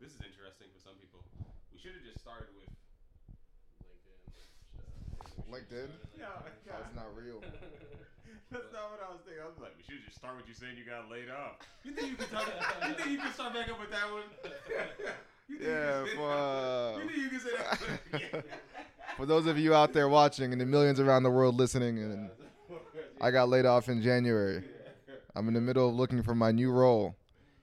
this 0.00 0.10
is 0.16 0.20
interesting 0.24 0.68
for 0.72 0.80
some 0.82 0.96
people. 1.00 1.20
We 1.72 1.78
should 1.78 1.92
have 1.96 2.04
just 2.04 2.20
started 2.20 2.48
with. 2.56 2.68
LinkedIn? 5.50 5.88
LinkedIn? 5.88 5.90
Yeah, 6.18 6.26
That's 6.66 6.94
not 6.94 7.10
real. 7.16 7.40
That's 8.52 8.72
not 8.72 8.90
what 8.90 9.00
I 9.02 9.10
was 9.12 9.20
thinking. 9.24 9.42
I 9.42 9.46
was 9.46 9.58
like, 9.60 9.74
we 9.78 9.82
should 9.86 10.02
just 10.04 10.16
start 10.18 10.36
with 10.36 10.46
you 10.48 10.54
saying 10.54 10.74
you 10.78 10.84
got 10.84 11.10
laid 11.10 11.30
off. 11.30 11.58
You 11.84 11.92
think 11.92 12.10
you 12.10 12.16
can 12.16 12.28
talk? 12.28 12.46
you 12.88 12.94
think 12.94 13.10
you 13.10 13.18
can 13.18 13.32
start 13.32 13.54
back 13.54 13.68
up 13.70 13.80
with 13.80 13.90
that 13.90 14.10
one? 14.10 14.22
You 15.50 15.58
think 15.58 15.68
Yeah, 15.68 15.98
can 15.98 16.06
say 16.06 16.14
for, 16.14 16.28
that? 16.28 16.38
uh, 16.38 16.98
You 16.98 17.08
think 17.08 17.18
you 17.18 17.28
can 17.28 17.40
say 17.40 17.50
that? 17.58 18.22
Yeah. 18.34 18.40
For 19.16 19.26
those 19.26 19.46
of 19.46 19.58
you 19.58 19.74
out 19.74 19.92
there 19.92 20.08
watching 20.08 20.52
and 20.52 20.60
the 20.60 20.64
millions 20.64 21.00
around 21.00 21.24
the 21.24 21.30
world 21.30 21.56
listening, 21.56 21.98
and 21.98 22.30
I 23.20 23.32
got 23.32 23.48
laid 23.48 23.66
off 23.66 23.88
in 23.88 24.00
January. 24.00 24.62
I'm 25.34 25.48
in 25.48 25.54
the 25.54 25.60
middle 25.60 25.88
of 25.88 25.94
looking 25.96 26.22
for 26.22 26.36
my 26.36 26.52
new 26.52 26.70
role. 26.70 27.16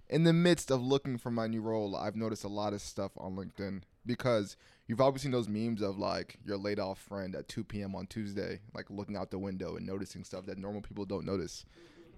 In 0.10 0.24
the 0.24 0.32
midst 0.34 0.72
of 0.72 0.82
looking 0.82 1.18
for 1.18 1.32
my 1.32 1.48
new 1.48 1.62
role, 1.62 1.96
I've 1.96 2.16
noticed 2.16 2.46
a 2.46 2.48
lot 2.50 2.74
of 2.74 2.82
stuff 2.82 3.12
on 3.18 3.36
LinkedIn 3.36 3.82
because 4.06 4.56
you've 4.88 4.98
probably 5.00 5.20
seen 5.20 5.32
those 5.32 5.50
memes 5.50 5.82
of 5.82 5.98
like 5.98 6.38
your 6.46 6.58
laid 6.58 6.80
off 6.80 6.98
friend 7.00 7.36
at 7.36 7.50
2 7.50 7.66
p.m. 7.66 7.94
on 7.94 8.08
Tuesday, 8.08 8.60
like 8.74 8.86
looking 8.90 9.18
out 9.18 9.32
the 9.32 9.38
window 9.38 9.76
and 9.76 9.86
noticing 9.86 10.24
stuff 10.24 10.46
that 10.46 10.58
normal 10.58 10.82
people 10.82 11.04
don't 11.04 11.26
notice. 11.26 11.66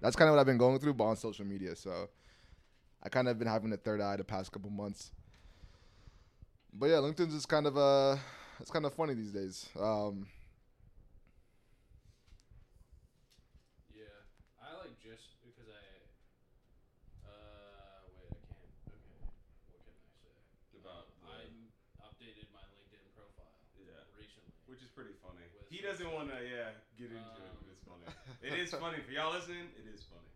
That's 0.00 0.14
kind 0.14 0.28
of 0.28 0.34
what 0.34 0.40
I've 0.40 0.46
been 0.46 0.56
going 0.58 0.78
through, 0.78 0.94
but 0.94 1.04
on 1.04 1.16
social 1.16 1.44
media. 1.44 1.74
So 1.74 2.08
I 3.02 3.08
kind 3.08 3.26
of 3.28 3.38
been 3.38 3.48
having 3.48 3.72
a 3.72 3.76
third 3.76 4.00
eye 4.00 4.16
the 4.16 4.24
past 4.24 4.52
couple 4.52 4.70
months. 4.70 5.10
But 6.72 6.86
yeah, 6.86 6.96
LinkedIn's 7.02 7.34
just 7.34 7.48
kind 7.48 7.66
of 7.66 7.76
uh, 7.76 8.16
it's 8.60 8.70
kind 8.70 8.86
of 8.86 8.94
funny 8.94 9.14
these 9.14 9.32
days. 9.32 9.68
Um, 9.78 10.28
Yeah, 13.90 14.06
I 14.62 14.78
like 14.78 14.94
just 15.02 15.42
because 15.42 15.66
I. 15.66 15.82
Uh, 17.26 18.06
wait, 18.16 18.30
I 18.30 18.94
can't. 19.02 19.26
Okay, 19.66 19.82
what 19.82 19.98
can 19.98 20.06
I 20.06 20.16
say? 20.22 20.34
About 20.78 21.10
the- 21.20 21.26
I 21.28 22.06
updated 22.06 22.48
my 22.54 22.62
LinkedIn 22.70 23.02
profile 23.18 23.58
Yeah. 23.76 23.98
recently. 24.16 24.54
Which 24.70 24.80
is 24.80 24.88
pretty 24.94 25.18
funny. 25.20 25.42
With 25.52 25.66
He 25.68 25.82
some 25.82 25.90
doesn't 25.90 26.06
stuff. 26.06 26.14
want 26.14 26.30
to, 26.30 26.38
yeah, 26.46 26.70
get 26.96 27.10
into 27.10 27.18
it, 27.42 27.50
Um, 27.50 27.58
but 27.60 27.68
it's 27.74 27.82
funny. 27.84 28.06
It 28.40 28.56
is 28.56 28.72
funny 28.72 29.04
for 29.04 29.12
y'all 29.12 29.36
listening. 29.36 29.68
It 29.76 29.84
is 29.84 30.00
funny. 30.08 30.32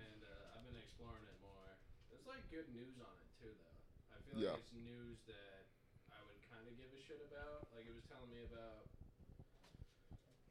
and 0.00 0.20
uh, 0.24 0.56
I've 0.56 0.64
been 0.64 0.76
exploring 0.80 1.20
it 1.28 1.36
more. 1.44 1.68
There's 2.08 2.24
like 2.24 2.40
good 2.48 2.72
news 2.72 2.96
on 3.04 3.12
it 3.20 3.28
too, 3.36 3.52
though. 3.52 3.78
I 4.12 4.16
feel 4.24 4.40
Yeah. 4.40 4.56
like 4.56 4.64
it's 4.64 4.72
news 4.72 5.20
that 5.28 5.68
I 6.08 6.24
would 6.24 6.40
kind 6.48 6.64
of 6.64 6.72
give 6.80 6.88
a 6.88 7.00
shit 7.04 7.20
about. 7.28 7.68
Like 7.68 7.84
it 7.84 7.92
was 7.92 8.04
telling 8.08 8.32
me 8.32 8.40
about 8.48 8.88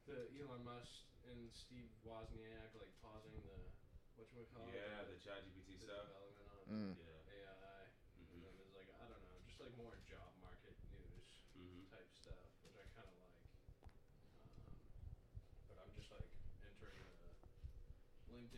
the 0.06 0.30
Elon 0.38 0.62
Musk 0.62 1.02
and 1.26 1.50
Steve 1.50 1.90
Wozniak 2.06 2.74
like 2.78 2.94
pausing 3.02 3.34
the 3.42 3.58
what 4.14 4.30
you 4.30 4.46
call 4.54 4.70
Yeah, 4.70 5.02
the 5.10 5.18
ChatGPT 5.18 5.82
the 5.82 5.90
stuff. 5.90 6.14
development 6.14 6.46
on 6.46 6.62
Mm. 6.70 6.94
Yeah. 6.94 7.42
AI. 7.42 7.90
And 8.14 8.22
Mhm. 8.22 8.38
then 8.46 8.54
there's 8.54 8.74
like 8.78 8.86
I 9.02 9.10
don't 9.10 9.18
know, 9.18 9.34
just 9.50 9.58
like 9.58 9.74
more 9.74 9.98
job 10.06 10.30
market 10.38 10.78
news 10.94 11.42
Mhm. 11.58 11.90
type 11.90 12.06
stuff, 12.14 12.54
which 12.62 12.78
I 12.78 12.86
kind 12.94 13.10
of 13.10 13.18
like. 13.18 13.34
Um, 13.82 14.14
but 15.66 15.78
I'm 15.82 15.90
just 15.94 16.10
like 16.12 16.30
entering 16.62 17.02
the 17.06 17.14
LinkedIn 17.14 17.40
world. 18.30 18.51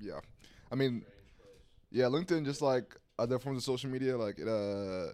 Yeah, 0.00 0.20
I 0.70 0.74
mean, 0.74 1.04
Yeah, 1.90 2.04
LinkedIn 2.04 2.44
just 2.44 2.62
like 2.62 2.96
other 3.18 3.38
forms 3.38 3.58
of 3.58 3.64
social 3.64 3.90
media, 3.90 4.16
like 4.16 4.38
it 4.38 4.48
uh 4.48 5.12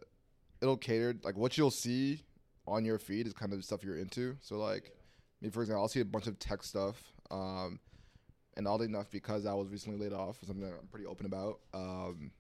it'll 0.61 0.77
cater 0.77 1.15
like 1.23 1.37
what 1.37 1.57
you'll 1.57 1.71
see 1.71 2.23
on 2.67 2.85
your 2.85 2.99
feed 2.99 3.27
is 3.27 3.33
kind 3.33 3.53
of 3.53 3.59
the 3.59 3.63
stuff 3.63 3.83
you're 3.83 3.99
into. 3.99 4.37
So 4.41 4.57
like 4.57 4.93
me 5.41 5.51
for 5.51 5.63
example, 5.63 5.83
I'll 5.83 5.89
see 5.89 6.01
a 6.01 6.05
bunch 6.05 6.27
of 6.27 6.39
tech 6.39 6.63
stuff. 6.63 7.03
Um 7.31 7.81
and 8.57 8.67
oddly 8.67 8.87
enough, 8.87 9.11
because 9.11 9.45
I 9.45 9.53
was 9.53 9.69
recently 9.69 9.99
laid 9.99 10.15
off, 10.15 10.39
something 10.47 10.65
that 10.65 10.73
I'm 10.81 10.87
pretty 10.89 11.07
open 11.07 11.27
about, 11.27 11.61
um, 11.75 12.31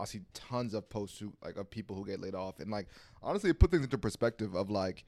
I'll 0.00 0.06
see 0.06 0.22
tons 0.32 0.72
of 0.72 0.88
posts 0.88 1.18
who, 1.18 1.32
like 1.44 1.56
of 1.58 1.68
people 1.70 1.94
who 1.94 2.06
get 2.06 2.20
laid 2.20 2.34
off, 2.34 2.58
and 2.60 2.70
like 2.70 2.88
honestly, 3.22 3.50
it 3.50 3.58
put 3.58 3.70
things 3.70 3.84
into 3.84 3.98
perspective. 3.98 4.54
Of 4.54 4.70
like, 4.70 5.04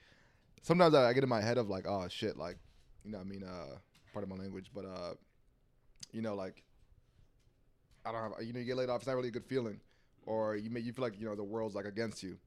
sometimes 0.63 0.95
I 0.95 1.13
get 1.15 1.23
in 1.23 1.29
my 1.29 1.41
head 1.41 1.57
of 1.57 1.71
like, 1.71 1.87
oh 1.89 2.09
shit, 2.09 2.37
like, 2.37 2.59
you 3.05 3.11
know, 3.11 3.19
what 3.19 3.27
I 3.27 3.31
mean, 3.31 3.43
uh, 3.43 3.77
part 4.13 4.23
of 4.23 4.29
my 4.29 4.37
language, 4.37 4.71
but 4.75 4.85
uh, 4.85 5.15
you 6.13 6.23
know, 6.23 6.35
like, 6.35 6.63
I 8.05 8.13
don't 8.13 8.23
have, 8.23 8.33
you 8.47 8.53
know, 8.53 8.61
you 8.61 8.67
get 8.67 8.77
laid 8.77 8.89
off, 8.89 9.01
it's 9.01 9.07
not 9.07 9.17
really 9.17 9.29
a 9.29 9.33
good 9.33 9.45
feeling, 9.47 9.81
or 10.27 10.57
you 10.57 10.71
may 10.71 10.81
you 10.81 10.93
feel 10.93 11.05
like 11.05 11.19
you 11.19 11.27
know 11.27 11.35
the 11.35 11.45
world's 11.45 11.75
like 11.75 11.85
against 11.85 12.23
you. 12.23 12.39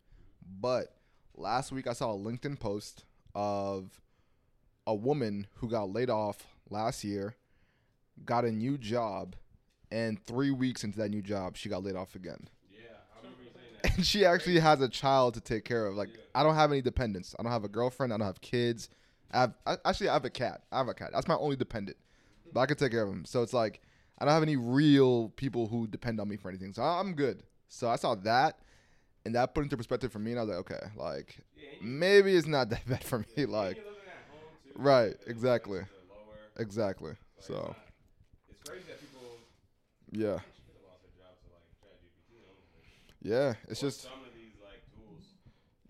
But 0.60 0.96
last 1.36 1.72
week 1.72 1.88
I 1.88 1.94
saw 1.94 2.14
a 2.14 2.18
LinkedIn 2.18 2.60
post 2.60 3.06
of 3.36 4.02
a 4.86 4.94
woman 4.96 5.48
who 5.56 5.70
got 5.70 5.92
laid 5.92 6.10
off 6.10 6.46
last 6.70 7.04
year, 7.04 7.36
got 8.26 8.46
a 8.46 8.52
new 8.52 8.78
job, 8.78 9.36
and 9.92 10.24
three 10.26 10.52
weeks 10.52 10.84
into 10.84 10.98
that 11.00 11.10
new 11.10 11.22
job, 11.22 11.56
she 11.56 11.70
got 11.70 11.84
laid 11.84 11.96
off 11.96 12.16
again. 12.16 12.50
Yeah, 12.72 12.80
I 13.16 13.18
remember 13.20 13.44
saying 13.44 13.82
that. 13.84 13.94
And 13.98 14.06
she 14.06 14.26
actually 14.26 14.60
has 14.60 14.82
a 14.82 14.90
child 14.90 15.36
to 15.36 15.42
take 15.42 15.66
care 15.66 15.86
of. 15.86 15.96
Like 15.96 16.10
Yeah. 16.10 16.22
I 16.36 16.44
don't 16.44 16.56
have 16.56 16.72
any 16.72 16.82
dependents. 16.82 17.36
I 17.38 17.44
don't 17.44 17.52
have 17.52 17.64
a 17.64 17.70
girlfriend. 17.70 18.12
I 18.12 18.18
don't 18.18 18.26
have 18.26 18.42
kids. 18.42 18.90
I 19.32 19.42
have 19.42 19.54
I, 19.66 19.78
actually 19.86 20.10
I 20.10 20.14
have 20.14 20.26
a 20.26 20.30
cat. 20.30 20.64
I 20.72 20.80
have 20.80 20.88
a 20.88 20.94
cat. 20.94 21.12
That's 21.14 21.28
my 21.28 21.36
only 21.36 21.56
dependent. 21.56 21.98
But 22.54 22.62
I 22.62 22.66
can 22.68 22.78
take 22.78 22.92
care 22.92 23.04
of 23.04 23.10
them. 23.10 23.26
So 23.26 23.42
it's 23.42 23.54
like 23.54 23.82
I 24.20 24.26
don't 24.26 24.34
have 24.34 24.44
any 24.44 24.56
real 24.56 25.30
people 25.30 25.68
who 25.68 25.88
depend 25.88 26.20
on 26.20 26.28
me 26.30 26.38
for 26.38 26.50
anything. 26.50 26.74
So 26.74 26.84
I'm 26.84 27.14
good. 27.14 27.44
So 27.68 27.90
I 27.90 27.96
saw 27.96 28.14
that, 28.16 28.60
and 29.26 29.34
that 29.36 29.56
put 29.56 29.64
into 29.64 29.76
perspective 29.76 30.12
for 30.12 30.20
me. 30.20 30.32
And 30.32 30.40
I 30.40 30.44
was 30.44 30.50
like, 30.50 30.60
okay, 30.72 30.86
like 30.96 31.38
Yeah, 31.58 31.70
and 31.80 31.82
you- 31.92 31.98
maybe 31.98 32.36
it's 32.36 32.48
not 32.48 32.70
that 32.72 32.88
bad 32.88 33.04
for 33.04 33.20
me. 33.20 33.46
Like 33.46 33.78
you're 33.78 33.86
living 33.86 34.08
at 34.08 34.30
home 34.32 34.42
too. 34.64 34.72
Right, 34.76 35.16
exactly. 35.28 35.80
it's 35.80 35.90
a 35.90 36.14
lower- 36.14 36.38
exactly. 36.60 37.14
So 37.40 37.54
not- 37.54 37.76
it's 38.50 38.70
crazy 38.70 38.84
that 38.88 39.00
people. 39.02 39.38
yeah, 40.12 40.38
She 40.56 40.62
could 40.62 40.78
have 40.78 40.88
lost 40.88 41.02
her 41.04 41.12
job 41.18 41.34
to 41.42 41.48
like 41.52 41.68
ChatGPT. 41.82 42.46
honestly. 42.48 43.32
yeah. 43.32 43.54
It's 43.68 43.82
just 43.82 44.02
some 44.04 44.12
of 44.26 44.34
these 44.36 44.54
like 44.64 44.84
tools. 44.94 45.26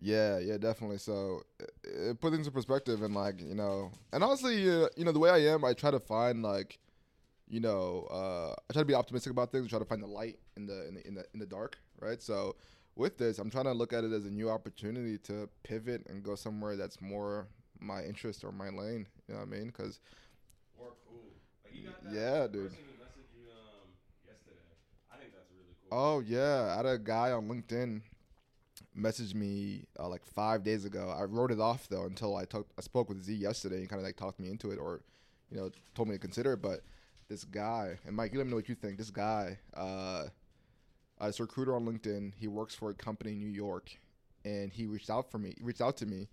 Yeah, 0.03 0.39
yeah, 0.39 0.57
definitely. 0.57 0.97
So 0.97 1.43
it, 1.59 1.71
it 1.85 2.21
put 2.21 2.33
things 2.33 2.47
in 2.47 2.53
perspective, 2.53 3.03
and 3.03 3.15
like 3.15 3.41
you 3.41 3.55
know, 3.55 3.91
and 4.11 4.23
honestly, 4.23 4.69
uh, 4.69 4.87
you 4.97 5.05
know, 5.05 5.13
the 5.13 5.19
way 5.19 5.29
I 5.29 5.39
am, 5.53 5.63
I 5.63 5.73
try 5.73 5.91
to 5.91 5.99
find 5.99 6.43
like, 6.43 6.79
you 7.49 7.59
know, 7.61 8.07
uh, 8.11 8.53
I 8.69 8.73
try 8.73 8.81
to 8.81 8.85
be 8.87 8.95
optimistic 8.95 9.31
about 9.31 9.51
things. 9.51 9.69
Try 9.69 9.79
to 9.79 9.85
find 9.85 10.03
the 10.03 10.07
light 10.07 10.39
in 10.57 10.67
the 10.67 10.87
in 10.87 10.95
the 10.95 11.07
in 11.07 11.15
the, 11.15 11.25
in 11.33 11.39
the 11.39 11.47
dark, 11.47 11.77
right? 12.01 12.21
So 12.21 12.55
with 12.95 13.17
this, 13.17 13.39
I'm 13.39 13.49
trying 13.49 13.65
to 13.65 13.73
look 13.73 13.93
at 13.93 14.03
it 14.03 14.13
as 14.13 14.25
a 14.25 14.31
new 14.31 14.49
opportunity 14.49 15.17
to 15.19 15.49
pivot 15.63 16.05
and 16.09 16.23
go 16.23 16.35
somewhere 16.35 16.77
that's 16.77 17.01
more 17.01 17.47
my 17.79 18.03
interest 18.03 18.43
or 18.43 18.51
my 18.51 18.69
lane. 18.69 19.07
You 19.27 19.35
know 19.35 19.41
what 19.41 19.47
I 19.49 19.51
mean? 19.51 19.67
Because 19.67 19.99
Or 20.79 20.89
cool. 21.09 21.21
Like 21.65 21.75
you 21.75 21.87
got 21.89 22.03
that 22.03 22.13
Yeah, 22.13 22.47
dude. 22.47 22.71
you 22.73 23.49
um 23.51 23.89
yesterday. 24.27 24.57
I 25.11 25.17
think 25.17 25.33
that's 25.33 25.49
really 25.51 25.75
cool. 25.89 25.99
Oh 25.99 26.19
yeah, 26.21 26.73
I 26.73 26.77
had 26.77 26.85
a 26.85 26.97
guy 26.97 27.31
on 27.31 27.47
LinkedIn 27.47 28.01
message 28.95 29.33
me 29.33 29.85
uh, 29.99 30.07
like 30.07 30.25
five 30.25 30.63
days 30.63 30.85
ago. 30.85 31.13
I 31.15 31.23
wrote 31.23 31.51
it 31.51 31.59
off 31.59 31.87
though 31.89 32.05
until 32.05 32.35
I 32.35 32.45
talked. 32.45 32.71
I 32.77 32.81
spoke 32.81 33.09
with 33.09 33.23
Z 33.23 33.33
yesterday 33.33 33.77
and 33.77 33.89
kind 33.89 33.99
of 33.99 34.05
like 34.05 34.17
talked 34.17 34.39
me 34.39 34.49
into 34.49 34.71
it, 34.71 34.77
or 34.77 35.01
you 35.49 35.57
know, 35.57 35.69
told 35.95 36.07
me 36.07 36.15
to 36.15 36.19
consider 36.19 36.53
it. 36.53 36.61
But 36.61 36.81
this 37.29 37.43
guy 37.43 37.97
and 38.05 38.15
Mike, 38.15 38.33
you 38.33 38.39
let 38.39 38.45
me 38.45 38.51
know 38.51 38.57
what 38.57 38.69
you 38.69 38.75
think. 38.75 38.97
This 38.97 39.11
guy, 39.11 39.59
uh, 39.75 40.25
this 41.21 41.39
recruiter 41.39 41.75
on 41.75 41.85
LinkedIn. 41.85 42.33
He 42.37 42.47
works 42.47 42.75
for 42.75 42.89
a 42.89 42.93
company 42.93 43.31
in 43.31 43.39
New 43.39 43.47
York, 43.47 43.97
and 44.45 44.71
he 44.71 44.85
reached 44.85 45.09
out 45.09 45.31
for 45.31 45.37
me. 45.37 45.53
He 45.57 45.63
reached 45.63 45.81
out 45.81 45.97
to 45.97 46.05
me 46.05 46.27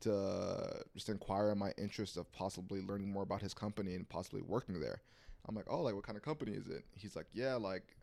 to 0.00 0.84
just 0.94 1.08
inquire 1.08 1.54
my 1.54 1.72
interest 1.78 2.16
of 2.16 2.30
possibly 2.32 2.82
learning 2.82 3.10
more 3.10 3.22
about 3.22 3.40
his 3.40 3.54
company 3.54 3.94
and 3.94 4.08
possibly 4.08 4.42
working 4.42 4.80
there. 4.80 5.00
I'm 5.48 5.54
like, 5.54 5.66
oh, 5.68 5.80
like 5.80 5.94
what 5.94 6.04
kind 6.04 6.16
of 6.16 6.22
company 6.22 6.52
is 6.52 6.66
it? 6.68 6.84
He's 6.92 7.16
like, 7.16 7.26
yeah, 7.32 7.54
like 7.54 7.96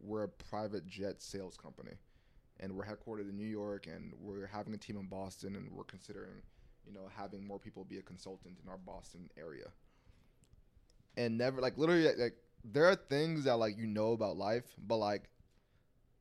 we're 0.00 0.24
a 0.24 0.28
private 0.28 0.86
jet 0.86 1.22
sales 1.22 1.56
company 1.56 1.92
and 2.60 2.72
we're 2.72 2.84
headquartered 2.84 3.28
in 3.28 3.36
New 3.36 3.46
York 3.46 3.86
and 3.86 4.12
we're 4.20 4.46
having 4.46 4.74
a 4.74 4.78
team 4.78 4.96
in 4.96 5.06
Boston 5.06 5.56
and 5.56 5.70
we're 5.72 5.84
considering, 5.84 6.42
you 6.86 6.92
know, 6.92 7.08
having 7.14 7.46
more 7.46 7.58
people 7.58 7.84
be 7.84 7.98
a 7.98 8.02
consultant 8.02 8.58
in 8.62 8.68
our 8.68 8.78
Boston 8.78 9.28
area. 9.38 9.66
And 11.16 11.38
never 11.38 11.60
like 11.60 11.78
literally 11.78 12.04
like, 12.16 12.36
there 12.64 12.86
are 12.86 12.96
things 12.96 13.44
that 13.44 13.56
like 13.56 13.76
you 13.76 13.86
know 13.86 14.12
about 14.12 14.36
life, 14.36 14.64
but 14.78 14.96
like 14.96 15.28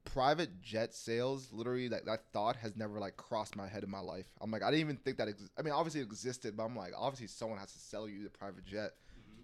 private 0.05 0.61
jet 0.61 0.93
sales, 0.93 1.51
literally 1.51 1.89
like 1.89 2.05
that 2.05 2.23
thought 2.33 2.55
has 2.57 2.75
never 2.75 2.99
like 2.99 3.15
crossed 3.15 3.55
my 3.55 3.67
head 3.67 3.83
in 3.83 3.89
my 3.89 3.99
life. 3.99 4.25
I'm 4.41 4.51
like 4.51 4.63
I 4.63 4.69
didn't 4.69 4.81
even 4.81 4.97
think 4.97 5.17
that 5.17 5.29
ex- 5.29 5.49
I 5.57 5.61
mean 5.61 5.73
obviously 5.73 6.01
it 6.01 6.05
existed, 6.05 6.57
but 6.57 6.63
I'm 6.63 6.75
like 6.75 6.91
obviously 6.97 7.27
someone 7.27 7.59
has 7.59 7.71
to 7.73 7.79
sell 7.79 8.07
you 8.07 8.23
the 8.23 8.29
private 8.29 8.65
jet. 8.65 8.91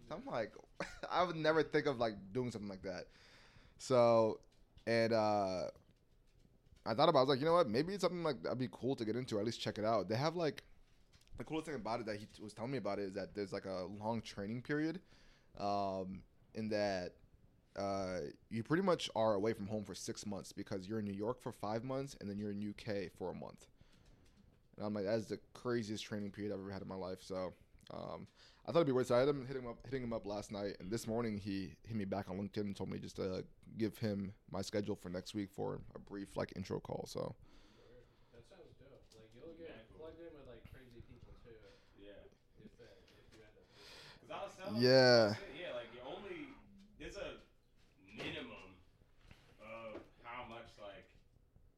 So 0.08 0.16
I'm 0.16 0.32
like, 0.32 0.54
I 1.12 1.24
would 1.24 1.36
never 1.36 1.64
think 1.64 1.86
of 1.86 2.00
like 2.00 2.14
doing 2.34 2.52
something 2.52 2.70
like 2.70 2.84
that. 2.84 3.06
So, 3.78 4.40
and 4.88 5.14
uh, 5.14 5.66
I 6.90 6.94
thought 6.96 7.10
about, 7.10 7.20
it, 7.20 7.22
I 7.22 7.26
was 7.26 7.30
like, 7.30 7.40
you 7.40 7.46
know 7.46 7.54
what? 7.54 7.70
Maybe 7.70 7.94
it's 7.94 8.02
something 8.02 8.24
like 8.24 8.42
that'd 8.44 8.58
be 8.58 8.70
cool 8.72 8.96
to 8.96 9.06
get 9.06 9.16
into, 9.16 9.38
or 9.38 9.40
at 9.40 9.46
least 9.46 9.62
check 9.62 9.78
it 9.78 9.86
out. 9.86 10.10
They 10.10 10.16
have 10.16 10.36
like, 10.36 10.64
the 11.38 11.44
coolest 11.44 11.68
thing 11.68 11.76
about 11.76 12.00
it 12.02 12.06
that 12.08 12.18
he 12.18 12.28
was 12.42 12.54
telling 12.54 12.72
me 12.72 12.78
about 12.78 13.00
it 13.00 13.04
is 13.04 13.14
that 13.14 13.36
there's 13.36 13.54
like 13.54 13.66
a 13.66 13.86
long 14.04 14.22
training 14.22 14.62
period, 14.62 15.00
um, 15.60 16.22
in 16.56 16.70
that 16.70 17.14
uh, 17.78 18.20
you 18.50 18.64
pretty 18.64 18.84
much 18.84 19.10
are 19.16 19.36
away 19.36 19.54
from 19.54 19.68
home 19.68 19.86
for 19.86 19.96
six 19.96 20.26
months 20.26 20.52
because 20.52 20.88
you're 20.88 21.00
in 21.00 21.06
New 21.06 21.14
York 21.14 21.42
for 21.42 21.52
five 21.52 21.84
months 21.84 22.18
and 22.20 22.30
then 22.30 22.38
you're 22.38 22.52
in 22.52 22.70
UK 22.70 23.12
for 23.18 23.32
a 23.32 23.36
month. 23.36 23.68
And 24.78 24.86
I'm 24.86 24.94
like, 24.94 25.06
that's 25.06 25.28
the 25.28 25.40
craziest 25.54 26.04
training 26.04 26.32
period 26.32 26.52
I've 26.54 26.60
ever 26.60 26.72
had 26.72 26.82
in 26.82 26.88
my 26.88 26.96
life. 26.96 27.20
So 27.22 27.54
Um, 27.92 28.28
I 28.68 28.72
thought 28.72 28.80
it'd 28.80 28.88
be 28.88 28.94
weird. 28.94 29.08
So 29.08 29.16
I 29.16 29.20
had 29.20 29.30
him 29.30 29.46
hitting 29.48 29.64
him 29.64 29.70
up, 29.70 29.78
hitting 29.86 30.04
him 30.04 30.14
up 30.14 30.26
last 30.28 30.52
night, 30.52 30.78
and 30.80 30.92
this 30.92 31.08
morning 31.08 31.38
he 31.38 31.74
hit 31.88 31.96
me 31.98 32.06
back 32.06 32.30
on 32.30 32.38
LinkedIn 32.38 32.70
and 32.70 32.76
told 32.76 32.90
me 32.90 33.00
just 33.00 33.16
to 33.18 33.44
give 33.78 33.98
him 33.98 34.34
my 34.52 34.62
schedule 34.62 34.96
for 34.96 35.10
next 35.10 35.34
week 35.34 35.50
for 35.52 35.80
a 35.96 36.00
brief 36.00 36.38
like 36.38 36.54
intro 36.56 36.80
call. 36.80 37.06
So 37.08 37.36
That 38.34 38.46
sounds 38.46 38.70
dope. 38.78 39.02
Like 39.18 39.30
you'll 39.34 39.58
get 39.58 39.74
Yeah, 39.74 39.82
cool. 39.90 40.06
plugged 40.06 40.22
in 40.22 40.30
with 40.38 40.46
like 40.46 40.62
crazy 40.70 41.02
people 41.10 41.34
too. 41.42 41.58
Yeah. 41.98 42.14
If 42.62 42.70
that 42.78 43.02
if 43.18 43.26
you 43.34 43.42
end 43.42 43.56
up. 43.58 43.66
Cause 44.22 44.30
I 44.30 44.70
was 44.70 44.82
Yeah. 44.84 45.34
yeah, 45.58 45.74
like 45.74 45.90
you 45.96 46.02
only 46.06 46.54
there's 47.02 47.18
a 47.18 47.42
minimum 48.14 48.78
of 49.64 50.04
how 50.22 50.46
much 50.46 50.70
like 50.78 51.10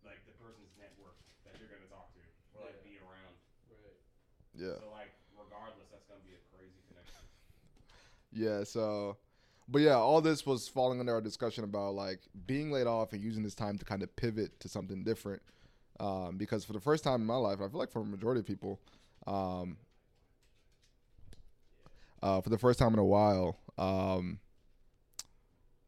like 0.03 0.19
the 0.27 0.35
person's 0.41 0.73
network 0.75 1.15
that 1.47 1.55
you're 1.55 1.69
gonna 1.71 1.87
talk 1.87 2.11
to 2.17 2.21
or 2.57 2.65
like 2.67 2.75
Yeah. 2.83 2.89
be 2.89 2.93
around. 2.99 3.37
Right. 3.69 3.95
yeah, 4.57 4.75
So 4.81 4.89
like 4.91 5.13
regardless, 5.37 5.87
that's 5.93 6.05
gonna 6.09 6.25
be 6.25 6.33
a 6.35 6.41
crazy 6.51 6.81
connection. 6.89 7.21
Yeah. 8.31 8.63
So, 8.63 9.17
but 9.67 9.81
yeah, 9.81 9.95
all 9.95 10.21
this 10.21 10.45
was 10.45 10.67
falling 10.67 10.99
under 10.99 11.13
our 11.13 11.21
discussion 11.21 11.63
about 11.63 11.93
like 11.93 12.19
being 12.45 12.71
laid 12.71 12.87
off 12.87 13.13
and 13.13 13.21
using 13.21 13.43
this 13.43 13.55
time 13.55 13.77
to 13.77 13.85
kind 13.85 14.03
of 14.03 14.15
pivot 14.15 14.59
to 14.59 14.69
something 14.69 15.03
different. 15.03 15.41
Um, 15.99 16.37
because 16.37 16.65
for 16.65 16.73
the 16.73 16.79
first 16.79 17.03
time 17.03 17.21
in 17.21 17.27
my 17.27 17.35
life, 17.35 17.59
I 17.61 17.67
feel 17.69 17.79
like 17.79 17.91
for 17.91 18.01
a 18.01 18.05
majority 18.05 18.39
of 18.39 18.47
people, 18.47 18.79
um, 19.27 19.77
uh, 22.23 22.41
for 22.41 22.49
the 22.49 22.57
first 22.57 22.79
time 22.79 22.93
in 22.93 22.99
a 22.99 23.05
while, 23.05 23.59
um, 23.77 24.39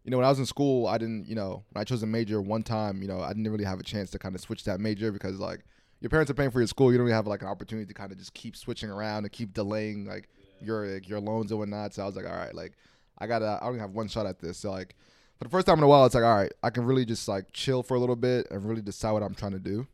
you 0.03 0.11
know, 0.11 0.17
when 0.17 0.25
I 0.25 0.29
was 0.29 0.39
in 0.39 0.45
school, 0.45 0.87
I 0.87 0.97
didn't, 0.97 1.27
you 1.27 1.35
know, 1.35 1.63
when 1.71 1.81
I 1.81 1.83
chose 1.83 2.03
a 2.03 2.07
major 2.07 2.41
one 2.41 2.63
time, 2.63 3.01
you 3.01 3.07
know, 3.07 3.21
I 3.21 3.29
didn't 3.29 3.49
really 3.49 3.63
have 3.63 3.79
a 3.79 3.83
chance 3.83 4.11
to 4.11 4.19
kind 4.19 4.35
of 4.35 4.41
switch 4.41 4.65
that 4.65 4.79
major 4.79 5.11
because 5.11 5.39
like 5.39 5.61
your 6.01 6.09
parents 6.09 6.29
are 6.29 6.33
paying 6.33 6.51
for 6.51 6.59
your 6.59 6.67
school, 6.67 6.91
you 6.91 6.97
don't 6.97 7.05
really 7.05 7.15
have 7.15 7.27
like 7.27 7.41
an 7.41 7.47
opportunity 7.47 7.87
to 7.87 7.93
kind 7.93 8.11
of 8.11 8.17
just 8.17 8.33
keep 8.33 8.55
switching 8.55 8.89
around 8.89 9.23
and 9.23 9.31
keep 9.31 9.53
delaying 9.53 10.05
like 10.05 10.29
your 10.63 10.87
like, 10.87 11.07
your 11.07 11.19
loans 11.19 11.51
and 11.51 11.59
whatnot. 11.59 11.93
So 11.93 12.03
I 12.03 12.05
was 12.05 12.15
like, 12.15 12.25
all 12.25 12.35
right, 12.35 12.53
like 12.53 12.73
I 13.17 13.27
gotta, 13.27 13.59
I 13.61 13.67
only 13.67 13.79
have 13.79 13.91
one 13.91 14.07
shot 14.07 14.25
at 14.25 14.39
this. 14.39 14.57
So 14.57 14.71
like 14.71 14.95
for 15.37 15.45
the 15.45 15.49
first 15.49 15.67
time 15.67 15.77
in 15.77 15.83
a 15.83 15.87
while, 15.87 16.05
it's 16.05 16.15
like, 16.15 16.23
all 16.23 16.35
right, 16.35 16.51
I 16.61 16.69
can 16.69 16.85
really 16.85 17.05
just 17.05 17.27
like 17.27 17.51
chill 17.53 17.83
for 17.83 17.95
a 17.95 17.99
little 17.99 18.15
bit 18.15 18.47
and 18.51 18.65
really 18.65 18.81
decide 18.81 19.11
what 19.11 19.23
I'm 19.23 19.35
trying 19.35 19.53
to 19.53 19.59
do. 19.59 19.87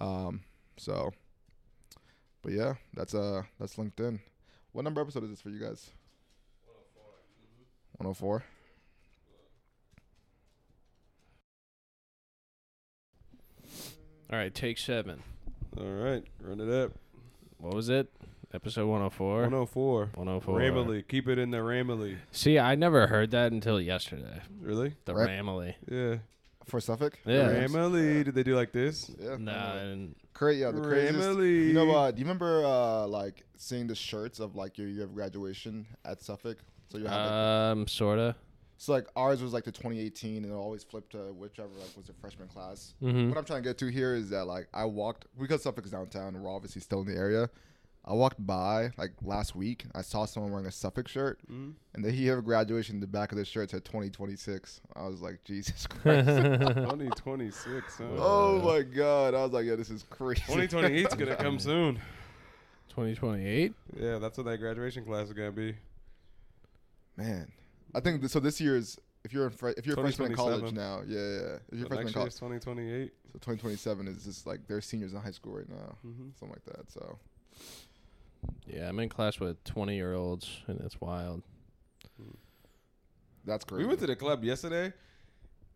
Um, 0.00 0.40
so, 0.76 1.12
but 2.42 2.52
yeah, 2.52 2.74
that's 2.94 3.14
uh, 3.14 3.42
that's 3.58 3.76
LinkedIn. 3.76 4.20
What 4.72 4.84
number 4.84 5.00
episode 5.00 5.24
is 5.24 5.30
this 5.30 5.40
for 5.40 5.50
you 5.50 5.60
guys? 5.60 5.90
104. 7.98 8.42
All 14.32 14.38
right, 14.38 14.54
take 14.54 14.78
seven. 14.78 15.22
All 15.76 15.84
right, 15.84 16.24
run 16.40 16.60
it 16.60 16.72
up. 16.72 16.92
What 17.58 17.74
was 17.74 17.90
it? 17.90 18.10
Episode 18.54 18.86
104. 18.86 19.42
104. 19.42 20.10
104. 20.14 20.58
Ramily. 20.60 21.08
Keep 21.08 21.28
it 21.28 21.38
in 21.38 21.50
the 21.50 21.58
Ramily. 21.58 22.18
See, 22.32 22.58
I 22.58 22.74
never 22.74 23.06
heard 23.06 23.30
that 23.30 23.50
until 23.50 23.80
yesterday. 23.80 24.42
Really? 24.60 24.94
The 25.06 25.14
Right. 25.14 25.30
Ramily. 25.30 25.74
Yeah. 25.90 26.16
For 26.66 26.78
Suffolk? 26.80 27.18
Yeah. 27.24 27.48
Ramily. 27.48 28.24
Did 28.24 28.34
they 28.34 28.42
do 28.42 28.54
like 28.54 28.72
this? 28.72 29.10
Yeah. 29.18 29.36
Nah, 29.38 29.76
and 29.76 30.14
Cra- 30.34 30.54
yeah, 30.54 30.70
the 30.70 30.82
craziest. 30.82 31.18
Ramily. 31.30 31.68
You 31.68 31.72
know, 31.72 31.90
uh, 31.92 32.10
do 32.10 32.18
you 32.18 32.24
remember 32.24 32.62
uh, 32.64 33.06
like 33.06 33.44
seeing 33.56 33.86
the 33.86 33.94
shirts 33.94 34.38
of 34.38 34.54
like 34.54 34.76
your 34.76 34.88
year 34.88 35.04
of 35.04 35.14
graduation 35.14 35.86
at 36.04 36.20
Suffolk? 36.22 36.58
So 36.90 36.98
you 36.98 37.06
have 37.06 37.12
like, 37.24 37.32
um, 37.32 37.88
sorta. 37.88 38.36
so 38.76 38.92
like 38.92 39.06
ours 39.16 39.42
was 39.42 39.54
like 39.54 39.64
the 39.64 39.72
2018, 39.72 40.44
and 40.44 40.52
it 40.52 40.54
always 40.54 40.84
flipped 40.84 41.12
to 41.12 41.32
whichever 41.32 41.70
like 41.80 41.96
was 41.96 42.06
the 42.06 42.12
freshman 42.20 42.48
class. 42.48 42.92
Mm-hmm. 43.02 43.30
What 43.30 43.38
I'm 43.38 43.44
trying 43.46 43.62
to 43.62 43.68
get 43.70 43.78
to 43.78 43.86
here 43.86 44.14
is 44.14 44.28
that 44.28 44.44
like 44.46 44.68
I 44.74 44.84
walked 44.84 45.26
because 45.40 45.62
Suffolk 45.62 45.86
is 45.86 45.92
downtown, 45.92 46.34
and 46.34 46.44
we're 46.44 46.54
obviously 46.54 46.82
still 46.82 47.00
in 47.00 47.06
the 47.06 47.16
area. 47.16 47.48
I 48.04 48.14
walked 48.14 48.44
by 48.44 48.90
like 48.98 49.12
last 49.22 49.54
week. 49.54 49.84
I 49.94 50.02
saw 50.02 50.24
someone 50.24 50.50
wearing 50.50 50.66
a 50.66 50.72
Suffolk 50.72 51.06
shirt, 51.06 51.38
Mhm. 51.50 51.74
and 51.94 52.04
the 52.04 52.12
year 52.12 52.36
of 52.38 52.44
graduation, 52.44 52.96
in 52.96 53.00
the 53.00 53.06
back 53.06 53.30
of 53.30 53.38
the 53.38 53.44
shirt 53.44 53.70
said 53.70 53.84
2026. 53.84 54.80
I 54.96 55.06
was 55.06 55.20
like, 55.20 55.44
Jesus 55.44 55.86
Christ! 55.88 56.26
2026. 56.26 57.98
Huh? 57.98 58.04
oh 58.18 58.60
my 58.60 58.82
God! 58.82 59.34
I 59.34 59.42
was 59.44 59.52
like, 59.52 59.66
yeah, 59.66 59.76
this 59.76 59.90
is 59.90 60.04
crazy. 60.10 60.42
2028's 60.42 61.14
gonna 61.16 61.36
come 61.36 61.58
soon. 61.58 61.96
2028? 62.88 63.72
Yeah, 63.96 64.18
that's 64.18 64.36
what 64.36 64.44
that 64.46 64.58
graduation 64.58 65.04
class 65.04 65.28
is 65.28 65.32
gonna 65.32 65.52
be. 65.52 65.74
Man, 67.16 67.50
I 67.94 68.00
think 68.00 68.20
th- 68.20 68.32
so. 68.32 68.40
This 68.40 68.60
year's 68.60 68.98
if 69.24 69.32
you're 69.32 69.44
in 69.44 69.50
fre- 69.50 69.68
if 69.76 69.86
you're 69.86 69.98
a 69.98 70.02
freshman 70.02 70.32
in 70.32 70.36
college 70.36 70.72
now, 70.72 71.02
yeah, 71.06 71.18
yeah. 71.18 71.24
yeah. 71.40 71.56
If 71.70 71.78
you're 71.78 71.82
So 71.82 71.86
freshman 71.88 72.06
in 72.08 72.12
college, 72.14 72.32
2028. 72.34 73.12
so 73.32 73.38
2027 73.38 74.08
is 74.08 74.24
just 74.24 74.46
like 74.46 74.66
they're 74.66 74.80
seniors 74.80 75.12
in 75.14 75.20
high 75.20 75.30
school 75.30 75.54
right 75.54 75.68
now, 75.68 75.96
hmm 76.02 76.30
something 76.38 76.50
like 76.50 76.64
that. 76.76 76.90
So 76.90 77.18
Yeah, 78.66 78.88
I'm 78.88 78.98
in 79.00 79.08
class 79.08 79.38
with 79.40 79.62
20 79.64 79.94
year 79.94 80.14
olds, 80.14 80.48
and 80.66 80.80
it's 80.80 81.00
wild. 81.00 81.42
that's 83.44 83.64
crazy. 83.64 83.82
We 83.82 83.88
went 83.88 84.00
to 84.00 84.06
the 84.06 84.16
club 84.16 84.44
yesterday, 84.44 84.92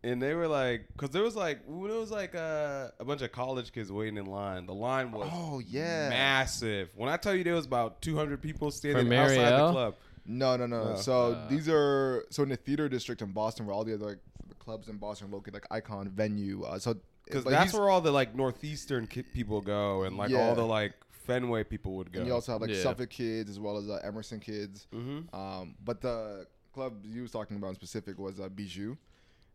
and 0.03 0.21
they 0.21 0.33
were 0.33 0.47
like, 0.47 0.87
because 0.93 1.09
there 1.11 1.23
was 1.23 1.35
like, 1.35 1.59
when 1.67 1.91
it 1.91 1.97
was 1.99 2.11
like 2.11 2.33
uh, 2.35 2.89
a 2.99 3.05
bunch 3.05 3.21
of 3.21 3.31
college 3.31 3.71
kids 3.71 3.91
waiting 3.91 4.17
in 4.17 4.25
line. 4.25 4.65
The 4.65 4.73
line 4.73 5.11
was 5.11 5.29
oh 5.31 5.59
yeah. 5.67 6.09
massive. 6.09 6.89
When 6.95 7.09
I 7.09 7.17
tell 7.17 7.35
you 7.35 7.43
there 7.43 7.55
was 7.55 7.65
about 7.65 8.01
200 8.01 8.41
people 8.41 8.71
standing 8.71 9.13
outside 9.13 9.51
the 9.51 9.71
club. 9.71 9.95
No, 10.25 10.57
no, 10.57 10.65
no. 10.65 10.83
No. 10.91 10.95
So 10.97 11.33
Uh. 11.33 11.47
these 11.49 11.69
are 11.69 12.25
so 12.29 12.43
in 12.43 12.49
the 12.49 12.57
theater 12.57 12.89
district 12.89 13.21
in 13.21 13.31
Boston, 13.31 13.65
where 13.65 13.73
all 13.75 13.83
the 13.83 13.93
other 13.93 14.05
like 14.07 14.19
the 14.47 14.55
clubs 14.55 14.87
in 14.89 14.97
Boston 14.97 15.27
are 15.29 15.31
located, 15.31 15.53
like 15.55 15.67
Icon 15.71 16.09
Venu. 16.09 16.63
Uh, 16.63 16.79
so 16.79 16.95
Because 17.25 17.43
but 17.43 17.51
that's 17.51 17.73
where 17.73 17.89
all 17.89 18.01
the 18.01 18.11
like 18.11 18.35
northeastern 18.35 19.07
ki- 19.07 19.23
people 19.23 19.61
go, 19.61 20.03
and 20.03 20.17
like 20.17 20.29
Yeah. 20.29 20.47
all 20.49 20.55
the 20.55 20.65
like 20.65 20.93
Fenway 21.27 21.63
people 21.65 21.95
would 21.97 22.11
go. 22.11 22.19
and 22.19 22.27
you 22.27 22.33
also 22.33 22.53
have 22.53 22.61
like 22.61 22.71
Yeah. 22.71 22.81
Suffolk 22.81 23.09
kids 23.09 23.49
as 23.49 23.59
well 23.59 23.77
as 23.77 23.89
uh, 23.89 23.99
Emerson 24.03 24.39
kids. 24.39 24.87
mm-hmm. 24.93 25.35
Um, 25.35 25.75
but 25.83 26.01
the 26.01 26.47
club 26.73 27.03
you 27.05 27.21
was 27.21 27.31
talking 27.31 27.57
about 27.57 27.69
in 27.69 27.75
specific 27.75 28.17
was 28.17 28.39
uh, 28.39 28.49
Bijou, 28.49 28.95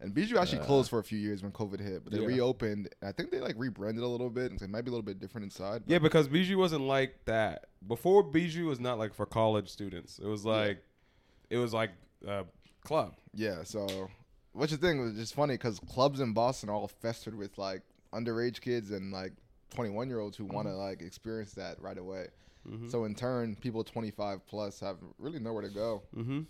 and 0.01 0.13
Bijou 0.15 0.37
actually 0.39 0.59
Uh. 0.61 0.65
closed 0.65 0.91
for 0.91 0.99
a 0.99 1.05
few 1.05 1.19
years 1.19 1.43
when 1.43 1.53
COVID 1.53 1.81
hit, 1.81 2.05
but 2.05 2.13
they 2.13 2.21
Yeah. 2.21 2.27
reopened. 2.27 2.89
I 3.03 3.13
think 3.13 3.31
they 3.31 3.41
like 3.41 3.55
rebranded 3.59 4.03
a 4.05 4.09
little 4.09 4.31
bit, 4.31 4.51
and 4.51 4.59
so 4.61 4.65
it 4.65 4.71
might 4.71 4.83
be 4.83 4.89
a 4.91 4.93
little 4.93 5.03
bit 5.05 5.19
different 5.19 5.45
inside. 5.45 5.83
Yeah, 5.87 5.99
because 5.99 6.29
Bijou 6.29 6.59
wasn't 6.59 6.83
like 6.83 7.25
that. 7.27 7.67
Before 7.87 8.23
Bijou 8.23 8.67
was 8.67 8.79
not 8.81 8.99
like 8.99 9.15
for 9.15 9.27
college 9.27 9.69
students. 9.69 10.19
It 10.19 10.27
was 10.27 10.45
like, 10.45 10.83
it 11.51 11.59
was 11.59 11.73
like 11.73 11.91
a 12.27 12.45
club. 12.85 13.15
Yeah, 13.35 13.63
so 13.63 14.09
which 14.53 14.71
the 14.73 14.77
thing 14.77 15.01
was 15.01 15.15
just 15.15 15.35
funny 15.35 15.55
because 15.55 15.79
clubs 15.81 16.21
in 16.21 16.33
Boston 16.35 16.69
are 16.69 16.75
all 16.75 16.89
festered 16.89 17.35
with 17.37 17.57
like 17.57 17.83
underage 18.13 18.61
kids 18.61 18.91
and 18.91 19.11
like 19.13 19.33
21 19.73 20.09
year 20.09 20.21
olds 20.21 20.37
who 20.37 20.45
want 20.45 20.69
to 20.69 20.75
like 20.75 21.03
experience 21.03 21.53
that 21.55 21.81
right 21.81 21.99
away. 21.99 22.29
Mm-hmm. 22.69 22.89
So 22.89 23.05
in 23.05 23.15
turn, 23.15 23.57
people 23.57 23.83
25 23.83 24.47
plus 24.47 24.81
have 24.81 24.99
really 25.19 25.41
nowhere 25.41 25.63
to 25.63 25.69
go 25.69 26.03
mm-hmm. 26.17 26.41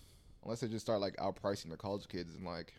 unless 0.45 0.61
they 0.61 0.69
just 0.69 0.85
start 0.85 1.01
like 1.01 1.17
outpricing 1.17 1.71
the 1.71 1.77
college 1.77 2.07
kids 2.09 2.35
and 2.35 2.45
like 2.45 2.75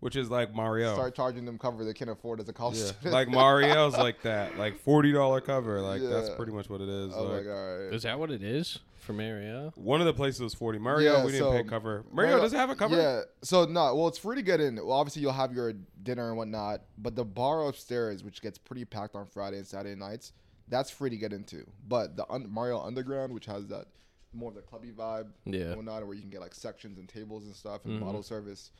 Which 0.00 0.16
is 0.16 0.30
like 0.30 0.54
Mariel. 0.54 0.94
start 0.94 1.14
charging 1.14 1.44
them 1.46 1.58
cover 1.58 1.82
they 1.84 1.94
can't 1.94 2.10
afford 2.10 2.38
as 2.40 2.48
a 2.48 2.52
college 2.52 2.76
Yeah. 2.76 2.84
student. 2.86 3.12
like 3.14 3.28
Mariel's 3.28 3.96
like 3.96 4.20
that, 4.22 4.58
like 4.58 4.78
forty 4.80 5.12
dollar 5.12 5.40
cover. 5.40 5.80
Like 5.80 6.02
that's 6.02 6.28
pretty 6.30 6.52
much 6.52 6.68
what 6.68 6.80
it 6.82 6.88
is. 6.88 7.12
oh 7.14 7.28
my 7.28 7.42
god. 7.42 7.94
Is 7.94 8.02
that 8.02 8.18
what 8.18 8.30
it 8.30 8.42
is 8.42 8.80
for 8.98 9.12
Mariel? 9.14 9.72
One 9.76 10.00
of 10.00 10.06
the 10.06 10.12
places 10.12 10.40
was 10.42 10.52
forty. 10.54 10.78
Mariel, 10.78 11.14
Yeah, 11.18 11.24
we 11.24 11.32
didn't 11.32 11.46
so 11.46 11.52
pay 11.52 11.62
cover. 11.64 12.04
Mariel, 12.12 12.32
Mariel- 12.32 12.40
does 12.42 12.52
it 12.52 12.56
have 12.58 12.70
a 12.70 12.74
cover? 12.76 12.96
Yeah. 12.96 13.20
So 13.42 13.64
no, 13.64 13.94
well, 13.94 14.08
it's 14.08 14.18
free 14.18 14.36
to 14.36 14.42
get 14.42 14.60
in. 14.60 14.76
Well, 14.76 14.92
obviously 14.92 15.22
you'll 15.22 15.32
have 15.32 15.52
your 15.54 15.72
dinner 16.02 16.28
and 16.28 16.36
whatnot, 16.36 16.82
but 16.98 17.16
the 17.16 17.24
bar 17.24 17.66
upstairs, 17.66 18.22
which 18.22 18.42
gets 18.42 18.58
pretty 18.58 18.84
packed 18.84 19.14
on 19.14 19.24
Friday 19.26 19.56
and 19.56 19.66
Saturday 19.66 19.98
nights, 19.98 20.32
that's 20.68 20.90
free 20.90 21.08
to 21.10 21.16
get 21.16 21.32
into. 21.32 21.64
But 21.88 22.14
the 22.16 22.30
un- 22.30 22.52
Mariel 22.52 22.82
Underground, 22.84 23.32
which 23.32 23.46
has 23.46 23.66
that 23.68 23.86
more 24.34 24.50
of 24.50 24.54
the 24.56 24.62
clubby 24.62 24.90
vibe, 24.90 25.28
Yeah. 25.46 25.60
and 25.68 25.76
whatnot, 25.76 26.04
where 26.06 26.14
you 26.14 26.20
can 26.20 26.30
get 26.30 26.40
like 26.40 26.54
sections 26.54 26.98
and 26.98 27.08
tables 27.08 27.44
and 27.46 27.54
stuff 27.54 27.84
and 27.86 27.98
Mhm. 28.00 28.04
bottle 28.04 28.22
service, 28.22 28.70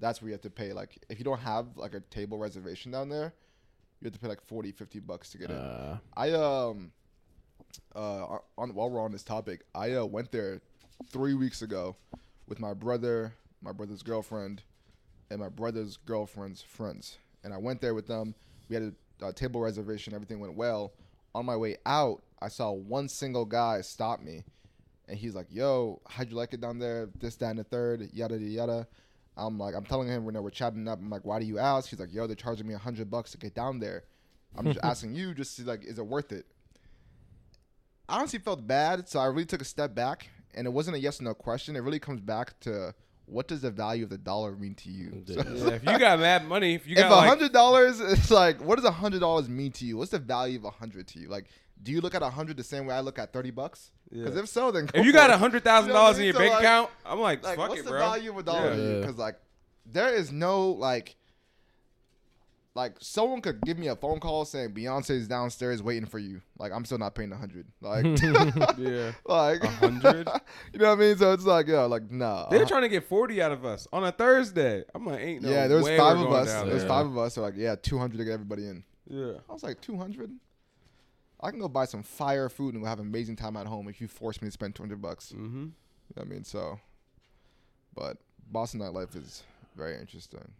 that's 0.00 0.20
where 0.20 0.28
you 0.28 0.32
have 0.32 0.40
to 0.42 0.50
pay. 0.50 0.72
Like 0.72 0.98
if 1.08 1.18
you 1.18 1.24
don't 1.24 1.40
have 1.40 1.76
like 1.76 1.94
a 1.94 2.00
table 2.00 2.38
reservation 2.38 2.90
down 2.90 3.08
there, 3.08 3.32
you 4.00 4.06
have 4.06 4.14
to 4.14 4.18
pay 4.18 4.28
like 4.28 4.42
40, 4.46 4.72
50 4.72 4.98
bucks 5.00 5.30
to 5.30 5.38
get 5.38 5.50
in. 5.50 5.56
Uh, 5.56 5.98
I 6.16 6.30
um 6.32 6.92
uh 7.94 8.38
on 8.58 8.74
while 8.74 8.90
we're 8.90 9.02
on 9.02 9.12
this 9.12 9.22
topic, 9.22 9.62
I 9.74 9.92
uh, 9.92 10.04
went 10.04 10.32
there 10.32 10.60
three 11.08 11.34
weeks 11.34 11.62
ago 11.62 11.96
with 12.48 12.58
my 12.58 12.74
brother, 12.74 13.34
my 13.62 13.72
brother's 13.72 14.02
girlfriend, 14.02 14.62
and 15.30 15.40
my 15.40 15.48
brother's 15.48 15.96
girlfriend's 15.96 16.62
friends, 16.62 17.18
and 17.44 17.54
I 17.54 17.58
went 17.58 17.80
there 17.80 17.94
with 17.94 18.06
them. 18.06 18.34
We 18.68 18.74
had 18.74 18.94
a, 19.20 19.26
a 19.26 19.32
table 19.32 19.60
reservation. 19.60 20.14
Everything 20.14 20.40
went 20.40 20.54
well. 20.54 20.92
On 21.34 21.46
my 21.46 21.56
way 21.56 21.76
out, 21.86 22.22
I 22.42 22.48
saw 22.48 22.72
one 22.72 23.08
single 23.08 23.44
guy 23.44 23.82
stop 23.82 24.20
me, 24.20 24.42
and 25.08 25.16
he's 25.16 25.34
like, 25.34 25.46
"Yo, 25.50 26.00
how'd 26.08 26.30
you 26.30 26.36
like 26.36 26.54
it 26.54 26.60
down 26.60 26.78
there? 26.78 27.08
This, 27.20 27.36
that, 27.36 27.50
and 27.50 27.58
the 27.58 27.64
third, 27.64 28.08
yada 28.12 28.34
yada 28.34 28.44
yada." 28.44 28.88
I'm 29.36 29.58
like, 29.58 29.74
I'm 29.74 29.84
telling 29.84 30.08
him, 30.08 30.24
you 30.24 30.32
know, 30.32 30.42
we're 30.42 30.50
chatting 30.50 30.86
up. 30.88 30.98
I'm 30.98 31.08
like, 31.10 31.24
why 31.24 31.38
do 31.38 31.46
you 31.46 31.58
ask? 31.58 31.88
He's 31.88 32.00
like, 32.00 32.12
yo, 32.12 32.26
they're 32.26 32.36
charging 32.36 32.66
me 32.66 32.74
a 32.74 32.78
hundred 32.78 33.10
bucks 33.10 33.30
to 33.32 33.38
get 33.38 33.54
down 33.54 33.78
there. 33.78 34.04
I'm 34.56 34.66
just 34.66 34.80
asking 34.84 35.14
you, 35.14 35.34
just 35.34 35.56
to 35.56 35.64
like, 35.64 35.84
is 35.84 35.98
it 35.98 36.06
worth 36.06 36.32
it? 36.32 36.46
I 38.08 38.18
honestly 38.18 38.40
felt 38.40 38.66
bad, 38.66 39.08
so 39.08 39.20
I 39.20 39.26
really 39.26 39.44
took 39.46 39.62
a 39.62 39.64
step 39.64 39.94
back, 39.94 40.28
and 40.54 40.66
it 40.66 40.70
wasn't 40.70 40.96
a 40.96 41.00
yes 41.00 41.20
or 41.20 41.24
no 41.24 41.34
question. 41.34 41.76
It 41.76 41.80
really 41.80 42.00
comes 42.00 42.20
back 42.20 42.58
to 42.60 42.92
what 43.26 43.46
does 43.46 43.60
the 43.60 43.70
value 43.70 44.02
of 44.02 44.10
the 44.10 44.18
dollar 44.18 44.56
mean 44.56 44.74
to 44.74 44.90
you? 44.90 45.22
So 45.26 45.34
Yeah. 45.34 45.42
it's 45.46 45.60
Yeah, 45.60 45.68
if 45.68 45.84
you 45.84 45.98
got 45.98 46.18
mad 46.28 46.46
money, 46.46 46.74
if 46.74 46.86
you 46.88 46.96
if 46.96 47.02
got 47.02 47.24
a 47.24 47.28
hundred 47.28 47.52
dollars, 47.52 48.00
it's 48.00 48.30
like, 48.30 48.60
what 48.60 48.76
does 48.76 48.84
a 48.84 48.90
hundred 48.90 49.20
dollars 49.20 49.48
mean 49.48 49.70
to 49.72 49.84
you? 49.84 49.96
What's 49.96 50.10
the 50.10 50.18
value 50.18 50.58
of 50.58 50.64
a 50.64 50.70
hundred 50.70 51.06
to 51.08 51.20
you? 51.20 51.28
Like, 51.28 51.46
do 51.82 51.92
you 51.92 52.00
look 52.00 52.14
at 52.14 52.22
a 52.22 52.30
hundred 52.30 52.56
the 52.56 52.64
same 52.64 52.86
way 52.86 52.94
I 52.94 53.00
look 53.00 53.18
at 53.18 53.32
thirty 53.32 53.50
bucks? 53.50 53.90
Because 54.10 54.34
Yeah. 54.34 54.40
if 54.42 54.48
so, 54.48 54.70
then 54.70 54.88
if 54.94 55.04
you 55.06 55.12
got 55.12 55.30
a 55.30 55.36
hundred 55.38 55.64
thousand 55.64 55.92
dollars 55.94 56.18
in 56.18 56.24
your 56.24 56.34
So, 56.34 56.38
bank 56.40 56.52
like- 56.52 56.62
account, 56.62 56.90
I'm 57.06 57.20
like, 57.20 57.42
like, 57.44 57.56
fuck 57.56 57.68
what's 57.70 57.80
it, 57.80 57.84
the 57.84 57.90
bro. 57.90 58.00
value 58.00 58.30
of 58.30 58.38
a 58.38 58.42
dollar? 58.42 58.74
Yeah. 58.74 58.82
Yeah. 58.94 59.00
Because 59.00 59.16
like, 59.18 59.36
there 59.86 60.14
is 60.14 60.30
no 60.32 60.70
like, 60.70 61.16
like 62.74 62.96
someone 63.00 63.40
could 63.40 63.60
give 63.62 63.78
me 63.78 63.88
a 63.88 63.96
phone 63.96 64.20
call 64.20 64.44
saying 64.44 64.70
Beyonce's 64.74 65.26
downstairs 65.26 65.82
waiting 65.82 66.06
for 66.06 66.18
you. 66.20 66.40
Like, 66.58 66.70
I'm 66.72 66.84
still 66.84 66.98
not 66.98 67.14
paying 67.16 67.32
a 67.32 67.36
hundred. 67.36 67.66
Like, 67.80 68.04
yeah. 68.78 69.12
like 69.24 69.64
A 69.64 69.68
hundred? 69.68 70.28
you 70.72 70.78
know 70.78 70.90
what 70.90 70.98
I 70.98 71.00
mean? 71.00 71.16
So 71.16 71.32
it's 71.32 71.44
like, 71.44 71.66
yeah, 71.66 71.80
like 71.82 72.10
nah. 72.10 72.48
They're 72.48 72.66
trying 72.66 72.82
to 72.82 72.88
get 72.88 73.04
forty 73.08 73.42
out 73.42 73.50
of 73.52 73.64
us 73.64 73.88
on 73.92 74.04
a 74.04 74.12
Thursday. 74.12 74.84
I'm 74.94 75.04
like, 75.06 75.20
ain't 75.20 75.42
no 75.42 75.50
yeah, 75.50 75.66
there 75.66 75.78
was 75.78 75.86
way 75.86 75.96
five 75.98 76.18
of 76.18 76.30
us. 76.32 76.48
down 76.48 76.68
There 76.68 76.78
five 76.80 77.06
of 77.06 77.18
us. 77.18 77.34
So 77.34 77.42
like, 77.42 77.54
yeah, 77.56 77.74
two 77.80 77.98
hundred 77.98 78.18
to 78.18 78.24
get 78.24 78.32
everybody 78.34 78.66
in. 78.66 78.84
Yeah. 79.08 79.32
I 79.48 79.52
was 79.52 79.64
like, 79.64 79.80
200? 79.80 80.30
I 81.42 81.50
can 81.50 81.60
go 81.60 81.68
buy 81.68 81.86
some 81.86 82.02
fire 82.02 82.48
food 82.48 82.74
and 82.74 82.82
we'll 82.82 82.90
have 82.90 83.00
an 83.00 83.06
amazing 83.06 83.36
time 83.36 83.56
at 83.56 83.66
home 83.66 83.88
if 83.88 84.00
you 84.00 84.08
force 84.08 84.42
me 84.42 84.48
to 84.48 84.52
spend 84.52 84.74
200 84.74 85.00
bucks. 85.00 85.32
Mm-hmm. 85.32 85.64
You 85.64 86.14
know 86.16 86.22
I 86.22 86.24
mean, 86.24 86.44
so. 86.44 86.78
But 87.94 88.18
Boston 88.50 88.80
nightlife 88.80 89.16
is 89.16 89.42
very 89.76 89.98
interesting. 89.98 90.52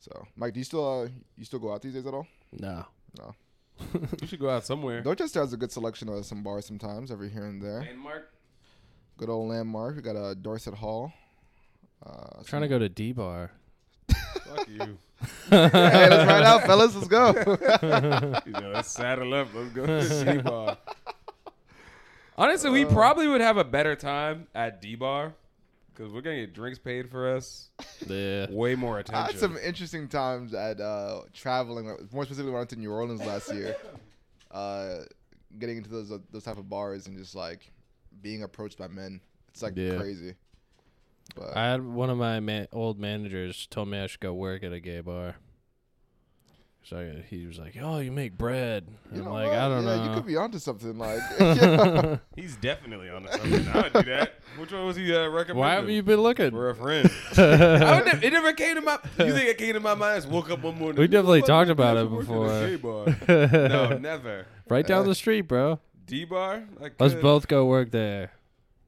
So, 0.00 0.26
Mike, 0.36 0.52
do 0.52 0.60
you 0.60 0.64
still 0.64 1.02
uh, 1.02 1.08
you 1.36 1.44
still 1.44 1.58
go 1.58 1.72
out 1.72 1.80
these 1.80 1.94
days 1.94 2.06
at 2.06 2.12
all? 2.12 2.26
No, 2.52 2.84
no. 3.18 3.34
You 4.20 4.26
should 4.26 4.38
go 4.38 4.50
out 4.50 4.64
somewhere. 4.64 5.00
Dorchester 5.00 5.40
has 5.40 5.52
a 5.52 5.56
good 5.56 5.72
selection 5.72 6.08
of 6.08 6.24
some 6.26 6.42
bars 6.42 6.66
sometimes 6.66 7.10
every 7.10 7.30
here 7.30 7.46
and 7.46 7.60
there. 7.60 7.80
Landmark. 7.80 8.30
Good 9.16 9.28
old 9.28 9.48
landmark. 9.48 9.96
We 9.96 10.02
got 10.02 10.16
a 10.16 10.24
uh, 10.24 10.34
Dorset 10.34 10.74
Hall. 10.74 11.12
Uh, 12.04 12.42
Trying 12.44 12.62
to 12.62 12.68
go 12.68 12.78
to 12.78 12.88
D 12.88 13.12
bar. 13.12 13.50
Fuck 14.44 14.68
you. 14.68 14.98
hey, 15.50 16.08
let's 16.10 16.26
ride 16.28 16.42
out, 16.44 16.62
fellas. 16.64 16.94
Let's 16.94 17.08
go. 17.08 17.32
You 18.46 18.52
know, 18.52 18.70
let's 18.74 18.90
saddle 18.90 19.32
up. 19.34 19.48
Let's 19.54 19.70
go 19.72 19.86
to 19.86 20.24
D 20.36 20.38
bar. 20.42 20.76
Honestly, 22.36 22.70
we 22.70 22.84
Uh. 22.84 22.90
probably 22.92 23.28
would 23.28 23.40
have 23.40 23.56
a 23.56 23.64
better 23.64 23.94
time 23.96 24.46
at 24.54 24.80
D 24.80 24.96
bar 24.96 25.34
because 25.94 26.12
we're 26.12 26.20
gonna 26.20 26.40
get 26.40 26.52
drinks 26.54 26.78
paid 26.78 27.10
for 27.10 27.34
us. 27.36 27.70
Yeah. 28.06 28.46
Way 28.50 28.74
more 28.74 28.98
attention. 28.98 29.22
I 29.24 29.26
had 29.30 29.38
some 29.38 29.56
interesting 29.56 30.08
times 30.08 30.52
at 30.52 30.80
uh, 30.80 31.20
traveling, 31.32 31.86
more 32.12 32.24
specifically 32.24 32.50
when 32.50 32.56
I 32.56 32.60
went 32.60 32.70
to 32.70 32.76
New 32.76 32.92
Orleans 32.92 33.20
last 33.20 33.52
year. 33.52 33.76
Uh, 34.50 35.00
getting 35.58 35.78
into 35.78 35.90
those 35.90 36.12
those 36.30 36.44
type 36.44 36.58
of 36.58 36.68
bars 36.68 37.08
and 37.08 37.18
just 37.18 37.34
like 37.34 37.72
being 38.22 38.44
approached 38.44 38.78
by 38.78 38.86
men. 38.86 39.20
It's 39.48 39.62
like 39.64 39.72
Yeah. 39.74 39.96
crazy. 39.96 40.36
But 41.34 41.56
I 41.56 41.70
had 41.70 41.84
one 41.84 42.10
of 42.10 42.18
my 42.18 42.40
ma- 42.40 42.66
old 42.72 42.98
managers 42.98 43.66
told 43.68 43.88
me 43.88 43.98
I 43.98 44.06
should 44.06 44.20
go 44.20 44.32
work 44.34 44.62
at 44.62 44.72
a 44.72 44.80
gay 44.80 45.00
bar. 45.00 45.36
So 46.84 46.98
I- 46.98 47.24
he 47.30 47.46
was 47.46 47.58
like, 47.58 47.76
"Oh, 47.80 47.98
you 47.98 48.12
make 48.12 48.36
bread." 48.36 48.86
you 49.12 49.22
I'm 49.24 49.32
like, 49.32 49.48
what? 49.48 49.58
"I 49.58 49.68
don't 49.68 49.84
yeah, 49.84 49.96
know." 49.96 50.04
You 50.04 50.14
could 50.14 50.26
be 50.26 50.36
onto 50.36 50.58
something. 50.58 50.98
Like, 50.98 51.20
yeah. 51.40 52.18
He's 52.36 52.56
definitely 52.56 53.08
on 53.08 53.22
to 53.22 53.32
something. 53.32 53.68
I 53.68 53.80
would 53.80 53.92
do 53.94 54.02
that. 54.02 54.34
Which 54.58 54.70
one 54.70 54.84
was 54.84 54.96
he 54.96 55.14
uh, 55.14 55.28
recommending? 55.28 55.56
Why 55.56 55.74
haven't 55.74 55.94
you 55.94 56.02
been 56.02 56.20
looking? 56.20 56.50
For 56.50 56.68
a 56.68 56.74
friend. 56.74 57.10
I 57.38 57.96
would 57.96 58.04
never, 58.04 58.24
it 58.24 58.32
never 58.32 58.52
came 58.52 58.74
to 58.74 58.82
my. 58.82 58.98
You 59.18 59.32
think 59.32 59.48
it 59.48 59.56
came 59.58 59.72
to 59.72 59.80
my 59.80 59.94
mind? 59.94 60.12
I 60.12 60.16
just 60.16 60.28
woke 60.28 60.50
up 60.50 60.62
one 60.62 60.78
morning. 60.78 61.00
We 61.00 61.08
definitely 61.08 61.40
"Fuck, 61.40 61.48
talked 61.48 61.70
about 61.70 61.96
it 61.96 62.10
work 62.10 62.24
a 62.24 62.26
before. 62.26 62.48
gay 62.48 62.76
bar." 62.76 63.68
no, 63.68 63.98
never. 63.98 64.46
right 64.68 64.86
down 64.86 65.06
the 65.06 65.14
street, 65.14 65.42
bro. 65.42 65.80
D 66.04 66.26
bar. 66.26 66.64
Let's 66.98 67.14
uh, 67.14 67.20
both 67.20 67.48
go 67.48 67.64
work 67.64 67.92
there 67.92 68.32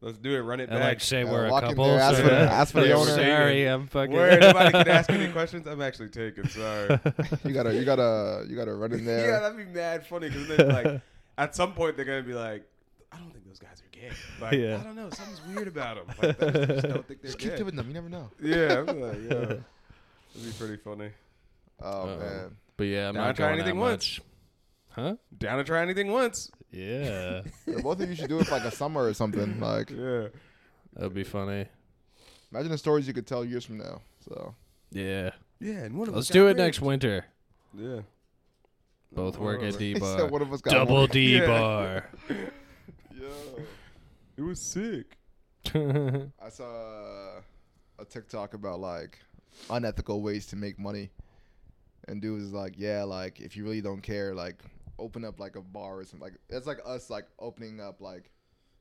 Let's 0.03 0.19
do 0.19 0.35
it. 0.37 0.41
Run 0.41 0.61
it 0.61 0.65
and 0.65 0.73
back. 0.79 0.83
like 0.83 1.01
say 1.01 1.25
Yeah, 1.25 1.31
we're 1.33 1.47
a 1.47 1.51
couple. 1.61 1.87
there, 1.87 1.99
ask 2.01 2.17
so 2.19 2.23
for 2.23 2.29
the- 2.29 2.35
that- 2.35 2.53
ask 2.53 2.73
for 2.75 2.81
the 2.83 2.93
owner. 3.01 3.11
Sorry, 3.11 3.65
I'm 3.65 3.87
fucking. 3.87 4.15
Where 4.15 4.39
nobody 4.39 4.71
can 4.73 4.89
ask 4.89 5.11
any 5.11 5.29
questions. 5.33 5.67
I'm 5.67 5.81
actually 5.81 6.09
taken. 6.11 6.49
Sorry. 6.49 6.99
you 7.45 7.53
gotta, 7.53 7.75
you 7.75 7.85
gotta, 7.85 8.45
you 8.49 8.57
gotta 8.57 8.75
run 8.75 8.93
in 8.93 9.05
there. 9.05 9.29
yeah, 9.31 9.41
that'd 9.41 9.57
be 9.57 9.65
mad 9.65 10.07
funny 10.07 10.29
because 10.29 10.49
then 10.49 10.69
like 10.69 11.01
at 11.39 11.55
some 11.57 11.73
point 11.73 11.97
they're 11.97 12.05
gonna 12.05 12.23
be 12.23 12.35
like, 12.35 12.65
I 13.11 13.17
don't 13.19 13.33
think 13.33 13.47
those 13.47 13.59
guys 13.59 13.83
are 13.83 13.91
gay. 13.91 14.11
Like 14.41 14.53
Yeah. 14.53 14.79
I 14.81 14.85
don't 14.85 14.97
know, 14.97 15.09
something's 15.11 15.41
weird 15.55 15.69
about 15.69 15.97
them. 16.07 16.17
Like, 16.23 16.43
I 16.43 16.51
just 16.67 16.89
don't 16.89 17.07
think 17.09 17.23
they're 17.23 17.31
just 17.31 17.39
keep 17.39 17.53
gay. 17.53 17.57
tipping 17.57 17.77
them. 17.77 17.89
You 17.89 17.95
never 17.95 18.09
know. 18.11 18.31
Yeah, 18.43 18.85
I'm 18.87 19.01
like, 19.01 19.19
yeah, 19.23 19.29
that'd 19.35 19.65
be 20.45 20.53
pretty 20.59 20.77
funny. 20.77 21.11
Oh 21.83 21.89
Uh-oh. 22.03 22.19
man. 22.19 22.57
But 22.77 22.85
yeah, 22.85 23.09
I'm 23.09 23.15
Down 23.15 23.25
not 23.25 23.37
to 23.37 23.43
try 23.43 23.53
anything 23.53 23.77
that 23.77 23.81
once. 23.81 24.19
much. 24.19 24.23
Huh? 24.91 25.17
Down 25.39 25.59
to 25.59 25.65
try 25.65 25.81
anything 25.83 26.13
once. 26.13 26.51
Yeah, 26.77 27.43
Yeah, 27.67 27.81
both 27.83 28.01
of 28.01 28.09
you 28.09 28.15
should 28.15 28.29
do 28.29 28.39
it 28.41 28.47
for 28.47 28.53
like 28.59 28.65
a 28.65 28.71
summer 28.71 29.05
or 29.05 29.15
something. 29.15 29.59
Like, 29.61 29.91
Yeah. 29.91 30.29
that'd 30.95 31.15
be 31.15 31.25
funny. 31.25 31.67
imagine 32.53 32.71
the 32.71 32.79
stories 32.79 33.07
you 33.09 33.15
could 33.15 33.27
tell 33.27 33.45
years 33.45 33.65
from 33.65 33.79
now. 33.79 34.03
So. 34.29 34.55
Yeah, 34.91 35.31
Yeah, 35.61 35.85
and 35.85 35.97
one 35.99 36.09
of 36.09 36.15
let's 36.15 36.29
us 36.29 36.33
do 36.33 36.49
it 36.49 36.57
next 36.57 36.81
winter. 36.81 37.25
Yeah. 37.77 38.01
Both 39.13 39.39
work 39.39 39.63
at 39.63 39.79
D 39.79 39.99
bar. 39.99 40.27
one 40.27 40.43
of 40.43 40.53
us 40.53 40.61
got 40.61 40.73
Double 40.73 40.97
one. 41.03 41.09
D 41.09 41.39
Yeah. 41.39 41.47
bar. 41.47 42.11
Yo. 43.19 43.29
It 44.37 44.43
was 44.43 44.73
sick. 44.73 45.17
I 45.75 46.49
saw 46.51 47.39
uh, 47.39 47.41
a 47.99 48.05
TikTok 48.05 48.53
about 48.55 48.81
like 48.81 49.19
unethical 49.71 50.21
ways 50.23 50.47
to 50.49 50.57
make 50.57 50.79
money, 50.79 51.11
and 52.07 52.21
dude 52.23 52.39
was 52.41 52.53
like, 52.53 52.75
"Yeah, 52.77 53.03
like 53.05 53.41
if 53.41 53.57
you 53.57 53.65
really 53.65 53.81
don't 53.81 54.03
care, 54.03 54.35
like 54.35 54.63
open 54.99 55.25
up 55.25 55.39
like 55.41 55.57
a 55.57 55.63
bar 55.63 55.99
or 55.99 56.05
something. 56.05 56.21
Like 56.21 56.39
it's 56.49 56.67
like 56.67 56.79
us 56.87 57.11
like 57.11 57.27
opening 57.39 57.81
up 57.81 58.01
like 58.01 58.31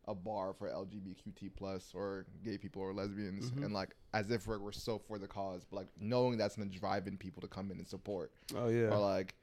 a 0.08 0.14
bar 0.14 0.54
for 0.54 0.70
LGBTQT 0.70 1.50
plus 1.56 1.92
or 1.96 2.26
gay 2.44 2.58
people 2.60 2.82
or 2.82 2.94
lesbians, 2.94 3.50
Mhm. 3.52 3.66
and 3.66 3.74
like 3.74 3.96
as 4.14 4.30
if 4.30 4.46
we're, 4.48 4.60
we're 4.60 4.72
so 4.72 5.00
for 5.00 5.18
the 5.18 5.28
cause, 5.28 5.66
but 5.70 5.78
like 5.78 5.88
knowing 6.00 6.38
that's 6.38 6.56
gonna 6.56 6.70
drive 6.70 7.08
in 7.08 7.18
people 7.18 7.42
to 7.42 7.48
come 7.48 7.72
in 7.72 7.78
and 7.80 7.88
support, 7.88 8.32
Oh 8.56 8.68
yeah. 8.68 8.88
or 8.90 8.98
like." 9.00 9.36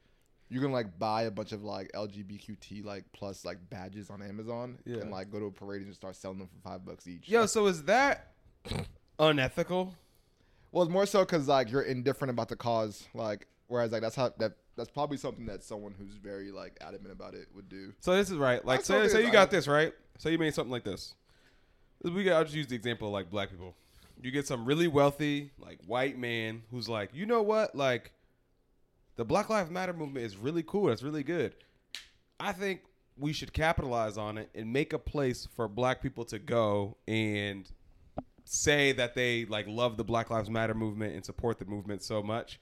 You 0.49 0.61
can 0.61 0.71
like 0.71 0.99
buy 0.99 1.23
a 1.23 1.31
bunch 1.31 1.52
of 1.52 1.64
like 1.64 1.91
LGBTQT 1.95 2.85
like 2.85 3.05
plus 3.12 3.43
like 3.43 3.57
badges 3.71 4.11
on 4.11 4.21
Amazon 4.21 4.76
Yeah. 4.85 4.99
and 4.99 5.11
like 5.11 5.31
go 5.31 5.38
to 5.38 5.47
a 5.47 5.50
parade 5.50 5.81
and 5.81 5.88
just 5.88 5.99
start 5.99 6.14
selling 6.14 6.37
them 6.41 6.47
for 6.49 6.59
five 6.69 6.85
bucks 6.85 7.09
each. 7.09 7.26
Yo, 7.26 7.41
Like, 7.41 7.49
so 7.49 7.67
is 7.69 7.85
that 7.85 8.35
unethical? 9.19 9.95
Well, 10.71 10.83
it's 10.85 10.93
more 10.93 11.07
so 11.07 11.21
because 11.21 11.49
like 11.49 11.71
you're 11.71 11.83
indifferent 11.83 12.31
about 12.31 12.49
the 12.49 12.57
cause, 12.57 13.07
like 13.14 13.47
whereas 13.69 13.93
like 13.93 14.02
that's 14.02 14.17
how 14.17 14.31
that 14.38 14.52
that's 14.76 14.91
probably 14.91 15.17
something 15.17 15.47
that 15.47 15.62
someone 15.62 15.95
who's 15.99 16.14
very 16.14 16.50
like 16.50 16.76
adamant 16.81 17.12
about 17.12 17.35
it 17.35 17.49
would 17.55 17.69
do. 17.69 17.93
So 18.00 18.14
this 18.17 18.31
is 18.31 18.38
right. 18.38 18.64
Like, 18.64 18.85
That's 18.85 18.88
say, 18.88 19.09
say 19.09 19.25
you 19.25 19.33
got 19.33 19.50
this 19.50 19.69
right. 19.69 19.93
Say 20.19 20.33
you 20.33 20.38
made 20.38 20.55
something 20.55 20.73
like 20.73 20.85
this. 20.85 21.14
We 22.02 22.25
got. 22.25 22.37
I'll 22.37 22.45
just 22.45 22.57
use 22.57 22.67
the 22.67 22.76
example 22.76 23.09
of 23.09 23.12
like 23.12 23.31
black 23.31 23.50
people. 23.50 23.75
You 24.21 24.31
get 24.31 24.47
some 24.47 24.64
really 24.64 24.88
wealthy 24.88 25.50
like 25.59 25.81
white 25.87 26.19
man 26.19 26.62
who's 26.71 26.88
like, 26.88 27.11
you 27.12 27.26
know 27.26 27.43
what, 27.43 27.75
like, 27.75 28.12
the 29.17 29.25
Black 29.25 29.49
Lives 29.49 29.71
Matter 29.71 29.93
movement 29.93 30.25
is 30.25 30.37
really 30.37 30.62
cool. 30.62 30.91
It's 30.91 31.02
really 31.02 31.23
good. 31.23 31.55
I 32.41 32.52
think 32.52 32.81
we 33.17 33.33
should 33.33 33.52
capitalize 33.52 34.17
on 34.17 34.38
it 34.38 34.49
and 34.55 34.73
make 34.73 34.93
a 34.93 34.99
place 34.99 35.47
for 35.55 35.69
black 35.69 36.02
people 36.02 36.25
to 36.26 36.38
go 36.38 36.97
and 37.07 37.71
say 38.45 38.93
that 38.93 39.14
they 39.14 39.45
like 39.45 39.67
love 39.69 39.97
the 39.97 40.05
Black 40.05 40.31
Lives 40.31 40.50
Matter 40.50 40.75
movement 40.75 41.14
and 41.14 41.25
support 41.25 41.59
the 41.59 41.64
movement 41.64 42.02
so 42.02 42.23
much 42.23 42.59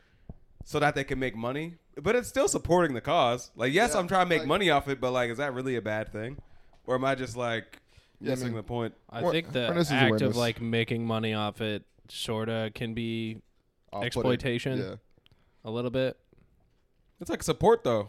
so 0.64 0.79
that 0.79 0.95
they 0.95 1.05
can 1.05 1.19
make 1.19 1.35
money. 1.37 1.76
But 2.00 2.17
it's 2.17 2.29
still 2.29 2.49
supporting 2.49 2.95
the 2.95 3.00
cause. 3.00 3.50
Like, 3.57 3.73
yes, 3.73 3.93
Yeah, 3.95 4.00
I'm 4.00 4.09
trying 4.09 4.26
to 4.26 4.29
make 4.29 4.40
like- 4.40 4.49
money 4.49 4.71
off 4.71 4.88
it, 4.88 5.00
but 5.00 5.12
like, 5.12 5.31
is 5.31 5.38
that 5.38 5.52
really 5.55 5.76
a 5.76 5.83
bad 5.83 6.12
thing? 6.12 6.38
Or 6.87 6.95
am 6.95 7.05
I 7.05 7.14
just 7.14 7.37
like 7.37 7.81
Yeah, 8.21 8.29
I 8.29 8.31
missing 8.33 8.49
mean- 8.49 8.57
the 8.57 8.62
point? 8.62 8.95
I 9.11 9.23
Well, 9.23 9.33
think 9.33 9.52
the 9.52 9.64
awareness 9.64 9.90
act 9.90 10.07
awareness. 10.09 10.31
of 10.31 10.37
like 10.37 10.61
making 10.61 11.07
money 11.07 11.35
off 11.35 11.61
it 11.61 11.85
sorta 12.09 12.71
can 12.75 12.95
be 12.95 13.40
Off-putting. 13.93 14.07
Exploitation. 14.07 14.79
Yeah. 14.79 14.95
a 15.64 15.71
little 15.71 15.90
bit. 15.90 16.17
It's 17.21 17.29
like 17.31 17.43
support 17.43 17.85
though. 17.85 18.09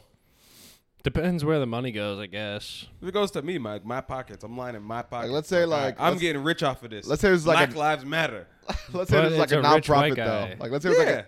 Depends 1.04 1.44
where 1.44 1.58
the 1.60 1.66
money 1.66 1.92
goes, 1.92 2.20
I 2.20 2.28
guess. 2.28 2.86
If 3.02 3.08
it 3.08 3.12
goes 3.12 3.32
to 3.32 3.42
me, 3.42 3.58
my 3.58 3.80
my 3.84 4.02
pockets, 4.02 4.44
I'm 4.44 4.56
lining 4.56 4.84
my 4.84 5.02
pockets. 5.02 5.34
let's 5.34 5.50
say, 5.50 5.66
like, 5.66 6.00
I'm 6.00 6.18
getting 6.20 6.44
rich 6.44 6.62
off 6.62 6.84
of 6.84 6.92
this. 6.92 7.08
let's 7.08 7.22
say 7.24 7.30
it's 7.32 7.46
like 7.46 7.72
Black 7.72 7.76
a- 7.76 7.80
Lives 7.80 8.06
Matter. 8.06 8.48
Let's 8.94 9.10
say 9.10 9.26
it's 9.26 9.36
like 9.38 9.52
a, 9.52 9.62
a 9.62 9.74
rich 9.76 9.90
white 9.90 10.14
nonprofit 10.14 10.16
though. 10.16 10.64
Like 10.64 10.72
let's 10.72 10.84
say 10.86 10.92
it's 10.92 11.00
like 11.00 11.08
a, 11.10 11.26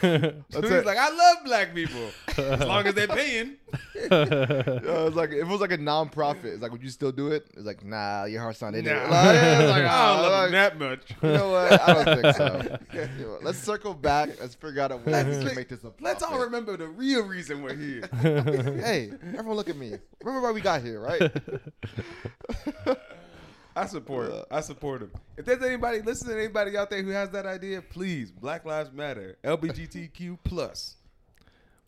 So 0.00 0.42
he's 0.60 0.68
say, 0.68 0.82
like, 0.82 0.98
I 0.98 1.10
love 1.10 1.44
black 1.44 1.74
people 1.74 2.10
as 2.36 2.64
long 2.64 2.86
as 2.86 2.94
they're 2.94 3.08
paying. 3.08 3.56
yeah, 3.94 4.06
it's 4.10 5.16
like 5.16 5.30
if 5.30 5.38
it 5.38 5.46
was 5.46 5.60
like 5.60 5.72
a 5.72 5.78
nonprofit, 5.78 6.44
it's 6.44 6.62
like 6.62 6.72
would 6.72 6.82
you 6.82 6.88
still 6.88 7.12
do 7.12 7.28
it? 7.28 7.46
It's 7.54 7.66
like 7.66 7.84
nah, 7.84 8.24
your 8.24 8.40
heart's 8.40 8.62
not 8.62 8.74
in 8.74 8.86
it. 8.86 8.92
Nah. 8.92 9.08
Like, 9.08 9.36
it's 9.36 9.70
like, 9.70 9.84
I 9.84 9.88
ah, 9.88 10.14
don't 10.14 10.22
love 10.22 10.42
like, 10.42 10.50
that 10.52 10.78
much. 10.78 11.16
You 11.22 11.28
know 11.28 11.50
what? 11.50 11.88
I 11.88 11.92
don't 11.92 12.22
think 12.22 12.36
so. 12.36 12.78
You? 13.18 13.38
Let's 13.42 13.58
circle 13.58 13.94
back. 13.94 14.40
Let's 14.40 14.54
figure 14.54 14.82
out 14.82 14.92
a 14.92 14.96
way 14.96 15.24
we 15.24 15.44
can 15.44 15.54
make 15.54 15.68
this 15.68 15.84
a 15.84 15.92
Let's 16.00 16.22
all 16.22 16.38
remember 16.38 16.76
the 16.76 16.88
real 16.88 17.24
reason 17.24 17.62
we're 17.62 17.76
here. 17.76 18.08
Hey, 18.80 19.12
everyone, 19.36 19.56
look 19.56 19.68
at 19.68 19.76
me. 19.76 19.94
Remember 20.22 20.46
why 20.46 20.52
we 20.52 20.60
got 20.60 20.82
here, 20.82 21.00
right? 21.00 21.20
I 23.76 23.86
support. 23.86 24.30
Uh, 24.32 24.44
I 24.50 24.60
support 24.60 25.02
him. 25.02 25.12
If 25.36 25.44
there's 25.44 25.62
anybody, 25.62 26.02
listen 26.02 26.28
to 26.28 26.36
anybody 26.38 26.76
out 26.76 26.90
there 26.90 27.02
who 27.02 27.10
has 27.10 27.30
that 27.30 27.46
idea, 27.46 27.80
please. 27.82 28.30
Black 28.30 28.64
Lives 28.64 28.92
Matter. 28.92 29.36
LGBTQ 29.44 30.38
plus. 30.44 30.96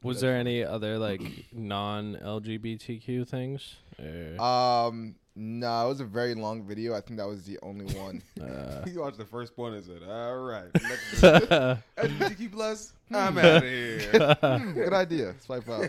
Was 0.02 0.20
there 0.20 0.36
any 0.36 0.64
other 0.64 0.98
like 0.98 1.22
non 1.52 2.16
LGBTQ 2.22 3.26
things? 3.28 3.76
Or, 3.98 4.40
Um, 4.40 5.14
no, 5.34 5.86
it 5.86 5.88
was 5.88 6.00
a 6.00 6.04
very 6.04 6.34
long 6.34 6.62
video. 6.64 6.94
I 6.94 7.00
think 7.00 7.18
that 7.18 7.26
was 7.28 7.44
the 7.44 7.58
only 7.62 7.86
one. 7.94 8.22
uh, 8.40 8.84
You 8.86 9.00
watched 9.00 9.18
the 9.18 9.24
first 9.24 9.56
one 9.56 9.74
and 9.74 9.84
said, 9.84 10.02
"All 10.08 10.38
right, 10.38 10.72
LGBTQ 10.74 12.52
plus, 12.52 12.92
I'm 13.12 13.38
out 13.38 13.44
of 13.44 13.62
here." 13.62 14.34
Hmm, 14.40 14.72
good 14.72 14.92
idea. 14.92 15.34
Swipe 15.40 15.68
out. 15.68 15.88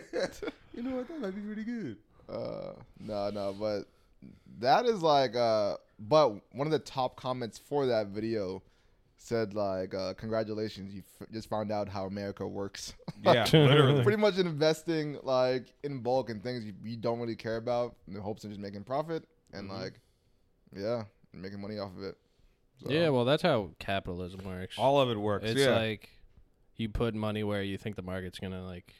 you 0.76 0.84
know 0.84 0.96
what? 0.98 1.08
That 1.08 1.20
might 1.20 1.36
be 1.36 1.42
pretty 1.42 1.64
good. 1.64 1.98
Uh, 2.30 2.74
no, 3.00 3.30
no, 3.32 3.56
but 3.60 3.84
that 4.60 4.86
is 4.86 5.02
like, 5.02 5.36
uh, 5.36 5.78
but 6.00 6.30
one 6.54 6.68
of 6.68 6.72
the 6.72 6.80
top 6.80 7.16
comments 7.16 7.58
for 7.58 7.86
that 7.88 8.08
video 8.08 8.62
said 9.18 9.54
like, 9.54 9.94
uh, 9.94 10.14
"Congratulations, 10.16 10.94
you 10.94 11.02
f- 11.22 11.28
just 11.32 11.50
found 11.50 11.72
out 11.72 11.88
how 11.90 12.06
America 12.06 12.46
works." 12.48 12.94
Yeah, 13.24 13.44
literally. 13.54 14.04
Pretty 14.04 14.22
much 14.22 14.38
investing 14.38 15.18
like 15.24 15.74
in 15.84 16.00
bulk 16.00 16.30
and 16.30 16.44
things 16.44 16.66
you, 16.66 16.74
you 16.84 16.98
don't 16.98 17.20
really 17.20 17.36
care 17.36 17.58
about 17.58 17.96
in 18.08 18.14
the 18.14 18.22
hopes 18.22 18.44
of 18.44 18.50
just 18.52 18.60
making 18.62 18.84
profit 18.84 19.24
and 19.54 19.70
Mhm. 19.70 19.82
like, 19.82 19.94
yeah, 20.76 21.04
making 21.34 21.62
money 21.62 21.78
off 21.80 21.96
of 21.98 22.04
it. 22.04 22.18
So, 22.84 22.92
yeah, 22.92 23.10
well, 23.10 23.24
that's 23.24 23.44
how 23.44 23.70
capitalism 23.80 24.44
works. 24.46 24.78
All 24.78 25.00
of 25.00 25.10
it 25.10 25.18
works. 25.18 25.46
it's 25.50 25.62
yeah. 25.62 25.76
like 25.78 26.10
you 26.76 26.90
put 26.90 27.14
money 27.16 27.44
where 27.44 27.62
you 27.64 27.78
think 27.78 27.96
the 27.96 28.02
market's 28.02 28.40
gonna 28.40 28.66
like. 28.66 28.94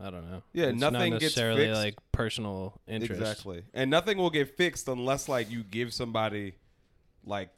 I 0.00 0.10
don't 0.10 0.30
know. 0.30 0.42
Yeah, 0.52 0.66
it's 0.66 0.78
nothing 0.78 1.12
not 1.12 1.20
gets 1.20 1.36
necessarily 1.36 1.66
fixed. 1.66 1.80
like 1.80 1.94
personal 2.12 2.80
interest. 2.86 3.20
Exactly. 3.20 3.62
And 3.72 3.90
nothing 3.90 4.18
will 4.18 4.30
get 4.30 4.56
fixed 4.56 4.88
unless 4.88 5.28
like 5.28 5.50
you 5.50 5.62
give 5.62 5.94
somebody 5.94 6.54
like 7.24 7.50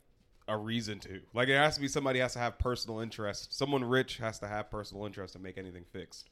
a 0.47 0.57
reason 0.57 1.00
to. 1.00 1.21
Like 1.35 1.49
it 1.49 1.57
has 1.57 1.75
to 1.75 1.80
be 1.80 1.88
somebody 1.88 2.21
has 2.21 2.35
to 2.35 2.38
have 2.38 2.59
personal 2.59 3.00
interest. 3.00 3.57
Someone 3.57 3.85
rich 3.85 4.18
has 4.18 4.38
to 4.40 4.49
have 4.49 4.71
personal 4.71 5.04
interest 5.04 5.33
to 5.35 5.38
make 5.38 5.59
anything 5.59 5.85
fixed. 5.92 6.28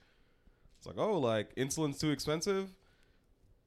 It's 0.79 0.87
like, 0.87 0.97
oh, 0.99 1.19
like 1.19 1.55
insulin's 1.57 1.99
too 1.99 2.11
expensive. 2.11 2.73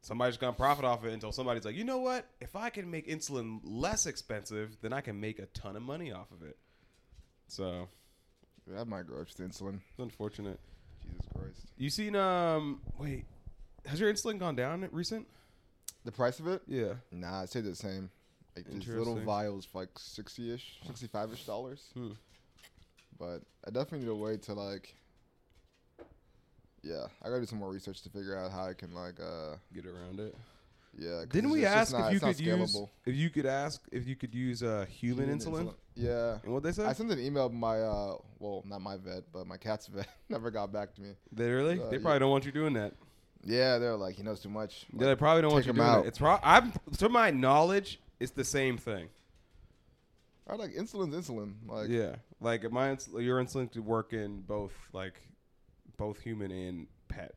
Somebody's 0.01 0.37
gonna 0.37 0.53
profit 0.53 0.85
off 0.85 1.03
it 1.03 1.11
until 1.11 1.33
somebody's 1.33 1.65
like, 1.65 1.75
you 1.75 1.83
know 1.83 1.97
what? 1.97 2.25
If 2.39 2.55
I 2.55 2.69
can 2.69 2.89
make 2.89 3.07
insulin 3.07 3.59
less 3.63 4.05
expensive, 4.05 4.77
then 4.81 4.93
I 4.93 5.01
can 5.01 5.19
make 5.19 5.39
a 5.39 5.45
ton 5.47 5.75
of 5.75 5.81
money 5.81 6.11
off 6.13 6.31
of 6.31 6.41
it. 6.47 6.57
So 7.47 7.89
that 8.67 8.87
might 8.87 9.07
grow 9.07 9.21
up 9.21 9.27
to 9.27 9.43
insulin. 9.43 9.81
it's 9.89 9.99
unfortunate. 9.99 10.59
Jesus 11.03 11.25
Christ, 11.35 11.61
You 11.77 11.89
seen 11.89 12.15
um 12.15 12.81
wait, 12.97 13.25
has 13.85 13.99
your 13.99 14.11
insulin 14.13 14.37
gone 14.39 14.55
down 14.55 14.87
recent? 14.91 15.27
the 16.05 16.11
price 16.11 16.39
of 16.39 16.47
it? 16.47 16.61
Yeah. 16.67 16.93
Nah, 17.11 17.43
it 17.43 17.49
stayed 17.49 17.65
the 17.65 17.75
same. 17.75 18.09
Like 18.55 18.65
these 18.65 18.87
little 18.87 19.19
vials 19.19 19.65
for 19.65 19.79
like 19.81 19.89
sixty 19.97 20.53
ish, 20.53 20.79
sixty 20.85 21.07
five 21.07 21.31
ish 21.31 21.45
dollars. 21.45 21.83
Hmm. 21.93 22.11
But 23.17 23.41
I 23.67 23.71
definitely 23.71 23.99
need 23.99 24.11
a 24.11 24.15
way 24.15 24.37
to 24.37 24.53
like. 24.53 24.95
Yeah, 26.81 27.07
I 27.21 27.27
gotta 27.27 27.41
do 27.41 27.45
some 27.45 27.59
more 27.59 27.71
research 27.71 28.01
to 28.03 28.09
figure 28.09 28.37
out 28.37 28.51
how 28.51 28.65
I 28.65 28.73
can 28.73 28.93
like 28.93 29.19
uh 29.19 29.55
Get 29.73 29.85
around 29.85 30.19
it. 30.19 30.35
Yeah. 30.99 31.23
Didn't 31.29 31.49
we 31.49 31.65
ask 31.65 31.95
if 31.97 32.13
you 32.13 32.19
could 32.19 32.39
use 32.39 32.77
if 33.05 33.15
you 33.15 33.29
could 33.29 33.45
ask 33.45 33.81
if 33.91 34.07
you 34.07 34.15
could 34.15 34.33
use 34.33 34.61
uh, 34.61 34.85
human, 34.89 35.29
insulin? 35.29 35.73
Yeah, 35.95 36.37
And 36.43 36.53
what 36.53 36.63
they 36.63 36.71
said? 36.71 36.85
I 36.85 36.93
sent 36.93 37.11
an 37.11 37.19
email 37.19 37.49
to 37.49 37.55
my 37.55 37.81
uh 37.81 38.17
well 38.39 38.63
not 38.65 38.81
my 38.81 38.97
vet 38.97 39.23
but 39.33 39.47
my 39.47 39.57
cat's 39.57 39.87
vet 39.93 40.07
never 40.29 40.51
got 40.51 40.71
back 40.71 40.93
to 40.95 41.01
me. 41.01 41.11
They 41.31 41.49
really? 41.49 41.79
Uh, 41.79 41.89
they 41.89 41.97
yeah. 41.97 42.01
probably 42.01 42.19
don't 42.19 42.31
want 42.31 42.45
you 42.45 42.51
doing 42.51 42.73
that. 42.73 42.93
Yeah, 43.43 43.77
they're 43.77 43.95
like 43.95 44.15
he 44.15 44.23
knows 44.23 44.41
too 44.41 44.49
much. 44.49 44.85
Yeah, 44.93 45.07
they 45.07 45.15
probably 45.15 45.41
don't 45.41 45.53
want 45.53 45.65
you 45.65 45.73
doing 45.73 45.87
out. 45.87 46.03
that. 46.03 46.09
It's 46.09 46.17
pro- 46.19 46.39
I'm 46.43 46.73
to 46.97 47.09
my 47.09 47.31
knowledge, 47.31 47.99
it's 48.19 48.31
the 48.31 48.43
same 48.43 48.77
thing. 48.77 49.07
I 50.47 50.55
like 50.55 50.71
insulin's 50.73 51.15
insulin. 51.15 51.53
Like 51.67 51.89
yeah, 51.89 52.15
like 52.41 52.69
my 52.71 52.91
ins- 52.91 53.09
your 53.17 53.41
insulin 53.41 53.71
could 53.71 53.85
work 53.85 54.13
in 54.13 54.41
both 54.41 54.73
like 54.93 55.15
both 55.97 56.19
human 56.19 56.51
and 56.51 56.87
pet. 57.07 57.35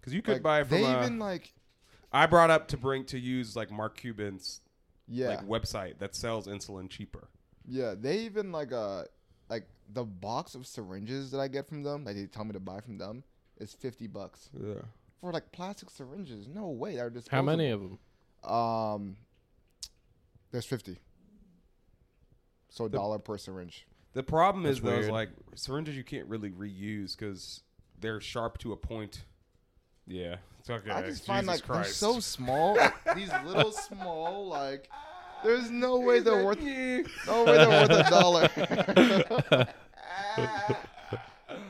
Because 0.00 0.14
you 0.14 0.22
could 0.22 0.34
like, 0.34 0.42
buy 0.42 0.64
from. 0.64 0.78
they 0.78 0.84
uh, 0.84 1.00
even 1.00 1.18
like 1.18 1.52
I 2.12 2.26
brought 2.26 2.50
up 2.50 2.68
to 2.68 2.76
bring 2.76 3.04
to 3.06 3.18
use 3.18 3.54
like 3.56 3.70
Mark 3.70 3.96
Cuban's 3.98 4.60
yeah 5.10 5.28
like 5.28 5.46
website 5.46 5.98
that 5.98 6.14
sells 6.14 6.46
insulin 6.46 6.88
cheaper. 6.88 7.28
Yeah, 7.66 7.94
they 7.98 8.20
even 8.20 8.52
like 8.52 8.72
uh 8.72 9.04
like 9.48 9.66
the 9.92 10.04
box 10.04 10.54
of 10.54 10.66
syringes 10.66 11.30
that 11.30 11.38
I 11.40 11.48
get 11.48 11.68
from 11.68 11.82
them, 11.82 12.04
like 12.04 12.16
they 12.16 12.26
tell 12.26 12.44
me 12.44 12.52
to 12.52 12.60
buy 12.60 12.80
from 12.80 12.98
them, 12.98 13.24
is 13.58 13.72
fifty 13.74 14.06
bucks 14.06 14.50
Yeah. 14.58 14.82
for 15.20 15.32
like 15.32 15.50
plastic 15.52 15.90
syringes. 15.90 16.46
No 16.48 16.68
way, 16.68 16.96
they're 16.96 17.10
just 17.10 17.28
How 17.28 17.42
many 17.42 17.70
of 17.70 17.80
them? 17.80 17.98
Um, 18.50 19.16
there's 20.50 20.66
fifty. 20.66 20.98
So 22.70 22.84
a 22.84 22.88
The- 22.88 22.98
dollar 22.98 23.18
per 23.18 23.38
syringe. 23.38 23.86
The 24.14 24.22
problem 24.22 24.64
is 24.66 24.76
That's 24.80 24.84
those 24.90 25.00
weird. 25.04 25.12
like 25.12 25.30
syringes 25.54 25.96
you 25.96 26.04
can't 26.04 26.26
really 26.28 26.50
reuse 26.50 27.16
because 27.16 27.62
they're 28.00 28.20
sharp 28.20 28.58
to 28.58 28.72
a 28.72 28.76
point. 28.76 29.24
Yeah, 30.08 30.36
it's 30.58 30.70
okay. 30.70 30.90
I 30.90 31.02
just 31.02 31.26
find 31.26 31.46
Jesus 31.46 31.60
like 31.60 31.68
Christ. 31.68 32.00
they're 32.00 32.12
so 32.14 32.20
small. 32.20 32.78
these 33.14 33.30
little 33.44 33.72
small 33.72 34.48
like. 34.48 34.88
There's 35.44 35.70
no 35.70 36.00
way 36.00 36.18
they're 36.18 36.44
worth. 36.44 36.60
No 36.60 37.44
way 37.44 37.56
they're 37.56 37.68
worth 37.68 37.90
a 37.90 38.10
dollar. 38.10 38.48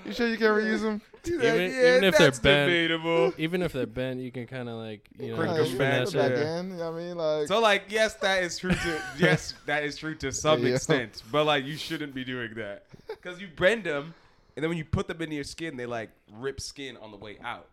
you 0.07 0.12
sure 0.12 0.29
you 0.29 0.37
can 0.39 0.47
reuse 0.47 0.81
them? 0.81 1.03
Even- 1.27 1.45
even 1.45 2.05
if 2.05 2.17
they're 2.17 2.27
that's 2.29 2.39
bent- 2.39 2.69
debatable. 2.69 3.35
Even 3.39 3.61
if 3.62 3.73
they're 3.73 3.87
bent, 3.87 4.21
you 4.21 4.31
can 4.33 4.47
kind 4.47 4.69
of 4.69 4.77
like 4.77 5.07
you 5.19 5.29
know 5.33 5.37
Crank 5.37 5.59
Like, 5.59 5.69
them 5.69 5.79
back, 5.79 6.09
it 6.09 6.15
back 6.15 6.31
yeah. 6.31 6.61
in. 6.61 6.71
You 6.71 6.77
know 6.77 6.91
what 6.93 6.99
I 7.01 7.05
mean, 7.05 7.17
like. 7.17 7.49
So 7.49 7.61
like, 7.61 7.85
yes, 7.89 8.15
that 8.15 8.43
is 8.43 8.57
true 8.57 8.71
to 8.71 9.03
yes, 9.19 9.53
that 9.67 9.85
is 9.85 9.97
true 9.99 10.15
to 10.17 10.33
some 10.33 10.65
Yeah. 10.65 10.75
extent. 10.75 11.23
But 11.31 11.45
like, 11.45 11.65
you 11.67 11.77
shouldn't 11.77 12.15
be 12.15 12.25
doing 12.25 12.55
that 12.55 12.85
because 13.09 13.41
you 13.41 13.49
bend 13.55 13.85
them, 13.85 14.15
and 14.57 14.62
then 14.62 14.71
when 14.71 14.79
you 14.79 14.85
put 14.87 15.09
them 15.09 15.21
into 15.21 15.35
your 15.35 15.45
skin, 15.45 15.77
they 15.77 15.85
like 15.87 16.11
rip 16.33 16.61
skin 16.61 16.97
on 16.97 17.11
the 17.11 17.19
way 17.19 17.37
out. 17.45 17.67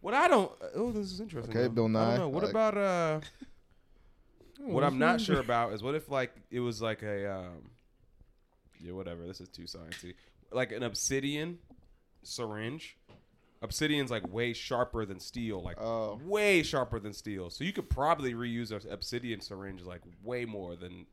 What 0.00 0.14
I 0.14 0.28
don't. 0.28 0.50
Oh, 0.74 0.92
this 0.92 1.10
is 1.12 1.20
interesting. 1.20 1.50
Okay, 1.56 1.62
though. 1.68 1.88
Bill 1.88 1.96
I 1.96 2.10
don't 2.10 2.18
know. 2.18 2.28
What 2.28 2.42
like- 2.44 2.50
about 2.50 2.76
uh? 2.76 3.20
What 4.60 4.84
I'm 4.84 4.98
not 4.98 5.20
sure 5.20 5.38
about 5.40 5.72
is 5.74 5.82
what 5.82 5.94
if 5.94 6.08
like 6.10 6.34
it 6.50 6.60
was 6.60 6.82
like 6.82 7.02
a 7.02 7.32
um, 7.32 7.70
yeah, 8.80 8.92
whatever. 8.92 9.26
This 9.26 9.40
is 9.40 9.48
too 9.48 9.62
sciencey. 9.64 10.14
Like 10.50 10.72
an 10.72 10.82
obsidian 10.82 11.58
syringe. 12.22 12.96
Obsidian's 13.60 14.10
like 14.10 14.32
way 14.32 14.52
sharper 14.52 15.04
than 15.04 15.18
steel, 15.18 15.60
like 15.62 15.80
Oh. 15.80 16.20
way 16.24 16.62
sharper 16.62 17.00
than 17.00 17.12
steel. 17.12 17.50
So 17.50 17.64
you 17.64 17.72
could 17.72 17.90
probably 17.90 18.34
reuse 18.34 18.70
an 18.70 18.80
obsidian 18.90 19.40
syringe 19.40 19.82
like 19.82 20.00
way 20.22 20.44
more 20.44 20.76
than 20.76 21.06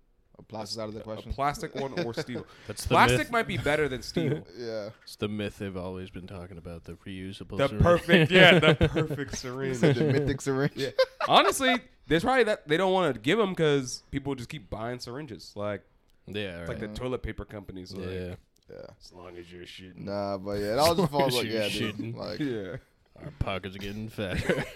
Plastic's 0.47 0.79
out 0.79 0.89
of 0.89 0.93
the 0.93 1.01
question. 1.01 1.31
a 1.31 1.33
plastic 1.33 1.73
one 1.75 1.97
or 2.05 2.13
steel. 2.21 2.45
That's 2.67 2.83
the 2.83 2.89
Plastic 2.89 3.19
myth. 3.19 3.31
might 3.31 3.47
be 3.47 3.57
better 3.57 3.87
than 3.87 4.01
steel. 4.01 4.45
yeah. 4.57 4.89
It's 5.03 5.15
the 5.15 5.27
myth 5.27 5.57
they've 5.59 5.75
always 5.75 6.09
been 6.09 6.27
talking 6.27 6.57
about 6.57 6.83
the 6.83 6.93
reusable. 6.93 7.57
the 7.57 7.67
syringe. 7.67 7.83
perfect, 7.83 8.31
yeah, 8.31 8.59
the 8.59 8.75
perfect 8.91 9.37
syringe. 9.37 9.79
The 9.79 9.93
mythic 9.93 10.41
syringe. 10.41 10.73
Yeah. 10.75 10.89
Honestly, 11.27 11.75
there's 12.07 12.23
probably 12.23 12.43
that 12.45 12.67
they 12.67 12.77
don't 12.77 12.93
want 12.93 13.13
to 13.13 13.19
give 13.19 13.37
them 13.37 13.49
because 13.51 14.03
people 14.11 14.35
just 14.35 14.49
keep 14.49 14.69
buying 14.69 14.99
syringes, 14.99 15.53
like 15.55 15.81
yeah, 16.27 16.59
right. 16.59 16.69
like 16.69 16.79
the 16.79 16.87
toilet 16.89 17.23
paper 17.23 17.45
companies. 17.45 17.93
Like, 17.93 18.09
yeah. 18.09 18.35
Yeah. 18.69 18.77
As 18.99 19.13
long 19.13 19.37
as 19.37 19.51
you're 19.51 19.63
shitting. 19.63 20.05
Nah, 20.05 20.37
but 20.37 20.53
yeah, 20.53 20.75
that 20.75 20.77
was 20.77 20.97
just 20.97 21.11
falls 21.11 21.35
like 21.35 21.45
yeah, 21.47 21.67
shooting. 21.67 22.13
dude. 22.13 22.15
Like, 22.15 22.39
Yeah. 22.39 22.77
Our 23.23 23.31
pockets 23.39 23.75
are 23.75 23.79
getting 23.79 24.09
fatter. 24.09 24.65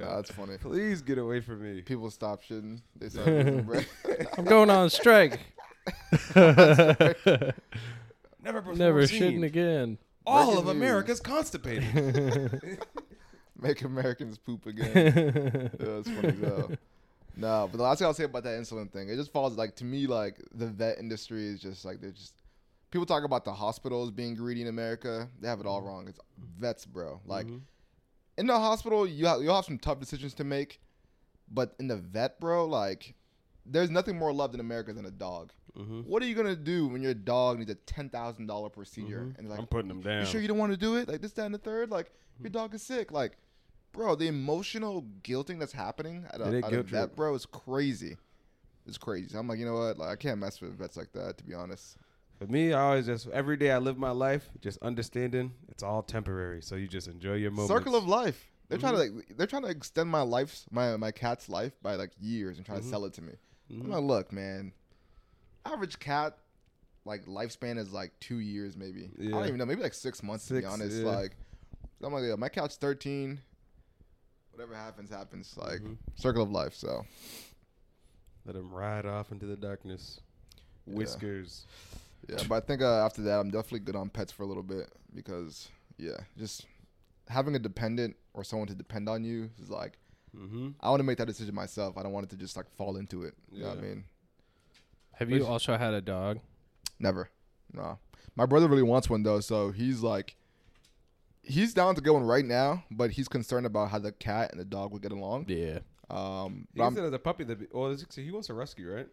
nah, 0.00 0.16
that's 0.16 0.30
funny. 0.30 0.56
Please 0.58 1.00
get 1.02 1.18
away 1.18 1.40
from 1.40 1.62
me. 1.62 1.80
People 1.82 2.10
stop 2.10 2.42
shitting. 2.44 2.80
They 2.96 3.08
start 3.08 3.26
losing 3.28 3.62
breath. 3.64 3.86
I'm 4.36 4.44
going 4.44 4.70
on 4.70 4.90
strike. 4.90 5.40
Never 6.34 7.54
before 8.60 8.74
Never 8.74 9.06
seen. 9.06 9.22
shitting 9.22 9.44
again. 9.44 9.98
All 10.26 10.44
Breaking 10.46 10.58
of 10.58 10.64
news. 10.66 10.76
America's 10.76 11.20
constipated. 11.20 12.78
Make 13.60 13.82
Americans 13.82 14.38
poop 14.38 14.66
again. 14.66 14.92
yeah, 14.94 15.68
that's 15.78 16.10
funny 16.10 16.28
as 16.28 16.38
hell. 16.40 16.70
No, 17.36 17.68
but 17.70 17.76
the 17.78 17.82
last 17.84 17.98
thing 17.98 18.06
I'll 18.06 18.14
say 18.14 18.24
about 18.24 18.44
that 18.44 18.58
insulin 18.60 18.90
thing, 18.90 19.08
it 19.08 19.16
just 19.16 19.32
falls 19.32 19.56
like 19.56 19.74
to 19.76 19.84
me 19.84 20.06
like 20.06 20.36
the 20.54 20.66
vet 20.66 20.98
industry 20.98 21.46
is 21.46 21.60
just 21.60 21.84
like 21.84 22.00
they're 22.00 22.10
just 22.10 22.34
people 22.90 23.06
talk 23.06 23.24
about 23.24 23.44
the 23.44 23.52
hospitals 23.52 24.10
being 24.10 24.34
greedy 24.34 24.62
in 24.62 24.68
America. 24.68 25.28
They 25.40 25.48
have 25.48 25.60
it 25.60 25.66
all 25.66 25.82
wrong. 25.82 26.08
It's 26.08 26.18
vets, 26.58 26.84
bro. 26.86 27.20
Like 27.26 27.46
Mhm. 27.46 27.60
in 28.36 28.46
the 28.46 28.58
hospital, 28.58 29.06
you 29.06 29.26
have, 29.26 29.42
you'll 29.42 29.54
have 29.56 29.64
some 29.64 29.78
tough 29.78 29.98
decisions 30.00 30.34
to 30.34 30.44
make, 30.44 30.80
but 31.50 31.74
in 31.78 31.88
the 31.88 31.96
vet, 31.96 32.40
bro, 32.40 32.66
like 32.66 33.14
there's 33.66 33.90
nothing 33.90 34.16
more 34.16 34.32
loved 34.32 34.54
in 34.54 34.60
America 34.60 34.92
than 34.92 35.04
a 35.04 35.10
dog. 35.10 35.52
Mhm. 35.76 36.06
What 36.06 36.22
are 36.22 36.26
you 36.26 36.34
gonna 36.34 36.56
do 36.56 36.86
when 36.88 37.02
your 37.02 37.14
dog 37.14 37.58
needs 37.58 37.70
a 37.70 37.74
ten 37.74 38.08
thousand 38.08 38.46
dollar 38.46 38.70
procedure 38.70 39.20
Mhm. 39.26 39.38
and 39.38 39.48
like 39.50 39.58
I'm 39.58 39.66
putting 39.66 39.88
them 39.88 40.00
down. 40.00 40.20
you 40.20 40.26
sure 40.26 40.40
you 40.40 40.48
don't 40.48 40.58
want 40.58 40.72
to 40.72 40.78
do 40.78 40.96
it? 40.96 41.08
Like 41.08 41.20
this, 41.20 41.32
that, 41.32 41.44
and 41.46 41.54
the 41.54 41.58
third. 41.58 41.90
Like 41.90 42.10
your 42.40 42.50
dog 42.50 42.74
is 42.74 42.82
sick. 42.82 43.12
Like, 43.12 43.36
bro, 43.92 44.14
the 44.14 44.26
emotional 44.28 45.02
guilting 45.22 45.58
that's 45.58 45.72
happening 45.72 46.24
at 46.30 46.40
a, 46.40 46.44
at 46.64 46.72
a 46.72 46.82
vet, 46.82 47.14
bro, 47.16 47.34
is 47.34 47.44
crazy. 47.46 48.16
It's 48.86 48.96
crazy. 48.98 49.28
So 49.28 49.38
I'm 49.38 49.46
like, 49.46 49.58
you 49.58 49.66
know 49.66 49.74
what? 49.74 49.98
Like, 49.98 50.08
I 50.08 50.16
can't 50.16 50.40
mess 50.40 50.60
with 50.62 50.72
vets 50.78 50.96
like 50.96 51.12
that. 51.12 51.36
To 51.38 51.44
be 51.44 51.52
honest. 51.52 51.98
For 52.38 52.46
me, 52.46 52.72
I 52.72 52.80
always 52.80 53.06
just 53.06 53.26
every 53.28 53.56
day 53.56 53.72
I 53.72 53.78
live 53.78 53.98
my 53.98 54.10
life 54.12 54.48
just 54.60 54.78
understanding 54.82 55.52
it's 55.68 55.82
all 55.82 56.02
temporary. 56.02 56.62
So 56.62 56.76
you 56.76 56.86
just 56.86 57.08
enjoy 57.08 57.34
your 57.34 57.50
moment. 57.50 57.68
Circle 57.68 57.96
of 57.96 58.06
life. 58.06 58.46
They're 58.68 58.78
trying 58.78 58.94
to 58.94 59.00
Mm-hmm. 59.00 59.16
like, 59.16 59.36
they're 59.36 59.46
trying 59.46 59.62
to 59.62 59.68
extend 59.70 60.08
my 60.10 60.20
life, 60.22 60.64
my 60.70 60.96
my 60.96 61.10
cat's 61.10 61.48
life 61.48 61.72
by 61.82 61.96
like 61.96 62.12
years 62.20 62.58
and 62.58 62.66
try 62.66 62.76
Mhm. 62.76 62.82
to 62.82 62.86
sell 62.88 63.04
it 63.06 63.14
to 63.14 63.22
me. 63.22 63.32
Mhm. 63.72 63.84
I'm 63.84 63.90
like, 63.90 64.02
look, 64.02 64.32
man, 64.32 64.72
average 65.64 65.98
cat 65.98 66.38
like 67.04 67.24
lifespan 67.24 67.78
is 67.78 67.92
like 67.92 68.12
two 68.20 68.38
years 68.38 68.76
maybe. 68.76 69.10
I 69.18 69.30
don't 69.30 69.46
even 69.46 69.56
know, 69.58 69.66
maybe 69.66 69.82
like 69.82 69.94
six 69.94 70.22
months 70.22 70.46
to 70.48 70.54
be 70.60 70.64
honest. 70.64 70.98
yeah. 70.98 71.06
Like 71.08 71.36
I'm 72.04 72.12
like, 72.12 72.22
yeah, 72.24 72.36
my 72.36 72.48
cat's 72.50 72.76
thirteen. 72.76 73.40
Whatever 74.52 74.74
happens, 74.74 75.10
happens. 75.10 75.56
Like 75.56 75.80
Mhm. 75.80 75.96
circle 76.14 76.42
of 76.42 76.50
life. 76.52 76.74
So 76.74 77.04
Let 78.44 78.54
him 78.56 78.70
ride 78.72 79.04
off 79.06 79.30
into 79.32 79.44
the 79.46 79.56
darkness. 79.56 80.20
Whiskers. 80.86 81.66
yeah, 81.66 81.98
but 82.48 82.62
I 82.62 82.66
think 82.66 82.82
uh, 82.82 83.04
after 83.04 83.22
that, 83.22 83.38
I'm 83.40 83.50
definitely 83.50 83.80
good 83.80 83.96
on 83.96 84.08
pets 84.10 84.32
for 84.32 84.42
a 84.42 84.46
little 84.46 84.62
bit 84.62 84.90
because 85.14 85.68
yeah, 85.98 86.16
just 86.36 86.66
having 87.28 87.54
a 87.54 87.58
dependent 87.58 88.16
or 88.34 88.44
someone 88.44 88.68
to 88.68 88.74
depend 88.74 89.08
on 89.08 89.24
you 89.24 89.50
is 89.62 89.70
like 89.70 89.98
Mm-hmm. 90.36 90.68
I 90.80 90.90
want 90.90 91.00
to 91.00 91.04
make 91.04 91.16
that 91.18 91.26
decision 91.26 91.54
myself. 91.54 91.96
I 91.96 92.02
don't 92.02 92.12
want 92.12 92.24
it 92.24 92.30
to 92.30 92.36
just 92.36 92.54
like 92.54 92.66
fall 92.76 92.96
into 92.98 93.22
it. 93.22 93.32
You 93.50 93.62
know 93.62 93.70
what 93.70 93.78
I 93.78 93.80
mean? 93.80 94.04
Have 95.14 95.30
you 95.30 95.38
Which- 95.40 95.48
also 95.48 95.76
had 95.78 95.94
a 95.94 96.02
dog? 96.02 96.38
Never. 97.00 97.30
No. 97.72 97.98
My 98.36 98.44
brother 98.44 98.68
really 98.68 98.82
wants 98.82 99.08
one 99.08 99.22
though, 99.22 99.40
so 99.40 99.70
he's 99.72 100.02
like 100.02 100.36
he's 101.42 101.72
down 101.72 101.94
to 101.94 102.00
get 102.02 102.12
one 102.12 102.24
right 102.24 102.44
now, 102.44 102.84
but 102.90 103.10
he's 103.12 103.26
concerned 103.26 103.64
about 103.66 103.90
how 103.90 103.98
the 103.98 104.12
cat 104.12 104.50
and 104.52 104.60
the 104.60 104.64
dog 104.66 104.92
would 104.92 105.00
get 105.02 105.12
along. 105.12 105.46
Yeah. 105.48 105.78
Um 106.10 106.66
He 106.74 106.78
but 106.78 106.84
I'm- 106.84 106.94
said 106.94 107.04
as 107.04 107.12
a 107.14 107.18
puppy 107.18 107.44
that. 107.44 107.58
Be, 107.60 107.66
oh, 107.74 107.96
he 108.14 108.30
wants 108.30 108.50
a 108.50 108.54
rescue, 108.54 108.92
right? 108.94 109.08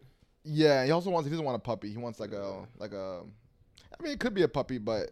Yeah, 0.46 0.84
he 0.84 0.90
also 0.92 1.10
wants 1.10 1.26
he 1.26 1.30
doesn't 1.30 1.44
want 1.44 1.56
a 1.56 1.60
puppy. 1.60 1.90
He 1.90 1.98
wants 1.98 2.20
like 2.20 2.32
a 2.32 2.64
like 2.78 2.92
a 2.92 3.22
I 3.98 4.02
mean 4.02 4.12
it 4.12 4.20
could 4.20 4.34
be 4.34 4.42
a 4.42 4.48
puppy, 4.48 4.78
but 4.78 5.10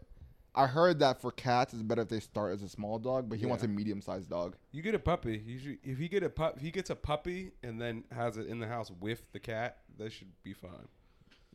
I 0.54 0.66
heard 0.66 1.00
that 1.00 1.20
for 1.20 1.32
cats 1.32 1.74
it's 1.74 1.82
better 1.82 2.02
if 2.02 2.08
they 2.08 2.20
start 2.20 2.54
as 2.54 2.62
a 2.62 2.68
small 2.68 2.98
dog, 2.98 3.28
but 3.28 3.38
he 3.38 3.46
wants 3.46 3.64
a 3.64 3.68
medium 3.68 4.00
sized 4.00 4.30
dog. 4.30 4.56
You 4.70 4.82
get 4.82 4.94
a 4.94 5.00
puppy. 5.00 5.42
You 5.44 5.58
should, 5.58 5.78
if 5.82 5.98
you 5.98 6.08
get 6.08 6.22
a 6.22 6.30
pup, 6.30 6.54
if 6.56 6.62
he 6.62 6.70
gets 6.70 6.90
a 6.90 6.94
puppy 6.94 7.50
and 7.62 7.80
then 7.80 8.04
has 8.12 8.36
it 8.36 8.46
in 8.46 8.60
the 8.60 8.68
house 8.68 8.90
with 9.00 9.22
the 9.32 9.40
cat, 9.40 9.78
that 9.98 10.12
should 10.12 10.30
be 10.44 10.52
fine. 10.52 10.88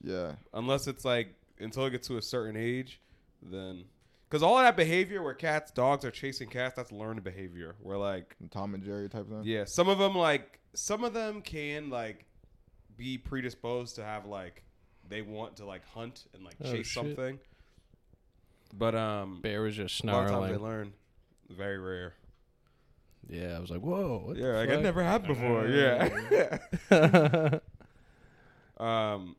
Yeah. 0.04 0.34
Unless 0.54 0.88
it's 0.88 1.06
like 1.06 1.34
until 1.60 1.86
it 1.86 1.92
gets 1.92 2.08
to 2.10 2.18
a 2.18 2.22
certain 2.22 2.58
age, 2.58 3.00
then 3.42 3.86
because 4.30 4.44
all 4.44 4.58
of 4.58 4.64
that 4.64 4.76
behavior 4.76 5.24
where 5.24 5.34
cats, 5.34 5.72
dogs 5.72 6.04
are 6.06 6.12
chasing 6.12 6.50
cats, 6.50 6.76
that's 6.76 6.92
learned 6.92 7.24
behavior. 7.24 7.76
Where 7.82 7.98
like 7.98 8.36
Tom 8.52 8.74
and 8.74 8.84
Jerry 8.84 9.08
type 9.10 9.30
thing. 9.30 9.42
yeah, 9.44 9.64
some 9.66 9.88
of 9.88 9.98
them 9.98 10.16
like 10.16 10.60
some 10.76 11.04
of 11.04 11.14
them 11.14 11.42
can 11.42 11.90
like 11.90 12.26
be 13.00 13.18
predisposed 13.18 13.96
to 13.96 14.04
have 14.04 14.26
like 14.28 14.62
they 15.08 15.24
want 15.24 15.56
to 15.56 15.66
like 15.66 15.84
hunt 15.88 16.26
and 16.36 16.44
like 16.44 16.56
Oh, 16.64 16.72
chase 16.72 16.86
shit. 16.86 16.94
something. 16.94 17.40
But 18.78 18.94
um, 18.94 19.40
Bear 19.42 19.62
was 19.64 19.76
just 19.76 20.04
a 20.04 20.06
lot 20.06 20.26
of 20.26 20.30
times 20.30 20.42
they 20.52 20.56
snarling. 20.58 20.62
learn. 20.64 20.94
Very 21.50 21.80
rare. 21.80 22.14
Yeah, 23.28 23.56
I 23.58 23.60
was 23.60 23.72
like, 23.72 23.82
whoa. 23.82 24.22
What 24.26 24.38
yeah, 24.38 24.48
like 24.58 24.70
it 24.70 24.82
never 24.84 25.02
happened 25.04 25.30
before. 25.36 25.68
Yeah. 25.68 26.60
yeah. 26.92 27.60
um, 28.78 29.36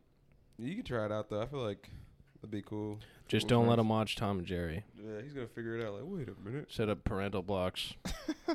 you 0.58 0.74
can 0.74 0.84
try 0.84 1.04
it 1.04 1.12
out 1.12 1.28
though. 1.30 1.42
I 1.42 1.46
feel 1.46 1.60
like 1.62 1.88
that'd 2.40 2.50
be 2.50 2.62
cool. 2.62 2.98
just 3.28 3.48
Cool 3.48 3.60
don't 3.60 3.68
let 3.68 3.78
him 3.78 3.88
watch 3.88 4.16
Tom 4.16 4.38
and 4.38 4.46
Jerry. 4.46 4.84
Yeah, 4.98 5.20
he's 5.22 5.32
gonna 5.32 5.46
figure 5.46 5.76
it 5.78 5.84
out. 5.86 5.94
Like, 5.94 6.02
wait 6.04 6.28
a 6.28 6.34
minute. 6.48 6.66
Set 6.72 6.88
up 6.88 7.04
parental 7.04 7.42
blocks. 7.42 7.94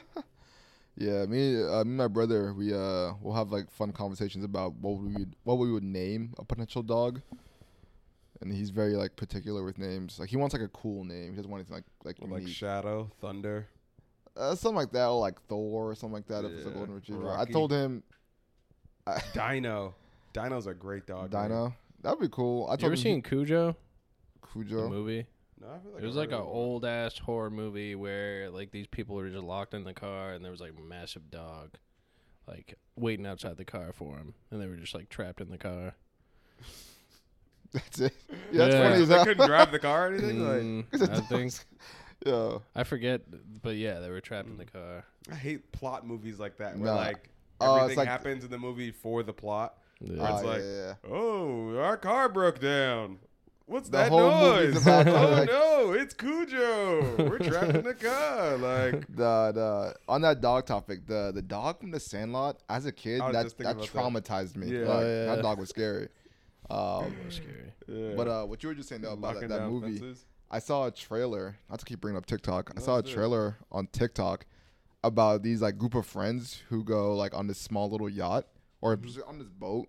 Yeah, 0.98 1.26
me, 1.26 1.62
uh, 1.62 1.66
me, 1.68 1.72
and 1.82 1.98
my 1.98 2.08
brother, 2.08 2.54
we 2.54 2.74
uh, 2.74 3.14
we'll 3.22 3.34
have 3.36 3.52
like 3.52 3.70
fun 3.70 3.92
conversations 3.92 4.46
about 4.46 4.76
what 4.76 4.98
we 5.02 5.12
would, 5.14 5.36
what 5.44 5.56
we 5.58 5.72
would 5.72 5.84
name 5.84 6.34
a 6.38 6.46
potential 6.46 6.82
dog, 6.84 7.22
and 8.42 8.54
he's 8.54 8.70
very 8.70 8.96
like 8.96 9.16
particular 9.18 9.64
with 9.64 9.78
names. 9.78 10.20
Like 10.20 10.30
he 10.30 10.38
wants 10.38 10.54
like 10.54 10.62
a 10.64 10.70
cool 10.70 11.04
name. 11.04 11.32
He 11.32 11.36
doesn't 11.36 11.52
want 11.52 11.62
anything 11.68 11.84
like 12.04 12.16
like 12.20 12.30
Or, 12.32 12.40
like. 12.40 12.48
Shadow, 12.48 13.10
Thunder. 13.20 13.68
uh, 14.38 14.56
something 14.56 14.78
like 14.78 14.92
that, 14.94 15.08
or 15.08 15.20
like 15.20 15.42
Thor 15.50 15.92
or 15.92 15.96
something 15.96 16.14
like 16.16 16.28
that. 16.28 16.46
if 16.46 16.52
it's 16.54 16.66
a 16.66 16.70
Yeah, 16.70 16.76
golden 16.76 16.96
retriever, 16.96 17.24
Rocky. 17.24 17.50
I 17.50 17.52
told 17.54 17.72
him 17.72 18.04
Dino. 19.34 19.96
Dino's 20.34 20.68
a 20.68 20.74
great 20.74 21.06
dog. 21.08 21.32
name. 21.34 21.44
Dino. 21.44 21.76
That'd 22.02 22.20
be 22.20 22.30
cool. 22.30 22.68
I 22.68 22.74
You 22.74 22.86
ever 22.86 22.94
him 22.94 22.98
seen 22.98 23.22
Cujo? 23.22 23.76
The 24.42 24.48
Cujo. 24.64 24.90
movie? 24.90 25.26
No, 25.66 25.72
I 25.74 25.80
feel 25.80 25.92
like 25.94 26.04
It 26.04 26.06
was 26.06 26.16
like 26.16 26.30
an 26.32 26.36
old 26.42 26.86
ass 26.86 27.18
horror 27.18 27.50
movie 27.50 27.96
where 27.96 28.50
like 28.50 28.72
these 28.72 28.88
people 28.88 29.16
were 29.16 29.30
just 29.30 29.44
locked 29.44 29.74
in 29.74 29.84
the 29.84 29.94
car 29.94 30.34
and 30.34 30.44
there 30.44 30.52
was 30.52 30.62
like 30.62 30.74
a 30.78 30.82
massive 30.82 31.32
dog 31.32 31.72
like 32.48 32.76
waiting 32.96 33.26
outside 33.26 33.58
the 33.58 33.66
car 33.66 33.92
for 33.92 34.16
them, 34.18 34.36
and 34.52 34.62
they 34.62 34.68
were 34.68 34.76
just 34.76 34.94
like 34.94 35.10
trapped 35.10 35.42
in 35.42 35.50
the 35.50 35.58
car. 35.58 35.96
That's 37.74 38.00
it. 38.00 38.14
Yeah, 38.52 38.68
that's 38.68 38.76
Yeah. 38.76 38.84
funny 38.90 39.02
as 39.02 39.08
They 39.10 39.16
hell. 39.16 39.26
couldn't 39.26 39.48
drive 39.48 39.72
the 39.72 39.80
car 39.80 40.08
or 40.08 40.14
anything. 40.14 40.40
Like, 40.48 40.62
Mm, 40.62 41.10
I 41.12 41.20
think 41.22 41.54
yeah. 42.26 42.60
I 42.76 42.84
forget 42.84 43.22
but 43.64 43.76
yeah, 43.78 44.00
they 44.00 44.10
were 44.12 44.22
trapped 44.22 44.48
in 44.48 44.58
the 44.58 44.66
car. 44.66 45.04
I 45.32 45.36
hate 45.36 45.72
plot 45.72 46.06
movies 46.06 46.40
like 46.40 46.58
that 46.58 46.78
where 46.78 46.92
Nah. 46.92 46.98
like 46.98 47.30
Oh, 47.60 47.76
it's 47.76 47.82
everything 47.84 47.98
like- 48.00 48.08
happens 48.08 48.44
in 48.44 48.52
the 48.52 48.58
movie 48.60 48.92
for 48.92 49.24
the 49.24 49.34
plot. 49.34 49.78
Yeah. 50.02 50.22
Where 50.22 50.32
it's 50.32 50.44
Ah, 50.44 50.48
like, 50.48 50.62
yeah, 50.62 50.94
yeah. 51.04 51.10
Oh, 51.10 51.78
our 51.78 51.98
car 51.98 52.30
broke 52.30 52.60
down. 52.60 53.18
What's 53.68 53.90
The 53.90 53.98
that 53.98 54.10
whole 54.10 54.30
noise? 54.30 54.82
about 54.82 55.08
oh 55.08 55.30
like- 55.32 55.50
no, 55.50 55.94
it's 55.94 56.14
Cujo. 56.14 57.16
We're 57.18 57.40
trapped 57.40 57.76
in 57.76 57.84
the 57.84 57.96
car. 57.96 58.58
Like, 58.58 59.08
The 59.16 59.52
the 59.54 59.96
on 60.08 60.22
that 60.22 60.40
dog 60.42 60.66
topic, 60.68 61.08
the 61.08 61.32
the 61.34 61.42
dog 61.42 61.80
from 61.80 61.92
the 61.92 62.00
Sandlot. 62.00 62.62
As 62.70 62.86
a 62.86 62.92
kid, 62.92 63.22
I 63.22 63.32
that 63.32 63.58
that 63.58 63.60
about 63.72 63.82
that. 63.82 63.90
traumatized 63.92 64.56
me. 64.56 64.68
Yeah. 64.68 64.80
Like, 64.88 64.90
Oh, 64.90 65.00
yeah. 65.02 65.36
That 65.36 65.42
dog 65.42 65.58
was 65.60 65.70
scary. 65.70 66.10
Um, 66.70 67.16
was 67.26 67.36
scary. 67.36 67.72
yeah. 67.88 68.14
but 68.16 68.28
uh, 68.28 68.44
what 68.46 68.62
you 68.64 68.70
were 68.70 68.76
just 68.76 68.90
saying 68.90 69.02
though 69.02 69.14
about 69.14 69.40
that, 69.40 69.50
that 69.50 69.68
movie, 69.70 69.98
fences. 70.00 70.26
I 70.52 70.60
saw 70.60 70.86
a 70.88 70.92
trailer. 70.92 71.58
Not 71.70 71.80
to 71.80 71.86
keep 71.86 72.02
bringing 72.02 72.18
up 72.18 72.26
TikTok. 72.28 72.70
I 72.76 72.80
No, 72.80 72.86
saw 72.86 72.96
a 72.96 73.00
it's 73.00 73.10
good. 73.10 73.16
trailer 73.16 73.58
on 73.72 73.88
TikTok 73.88 74.46
about 75.04 75.42
these 75.44 75.62
like 75.62 75.78
group 75.78 75.96
of 75.96 76.06
friends 76.06 76.62
who 76.70 76.84
go 76.84 77.16
like 77.16 77.34
on 77.34 77.48
this 77.48 77.58
small 77.60 77.90
little 77.90 78.10
yacht 78.10 78.46
or 78.82 78.96
Mm-hmm. 78.96 79.28
on 79.28 79.40
this 79.40 79.48
boat 79.50 79.88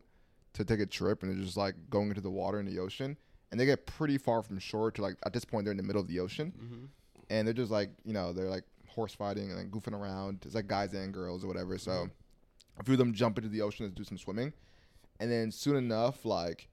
to 0.54 0.64
take 0.64 0.80
a 0.80 0.86
trip, 0.86 1.22
and 1.22 1.30
they're 1.32 1.44
just 1.44 1.58
like 1.58 1.74
going 1.90 2.08
into 2.08 2.22
the 2.22 2.30
water 2.30 2.58
in 2.58 2.64
the 2.66 2.78
ocean, 2.78 3.18
and 3.50 3.60
they 3.60 3.66
get 3.66 3.86
pretty 3.86 4.18
far 4.18 4.42
from 4.42 4.58
shore 4.58 4.90
to 4.92 5.02
like 5.02 5.16
at 5.24 5.32
this 5.32 5.44
point 5.44 5.64
they're 5.64 5.72
in 5.72 5.76
the 5.76 5.82
middle 5.82 6.00
of 6.02 6.08
the 6.08 6.20
ocean, 6.20 6.52
Mhm. 6.58 6.88
and 7.30 7.46
they're 7.46 7.54
just 7.54 7.70
like 7.72 7.90
you 8.04 8.12
know 8.12 8.32
they're 8.32 8.48
like 8.50 8.64
horse 8.88 9.14
fighting 9.14 9.50
and 9.50 9.56
like 9.58 9.70
goofing 9.70 9.92
around. 9.98 10.42
It's 10.44 10.54
like 10.54 10.66
guys 10.66 10.92
and 10.94 11.12
girls 11.12 11.44
or 11.44 11.48
whatever. 11.48 11.76
So 11.78 11.90
Mm-hmm. 11.90 12.80
a 12.80 12.84
few 12.84 12.94
of 12.94 12.98
them 12.98 13.12
jump 13.12 13.38
into 13.38 13.48
the 13.50 13.62
ocean 13.62 13.88
to 13.88 13.94
do 13.94 14.04
some 14.04 14.18
swimming, 14.18 14.52
and 15.20 15.30
then 15.30 15.50
soon 15.52 15.76
enough, 15.76 16.24
like 16.24 16.68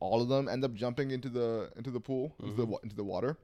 all 0.00 0.22
of 0.22 0.28
them 0.28 0.48
end 0.48 0.64
up 0.64 0.74
jumping 0.74 1.10
into 1.10 1.28
the 1.28 1.70
into 1.76 1.90
the 1.90 2.00
pool 2.00 2.34
into 2.40 2.54
the 2.54 2.66
Mhm. 2.66 2.82
into 2.84 2.96
the 2.96 3.04
water. 3.04 3.36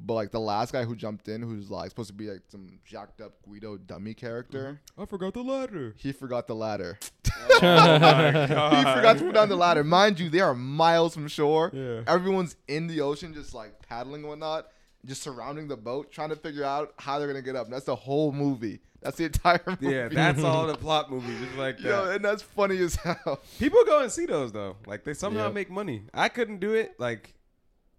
But 0.00 0.14
like 0.14 0.30
the 0.30 0.38
last 0.40 0.72
guy 0.72 0.84
who 0.84 0.94
jumped 0.94 1.26
in, 1.28 1.42
who's 1.42 1.70
like 1.70 1.90
supposed 1.90 2.08
to 2.10 2.14
be 2.14 2.28
like 2.30 2.42
some 2.48 2.78
jacked 2.84 3.20
up 3.20 3.32
Guido 3.44 3.76
dummy 3.76 4.14
character, 4.14 4.80
I 4.96 5.04
forgot 5.06 5.34
the 5.34 5.42
ladder. 5.42 5.94
he 5.96 6.12
forgot 6.12 6.46
the 6.46 6.54
ladder. 6.54 6.98
oh 7.62 8.70
he 8.76 8.82
forgot 8.94 9.18
to 9.18 9.24
put 9.24 9.34
down 9.34 9.48
the 9.48 9.56
ladder. 9.56 9.82
Mind 9.84 10.20
you, 10.20 10.28
they 10.30 10.40
are 10.40 10.54
miles 10.54 11.14
from 11.14 11.28
shore. 11.28 11.70
Yeah. 11.74 12.02
Everyone's 12.06 12.56
in 12.68 12.86
the 12.86 13.00
ocean, 13.00 13.34
just 13.34 13.54
like 13.54 13.80
paddling 13.88 14.20
and 14.22 14.28
whatnot, 14.28 14.68
just 15.04 15.22
surrounding 15.22 15.68
the 15.68 15.76
boat, 15.76 16.10
trying 16.12 16.28
to 16.30 16.36
figure 16.36 16.64
out 16.64 16.92
how 16.98 17.18
they're 17.18 17.28
gonna 17.28 17.42
get 17.42 17.56
up. 17.56 17.64
And 17.66 17.74
that's 17.74 17.86
the 17.86 17.96
whole 17.96 18.32
movie. 18.32 18.80
That's 19.00 19.16
the 19.16 19.24
entire 19.26 19.60
movie. 19.66 19.94
Yeah, 19.94 20.08
that's 20.08 20.42
all 20.42 20.66
the 20.66 20.74
plot 20.76 21.10
movie, 21.10 21.34
just 21.44 21.56
like 21.56 21.78
that. 21.78 21.84
Yo, 21.88 22.10
and 22.12 22.24
that's 22.24 22.42
funny 22.42 22.78
as 22.78 22.96
hell. 22.96 23.40
People 23.58 23.84
go 23.84 24.00
and 24.02 24.10
see 24.12 24.26
those 24.26 24.52
though. 24.52 24.76
Like 24.86 25.04
they 25.04 25.14
somehow 25.14 25.46
Yep. 25.46 25.54
make 25.54 25.70
money. 25.70 26.02
I 26.14 26.28
couldn't 26.28 26.58
do 26.58 26.74
it. 26.74 26.94
Like, 26.98 27.34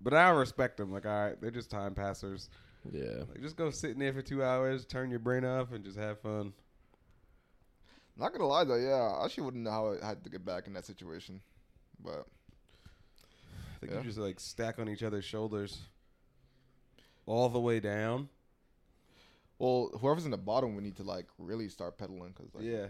but 0.02 0.14
I 0.14 0.30
respect 0.30 0.78
them. 0.78 0.92
Like, 0.92 1.06
all 1.06 1.12
right, 1.28 1.40
they're 1.42 1.52
just 1.52 1.70
time 1.70 1.94
passers. 1.94 2.50
Yeah. 2.92 3.24
Like, 3.30 3.42
just 3.42 3.56
go 3.58 3.70
sit 3.72 3.92
in 3.92 4.00
there 4.00 4.14
for 4.14 4.22
two 4.22 4.44
hours, 4.44 4.86
turn 4.86 5.10
your 5.10 5.20
brain 5.20 5.44
off, 5.46 5.72
and 5.74 5.84
just 5.84 5.98
have 5.98 6.20
fun. 6.22 6.54
Not 8.18 8.34
gonna 8.34 8.48
lie 8.48 8.64
though, 8.66 8.76
yeah, 8.76 9.18
I 9.20 9.26
actually 9.26 9.44
wouldn't 9.46 9.64
know 9.64 9.72
how 9.72 9.96
I 10.02 10.06
had 10.06 10.24
to 10.26 10.30
get 10.30 10.44
back 10.46 10.68
in 10.68 10.74
that 10.74 10.86
situation, 10.86 11.40
but 12.04 12.26
I 13.76 13.80
think 13.80 13.92
Yeah. 13.94 13.98
you 14.00 14.04
just 14.04 14.18
like 14.18 14.40
stack 14.42 14.78
on 14.78 14.90
each 14.90 15.04
other's 15.04 15.24
shoulders, 15.24 15.84
all 17.26 17.48
the 17.50 17.60
way 17.62 17.80
down. 17.80 18.28
well, 19.58 19.90
whoever's 20.00 20.24
in 20.26 20.32
the 20.32 20.38
bottom, 20.38 20.76
we 20.76 20.82
need 20.84 20.96
to 20.98 21.04
like 21.04 21.28
really 21.38 21.70
start 21.70 21.98
pedaling, 21.98 22.34
cause 22.34 22.48
like, 22.54 22.64
yeah, 22.66 22.88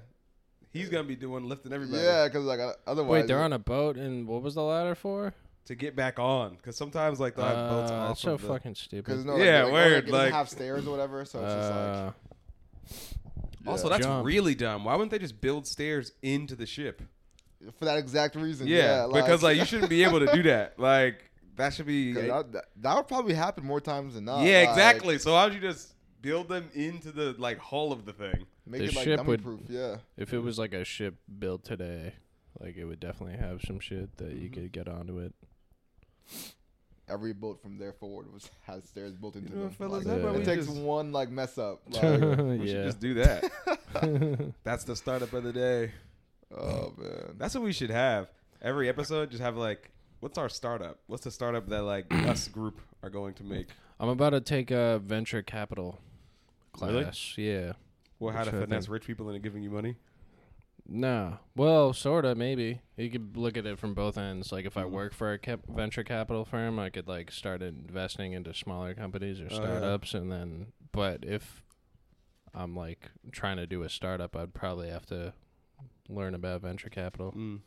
he's 0.71 0.89
gonna 0.89 1.03
be 1.07 1.15
doing 1.15 1.47
lifting 1.47 1.73
everybody. 1.73 2.01
yeah, 2.03 2.27
cause 2.29 2.43
like 2.43 2.59
otherwise, 2.87 3.11
Wait, 3.21 3.27
they're 3.27 3.43
on 3.43 3.53
a 3.53 3.59
boat 3.59 3.97
and 3.97 4.27
what 4.27 4.41
was 4.41 4.55
the 4.55 4.63
ladder 4.63 4.95
for? 4.95 5.33
To 5.65 5.75
get 5.75 5.95
back 5.95 6.17
on, 6.19 6.55
because 6.55 6.75
sometimes 6.75 7.19
like 7.19 7.35
they'll 7.35 7.45
have 7.45 7.69
boats 7.69 7.91
Uh, 7.91 7.95
off. 7.95 8.07
that's 8.09 8.21
so 8.21 8.37
the- 8.37 8.47
fucking 8.47 8.75
stupid. 8.75 9.05
Cause 9.05 9.25
no, 9.25 9.37
Yeah, 9.37 9.63
like, 9.63 9.73
word, 9.73 10.03
Like, 10.09 10.11
like- 10.13 10.33
have 10.33 10.49
stairs 10.49 10.87
or 10.87 10.91
whatever, 10.91 11.23
so 11.25 11.39
it's 11.43 11.53
just 11.53 11.69
like. 11.71 11.79
Uh, 11.79 12.11
Also, 13.67 13.87
yeah. 13.87 13.89
that's 13.97 14.05
Jump. 14.07 14.25
really 14.25 14.55
dumb. 14.55 14.85
Why 14.85 14.93
wouldn't 14.93 15.11
they 15.11 15.19
just 15.19 15.39
build 15.41 15.67
stairs 15.67 16.11
into 16.21 16.55
the 16.55 16.65
ship? 16.65 17.01
for 17.77 17.83
that 17.83 17.97
exact 17.97 18.35
reason. 18.37 18.67
Yeah, 18.67 19.05
Yeah, 19.05 19.21
because 19.21 19.43
like 19.43 19.57
you 19.57 19.65
shouldn't 19.65 19.89
be 19.89 20.03
able 20.05 20.19
to 20.21 20.27
do 20.33 20.43
that. 20.43 20.79
Like 20.79 21.29
that 21.57 21.73
should 21.73 21.87
be. 21.87 22.13
'cause 22.13 22.23
that, 22.27 22.51
that, 22.53 22.65
that 22.77 22.95
would 22.95 23.07
probably 23.09 23.33
happen 23.33 23.65
more 23.65 23.81
times 23.81 24.13
than 24.13 24.23
not. 24.25 24.45
yeah, 24.45 24.59
like, 24.61 24.69
exactly. 24.69 25.17
So 25.19 25.33
how'd 25.35 25.53
you 25.53 25.59
just 25.59 25.93
build 26.21 26.47
them 26.47 26.69
into 26.73 27.11
the 27.11 27.35
like 27.37 27.57
hull 27.59 27.91
of 27.91 28.05
the 28.05 28.13
thing? 28.13 28.45
Make 28.65 28.79
The 28.79 28.85
it 28.87 28.95
like 28.95 29.03
ship 29.03 29.25
would- 29.25 29.43
proof. 29.43 29.59
Yeah. 29.67 29.97
if 30.15 30.33
it 30.33 30.39
was 30.39 30.57
like 30.57 30.73
a 30.73 30.85
ship 30.85 31.15
built 31.37 31.65
today, 31.65 32.13
like 32.61 32.77
it 32.77 32.85
would 32.85 33.01
definitely 33.01 33.37
have 33.37 33.61
some 33.61 33.81
shit 33.81 34.15
that 34.17 34.31
you 34.31 34.49
Mhm. 34.49 34.53
could 34.53 34.71
get 34.71 34.87
onto 34.87 35.19
it. 35.19 35.33
Every 37.07 37.33
boat 37.33 37.59
from 37.61 37.77
there 37.79 37.93
forward 37.93 38.31
was 38.31 38.49
has 38.67 38.83
stairs 38.87 39.15
built 39.15 39.35
into 39.35 39.55
know, 39.55 39.63
them. 39.63 39.69
fellas, 39.71 40.05
Like, 40.05 40.15
how 40.21 40.27
about 40.27 40.39
it 40.41 40.45
takes 40.45 40.67
just- 40.67 40.77
one 40.79 41.11
like 41.11 41.29
mess 41.29 41.57
up. 41.57 41.81
Like, 41.89 42.01
We 42.21 42.67
should 42.67 42.83
just 42.85 42.99
do 42.99 43.15
that. 43.15 44.53
That's 44.63 44.83
the 44.83 44.95
startup 44.95 45.33
of 45.33 45.43
the 45.43 45.53
day. 45.53 45.91
oh 46.55 46.93
man. 46.97 47.35
That's 47.37 47.55
what 47.55 47.63
we 47.63 47.73
should 47.73 47.89
have. 47.89 48.29
Every 48.61 48.89
episode, 48.89 49.31
just 49.31 49.41
have 49.41 49.57
like 49.57 49.89
what's 50.19 50.37
our 50.37 50.49
startup? 50.49 50.99
What's 51.07 51.23
the 51.23 51.31
startup 51.31 51.67
that 51.69 51.81
like 51.83 52.05
us 52.11 52.47
group 52.47 52.79
are 53.01 53.09
going 53.09 53.33
to 53.35 53.43
make? 53.43 53.69
I'm 53.99 54.09
about 54.09 54.29
to 54.31 54.41
take 54.41 54.69
a 54.71 54.99
venture 54.99 55.41
capital 55.41 55.99
Really? 56.81 57.09
Yeah. 57.37 57.73
Well, 58.19 58.33
how 58.33 58.43
to 58.43 58.51
Sure 58.51 58.61
finesse 58.61 58.87
rich 58.87 59.05
people 59.05 59.27
into 59.29 59.39
giving 59.39 59.63
you 59.63 59.69
money? 59.69 59.95
Nah. 60.91 61.37
Well, 61.55 61.93
sorta 61.93 62.33
maybe. 62.35 62.81
You 62.97 63.09
could 63.11 63.37
look 63.37 63.57
at 63.57 63.65
it 63.67 63.77
from 63.77 63.93
both 63.93 64.17
ends. 64.17 64.51
Like 64.51 64.65
if 64.65 64.75
I 64.75 64.85
work 64.85 65.13
for 65.13 65.31
a 65.33 65.37
cap- 65.37 65.67
venture 65.69 66.03
capital 66.03 66.45
firm, 66.45 66.79
I 66.79 66.89
could 66.89 67.07
like 67.07 67.31
start 67.31 67.61
investing 67.61 68.33
into 68.33 68.53
smaller 68.53 68.93
companies 68.95 69.39
or 69.39 69.47
Oh, 69.51 69.55
startups, 69.55 70.13
and 70.13 70.31
then. 70.31 70.67
But 70.91 71.23
if 71.23 71.63
I'm 72.55 72.75
like 72.75 73.11
trying 73.31 73.57
to 73.57 73.67
do 73.67 73.83
a 73.83 73.89
startup, 73.89 74.35
I'd 74.35 74.53
probably 74.55 74.89
have 74.89 75.05
to 75.07 75.33
learn 76.09 76.33
about 76.33 76.61
venture 76.63 76.89
capital. 76.89 77.33
Mm. 77.37 77.59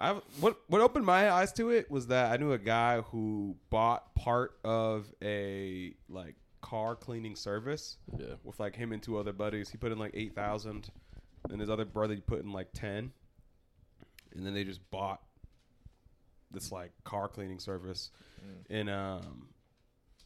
I 0.00 0.12
what 0.40 0.58
what 0.68 0.80
opened 0.80 1.04
my 1.06 1.30
eyes 1.30 1.52
to 1.54 1.70
it 1.70 1.90
was 1.90 2.06
that 2.08 2.32
I 2.32 2.36
knew 2.38 2.52
a 2.52 2.58
guy 2.58 3.00
who 3.02 3.56
bought 3.70 4.14
part 4.14 4.56
of 4.64 5.12
a 5.22 5.94
like 6.08 6.36
car 6.62 6.96
cleaning 6.96 7.36
service 7.36 7.98
Yeah. 8.18 8.34
with 8.44 8.58
like 8.60 8.76
him 8.76 8.92
and 8.92 9.02
two 9.02 9.18
other 9.18 9.32
buddies. 9.34 9.68
He 9.70 9.76
put 9.78 9.92
in 9.92 9.98
like 9.98 10.12
eight 10.14 10.34
thousand, 10.34 10.88
and 11.50 11.60
his 11.60 11.70
other 11.70 11.84
brother 11.84 12.14
he 12.14 12.20
put 12.20 12.42
in 12.42 12.52
like 12.52 12.68
ten, 12.72 13.12
and 14.34 14.44
then 14.46 14.54
they 14.54 14.64
just 14.64 14.80
bought 14.90 15.20
this 16.50 16.70
like 16.72 16.92
car 17.04 17.28
cleaning 17.28 17.58
service, 17.58 18.10
and 18.70 18.88
um, 18.90 19.48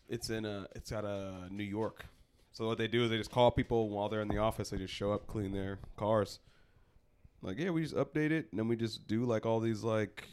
it's 0.08 0.30
in 0.30 0.44
a 0.44 0.66
it's 0.74 0.92
out 0.92 1.04
of 1.04 1.50
New 1.50 1.64
York. 1.64 2.04
So 2.52 2.66
what 2.66 2.78
they 2.78 2.88
do 2.88 3.04
is 3.04 3.10
they 3.10 3.16
just 3.18 3.30
call 3.30 3.50
people 3.50 3.90
while 3.90 4.08
they're 4.08 4.22
in 4.22 4.28
the 4.28 4.38
office. 4.38 4.70
They 4.70 4.76
just 4.76 4.92
show 4.92 5.12
up, 5.12 5.26
clean 5.26 5.52
their 5.52 5.78
cars. 5.96 6.40
Like 7.42 7.58
yeah, 7.58 7.70
we 7.70 7.82
just 7.82 7.94
update 7.94 8.32
it, 8.32 8.48
and 8.50 8.58
then 8.58 8.68
we 8.68 8.76
just 8.76 9.06
do 9.06 9.24
like 9.24 9.46
all 9.46 9.60
these 9.60 9.82
like 9.82 10.24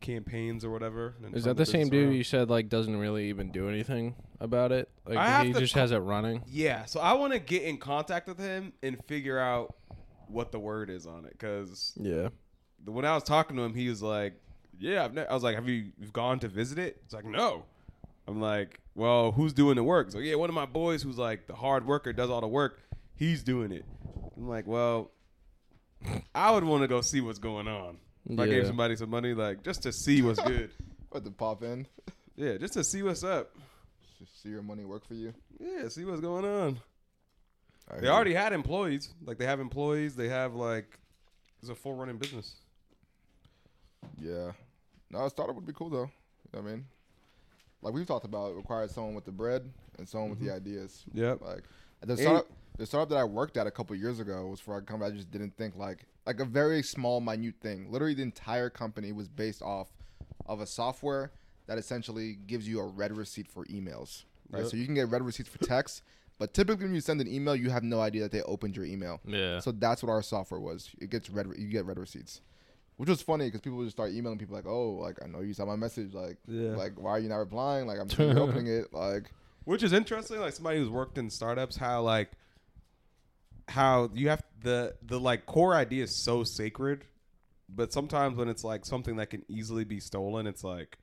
campaigns 0.00 0.64
or 0.64 0.70
whatever. 0.70 1.14
and 1.24 1.34
Is 1.34 1.44
that 1.44 1.56
the 1.56 1.64
same 1.64 1.88
dude 1.88 2.08
around. 2.08 2.16
you 2.16 2.24
said 2.24 2.50
like 2.50 2.68
doesn't 2.68 2.96
really 2.96 3.30
even 3.30 3.50
do 3.50 3.68
anything 3.68 4.14
about 4.40 4.70
it? 4.72 4.90
Like 5.06 5.16
I 5.16 5.44
he 5.46 5.52
just 5.54 5.72
ca- 5.72 5.80
has 5.80 5.92
it 5.92 5.98
running. 5.98 6.42
Yeah, 6.46 6.84
so 6.84 7.00
I 7.00 7.14
want 7.14 7.32
to 7.32 7.38
get 7.38 7.62
in 7.62 7.78
contact 7.78 8.26
with 8.28 8.38
him 8.38 8.74
and 8.82 9.02
figure 9.06 9.38
out 9.38 9.74
what 10.28 10.52
the 10.52 10.58
word 10.58 10.90
is 10.90 11.06
on 11.06 11.24
it. 11.24 11.32
Because 11.32 11.92
Yeah. 11.96 12.28
when 12.84 13.04
I 13.04 13.14
was 13.14 13.22
talking 13.24 13.56
to 13.56 13.62
him, 13.62 13.74
he 13.74 13.88
was 13.88 14.02
like, 14.02 14.34
"Yeah, 14.78 15.04
I've 15.04 15.14
ne-. 15.14 15.26
I 15.26 15.34
was 15.34 15.42
like, 15.42 15.54
have 15.56 15.68
you 15.68 15.92
you've 15.98 16.12
gone 16.12 16.38
to 16.40 16.48
visit 16.48 16.78
it?" 16.78 17.00
It's 17.04 17.14
like, 17.14 17.24
"No." 17.24 17.64
I'm 18.26 18.40
like, 18.40 18.80
"Well, 18.94 19.32
who's 19.32 19.52
doing 19.52 19.76
the 19.76 19.84
work?" 19.84 20.10
So 20.10 20.18
yeah, 20.18 20.34
one 20.36 20.48
of 20.48 20.54
my 20.54 20.66
boys 20.66 21.02
who's 21.02 21.18
like 21.18 21.46
the 21.46 21.54
hard 21.54 21.86
worker, 21.86 22.12
does 22.12 22.30
all 22.30 22.40
the 22.40 22.48
work. 22.48 22.80
He's 23.16 23.42
doing 23.42 23.70
it. 23.72 23.84
I'm 24.36 24.48
like, 24.48 24.66
well, 24.66 25.10
I 26.34 26.50
would 26.50 26.64
want 26.64 26.82
to 26.82 26.88
go 26.88 27.00
see 27.00 27.20
what's 27.20 27.38
going 27.38 27.68
on. 27.68 27.98
If 28.28 28.38
I 28.40 28.46
gave 28.46 28.66
somebody 28.66 28.96
some 28.96 29.10
money, 29.10 29.34
like 29.34 29.62
just 29.62 29.82
to 29.84 29.92
see 29.92 30.22
what's 30.22 30.40
good. 30.42 30.70
What 31.10 31.24
to 31.24 31.30
pop 31.30 31.62
in? 31.62 31.86
Yeah, 32.34 32.56
just 32.56 32.72
to 32.74 32.82
see 32.82 33.04
what's 33.04 33.22
up. 33.22 33.54
See 34.42 34.48
your 34.48 34.62
money 34.62 34.84
work 34.84 35.06
for 35.06 35.14
you. 35.14 35.32
Yeah, 35.60 35.88
see 35.88 36.04
what's 36.04 36.20
going 36.20 36.44
on. 36.44 36.80
I 37.90 38.00
They 38.00 38.08
already 38.08 38.34
had 38.34 38.52
employees. 38.52 39.14
Like 39.24 39.38
they 39.38 39.46
have 39.46 39.60
employees. 39.60 40.16
They 40.16 40.28
have 40.28 40.54
like 40.54 40.98
it's 41.60 41.70
a 41.70 41.74
full 41.74 41.94
running 41.94 42.18
business. 42.18 42.56
Yeah. 44.20 44.52
No, 45.10 45.24
a 45.24 45.30
startup 45.30 45.54
would 45.56 45.66
be 45.66 45.72
cool 45.72 45.90
though. 45.90 46.10
You 46.10 46.50
know 46.52 46.62
what 46.62 46.68
I 46.68 46.72
mean? 46.72 46.84
Like 47.82 47.94
we've 47.94 48.06
talked 48.06 48.24
about, 48.24 48.52
it 48.52 48.56
requires 48.56 48.92
someone 48.92 49.14
with 49.14 49.24
the 49.24 49.32
bread 49.32 49.70
and 49.98 50.08
someone 50.08 50.30
with 50.30 50.40
the 50.40 50.46
mm-hmm. 50.46 50.56
ideas. 50.56 51.04
Yep. 51.12 51.42
Like 51.42 51.64
the 52.00 52.16
startup, 52.16 52.46
the 52.78 52.86
startup 52.86 53.10
that 53.10 53.18
I 53.18 53.24
worked 53.24 53.56
at 53.56 53.66
a 53.66 53.70
couple 53.70 53.94
years 53.96 54.20
ago 54.20 54.46
was 54.46 54.60
for 54.60 54.76
a 54.76 54.82
company 54.82 55.12
I 55.12 55.16
just 55.16 55.30
didn't 55.30 55.56
think 55.56 55.76
like 55.76 56.06
like 56.26 56.40
a 56.40 56.44
very 56.44 56.82
small, 56.82 57.20
minute 57.20 57.56
thing. 57.60 57.90
Literally, 57.90 58.14
the 58.14 58.22
entire 58.22 58.70
company 58.70 59.12
was 59.12 59.28
based 59.28 59.62
off 59.62 59.88
of 60.46 60.60
a 60.60 60.66
software 60.66 61.32
that 61.66 61.78
essentially 61.78 62.38
gives 62.46 62.68
you 62.68 62.80
a 62.80 62.86
read 62.86 63.16
receipt 63.16 63.48
for 63.48 63.64
emails. 63.66 64.24
Right, 64.50 64.62
Yep. 64.62 64.70
so 64.70 64.76
you 64.76 64.84
can 64.84 64.94
get 64.94 65.08
read 65.08 65.22
receipts 65.22 65.48
for 65.48 65.58
text, 65.58 66.02
but 66.38 66.52
typically 66.54 66.84
when 66.86 66.94
you 66.94 67.00
send 67.00 67.20
an 67.20 67.28
email, 67.28 67.54
you 67.56 67.70
have 67.70 67.82
no 67.84 68.00
idea 68.00 68.22
that 68.22 68.32
they 68.32 68.42
opened 68.42 68.76
your 68.76 68.84
email. 68.86 69.20
Yeah. 69.26 69.60
So 69.60 69.72
that's 69.72 70.02
what 70.02 70.10
our 70.10 70.22
software 70.22 70.60
was. 70.60 70.90
It 71.00 71.10
gets 71.10 71.30
read. 71.30 71.46
You 71.56 71.68
get 71.68 71.84
read 71.86 71.98
receipts, 71.98 72.40
which 72.96 73.08
was 73.08 73.22
funny 73.22 73.46
because 73.46 73.60
people 73.60 73.78
would 73.78 73.84
just 73.84 73.96
start 73.96 74.12
emailing 74.12 74.38
people 74.38 74.54
like, 74.56 74.66
"Oh, 74.66 74.90
like 74.92 75.18
I 75.22 75.26
know 75.28 75.40
you 75.40 75.54
saw 75.54 75.64
my 75.64 75.76
message. 75.76 76.12
Like, 76.14 76.38
Yeah. 76.46 76.76
like 76.76 76.92
why 77.00 77.10
are 77.10 77.18
you 77.20 77.28
not 77.28 77.36
replying? 77.36 77.86
Like 77.86 77.98
I'm 78.00 78.08
seeing 78.10 78.36
opening 78.38 78.66
it. 78.66 78.92
Like, 78.92 79.30
Which 79.64 79.82
is 79.82 79.92
interesting. 79.92 80.40
Like 80.40 80.52
somebody 80.54 80.78
who's 80.78 80.90
worked 80.90 81.18
in 81.18 81.30
startups, 81.30 81.76
how 81.76 82.02
like 82.02 82.30
how 83.68 84.10
you 84.14 84.28
have 84.28 84.42
the 84.62 84.94
the 85.02 85.18
like 85.18 85.46
core 85.46 85.74
idea 85.74 86.04
is 86.04 86.14
so 86.14 86.44
sacred, 86.44 87.06
but 87.68 87.92
sometimes 87.92 88.36
when 88.36 88.48
it's 88.48 88.64
like 88.64 88.84
something 88.84 89.16
that 89.16 89.30
can 89.30 89.42
easily 89.48 89.84
be 89.84 90.00
stolen, 90.00 90.46
it's 90.46 90.64
like 90.64 90.98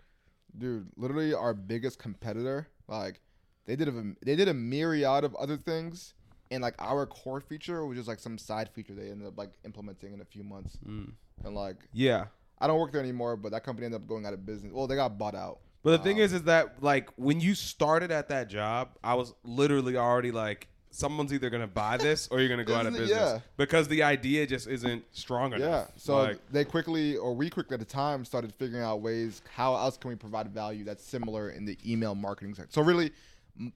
dude, 0.58 0.88
literally 0.98 1.34
our 1.34 1.54
biggest 1.54 1.98
competitor. 1.98 2.68
Like, 2.88 3.22
they 3.66 3.76
did 3.76 3.88
a 3.88 4.04
they 4.26 4.36
did 4.36 4.48
a 4.48 4.54
myriad 4.54 5.24
of 5.24 5.36
other 5.36 5.58
things, 5.58 6.14
and 6.50 6.62
like 6.62 6.76
our 6.80 7.06
core 7.06 7.42
feature 7.42 7.86
was 7.86 7.98
just 7.98 8.08
like 8.08 8.20
some 8.20 8.38
side 8.38 8.70
feature 8.70 8.94
they 8.94 9.10
ended 9.10 9.28
up 9.28 9.38
like 9.38 9.52
implementing 9.66 10.14
in 10.14 10.22
a 10.22 10.26
few 10.26 10.44
months. 10.44 10.78
mm. 10.88 11.12
And 11.44 11.56
like, 11.56 11.78
yeah. 11.94 12.26
I 12.60 12.68
don't 12.68 12.80
work 12.80 12.92
there 12.92 13.02
anymore, 13.02 13.36
but 13.38 13.52
that 13.54 13.64
company 13.64 13.86
ended 13.86 14.02
up 14.02 14.08
going 14.08 14.26
out 14.26 14.34
of 14.34 14.46
business. 14.46 14.72
Well, 14.72 14.86
they 14.86 14.96
got 14.96 15.18
bought 15.18 15.34
out. 15.34 15.60
But 15.84 15.92
the 15.92 15.98
thing 16.04 16.18
Um, 16.18 16.22
is, 16.24 16.34
is 16.34 16.44
that 16.44 16.84
like 16.84 17.10
when 17.16 17.40
you 17.40 17.56
started 17.56 18.12
at 18.12 18.30
that 18.30 18.50
job, 18.50 18.90
I 19.04 19.16
was 19.16 19.34
literally 19.44 19.98
already 19.98 20.32
like, 20.32 20.68
someone's 20.92 21.34
either 21.34 21.50
gonna 21.50 21.66
buy 21.66 21.98
this 22.08 22.28
or 22.30 22.40
you're 22.40 22.50
gonna 22.50 22.66
go 22.66 22.76
out 22.76 22.86
of 22.86 22.94
business 22.94 23.10
yeah. 23.10 23.40
because 23.58 23.88
the 23.88 24.04
idea 24.04 24.46
just 24.46 24.68
isn't 24.68 25.04
strong 25.12 25.54
enough. 25.54 25.88
Yeah. 25.88 25.94
So 25.96 26.18
like, 26.18 26.40
they 26.52 26.66
quickly, 26.66 27.16
or 27.18 27.34
we 27.34 27.50
quickly 27.50 27.74
at 27.74 27.80
the 27.80 27.86
time, 27.86 28.26
started 28.26 28.54
figuring 28.54 28.84
out 28.84 29.02
ways 29.02 29.42
how 29.56 29.76
else 29.76 29.98
can 29.98 30.10
we 30.10 30.16
provide 30.16 30.50
value 30.50 30.84
that's 30.84 31.04
similar 31.04 31.50
in 31.50 31.66
the 31.66 31.78
email 31.90 32.14
marketing 32.14 32.54
sector. 32.54 32.72
So 32.72 32.82
really, 32.82 33.12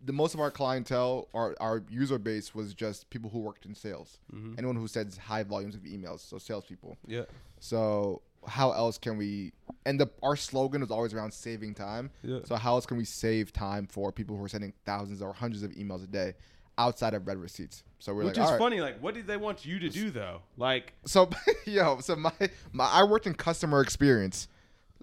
the 0.03 0.13
most 0.13 0.33
of 0.33 0.39
our 0.39 0.51
clientele, 0.51 1.27
our 1.33 1.55
our 1.59 1.83
user 1.89 2.17
base 2.17 2.55
was 2.55 2.73
just 2.73 3.09
people 3.09 3.29
who 3.29 3.39
worked 3.39 3.65
in 3.65 3.75
sales. 3.75 4.19
Mhm. 4.33 4.57
Anyone 4.57 4.75
who 4.75 4.87
sends 4.87 5.17
high 5.17 5.43
volumes 5.43 5.75
of 5.75 5.81
emails, 5.81 6.19
so 6.21 6.37
salespeople. 6.37 6.97
yeah, 7.07 7.23
So 7.59 8.21
how 8.47 8.71
else 8.71 8.97
can 8.97 9.17
we? 9.17 9.53
And 9.85 9.99
the 9.99 10.07
our 10.23 10.35
slogan 10.35 10.81
was 10.81 10.91
always 10.91 11.13
around 11.13 11.33
saving 11.33 11.73
time. 11.75 12.11
yeah. 12.23 12.39
So 12.45 12.55
how 12.55 12.73
else 12.75 12.85
can 12.85 12.97
we 12.97 13.05
save 13.05 13.51
time 13.53 13.87
for 13.87 14.11
people 14.11 14.37
who 14.37 14.43
are 14.43 14.49
sending 14.49 14.73
thousands 14.85 15.21
or 15.21 15.33
hundreds 15.33 15.63
of 15.63 15.71
emails 15.71 16.03
a 16.03 16.07
day 16.07 16.33
outside 16.77 17.13
of 17.13 17.27
read 17.27 17.37
receipts? 17.37 17.83
So 17.99 18.13
we're 18.13 18.25
Which 18.25 18.37
like, 18.37 18.45
is 18.45 18.51
right. 18.51 18.59
funny. 18.59 18.81
Like, 18.81 19.01
what 19.01 19.13
did 19.15 19.25
they 19.27 19.37
want 19.37 19.65
you 19.65 19.79
to 19.79 19.89
do 19.89 20.09
though? 20.11 20.41
Like, 20.57 20.93
So 21.05 21.29
yo, 21.65 21.99
so 21.99 22.15
my, 22.15 22.31
my 22.71 22.85
I 22.85 23.03
worked 23.03 23.27
in 23.27 23.33
customer 23.33 23.81
experience. 23.81 24.47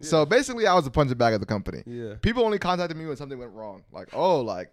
So 0.00 0.24
basically 0.26 0.66
I 0.66 0.74
was 0.74 0.85
the 0.85 0.90
punching 0.90 1.16
bag 1.18 1.35
of 1.35 1.40
the 1.40 1.46
company. 1.46 1.83
yeah, 1.87 2.14
People 2.22 2.44
only 2.44 2.59
contacted 2.59 2.96
me 2.96 3.07
when 3.07 3.16
something 3.16 3.38
went 3.38 3.52
wrong. 3.52 3.85
Like, 3.92 4.09
oh, 4.12 4.40
like 4.40 4.72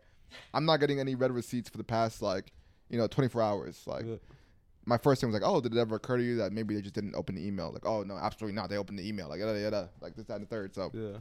I'm 0.53 0.65
not 0.65 0.77
getting 0.79 0.99
any 0.99 1.15
read 1.15 1.31
receipts 1.31 1.69
for 1.69 1.77
the 1.77 1.83
past 1.83 2.21
like, 2.21 2.51
you 2.89 2.97
know, 2.97 3.07
24 3.07 3.41
hours. 3.41 3.83
Like 3.85 4.05
Yeah. 4.05 4.15
my 4.85 4.97
first 4.97 5.21
thing 5.21 5.29
was 5.31 5.39
like, 5.39 5.47
oh, 5.47 5.61
did 5.61 5.73
it 5.75 5.79
ever 5.79 5.95
occur 5.97 6.17
to 6.17 6.23
you 6.23 6.37
that 6.37 6.51
maybe 6.53 6.73
they 6.73 6.81
just 6.81 6.95
didn't 6.95 7.15
open 7.15 7.35
the 7.35 7.45
email? 7.45 7.71
Like, 7.71 7.85
oh 7.85 8.03
no, 8.03 8.15
absolutely 8.17 8.55
not. 8.55 8.69
They 8.69 8.77
opened 8.77 8.97
the 8.97 9.07
email. 9.07 9.29
Like 9.29 9.39
yada 9.39 9.59
yada. 9.59 9.89
Like 10.01 10.15
this, 10.15 10.25
that, 10.27 10.35
and 10.35 10.45
the 10.45 10.49
third. 10.49 10.73
So 10.73 10.89
yeah, 10.93 11.17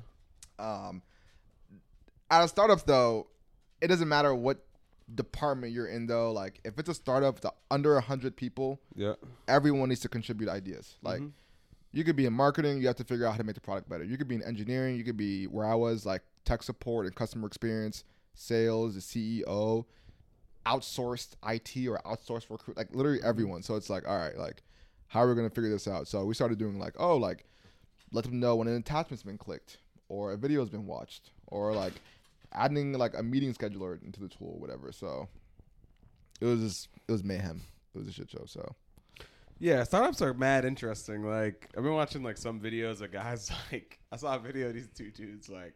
um 0.59 1.03
at 2.31 2.45
a 2.45 2.49
startup 2.49 2.85
though, 2.87 3.27
it 3.81 3.89
doesn't 3.89 4.09
matter 4.09 4.35
what 4.35 4.65
department 5.15 5.73
you're 5.73 5.87
in 5.87 6.07
though. 6.07 6.33
Like 6.33 6.61
if 6.65 6.79
it's 6.79 6.89
a 6.89 6.95
startup 6.95 7.41
that's 7.41 7.55
under 7.71 7.99
hundred 8.01 8.37
people, 8.37 8.81
yeah. 8.95 9.15
everyone 9.47 9.89
needs 9.89 10.03
to 10.03 10.09
contribute 10.09 10.49
ideas. 10.49 10.97
Like 11.03 11.21
Mhm. 11.21 11.33
You 11.99 12.05
could 12.05 12.15
be 12.15 12.27
in 12.27 12.33
marketing, 12.33 12.81
you 12.81 12.87
have 12.87 12.97
to 12.97 13.05
figure 13.05 13.27
out 13.27 13.33
how 13.33 13.39
to 13.39 13.45
make 13.45 13.57
the 13.57 13.61
product 13.61 13.89
better. 13.89 14.05
You 14.05 14.17
could 14.17 14.29
be 14.29 14.37
in 14.37 14.43
engineering, 14.45 14.95
you 14.95 15.03
could 15.03 15.17
be 15.17 15.47
where 15.47 15.67
I 15.67 15.75
was, 15.75 16.07
like 16.07 16.23
tech 16.45 16.63
support 16.63 17.07
and 17.07 17.15
customer 17.15 17.49
experience, 17.49 18.05
sales, 18.35 18.95
the 18.95 19.01
CEO, 19.01 19.85
outsourced 20.65 21.35
IT 21.49 21.89
or 21.89 22.01
outsourced 22.07 22.51
recruit, 22.51 22.77
like 22.77 22.95
literally 22.95 23.19
mm-hmm. 23.19 23.29
everyone. 23.29 23.63
So 23.63 23.75
it's 23.75 23.91
like, 23.91 24.07
all 24.07 24.17
right, 24.17 24.39
like 24.39 24.63
how 25.09 25.23
are 25.23 25.29
we 25.29 25.35
gonna 25.35 25.51
figure 25.51 25.71
this 25.71 25.89
out? 25.89 26.07
So 26.07 26.25
we 26.25 26.35
started 26.35 26.57
doing 26.59 26.79
like, 26.79 26.95
oh, 26.99 27.17
like 27.17 27.47
let 28.13 28.25
them 28.25 28.39
know 28.39 28.55
when 28.55 28.69
an 28.69 28.77
attachment's 28.77 29.25
been 29.25 29.37
clicked 29.37 29.79
or 30.09 30.33
a 30.33 30.37
video's 30.37 30.71
been 30.71 30.87
watched 30.87 31.33
or 31.49 31.75
like 31.75 31.95
adding 32.53 32.93
like 32.93 33.19
a 33.19 33.23
meeting 33.25 33.53
scheduler 33.53 34.01
into 34.05 34.21
the 34.21 34.29
tool, 34.29 34.57
whatever. 34.61 34.93
So 34.93 35.29
it 36.41 36.45
was 36.45 36.61
just, 36.61 36.89
it 37.09 37.13
was 37.13 37.25
mayhem. 37.25 37.63
It 37.93 37.99
was 37.99 38.07
a 38.07 38.13
shit 38.13 38.31
show. 38.31 38.45
So 38.47 38.77
Yeah, 39.61 39.83
startups 39.85 40.23
are 40.23 40.35
mad 40.35 40.65
interesting. 40.65 41.25
Like 41.25 41.69
I've 41.77 41.83
been 41.83 41.93
watching 41.95 42.23
like 42.23 42.37
some 42.37 42.61
videos 42.61 43.01
of 43.01 43.11
guys 43.13 43.51
like 43.73 43.99
I 44.13 44.17
saw 44.17 44.37
a 44.37 44.39
video 44.39 44.69
of 44.69 44.75
these 44.75 44.89
two 44.95 45.11
dudes 45.11 45.49
like 45.49 45.75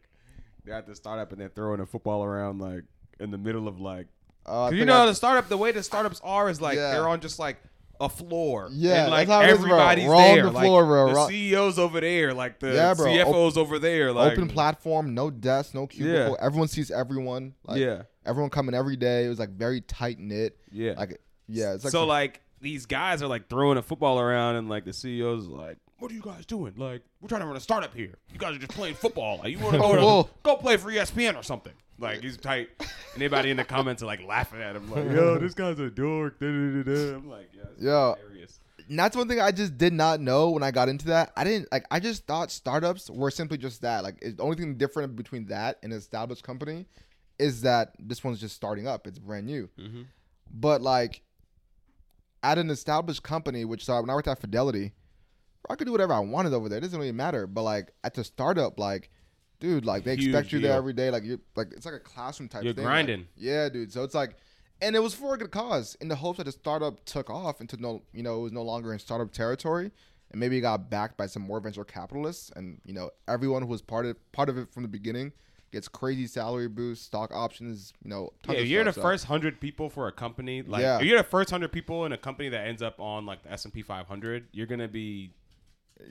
they're 0.65 0.75
at 0.75 0.87
the 0.87 0.95
startup 0.95 1.33
and 1.33 1.41
they're 1.41 1.49
throwing 1.49 1.81
a 1.81 1.87
football 1.87 2.23
around 2.23 2.61
like 2.61 2.85
in 3.19 3.31
the 3.31 3.39
middle 3.39 3.67
of 3.69 3.81
like 3.81 4.07
uh, 4.47 4.71
you 4.73 4.85
know 4.85 5.03
I- 5.03 5.07
the 5.07 5.15
startup 5.15 5.49
the 5.49 5.57
way 5.57 5.73
the 5.73 5.83
startups 5.83 6.21
are 6.23 6.49
is 6.49 6.61
like 6.61 6.77
Yeah. 6.77 6.93
they're 6.93 7.09
on 7.09 7.21
just 7.21 7.39
like 7.39 7.57
a 8.01 8.09
floor. 8.09 8.69
Yeah, 8.73 9.03
and, 9.03 9.11
like 9.13 9.29
that's 9.29 9.31
how 9.31 9.55
bro. 9.57 9.79
everybody's 9.79 10.09
on 10.09 10.17
there. 10.35 10.43
the 10.45 10.51
like, 10.51 10.65
floor, 10.65 10.85
bro. 10.85 11.09
The 11.29 11.33
CEO's 11.33 11.79
over 11.79 12.01
there, 12.01 12.35
like 12.35 12.59
the 12.59 12.73
Yeah, 12.73 12.95
bro. 12.95 13.07
CFO's 13.07 13.57
over 13.57 13.79
there. 13.79 14.13
Like 14.13 14.33
open 14.33 14.49
platform, 14.49 15.15
no 15.15 15.31
desk, 15.31 15.73
no 15.75 15.87
cubicle. 15.87 16.33
Yeah. 16.39 16.45
Everyone 16.45 16.67
sees 16.67 16.91
everyone. 16.91 17.55
Like, 17.65 17.79
yeah, 17.81 18.03
Everyone 18.27 18.51
coming 18.51 18.75
every 18.75 18.97
day. 18.97 19.27
It 19.27 19.29
was 19.29 19.39
like 19.39 19.51
very 19.51 19.83
tight 19.83 20.19
knit. 20.19 20.57
yeah. 20.73 20.95
Like 20.97 21.21
yeah, 21.47 21.75
it's 21.75 21.85
like 21.85 21.93
so 21.93 22.05
like 22.07 22.41
these 22.63 22.87
guys 22.87 23.23
are 23.23 23.27
like 23.27 23.49
throwing 23.51 23.77
a 23.77 23.83
football 23.83 24.19
around 24.19 24.57
and 24.57 24.69
like 24.69 24.85
the 24.85 24.93
CEO's 24.93 25.47
like, 25.47 25.77
"What 25.99 26.11
are 26.11 26.15
you 26.15 26.23
guys 26.23 26.47
doing? 26.47 26.75
Like, 26.77 27.03
we're 27.21 27.29
trying 27.29 27.41
to 27.43 27.47
run 27.47 27.57
a 27.57 27.61
startup 27.61 27.95
here. 27.95 28.15
You 28.33 28.39
guys 28.39 28.55
are 28.57 28.59
just 28.59 28.73
playing 28.73 28.95
football. 28.95 29.39
Like, 29.39 29.51
you 29.51 29.59
want 29.59 29.73
to 29.75 29.79
go, 29.81 30.23
to- 30.23 30.29
go 30.43 30.57
play 30.57 30.77
for 30.79 30.91
ESPN 30.91 31.37
or 31.37 31.43
something." 31.43 31.73
Like, 31.99 32.23
he's 32.23 32.37
tight. 32.39 32.69
Anybody 33.15 33.51
in 33.51 33.57
the 33.59 33.65
comments 33.65 34.03
are 34.03 34.07
like 34.07 34.25
laughing 34.27 34.61
at 34.63 34.75
him, 34.77 34.91
like, 34.91 35.05
"Yo, 35.11 35.39
this 35.41 35.55
guy's 35.55 35.79
a 35.79 35.91
dork." 35.91 36.37
I'm 36.41 37.29
like, 37.29 37.51
"Yeah, 37.55 37.63
Yo. 37.79 38.17
hilarious." 38.19 38.61
And 38.89 38.99
that's 38.99 39.17
one 39.17 39.29
thing 39.29 39.41
I 39.41 39.53
just 39.53 39.79
did 39.79 39.93
not 39.93 40.21
know 40.21 40.51
when 40.51 40.63
I 40.63 40.71
got 40.73 40.89
into 40.89 41.07
that. 41.07 41.33
I 41.37 41.45
didn't 41.45 41.69
like. 41.71 41.85
I 41.91 42.01
just 42.01 42.27
thought 42.27 42.51
startups 42.51 43.09
were 43.11 43.31
simply 43.31 43.57
just 43.59 43.83
that. 43.83 44.03
Like, 44.03 44.19
it's 44.23 44.37
the 44.37 44.43
only 44.43 44.57
thing 44.57 44.77
different 44.77 45.15
between 45.17 45.47
that 45.47 45.79
and 45.83 45.93
an 45.93 45.99
established 45.99 46.43
company 46.43 46.87
is 47.39 47.63
that 47.63 47.95
this 47.99 48.23
one's 48.25 48.41
just 48.41 48.55
starting 48.57 48.87
up. 48.89 49.07
It's 49.07 49.19
brand 49.19 49.47
new. 49.47 49.69
Mhm. 49.79 50.07
But 50.53 50.83
like, 50.83 51.23
at 52.43 52.59
an 52.59 52.71
established 52.71 53.23
company, 53.23 53.65
which 53.65 53.85
so 53.85 54.01
when 54.01 54.11
I 54.11 54.15
worked 54.15 54.29
at 54.29 54.41
Fidelity, 54.41 54.93
I 55.69 55.77
could 55.77 55.87
do 55.87 55.93
whatever 55.93 56.13
I 56.13 56.21
wanted 56.21 56.53
over 56.53 56.69
there. 56.69 56.79
It 56.79 56.83
doesn't 56.83 56.99
really 56.99 57.13
matter. 57.13 57.47
But 57.47 57.63
like 57.63 57.93
at 58.05 58.15
the 58.15 58.25
startup, 58.25 58.79
like, 58.79 59.11
dude, 59.61 59.85
like 59.85 60.05
they 60.05 60.17
Huge 60.17 60.27
expect 60.27 60.53
you 60.53 60.61
there 60.61 60.73
every 60.77 60.93
day. 60.93 61.11
Like 61.11 61.25
you, 61.25 61.41
like 61.57 61.69
it's 61.73 61.87
like 61.87 61.95
a 61.95 62.01
classroom 62.01 62.49
type. 62.49 62.65
You're 62.65 62.75
thing. 62.75 62.85
Like, 62.85 62.93
grinding. 62.93 63.29
yeah, 63.37 63.69
dude. 63.69 63.93
So 63.93 64.03
it's 64.03 64.15
like, 64.15 64.37
and 64.81 64.97
it 64.97 65.01
was 65.01 65.15
for 65.15 65.35
a 65.35 65.39
good 65.39 65.53
cause, 65.53 65.97
in 66.01 66.09
the 66.09 66.17
hopes 66.17 66.39
that 66.39 66.45
the 66.45 66.53
startup 66.53 67.05
took 67.05 67.31
off 67.31 67.61
into 67.61 67.81
no, 67.81 68.03
you 68.13 68.23
know, 68.23 68.41
it 68.41 68.43
was 68.43 68.53
no 68.53 68.63
longer 68.63 68.93
in 68.93 68.99
startup 68.99 69.33
territory, 69.33 69.93
and 70.33 70.41
maybe 70.41 70.59
it 70.59 70.63
got 70.63 70.91
backed 70.91 71.17
by 71.17 71.27
some 71.27 71.43
more 71.43 71.61
venture 71.61 71.85
capitalists, 71.85 72.51
and 72.57 72.81
you 72.85 72.93
know, 72.93 73.11
everyone 73.29 73.63
who 73.63 73.69
was 73.69 73.83
part 73.83 74.07
of 74.07 74.33
part 74.33 74.49
of 74.49 74.59
it 74.59 74.73
from 74.73 74.83
the 74.83 74.89
beginning 74.89 75.33
gets 75.73 75.89
crazy 75.89 76.27
salary 76.27 76.69
boosts, 76.69 77.07
stock 77.07 77.33
options, 77.35 77.93
you 78.05 78.11
know. 78.11 78.33
Yeah, 78.49 78.55
if 78.57 78.69
you're 78.69 78.85
the 78.85 78.93
stuff, 78.93 79.03
first 79.03 79.25
hundred 79.25 79.61
people 79.61 79.89
for 79.91 80.07
a 80.07 80.13
company. 80.13 80.63
Like, 80.63 80.83
Yeah. 80.83 80.99
if 80.99 81.05
you're 81.05 81.19
the 81.19 81.25
first 81.25 81.51
hundred 81.51 81.73
people 81.73 82.05
in 82.05 82.13
a 82.13 82.19
company 82.19 82.51
that 82.51 82.67
ends 82.67 82.83
up 82.83 83.01
on 83.01 83.27
like 83.27 83.43
the 83.43 83.51
S 83.53 83.65
and 83.65 83.73
P 83.75 83.83
500, 83.83 84.49
you're 84.53 84.67
gonna 84.67 84.87
be 84.89 85.33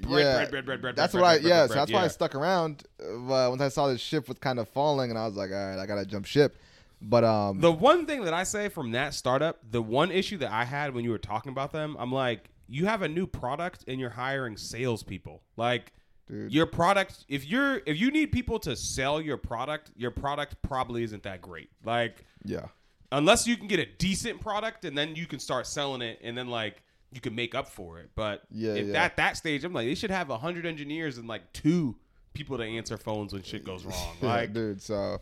bread, 0.02 0.26
yeah, 0.26 0.34
bread, 0.38 0.52
bread, 0.52 0.66
bread, 0.66 0.82
bread. 0.82 0.96
that's 0.96 1.14
bread, 1.14 1.22
what 1.22 1.28
I 1.28 1.34
bread, 1.36 1.42
bread, 1.44 1.50
yeah. 1.50 1.60
bread, 1.60 1.70
So 1.70 1.76
that's 1.76 1.92
bread, 1.92 2.00
why 2.02 2.06
I 2.06 2.08
stuck 2.10 2.36
around. 2.36 2.84
Uh, 3.00 3.18
but 3.28 3.50
once 3.52 3.62
I 3.62 3.70
saw 3.70 3.88
the 3.88 3.98
ship 3.98 4.28
was 4.28 4.40
kind 4.40 4.60
of 4.60 4.68
falling, 4.70 5.10
and 5.12 5.18
I 5.20 5.26
was 5.26 5.36
like, 5.36 5.52
all 5.52 5.56
right, 5.56 5.80
I 5.80 5.86
gotta 5.86 6.06
jump 6.06 6.26
ship. 6.26 6.58
But 7.04 7.24
um, 7.24 7.60
The 7.62 7.72
one 7.72 8.06
thing 8.06 8.26
that 8.26 8.34
I 8.34 8.44
say 8.44 8.70
from 8.70 8.92
that 8.92 9.14
startup, 9.16 9.60
the 9.70 9.82
one 9.82 10.12
issue 10.12 10.38
that 10.38 10.52
I 10.52 10.66
had 10.66 10.94
when 10.94 11.04
you 11.04 11.10
were 11.12 11.18
talking 11.18 11.52
about 11.52 11.72
them, 11.72 11.96
I'm 12.00 12.12
like, 12.12 12.50
you 12.68 12.86
have 12.86 13.02
a 13.02 13.08
new 13.08 13.26
product 13.28 13.84
and 13.88 14.00
you're 14.00 14.12
hiring 14.12 14.56
salespeople. 14.56 15.42
Like 15.58 15.94
dude, 16.32 16.52
your 16.52 16.66
product, 16.66 17.26
if 17.28 17.46
you're 17.46 17.82
if 17.86 18.00
you 18.00 18.10
need 18.10 18.32
people 18.32 18.58
to 18.60 18.76
sell 18.76 19.22
your 19.22 19.38
product, 19.38 19.92
your 19.96 20.12
product 20.12 20.56
probably 20.62 21.04
isn't 21.04 21.24
that 21.24 21.42
great. 21.42 21.70
Like 21.84 22.26
yeah, 22.44 22.66
unless 23.12 23.46
you 23.48 23.58
can 23.58 23.68
get 23.68 23.80
a 23.80 23.86
decent 23.86 24.42
product 24.42 24.86
and 24.86 24.98
then 24.98 25.16
you 25.16 25.28
can 25.28 25.40
start 25.40 25.68
selling 25.68 26.02
it 26.02 26.20
and 26.24 26.38
then 26.38 26.48
like 26.48 26.82
you 27.12 27.22
can 27.22 27.36
make 27.36 27.54
up 27.54 27.68
for 27.68 28.00
it. 28.00 28.10
But 28.16 28.44
Yeah, 28.50 28.74
if 28.74 28.88
yeah. 28.88 29.04
at 29.04 29.18
that 29.18 29.38
stage, 29.38 29.64
I'm 29.64 29.74
like, 29.74 29.86
they 29.86 29.96
should 29.96 30.12
have 30.12 30.30
hundred 30.30 30.66
engineers 30.66 31.18
and 31.18 31.28
like 31.28 31.52
two 31.54 31.96
people 32.34 32.58
to 32.58 32.64
answer 32.64 32.98
phones 32.98 33.34
when 33.34 33.44
shit 33.44 33.64
goes 33.64 33.86
wrong. 33.86 34.16
Like, 34.22 34.54
dude. 34.54 34.82
So, 34.82 35.20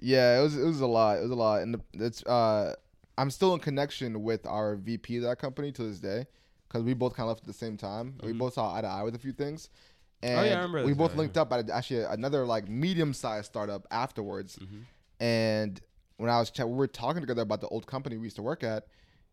yeah, 0.00 0.38
it 0.38 0.42
was 0.42 0.56
it 0.56 0.64
was 0.64 0.80
a 0.80 0.86
lot. 0.86 1.18
It 1.18 1.22
was 1.22 1.30
a 1.30 1.36
lot, 1.36 1.62
and 1.62 1.74
the, 1.74 2.06
it's 2.06 2.24
uh, 2.24 2.74
I'm 3.18 3.30
still 3.30 3.54
in 3.54 3.60
connection 3.60 4.22
with 4.22 4.46
our 4.46 4.76
VP 4.76 5.18
of 5.18 5.22
that 5.24 5.38
company 5.38 5.70
to 5.72 5.82
this 5.82 6.00
day 6.00 6.26
because 6.66 6.82
we 6.82 6.94
both 6.94 7.14
kind 7.14 7.28
of 7.28 7.36
left 7.36 7.42
at 7.42 7.46
the 7.46 7.52
same 7.52 7.76
time. 7.76 8.14
We 8.22 8.32
both 8.32 8.54
saw 8.54 8.74
eye 8.74 8.80
to 8.80 8.86
eye 8.86 9.02
with 9.02 9.14
a 9.14 9.18
few 9.18 9.32
things, 9.32 9.68
and 10.22 10.32
Mm-hmm. 10.32 10.38
Oh, 10.38 10.42
yeah, 10.44 10.52
I 10.52 10.62
remember 10.62 10.84
we 10.84 10.94
both 10.94 11.12
yeah, 11.12 11.18
linked 11.18 11.36
up 11.36 11.52
at 11.52 11.68
actually 11.70 12.04
another 12.04 12.44
like 12.46 12.68
medium 12.68 13.12
sized 13.12 13.46
startup 13.46 13.86
afterwards. 13.90 14.58
And 15.20 15.80
when 16.16 16.30
I 16.30 16.38
was 16.38 16.52
we 16.56 16.64
were 16.64 16.86
talking 16.86 17.20
together 17.20 17.42
about 17.42 17.60
the 17.60 17.68
old 17.68 17.86
company 17.86 18.16
we 18.16 18.24
used 18.24 18.36
to 18.36 18.42
work 18.42 18.62
at, 18.62 18.86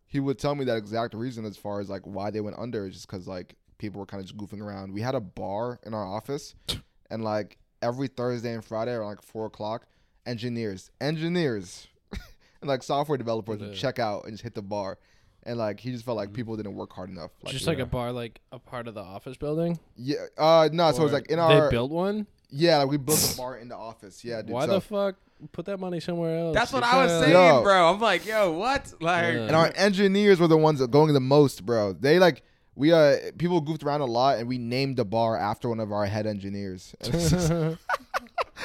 he 0.06 0.20
would 0.20 0.38
tell 0.38 0.54
me 0.54 0.64
that 0.64 0.76
exact 0.76 1.14
reason 1.14 1.44
as 1.44 1.56
far 1.56 1.80
as 1.80 1.88
like 1.88 2.02
why 2.02 2.30
they 2.30 2.40
went 2.40 2.56
under 2.58 2.86
is 2.86 2.94
just 2.94 3.08
because 3.08 3.28
like 3.28 3.54
people 3.78 4.00
were 4.00 4.06
kind 4.06 4.20
of 4.20 4.26
just 4.26 4.38
goofing 4.38 4.60
around. 4.60 4.92
We 4.92 5.00
had 5.00 5.14
a 5.14 5.20
bar 5.20 5.78
in 5.84 5.94
our 5.94 6.04
office, 6.04 6.54
and 7.10 7.24
like 7.24 7.58
every 7.82 8.08
Thursday 8.08 8.52
and 8.52 8.64
Friday 8.64 8.92
around 8.92 9.08
like 9.08 9.22
four 9.22 9.46
o'clock, 9.46 9.86
engineers, 10.26 10.90
engineers, 11.00 11.86
and 12.60 12.68
like 12.68 12.82
software 12.82 13.18
developers 13.18 13.60
would 13.60 13.74
check 13.74 13.98
out 13.98 14.24
and 14.24 14.32
just 14.34 14.42
hit 14.42 14.54
the 14.54 14.62
bar. 14.62 14.98
And 15.44 15.58
like 15.58 15.80
he 15.80 15.90
just 15.90 16.04
felt 16.04 16.16
like 16.16 16.32
people 16.32 16.56
didn't 16.56 16.74
work 16.74 16.92
hard 16.92 17.08
enough. 17.10 17.30
Like, 17.42 17.52
Just 17.54 17.66
like 17.66 17.78
know. 17.78 17.84
a 17.84 17.86
bar, 17.86 18.12
like 18.12 18.40
a 18.52 18.58
part 18.58 18.86
of 18.88 18.94
the 18.94 19.00
office 19.02 19.36
building. 19.36 19.78
yeah, 19.96 20.16
uh, 20.36 20.68
no. 20.72 20.92
So 20.92 21.00
it 21.00 21.04
was 21.04 21.12
like 21.12 21.30
in 21.30 21.38
our 21.38 21.48
they 21.48 21.60
our 21.60 21.70
built 21.70 21.90
one. 21.90 22.26
yeah, 22.50 22.78
like 22.78 22.88
we 22.90 22.96
built 22.98 23.32
a 23.34 23.36
bar 23.38 23.56
in 23.56 23.68
the 23.68 23.76
office. 23.76 24.22
Yeah, 24.24 24.42
dude. 24.42 24.50
Why 24.50 24.66
so, 24.66 24.72
the 24.72 24.80
fuck 24.82 25.16
put 25.52 25.64
that 25.64 25.78
money 25.80 26.00
somewhere 26.00 26.38
else? 26.38 26.54
that's 26.54 26.72
what 26.72 26.82
I 26.82 27.02
was 27.02 27.10
saying, 27.24 27.32
Yo. 27.32 27.62
bro. 27.62 27.90
I'm 27.90 27.98
like, 28.00 28.26
yo, 28.26 28.52
what? 28.52 28.92
Like, 29.00 29.32
Yeah. 29.34 29.40
and 29.46 29.56
our 29.56 29.72
engineers 29.74 30.38
were 30.38 30.48
the 30.48 30.58
ones 30.58 30.80
that 30.80 30.90
going 30.90 31.14
the 31.14 31.20
most, 31.20 31.64
bro. 31.64 31.94
They 31.94 32.18
like 32.18 32.42
we 32.74 32.92
uh 32.92 33.16
people 33.38 33.62
goofed 33.62 33.82
around 33.82 34.02
a 34.02 34.06
lot, 34.06 34.38
and 34.38 34.46
we 34.46 34.58
named 34.58 34.98
the 34.98 35.04
bar 35.06 35.38
after 35.38 35.70
one 35.70 35.80
of 35.80 35.90
our 35.90 36.04
head 36.04 36.26
engineers. 36.26 36.94
And 37.00 37.14
it's 37.14 37.30
just- 37.30 37.50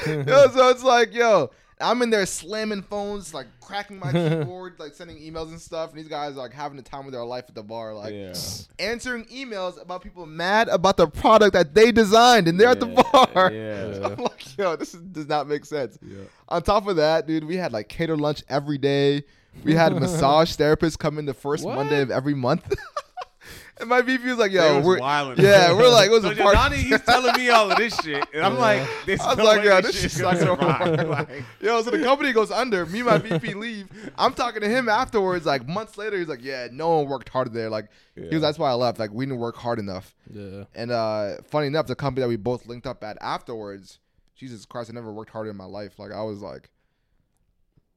yo, 0.05 0.47
so 0.49 0.69
it's 0.69 0.83
like, 0.83 1.13
yo, 1.13 1.51
I'm 1.79 2.01
in 2.01 2.09
there 2.09 2.25
slamming 2.25 2.83
phones, 2.83 3.33
like 3.33 3.47
cracking 3.59 3.99
my 3.99 4.11
keyboard, 4.13 4.79
like 4.79 4.93
sending 4.93 5.17
emails 5.17 5.49
and 5.49 5.59
stuff, 5.59 5.89
and 5.89 5.99
these 5.99 6.07
guys 6.07 6.33
are 6.33 6.39
like 6.39 6.53
having 6.53 6.77
the 6.77 6.83
time 6.83 7.05
of 7.05 7.11
their 7.11 7.25
life 7.25 7.45
at 7.49 7.55
the 7.55 7.63
bar, 7.63 7.93
like 7.93 8.13
yeah. 8.13 8.33
answering 8.79 9.25
emails 9.25 9.81
about 9.81 10.01
people 10.01 10.25
mad 10.25 10.69
about 10.69 10.95
the 10.95 11.07
product 11.07 11.53
that 11.53 11.73
they 11.73 11.91
designed, 11.91 12.47
and 12.47 12.59
they're 12.59 12.69
at 12.69 12.79
the 12.79 12.87
bar. 12.87 13.51
Yeah. 13.55 13.99
I'm 14.03 14.17
like, 14.17 14.57
yo, 14.57 14.75
this 14.75 14.93
is, 14.93 15.01
does 15.01 15.27
not 15.27 15.47
make 15.47 15.65
sense. 15.65 15.97
Yeah. 16.01 16.23
On 16.49 16.61
top 16.61 16.87
of 16.87 16.95
that, 16.97 17.27
dude, 17.27 17.43
we 17.43 17.57
had 17.57 17.71
like 17.71 17.89
cater 17.89 18.17
lunch 18.17 18.43
every 18.49 18.77
day. 18.77 19.23
We 19.63 19.73
had 19.73 19.93
massage 19.99 20.55
therapists 20.55 20.97
come 20.97 21.17
in 21.17 21.25
the 21.25 21.33
first 21.33 21.65
What? 21.65 21.75
Monday 21.75 22.01
of 22.01 22.11
every 22.11 22.33
month. 22.33 22.73
And 23.79 23.89
my 23.89 24.01
VP 24.01 24.23
was 24.25 24.37
like, 24.37 24.51
yo, 24.51 24.77
was 24.77 24.85
we're 24.85 24.99
wildin'. 24.99 25.37
yeah, 25.39 25.73
we're 25.73 25.89
like, 25.89 26.07
it 26.07 26.11
was 26.11 26.23
So 26.23 26.31
a 26.31 26.35
part. 26.35 26.55
Johnny, 26.55 26.77
he's 26.77 27.01
telling 27.01 27.35
me 27.35 27.49
all 27.49 27.71
of 27.71 27.77
this 27.77 27.95
shit, 27.99 28.23
and 28.33 28.45
I'm 28.45 28.57
like, 28.57 28.87
this 29.05 29.19
I 29.21 29.29
was 29.29 29.37
no 29.37 29.43
like, 29.43 29.63
yo, 29.63 29.81
this 29.81 29.91
this 29.91 30.01
shit's 30.01 30.13
shit's 30.17 30.21
gonna 30.21 30.55
not 30.55 30.79
gonna 30.79 30.97
survive. 30.97 31.09
work. 31.09 31.29
Like, 31.29 31.43
Yo, 31.61 31.81
so 31.81 31.91
the 31.91 32.03
company 32.03 32.31
goes 32.31 32.51
under. 32.51 32.85
Me 32.85 32.99
and 33.01 33.07
my 33.07 33.17
VP 33.17 33.53
leave. 33.55 33.87
I'm 34.17 34.33
talking 34.33 34.61
to 34.61 34.69
him 34.69 34.87
afterwards, 34.87 35.45
like 35.45 35.67
months 35.67 35.97
later. 35.97 36.17
He's 36.17 36.27
like, 36.29 36.43
yeah, 36.43 36.67
no 36.71 36.97
one 36.99 37.07
worked 37.09 37.29
hard 37.29 37.51
there. 37.53 37.69
Like, 37.69 37.89
he 38.15 38.21
was, 38.33 38.41
that's 38.41 38.57
why 38.57 38.69
I 38.69 38.73
left. 38.75 38.97
Like, 38.99 39.11
we 39.11 39.25
didn't 39.25 39.39
work 39.39 39.57
hard 39.57 39.79
enough. 39.79 40.15
Yeah. 40.31 40.63
And 40.73 40.91
uh 40.91 41.37
funny 41.47 41.67
enough, 41.67 41.87
the 41.87 41.95
company 41.95 42.21
that 42.23 42.29
we 42.29 42.37
both 42.37 42.65
linked 42.67 42.87
up 42.87 43.03
at 43.03 43.17
afterwards, 43.21 43.99
Jesus 44.35 44.65
Christ, 44.65 44.89
I 44.89 44.93
never 44.93 45.11
worked 45.11 45.31
harder 45.31 45.49
in 45.49 45.57
my 45.57 45.65
life. 45.65 45.99
Like 45.99 46.11
I 46.11 46.21
was 46.23 46.41
like 46.41 46.69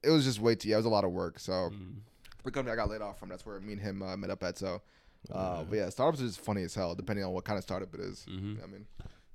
it 0.03 0.11
was 0.11 0.25
just 0.25 0.41
way 0.41 0.55
too 0.55 0.69
yeah, 0.69 0.75
it 0.75 0.79
was 0.79 0.87
a 0.87 0.91
lot 0.91 1.05
of 1.05 1.13
work. 1.13 1.39
So 1.39 1.53
Mm. 1.53 1.97
the 2.45 2.51
company 2.51 2.73
I 2.73 2.77
got 2.77 2.89
laid 2.91 3.01
off 3.03 3.19
from, 3.19 3.29
that's 3.29 3.45
where 3.45 3.59
me 3.61 3.73
and 3.75 3.83
him 3.83 4.03
uh, 4.03 4.17
met 4.17 4.31
up 4.31 4.43
at. 4.43 4.57
So 4.59 4.81
uh 5.33 5.63
but 5.65 5.77
yeah, 5.77 5.89
startups 5.91 6.21
is 6.23 6.37
funny 6.37 6.63
as 6.63 6.75
hell, 6.75 6.95
depending 6.95 7.25
on 7.25 7.33
what 7.33 7.45
kind 7.45 7.59
of 7.59 7.65
startup 7.65 7.93
it 7.95 8.01
is. 8.01 8.27
Mhm. 8.29 8.63
I 8.63 8.67
mean 8.67 8.87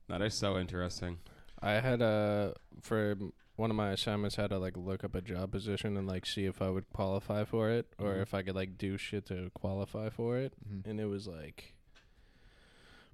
no, 0.10 0.20
they're 0.20 0.30
so 0.30 0.58
interesting. 0.58 1.20
I 1.62 1.74
had 1.74 2.02
a 2.02 2.54
for 2.82 3.16
one 3.56 3.70
of 3.70 3.76
my 3.78 3.92
assignments 3.92 4.36
had 4.36 4.50
to 4.50 4.58
like 4.58 4.76
look 4.76 5.04
up 5.04 5.14
a 5.16 5.22
job 5.22 5.52
position 5.52 5.96
and 5.96 6.08
like 6.08 6.26
see 6.26 6.46
if 6.46 6.62
I 6.62 6.70
would 6.70 6.90
qualify 6.92 7.44
for 7.46 7.70
it 7.70 7.94
or 8.00 8.16
Mhm. 8.16 8.22
if 8.24 8.34
I 8.34 8.42
could 8.42 8.56
like 8.56 8.78
do 8.78 8.98
shit 8.98 9.26
to 9.28 9.52
qualify 9.54 10.10
for 10.10 10.38
it. 10.38 10.54
Mhm. 10.68 10.88
And 10.88 11.00
it 11.00 11.06
was 11.06 11.28
like 11.28 11.76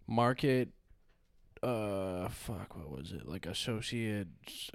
market 0.08 0.70
uh 1.62 2.30
fuck 2.30 2.78
what 2.78 2.90
was 2.90 3.12
it 3.12 3.28
like 3.28 3.46
associate 3.46 4.28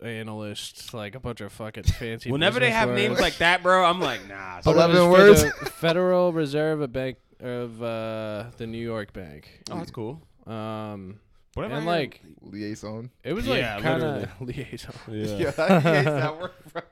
analyst 0.02 0.92
like 0.92 1.14
a 1.14 1.20
bunch 1.20 1.40
of 1.40 1.50
fucking 1.52 1.82
fancy 1.98 2.30
Whenever 2.30 2.60
they 2.60 2.66
business 2.66 2.78
have 2.80 2.88
words. 2.90 3.00
names 3.00 3.20
like 3.20 3.36
that, 3.38 3.62
bro, 3.62 3.84
I'm 3.84 4.00
like, 4.00 4.26
nah. 4.28 4.60
But 4.64 4.70
it 4.70 4.74
Eleven 4.74 4.96
was 4.96 5.04
for 5.04 5.10
words? 5.50 5.58
the 5.60 5.70
Federal 5.70 6.32
Reserve 6.32 6.80
of 6.82 6.92
Bank 6.92 7.16
of 7.40 7.82
uh, 7.82 8.44
the 8.58 8.66
New 8.66 8.78
York 8.82 9.12
Bank. 9.12 9.62
oh, 9.70 9.78
that's 9.78 9.90
cool. 9.90 10.20
Um, 10.46 11.20
Whatever. 11.54 11.74
and 11.76 11.84
I- 11.88 11.92
like 12.00 12.20
liaison. 12.42 13.10
it 13.22 13.32
was 13.32 13.46
Yeah, 13.46 13.74
like 13.76 13.82
kind 13.84 14.02
of 14.02 14.28
liaison. 14.40 14.94
yeah. 15.08 15.36
Yeah, 15.36 15.52
I 15.58 15.80
hate 15.80 16.04
that 16.04 16.38
word, 16.40 16.50
bro. 16.72 16.82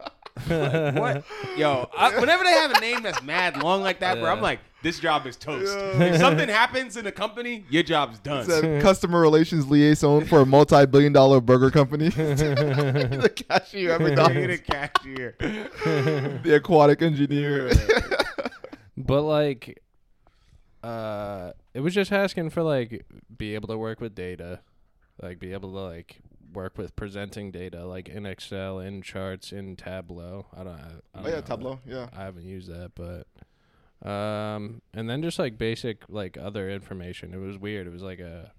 like, 0.49 0.95
what? 0.95 1.25
Yo, 1.59 1.91
I, 1.97 2.19
whenever 2.19 2.45
they 2.45 2.53
have 2.53 2.71
a 2.71 2.81
name 2.81 3.03
that's 3.03 3.23
mad 3.23 3.63
long 3.63 3.83
like 3.83 4.01
that, 4.01 4.19
bro, 4.21 4.31
I'm 4.31 4.39
Yeah. 4.39 4.43
like, 4.43 4.61
this 4.83 4.99
job 4.99 5.27
is 5.27 5.37
toast. 5.37 5.77
Yeah. 5.77 6.05
If 6.05 6.17
something 6.19 6.49
happens 6.49 6.97
in 6.97 7.07
a 7.07 7.13
company, 7.13 7.65
your 7.71 7.83
job's 7.83 8.19
done. 8.19 8.45
Said 8.45 8.83
customer 8.83 9.21
relations 9.21 9.71
liaison 9.71 10.25
for 10.27 10.41
a 10.41 10.47
multi-billion 10.47 11.13
dollar 11.13 11.41
burger 11.41 11.71
company. 11.71 12.09
the 12.11 13.33
cashier 13.49 13.93
at 13.93 14.01
You're 14.01 14.47
the 14.49 14.59
cashier. 14.59 15.37
the 15.39 16.55
aquatic 16.55 17.03
engineer. 17.03 17.71
But 18.97 19.23
like, 19.23 19.83
uh, 20.83 21.53
it 21.75 21.81
was 21.81 21.95
just 21.95 22.13
asking 22.13 22.51
for 22.51 22.63
like 22.63 23.05
be 23.37 23.55
able 23.55 23.69
to 23.69 23.79
work 23.79 24.01
with 24.01 24.15
data, 24.15 24.61
like 25.21 25.39
be 25.39 25.53
able 25.53 25.73
to 25.73 25.79
like 25.79 26.21
work 26.53 26.77
with 26.77 26.95
presenting 26.97 27.51
data 27.51 27.87
like 27.87 28.09
in 28.09 28.27
Excel, 28.27 28.79
in 28.79 29.03
charts, 29.03 29.53
in 29.53 29.77
Tableau. 29.77 30.47
I 30.55 30.65
don't. 30.65 30.75
I, 30.75 30.77
I 30.77 30.81
oh 30.81 31.23
don't 31.23 31.25
yeah, 31.25 31.31
know. 31.31 31.41
Tableau. 31.41 31.81
Yeah. 31.87 32.09
I 32.17 32.25
haven't 32.25 32.45
used 32.45 32.69
that, 32.69 32.93
but 32.95 33.27
um, 34.05 34.83
and 34.95 35.09
then 35.09 35.23
just 35.23 35.39
like 35.39 35.59
basic 35.59 36.03
like 36.09 36.37
other 36.37 36.71
information. 36.71 37.33
It 37.33 37.39
was 37.39 37.59
weird. 37.59 37.87
It 37.87 37.93
was 37.93 38.03
like 38.03 38.21
a 38.21 38.53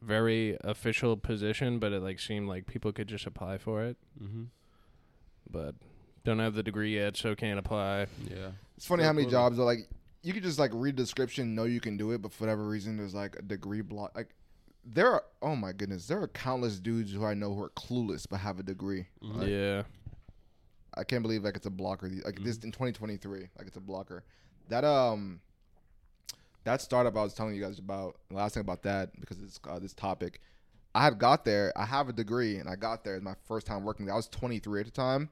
very 0.00 0.56
official 0.62 1.16
position, 1.16 1.78
but 1.78 1.92
it 1.92 2.02
like 2.02 2.20
seemed 2.20 2.48
like 2.48 2.66
people 2.66 2.92
could 2.92 3.08
just 3.08 3.26
apply 3.26 3.58
for 3.58 3.84
it. 3.84 3.96
Mm-hmm. 4.22 4.44
But 5.50 5.74
don't 6.24 6.38
have 6.38 6.54
the 6.54 6.62
degree 6.62 6.94
yet, 6.94 7.16
so 7.16 7.34
can't 7.34 7.58
apply. 7.58 8.06
Yeah. 8.28 8.50
It's 8.76 8.86
funny 8.86 9.04
how 9.04 9.12
many 9.12 9.28
jobs 9.28 9.58
are 9.58 9.64
like 9.64 9.88
you 10.22 10.32
could 10.32 10.42
just 10.42 10.58
like 10.58 10.72
read 10.74 10.96
the 10.96 11.02
description, 11.02 11.54
know 11.54 11.64
you 11.64 11.80
can 11.80 11.96
do 11.96 12.10
it, 12.12 12.22
but 12.22 12.32
for 12.32 12.44
whatever 12.44 12.66
reason, 12.66 12.96
there's 12.96 13.14
like 13.14 13.36
a 13.38 13.42
degree 13.42 13.80
block. 13.80 14.12
Like 14.16 14.30
there 14.84 15.12
are, 15.12 15.24
oh 15.42 15.54
my 15.54 15.72
goodness, 15.72 16.06
there 16.06 16.20
are 16.20 16.28
countless 16.28 16.80
dudes 16.80 17.12
who 17.12 17.24
I 17.24 17.34
know 17.34 17.54
who 17.54 17.62
are 17.62 17.70
clueless 17.70 18.26
but 18.28 18.38
have 18.38 18.58
a 18.58 18.62
degree. 18.62 19.06
Like, 19.20 19.48
yeah. 19.48 19.82
I 20.96 21.04
can't 21.04 21.22
believe 21.22 21.44
like 21.44 21.56
it's 21.56 21.66
a 21.66 21.70
blocker. 21.70 22.10
Like 22.24 22.42
this 22.42 22.56
in 22.58 22.72
2023, 22.72 23.48
like 23.58 23.66
it's 23.66 23.76
a 23.76 23.80
blocker. 23.80 24.24
That 24.68 24.84
um, 24.84 25.40
that 26.64 26.80
startup 26.80 27.16
I 27.16 27.22
was 27.22 27.34
telling 27.34 27.54
you 27.54 27.62
guys 27.62 27.78
about. 27.78 28.16
The 28.28 28.34
last 28.36 28.54
thing 28.54 28.60
about 28.60 28.82
that 28.82 29.18
because 29.20 29.40
it's 29.42 29.60
uh, 29.68 29.78
this 29.78 29.92
topic. 29.94 30.40
I 30.94 31.04
had 31.04 31.18
got 31.18 31.44
there. 31.44 31.72
I 31.76 31.84
have 31.84 32.08
a 32.08 32.12
degree, 32.12 32.56
and 32.56 32.68
I 32.68 32.74
got 32.76 33.04
there. 33.04 33.16
It's 33.16 33.24
my 33.24 33.34
first 33.46 33.66
time 33.66 33.84
working 33.84 34.06
there. 34.06 34.14
I 34.14 34.16
was 34.16 34.28
23 34.28 34.80
at 34.80 34.86
the 34.86 34.92
time, 34.92 35.28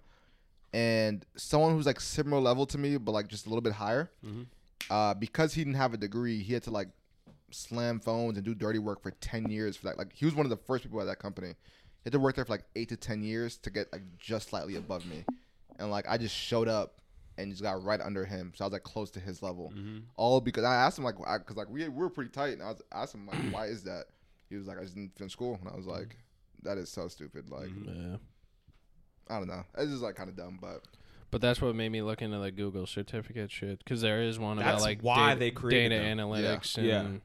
and 0.73 1.25
someone 1.37 1.73
who's 1.73 1.87
like 1.87 2.01
similar 2.01 2.41
level 2.41 2.67
to 2.67 2.77
me, 2.79 2.97
but 2.99 3.13
like 3.13 3.29
just 3.29 3.47
a 3.47 3.49
little 3.49 3.63
bit 3.63 3.73
higher. 3.73 4.11
Uh, 4.91 5.15
because 5.15 5.55
he 5.55 5.63
didn't 5.63 5.77
have 5.77 5.95
a 5.95 5.97
degree, 5.97 6.43
he 6.43 6.53
had 6.53 6.63
to 6.65 6.71
like 6.71 6.89
slam 7.51 7.99
phones 8.01 8.37
and 8.37 8.45
do 8.45 8.55
dirty 8.55 8.79
work 8.79 9.03
for 9.03 9.13
10 9.13 9.51
years 9.51 9.77
for 9.77 9.87
that. 9.87 9.97
Like 9.97 10.13
he 10.13 10.27
was 10.27 10.35
one 10.35 10.45
of 10.45 10.51
the 10.51 10.57
first 10.59 10.83
people 10.85 11.01
at 11.01 11.07
that 11.07 11.19
company. 11.19 11.49
He 11.49 11.55
had 12.05 12.13
to 12.13 12.19
work 12.19 12.37
there 12.37 12.45
for 12.45 12.53
like 12.53 12.65
eight 12.77 12.91
to 12.91 12.97
10 12.97 13.23
years 13.23 13.57
to 13.59 13.71
get 13.71 13.91
like 13.93 14.03
just 14.19 14.51
slightly 14.51 14.77
above 14.77 15.07
me, 15.07 15.25
and 15.79 15.91
like 15.91 16.05
I 16.07 16.19
just 16.19 16.35
showed 16.35 16.69
up 16.69 17.01
and 17.37 17.51
just 17.51 17.63
got 17.63 17.83
right 17.83 18.01
under 18.01 18.25
him, 18.25 18.53
so 18.55 18.65
I 18.65 18.69
was 18.69 18.73
like 18.73 18.83
close 18.85 19.11
to 19.13 19.21
his 19.21 19.43
level. 19.43 19.73
Mm-hmm. 19.77 19.99
All 20.17 20.41
because 20.41 20.65
I 20.65 20.75
asked 20.75 20.99
him 20.99 21.05
like, 21.05 21.17
because 21.17 21.57
like 21.57 21.69
we, 21.69 21.83
we 21.89 21.89
were 21.89 22.11
pretty 22.11 22.31
tight, 22.31 22.53
and 22.55 22.63
I 22.63 22.69
was 22.69 22.83
asking 22.93 23.21
him 23.23 23.27
like, 23.27 23.53
why 23.55 23.67
is 23.67 23.83
that? 23.85 24.05
He 24.49 24.57
was 24.57 24.67
like, 24.67 24.79
I 24.79 24.83
just 24.83 24.95
didn't 24.95 25.17
finish 25.17 25.33
school, 25.33 25.59
and 25.61 25.69
I 25.69 25.77
was 25.77 25.87
like, 25.87 26.17
that 26.63 26.79
is 26.79 26.89
so 26.89 27.09
stupid. 27.09 27.51
Like 27.51 27.69
mm-hmm. 27.69 28.11
Yeah. 28.11 28.17
I 29.29 29.39
don't 29.39 29.49
know, 29.49 29.65
it's 29.79 29.91
just 29.91 30.03
like 30.03 30.15
kind 30.17 30.29
of 30.29 30.37
dumb, 30.37 30.59
but 30.61 30.83
But 31.31 31.41
that's 31.41 31.61
what 31.61 31.75
made 31.75 31.89
me 31.91 32.03
look 32.03 32.23
into 32.23 32.39
the 32.39 32.51
Google 32.51 32.87
certificate 32.87 33.51
shit 33.51 33.79
because 33.79 34.01
there 34.03 34.23
is 34.23 34.39
one 34.39 34.59
about 34.59 34.73
That's 34.73 34.83
like 34.85 35.01
why 35.01 35.29
data, 35.31 35.41
they 35.41 35.51
created 35.51 35.89
data 35.91 36.05
them. 36.05 36.19
analytics 36.19 36.77
Yeah. 36.77 37.01
and 37.01 37.21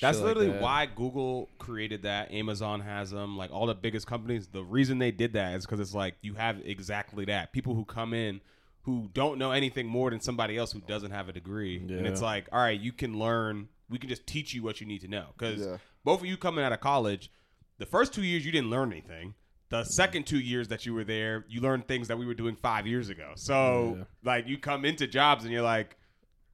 That's 0.00 0.18
shit 0.18 0.26
like 0.26 0.36
literally 0.36 0.50
that. 0.52 0.60
why 0.62 0.86
Google 0.94 1.48
created 1.58 2.02
that. 2.02 2.30
Amazon 2.30 2.80
has 2.80 3.10
them. 3.10 3.36
Like 3.38 3.50
all 3.50 3.66
the 3.66 3.74
biggest 3.74 4.06
companies, 4.06 4.48
the 4.48 4.62
reason 4.62 4.98
they 4.98 5.10
did 5.10 5.32
that 5.32 5.54
is 5.56 5.64
because 5.64 5.80
it's 5.80 5.94
like 5.94 6.14
you 6.22 6.34
have 6.34 6.58
exactly 6.64 7.24
that. 7.24 7.52
People 7.52 7.74
who 7.74 7.84
come 7.84 8.12
in 8.12 8.40
who 8.82 9.08
don't 9.12 9.38
know 9.38 9.52
anything 9.52 9.86
more 9.86 10.10
than 10.10 10.20
somebody 10.20 10.56
else 10.56 10.72
who 10.72 10.80
doesn't 10.80 11.12
have 11.12 11.28
a 11.28 11.32
degree, 11.32 11.76
and 11.78 12.06
it's 12.06 12.20
like, 12.22 12.48
all 12.52 12.58
right, 12.60 12.78
you 12.80 12.92
can 12.92 13.18
learn. 13.18 13.68
We 13.88 13.98
can 13.98 14.08
just 14.08 14.26
teach 14.26 14.54
you 14.54 14.62
what 14.62 14.80
you 14.80 14.86
need 14.86 15.02
to 15.02 15.08
know 15.08 15.26
because 15.36 15.60
Yeah. 15.60 15.76
both 16.04 16.20
of 16.20 16.26
you 16.26 16.36
coming 16.36 16.64
out 16.64 16.72
of 16.72 16.80
college, 16.80 17.30
the 17.78 17.86
first 17.86 18.12
two 18.14 18.22
years 18.24 18.44
you 18.46 18.50
didn't 18.52 18.70
learn 18.70 18.90
anything. 18.90 19.34
The 19.68 19.84
second 19.84 20.26
two 20.26 20.38
years 20.40 20.68
that 20.68 20.84
you 20.86 20.92
were 20.94 21.04
there, 21.04 21.44
you 21.48 21.60
learned 21.60 21.86
things 21.88 22.08
that 22.08 22.18
we 22.18 22.26
were 22.26 22.34
doing 22.34 22.56
five 22.56 22.86
years 22.86 23.08
ago. 23.08 23.32
So, 23.36 23.96
Yeah. 23.98 24.04
like, 24.22 24.46
you 24.46 24.58
come 24.58 24.84
into 24.84 25.06
jobs 25.06 25.44
and 25.44 25.52
you're 25.52 25.62
like, 25.62 25.96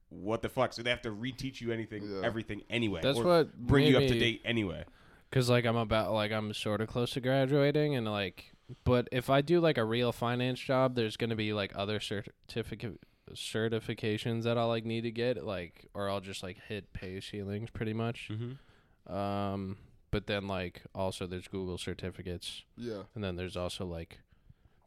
what 0.09 0.41
the 0.41 0.49
fuck? 0.49 0.73
So 0.73 0.83
they 0.83 0.89
have 0.89 1.01
to 1.03 1.11
reteach 1.11 1.61
you 1.61 1.71
anything, 1.71 2.03
Yeah. 2.03 2.21
everything 2.23 2.61
anyway. 2.69 3.01
That's 3.03 3.17
or 3.19 3.23
what 3.25 3.57
bring 3.57 3.85
you 3.87 3.97
up 3.97 4.03
to 4.07 4.19
date 4.19 4.41
anyway. 4.45 4.83
Cause 5.31 5.49
like 5.49 5.65
I'm 5.65 5.75
about 5.75 6.11
like 6.13 6.31
I'm 6.31 6.53
sort 6.53 6.81
of 6.81 6.87
close 6.87 7.11
to 7.11 7.21
graduating 7.21 7.95
and 7.95 8.07
like, 8.07 8.51
but 8.83 9.07
if 9.11 9.29
I 9.29 9.41
do 9.41 9.59
like 9.59 9.77
a 9.77 9.83
real 9.85 10.11
finance 10.11 10.59
job, 10.59 10.95
there's 10.95 11.17
gonna 11.17 11.35
be 11.35 11.53
like 11.53 11.71
other 11.75 11.99
certificate 11.99 12.99
certifications 13.33 14.43
that 14.43 14.57
I'll 14.57 14.67
like 14.67 14.85
need 14.85 15.01
to 15.01 15.11
get 15.11 15.43
like, 15.45 15.85
or 15.93 16.09
I'll 16.09 16.21
just 16.21 16.43
like 16.43 16.57
hit 16.67 16.93
pay 16.93 17.19
ceilings 17.19 17.69
pretty 17.69 17.93
much. 17.93 18.29
Mm-hmm. 18.31 19.13
Um, 19.13 19.77
but 20.11 20.27
then 20.27 20.47
like 20.47 20.83
also 20.95 21.27
there's 21.27 21.47
Google 21.47 21.77
certificates, 21.77 22.63
yeah. 22.77 23.03
and 23.15 23.23
then 23.23 23.35
there's 23.35 23.57
also 23.57 23.85
like 23.85 24.19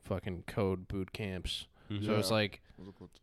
fucking 0.05 0.45
code 0.47 0.89
boot 0.89 1.13
camps. 1.13 1.67
Mm-hmm. 1.91 2.07
So 2.07 2.15
it's 2.17 2.31
like 2.31 2.61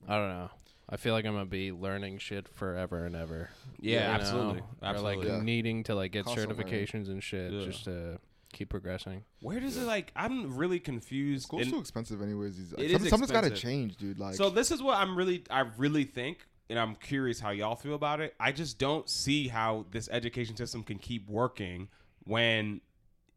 I 0.08 0.18
don't 0.18 0.30
know. 0.30 0.50
I 0.92 0.98
feel 0.98 1.14
like 1.14 1.26
I'm 1.26 1.34
gonna 1.34 1.46
be 1.46 1.72
learning 1.72 2.18
shit 2.18 2.48
forever 2.48 3.06
and 3.06 3.16
ever. 3.16 3.50
Yeah, 3.80 3.94
you 3.94 4.00
know? 4.00 4.14
absolutely, 4.14 4.60
Or 4.60 4.66
absolutely. 4.84 5.18
like 5.18 5.28
Yeah. 5.38 5.44
needing 5.44 5.84
to 5.84 5.96
like 5.96 6.12
get 6.12 6.26
Constant 6.26 6.50
learning. 6.58 6.66
certifications 6.74 7.10
and 7.10 7.24
shit 7.24 7.52
Yeah. 7.52 7.66
just 7.66 7.84
to 7.86 8.20
keep 8.52 8.70
progressing. 8.70 9.24
Where 9.42 9.60
does 9.60 9.78
it 9.78 9.86
like? 9.86 10.12
I'm 10.16 10.58
really 10.58 10.80
confused. 10.80 11.44
School's 11.44 11.64
And- 11.64 11.74
too 11.74 11.80
expensive, 11.80 12.22
anyways. 12.22 12.58
These 12.58 12.74
It 12.74 12.92
some, 12.92 13.04
is 13.04 13.10
something's 13.10 13.32
got 13.32 13.44
to 13.44 13.52
change, 13.52 13.98
dude. 13.98 14.20
Like, 14.20 14.36
so 14.36 14.50
this 14.50 14.72
is 14.72 14.82
what 14.82 14.98
I'm 14.98 15.16
really, 15.16 15.44
I 15.50 15.66
really 15.78 16.04
think, 16.04 16.48
and 16.70 16.80
I'm 16.80 16.96
curious 16.96 17.40
how 17.40 17.52
y'all 17.52 17.76
feel 17.76 17.96
about 17.96 18.22
it. 18.22 18.36
I 18.40 18.52
just 18.52 18.80
don't 18.80 19.08
see 19.10 19.48
how 19.48 19.86
this 19.92 20.10
education 20.12 20.56
system 20.56 20.84
can 20.84 20.98
keep 20.98 21.30
working 21.30 21.90
when 22.24 22.82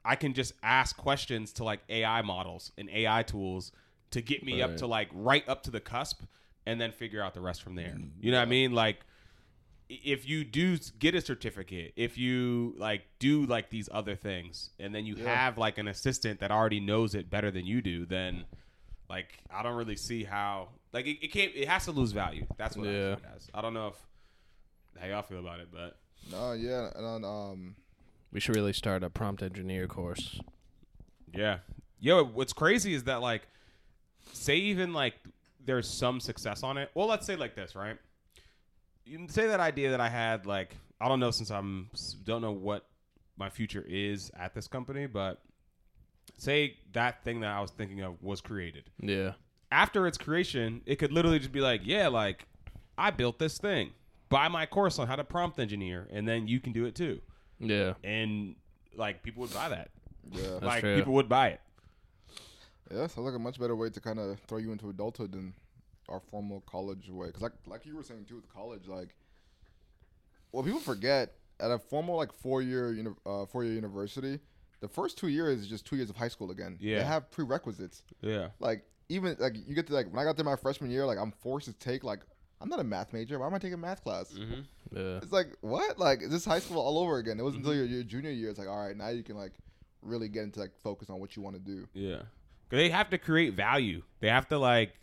I 0.05 0.17
can 0.17 0.35
just 0.35 0.55
ask 0.63 0.97
questions 0.97 1.53
to 1.55 1.65
like 1.65 1.81
AI 1.89 2.23
models 2.23 2.73
and 2.77 2.91
AI 2.91 3.23
tools 3.23 3.73
to 4.11 4.21
get 4.21 4.45
me 4.45 4.61
up 4.61 4.77
to 4.79 4.87
like 4.87 5.09
right 5.13 5.49
up 5.49 5.63
to 5.65 5.71
the 5.71 5.81
cusp, 5.81 6.23
and 6.67 6.81
then 6.81 6.93
figure 6.93 7.23
out 7.23 7.35
the 7.35 7.41
rest 7.41 7.63
from 7.63 7.75
there. 7.75 7.89
Mm-hmm. 7.89 8.21
You 8.21 8.31
know 8.33 8.39
what 8.39 8.47
I 8.47 8.51
mean? 8.51 8.73
Like. 8.73 9.01
I- 9.93 10.01
If 10.05 10.28
you 10.28 10.45
do 10.45 10.78
get 10.99 11.14
a 11.14 11.20
certificate, 11.20 11.93
if 11.97 12.16
you 12.18 12.74
like 12.78 13.03
do 13.18 13.45
like 13.47 13.70
these 13.70 13.88
other 13.93 14.16
things, 14.16 14.70
and 14.78 14.95
then 14.95 15.05
you 15.07 15.16
Yeah. 15.16 15.34
have 15.34 15.59
like 15.59 15.78
an 15.78 15.88
assistant 15.88 16.40
that 16.40 16.51
already 16.51 16.80
knows 16.80 17.14
it 17.14 17.28
better 17.30 17.51
than 17.51 17.66
you 17.66 17.82
do, 17.82 18.07
then 18.07 18.45
like 19.09 19.38
I 19.51 19.62
don't 19.62 19.74
really 19.76 19.97
see 19.97 20.24
how 20.24 20.70
like 20.93 21.07
it, 21.07 21.22
it 21.24 21.28
can't 21.32 21.53
it 21.55 21.68
has 21.68 21.84
to 21.84 21.93
lose 21.93 22.12
value. 22.12 22.47
That's 22.57 22.76
what 22.76 22.88
I 22.88 22.93
Yeah. 22.93 23.16
see 23.16 23.22
it 23.22 23.28
as. 23.36 23.51
I 23.55 23.61
don't 23.61 23.74
know 23.74 23.88
if 23.88 23.97
how 25.01 25.07
y'all 25.07 25.22
feel 25.22 25.40
about 25.40 25.61
it, 25.61 25.68
but 25.72 25.99
no, 26.30 26.53
yeah, 26.53 26.90
and 26.95 27.05
then, 27.05 27.24
um, 27.24 27.76
We 28.30 28.40
should 28.40 28.55
really 28.57 28.72
start 28.72 29.03
a 29.03 29.11
prompt 29.11 29.43
engineer 29.43 29.86
course. 29.88 30.40
yeah. 31.34 31.59
Yo, 32.01 32.24
what's 32.24 32.53
crazy 32.53 32.95
is 32.95 33.05
that 33.05 33.20
like 33.20 33.47
say 34.32 34.57
even 34.57 34.93
like 34.93 35.14
there's 35.64 35.88
some 35.88 36.18
success 36.20 36.62
on 36.62 36.76
it. 36.78 36.90
Well, 36.95 37.07
let's 37.07 37.26
say 37.26 37.36
like 37.36 37.55
this, 37.55 37.74
right? 37.76 37.97
You 39.05 39.19
can 39.19 39.29
say 39.29 39.47
that 39.49 39.61
idea 39.61 39.91
that 39.91 40.01
I 40.01 40.09
had 40.09 40.47
like 40.47 40.77
I 41.01 41.09
don't 41.09 41.21
know 41.21 41.31
since 41.31 41.51
I'm 41.51 41.91
don't 42.25 42.43
know 42.43 42.53
what 42.53 42.87
my 43.37 43.51
future 43.51 43.85
is 43.89 44.31
at 44.39 44.55
this 44.55 44.69
company, 44.69 45.07
but 45.07 45.41
say 46.37 46.77
that 46.93 47.25
thing 47.25 47.41
that 47.41 47.51
I 47.51 47.61
was 47.61 47.71
thinking 47.71 48.01
of 48.03 48.23
was 48.23 48.41
created. 48.41 48.85
Yeah. 49.01 49.33
after 49.71 50.07
its 50.07 50.19
creation, 50.19 50.83
it 50.87 50.97
could 50.97 51.13
literally 51.13 51.39
just 51.39 51.53
be 51.53 51.61
like, 51.61 51.81
yeah, 51.85 52.09
like 52.09 52.47
I 52.99 53.11
built 53.11 53.39
this 53.39 53.59
thing. 53.59 53.91
Buy 54.29 54.49
my 54.49 54.67
course 54.67 54.99
on 54.99 55.07
how 55.09 55.17
to 55.17 55.25
prompt 55.25 55.59
engineer, 55.59 56.09
and 56.13 56.27
then 56.29 56.47
you 56.49 56.61
can 56.61 56.73
do 56.73 56.85
it 56.87 56.95
too. 56.95 57.21
Yeah. 57.59 57.95
And 58.05 58.55
like 58.97 59.23
people 59.23 59.41
would 59.43 59.53
buy 59.55 59.69
that. 59.71 59.91
yeah, 60.31 60.59
like 60.63 60.81
true. 60.83 60.97
people 60.97 61.15
would 61.15 61.29
buy 61.29 61.49
it. 61.49 61.61
yeah. 62.91 63.07
Sounds 63.09 63.19
like 63.27 63.35
a 63.35 63.39
much 63.39 63.59
better 63.59 63.75
way 63.77 63.91
to 63.91 64.01
kind 64.01 64.19
of 64.19 64.39
throw 64.41 64.59
you 64.59 64.73
into 64.73 64.89
adulthood 64.91 65.33
than 65.33 65.55
our 66.09 66.21
formal 66.21 66.61
college 66.63 67.09
way. 67.11 67.29
Because 67.29 67.43
like, 67.43 67.53
like 67.67 67.87
you 67.87 67.97
were 67.97 68.03
saying 68.03 68.25
too, 68.27 68.37
with 68.37 68.49
college, 68.53 68.87
like, 68.87 69.15
well, 70.53 70.63
people 70.63 70.81
forget 70.81 71.35
at 71.61 71.71
a 71.71 71.79
formal 71.79 72.17
like 72.17 72.33
four 72.33 72.63
year, 72.63 72.93
uni- 72.93 73.11
uh, 73.25 73.47
four 73.47 73.65
year 73.65 73.73
university, 73.75 74.39
the 74.81 74.89
first 74.89 75.17
two 75.19 75.29
years 75.29 75.61
is 75.61 75.69
just 75.69 75.87
two 75.87 75.97
years 75.97 76.11
of 76.11 76.17
high 76.17 76.29
school 76.29 76.51
again. 76.51 76.77
Yeah. 76.81 76.99
they 76.99 77.05
have 77.05 77.31
prerequisites. 77.31 78.03
Yeah. 78.21 78.49
Like 78.59 78.85
even 79.09 79.37
like 79.39 79.55
you 79.67 79.75
get 79.75 79.87
to 79.89 79.95
like 79.95 80.07
when 80.11 80.19
I 80.19 80.25
got 80.25 80.37
there 80.37 80.45
my 80.45 80.57
freshman 80.57 80.91
year, 80.91 81.07
like 81.07 81.19
I'm 81.19 81.33
forced 81.41 81.67
to 81.67 81.73
take 81.73 82.05
like 82.05 82.21
I'm 82.61 82.69
not 82.69 82.81
a 82.81 82.85
math 82.85 83.13
major. 83.13 83.39
Why 83.39 83.47
am 83.47 83.55
I 83.55 83.59
taking 83.59 83.81
math 83.81 84.03
class? 84.03 84.33
Mm-hmm. 84.33 84.61
Yeah. 84.97 85.17
It's 85.19 85.33
like 85.33 85.49
what? 85.61 85.99
Like 85.99 86.23
is 86.23 86.31
this 86.31 86.45
high 86.45 86.59
school 86.59 86.81
all 86.81 86.99
over 86.99 87.19
again? 87.19 87.39
It 87.39 87.43
wasn't 87.43 87.63
Mm-hmm. 87.65 87.71
until 87.73 87.87
your, 87.87 87.95
your 87.97 88.05
junior 88.05 88.31
year. 88.31 88.51
It's 88.51 88.59
like 88.59 88.69
all 88.69 88.85
right, 88.85 88.97
now 88.97 89.09
you 89.09 89.23
can 89.23 89.37
like 89.37 89.53
really 90.03 90.29
get 90.29 90.43
into 90.43 90.59
like 90.61 90.73
focus 90.83 91.09
on 91.11 91.21
what 91.21 91.37
you 91.37 91.43
want 91.43 91.55
to 91.57 91.63
do. 91.63 91.87
Yeah. 91.95 92.17
'Cause 92.17 92.79
They 92.79 92.89
have 92.91 93.11
to 93.11 93.19
create 93.19 93.55
value. 93.55 94.03
They 94.21 94.29
have 94.29 94.49
to 94.49 94.59
like, 94.59 94.95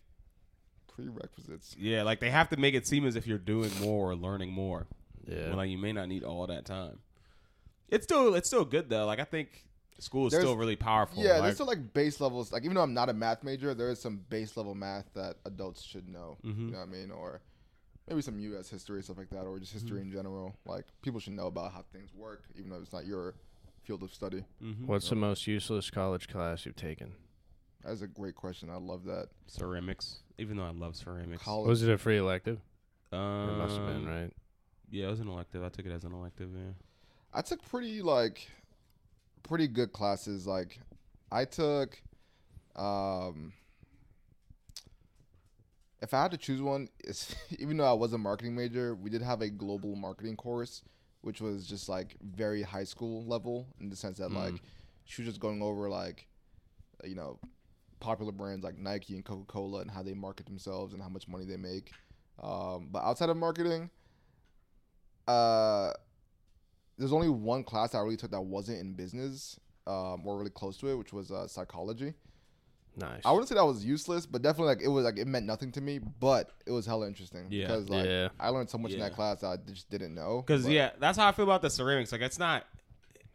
Prerequisites. 1.04 1.76
yeah, 1.80 2.04
like 2.04 2.20
they 2.20 2.30
have 2.30 2.50
to 2.50 2.58
make 2.58 2.74
it 2.76 2.88
seem 2.88 3.06
as 3.06 3.16
if 3.16 3.26
you're 3.28 3.38
doing 3.38 3.72
more 3.82 4.12
or 4.12 4.16
learning 4.16 4.52
more. 4.52 4.88
Yeah. 5.28 5.48
When 5.50 5.58
like 5.58 5.70
you 5.70 5.78
may 5.78 5.94
not 5.94 6.08
need 6.08 6.24
all 6.24 6.46
that 6.48 6.66
time. 6.66 7.00
It's 7.90 8.04
still 8.04 8.36
it's 8.36 8.48
still 8.48 8.66
good 8.66 8.90
though. 8.90 9.06
Like 9.06 9.20
I 9.20 9.24
think 9.26 9.66
school 10.00 10.28
is 10.28 10.32
There's- 10.32 10.46
still 10.46 10.56
really 10.58 10.76
powerful. 10.76 11.22
Yeah, 11.24 11.34
like, 11.34 11.42
there's 11.44 11.56
still 11.56 11.66
like 11.68 11.94
base 11.94 12.20
levels. 12.22 12.52
Like 12.52 12.64
even 12.64 12.76
though 12.76 12.82
I'm 12.84 12.94
not 12.94 13.10
a 13.10 13.14
math 13.14 13.44
major, 13.44 13.74
there 13.74 13.90
is 13.90 14.00
some 14.02 14.22
base 14.30 14.56
level 14.58 14.76
math 14.76 15.06
that 15.16 15.38
adults 15.46 15.84
should 15.84 16.08
know. 16.08 16.38
Mhm. 16.46 16.58
You 16.68 16.72
know 16.72 16.80
what 16.80 16.88
I 16.88 16.92
mean? 16.92 17.12
Or 17.12 17.42
maybe 18.08 18.22
some 18.22 18.40
U.S. 18.40 18.70
history 18.70 19.04
stuff 19.04 19.18
like 19.18 19.30
that, 19.32 19.42
or 19.44 19.60
just 19.60 19.74
history 19.74 20.00
Mm-hmm. 20.00 20.10
in 20.10 20.12
general. 20.18 20.56
Like 20.66 20.86
people 21.02 21.20
should 21.20 21.34
know 21.34 21.48
about 21.48 21.74
how 21.74 21.84
things 21.94 22.14
work, 22.16 22.44
even 22.58 22.70
though 22.72 22.78
it's 22.82 22.94
not 22.94 23.06
your 23.06 23.36
field 23.84 24.04
of 24.04 24.14
study. 24.14 24.44
Mhm. 24.64 24.86
What's 24.88 25.10
the 25.10 25.16
most 25.16 25.46
useless 25.48 25.90
college 25.90 26.28
class 26.28 26.66
you've 26.66 26.76
taken? 26.76 27.14
That's 27.90 28.04
a 28.04 28.08
great 28.08 28.36
question. 28.36 28.70
I 28.70 28.76
love 28.76 29.04
that. 29.06 29.30
ceramics. 29.48 30.20
Even 30.38 30.58
though 30.58 30.64
I 30.64 30.70
love 30.70 30.96
ceramics. 30.96 31.42
College. 31.42 31.68
Was 31.68 31.82
it 31.82 31.90
a 31.90 31.98
free 31.98 32.18
elective? 32.20 32.60
Um, 33.12 33.50
it 33.50 33.58
must 33.58 33.78
have 33.78 33.88
been, 33.88 34.08
right? 34.08 34.32
Yeah, 34.92 35.08
it 35.08 35.10
was 35.10 35.20
an 35.20 35.28
elective. 35.28 35.64
I 35.64 35.70
took 35.70 35.88
it 35.88 35.92
as 35.92 36.04
an 36.04 36.14
elective. 36.14 36.50
Yeah. 36.56 36.74
I 37.34 37.42
took 37.42 37.68
pretty 37.68 38.04
like 38.04 38.48
pretty 39.42 39.68
good 39.68 39.92
classes. 39.92 40.46
Like 40.46 40.80
I 41.32 41.46
took 41.46 42.00
um 42.76 43.54
if 46.02 46.14
I 46.14 46.22
had 46.22 46.32
to 46.32 46.38
choose 46.38 46.62
one, 46.62 46.90
it's, 47.00 47.36
even 47.60 47.78
though 47.78 47.90
I 47.90 47.94
was 47.94 48.14
a 48.14 48.18
marketing 48.20 48.56
major, 48.56 48.94
we 48.94 49.10
did 49.10 49.24
have 49.24 49.42
a 49.42 49.50
global 49.50 49.96
marketing 49.96 50.36
course, 50.36 50.84
which 51.22 51.42
was 51.42 51.66
just 51.66 51.90
like 51.90 52.16
very 52.22 52.62
high 52.62 52.84
school 52.84 53.26
level 53.26 53.66
in 53.82 53.90
the 53.90 53.96
sense 53.96 54.20
that 54.20 54.32
like 54.32 54.54
she 55.06 55.24
was 55.24 55.30
just 55.30 55.42
going 55.42 55.64
over 55.64 55.90
like 55.90 56.28
you 57.04 57.16
know 57.16 57.40
popular 58.00 58.32
brands 58.32 58.64
like 58.64 58.78
Nike 58.78 59.16
and 59.16 59.26
Coca 59.26 59.46
Cola 59.46 59.82
and 59.82 59.92
how 59.92 60.04
they 60.04 60.14
market 60.14 60.46
themselves 60.46 60.94
and 60.94 61.02
how 61.02 61.10
much 61.10 61.28
money 61.28 61.46
they 61.46 61.58
make. 61.58 61.92
Um, 62.42 62.90
but 62.92 63.04
outside 63.04 63.30
of 63.30 63.38
marketing, 63.38 63.90
uh, 65.28 65.92
there's 66.98 67.14
only 67.14 67.30
one 67.30 67.64
class 67.64 67.96
I 67.96 68.00
really 68.00 68.18
took 68.18 68.32
that 68.32 68.42
wasn't 68.42 68.80
in 68.80 68.94
business, 68.94 69.60
um, 69.88 70.26
or 70.26 70.38
really 70.38 70.50
close 70.50 70.78
to 70.78 70.88
it, 70.88 70.96
which 70.96 71.14
was 71.14 71.32
uh, 71.32 71.48
psychology. 71.48 72.14
Nice. 72.96 73.22
I 73.24 73.32
wouldn't 73.32 73.48
say 73.48 73.56
that 73.56 73.66
was 73.66 73.86
useless, 73.86 74.26
but 74.26 74.42
definitely 74.42 74.74
like 74.76 74.82
it 74.82 74.90
was 74.90 75.06
like 75.06 75.18
it 75.18 75.28
meant 75.28 75.46
nothing 75.46 75.72
to 75.74 75.82
me, 75.82 76.00
but 76.00 76.52
it 76.66 76.72
was 76.72 76.86
hella 76.86 77.08
interesting 77.08 77.48
Yeah. 77.50 77.68
because 77.68 77.88
like 77.90 78.06
Yeah. 78.06 78.30
I 78.40 78.50
learned 78.50 78.70
so 78.70 78.78
much 78.78 78.92
in 78.92 79.00
that 79.00 79.14
class 79.14 79.42
that 79.42 79.48
I 79.48 79.58
just 79.58 79.90
didn't 79.90 80.14
know. 80.14 80.44
Because 80.46 80.68
yeah, 80.68 80.92
that's 81.00 81.18
how 81.18 81.28
I 81.28 81.32
feel 81.32 81.44
about 81.46 81.62
the 81.62 81.70
ceramics. 81.70 82.12
Like 82.12 82.22
it's 82.22 82.40
not 82.40 82.66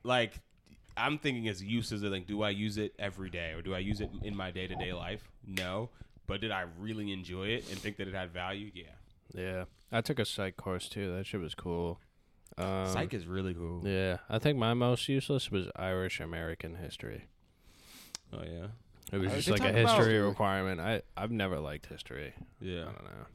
like 0.02 0.40
I'm 0.96 1.18
thinking 1.18 1.48
as 1.48 1.62
uses 1.62 2.02
of 2.02 2.12
like, 2.12 2.26
do 2.26 2.42
I 2.42 2.50
use 2.50 2.78
it 2.78 2.94
every 2.98 3.30
day 3.30 3.52
or 3.52 3.62
do 3.62 3.74
I 3.74 3.78
use 3.78 4.00
it 4.00 4.10
in 4.22 4.36
my 4.36 4.50
day 4.50 4.66
to 4.66 4.74
day 4.76 4.92
life? 4.92 5.28
No. 5.46 5.90
But 6.26 6.40
did 6.40 6.50
I 6.50 6.64
really 6.78 7.12
enjoy 7.12 7.48
it 7.48 7.68
and 7.70 7.78
think 7.78 7.96
that 7.98 8.08
it 8.08 8.14
had 8.14 8.30
value? 8.32 8.70
Yeah. 8.74 8.84
yeah. 9.34 9.64
I 9.92 10.00
took 10.00 10.18
a 10.18 10.24
psych 10.24 10.56
course 10.56 10.88
too. 10.88 11.14
That 11.16 11.26
shit 11.26 11.40
was 11.40 11.54
cool. 11.54 12.00
Um, 12.56 12.86
Psych 12.86 13.12
is 13.12 13.26
really 13.26 13.52
cool. 13.52 13.82
Yeah, 13.84 14.18
I 14.30 14.38
think 14.38 14.56
my 14.58 14.74
most 14.74 15.08
useless 15.08 15.50
was 15.50 15.66
Irish 15.74 16.20
American 16.20 16.76
history. 16.76 17.24
Oh 18.32 18.42
yeah. 18.44 18.66
It 19.12 19.18
was 19.18 19.32
Uh, 19.32 19.34
just 19.36 19.48
like 19.50 19.60
a 19.60 19.64
talk 19.64 19.72
about- 19.72 19.96
history 19.98 20.18
requirement. 20.20 20.80
I 20.80 21.02
I've 21.16 21.30
never 21.32 21.58
liked 21.58 21.86
history. 21.86 22.32
Yeah. 22.60 22.82
I 22.82 22.84
don't 22.92 23.04
know. 23.04 23.26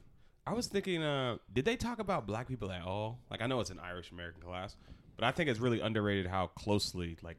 I 0.46 0.52
was 0.54 0.66
thinking, 0.68 1.02
uh, 1.02 1.36
did 1.52 1.64
they 1.66 1.76
talk 1.76 1.98
about 1.98 2.26
black 2.26 2.48
people 2.48 2.72
at 2.72 2.82
all? 2.82 3.18
Like 3.30 3.42
I 3.42 3.46
know 3.46 3.60
it's 3.60 3.70
an 3.70 3.78
Irish 3.78 4.10
American 4.10 4.42
class, 4.42 4.74
but 5.16 5.24
I 5.26 5.32
think 5.32 5.50
it's 5.50 5.60
really 5.60 5.80
underrated 5.80 6.26
how 6.26 6.48
closely 6.48 7.16
like 7.22 7.36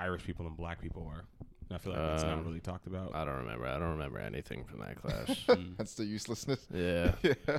Irish 0.00 0.24
people 0.24 0.46
and 0.46 0.56
black 0.56 0.80
people 0.80 1.04
were. 1.04 1.24
And 1.68 1.76
I 1.76 1.78
feel 1.78 1.92
like 1.92 2.02
that's 2.02 2.22
not 2.24 2.32
Um, 2.38 2.44
really 2.44 2.60
talked 2.60 2.86
about. 2.86 3.14
I 3.14 3.24
don't 3.24 3.36
remember. 3.36 3.66
I 3.66 3.78
don't 3.78 3.90
remember 3.90 4.18
anything 4.18 4.64
from 4.64 4.80
that 4.80 4.96
class. 5.00 5.28
Mm. 5.48 5.76
that's 5.76 5.94
the 5.94 6.04
uselessness. 6.04 6.66
yeah, 6.72 7.14
yeah. 7.22 7.58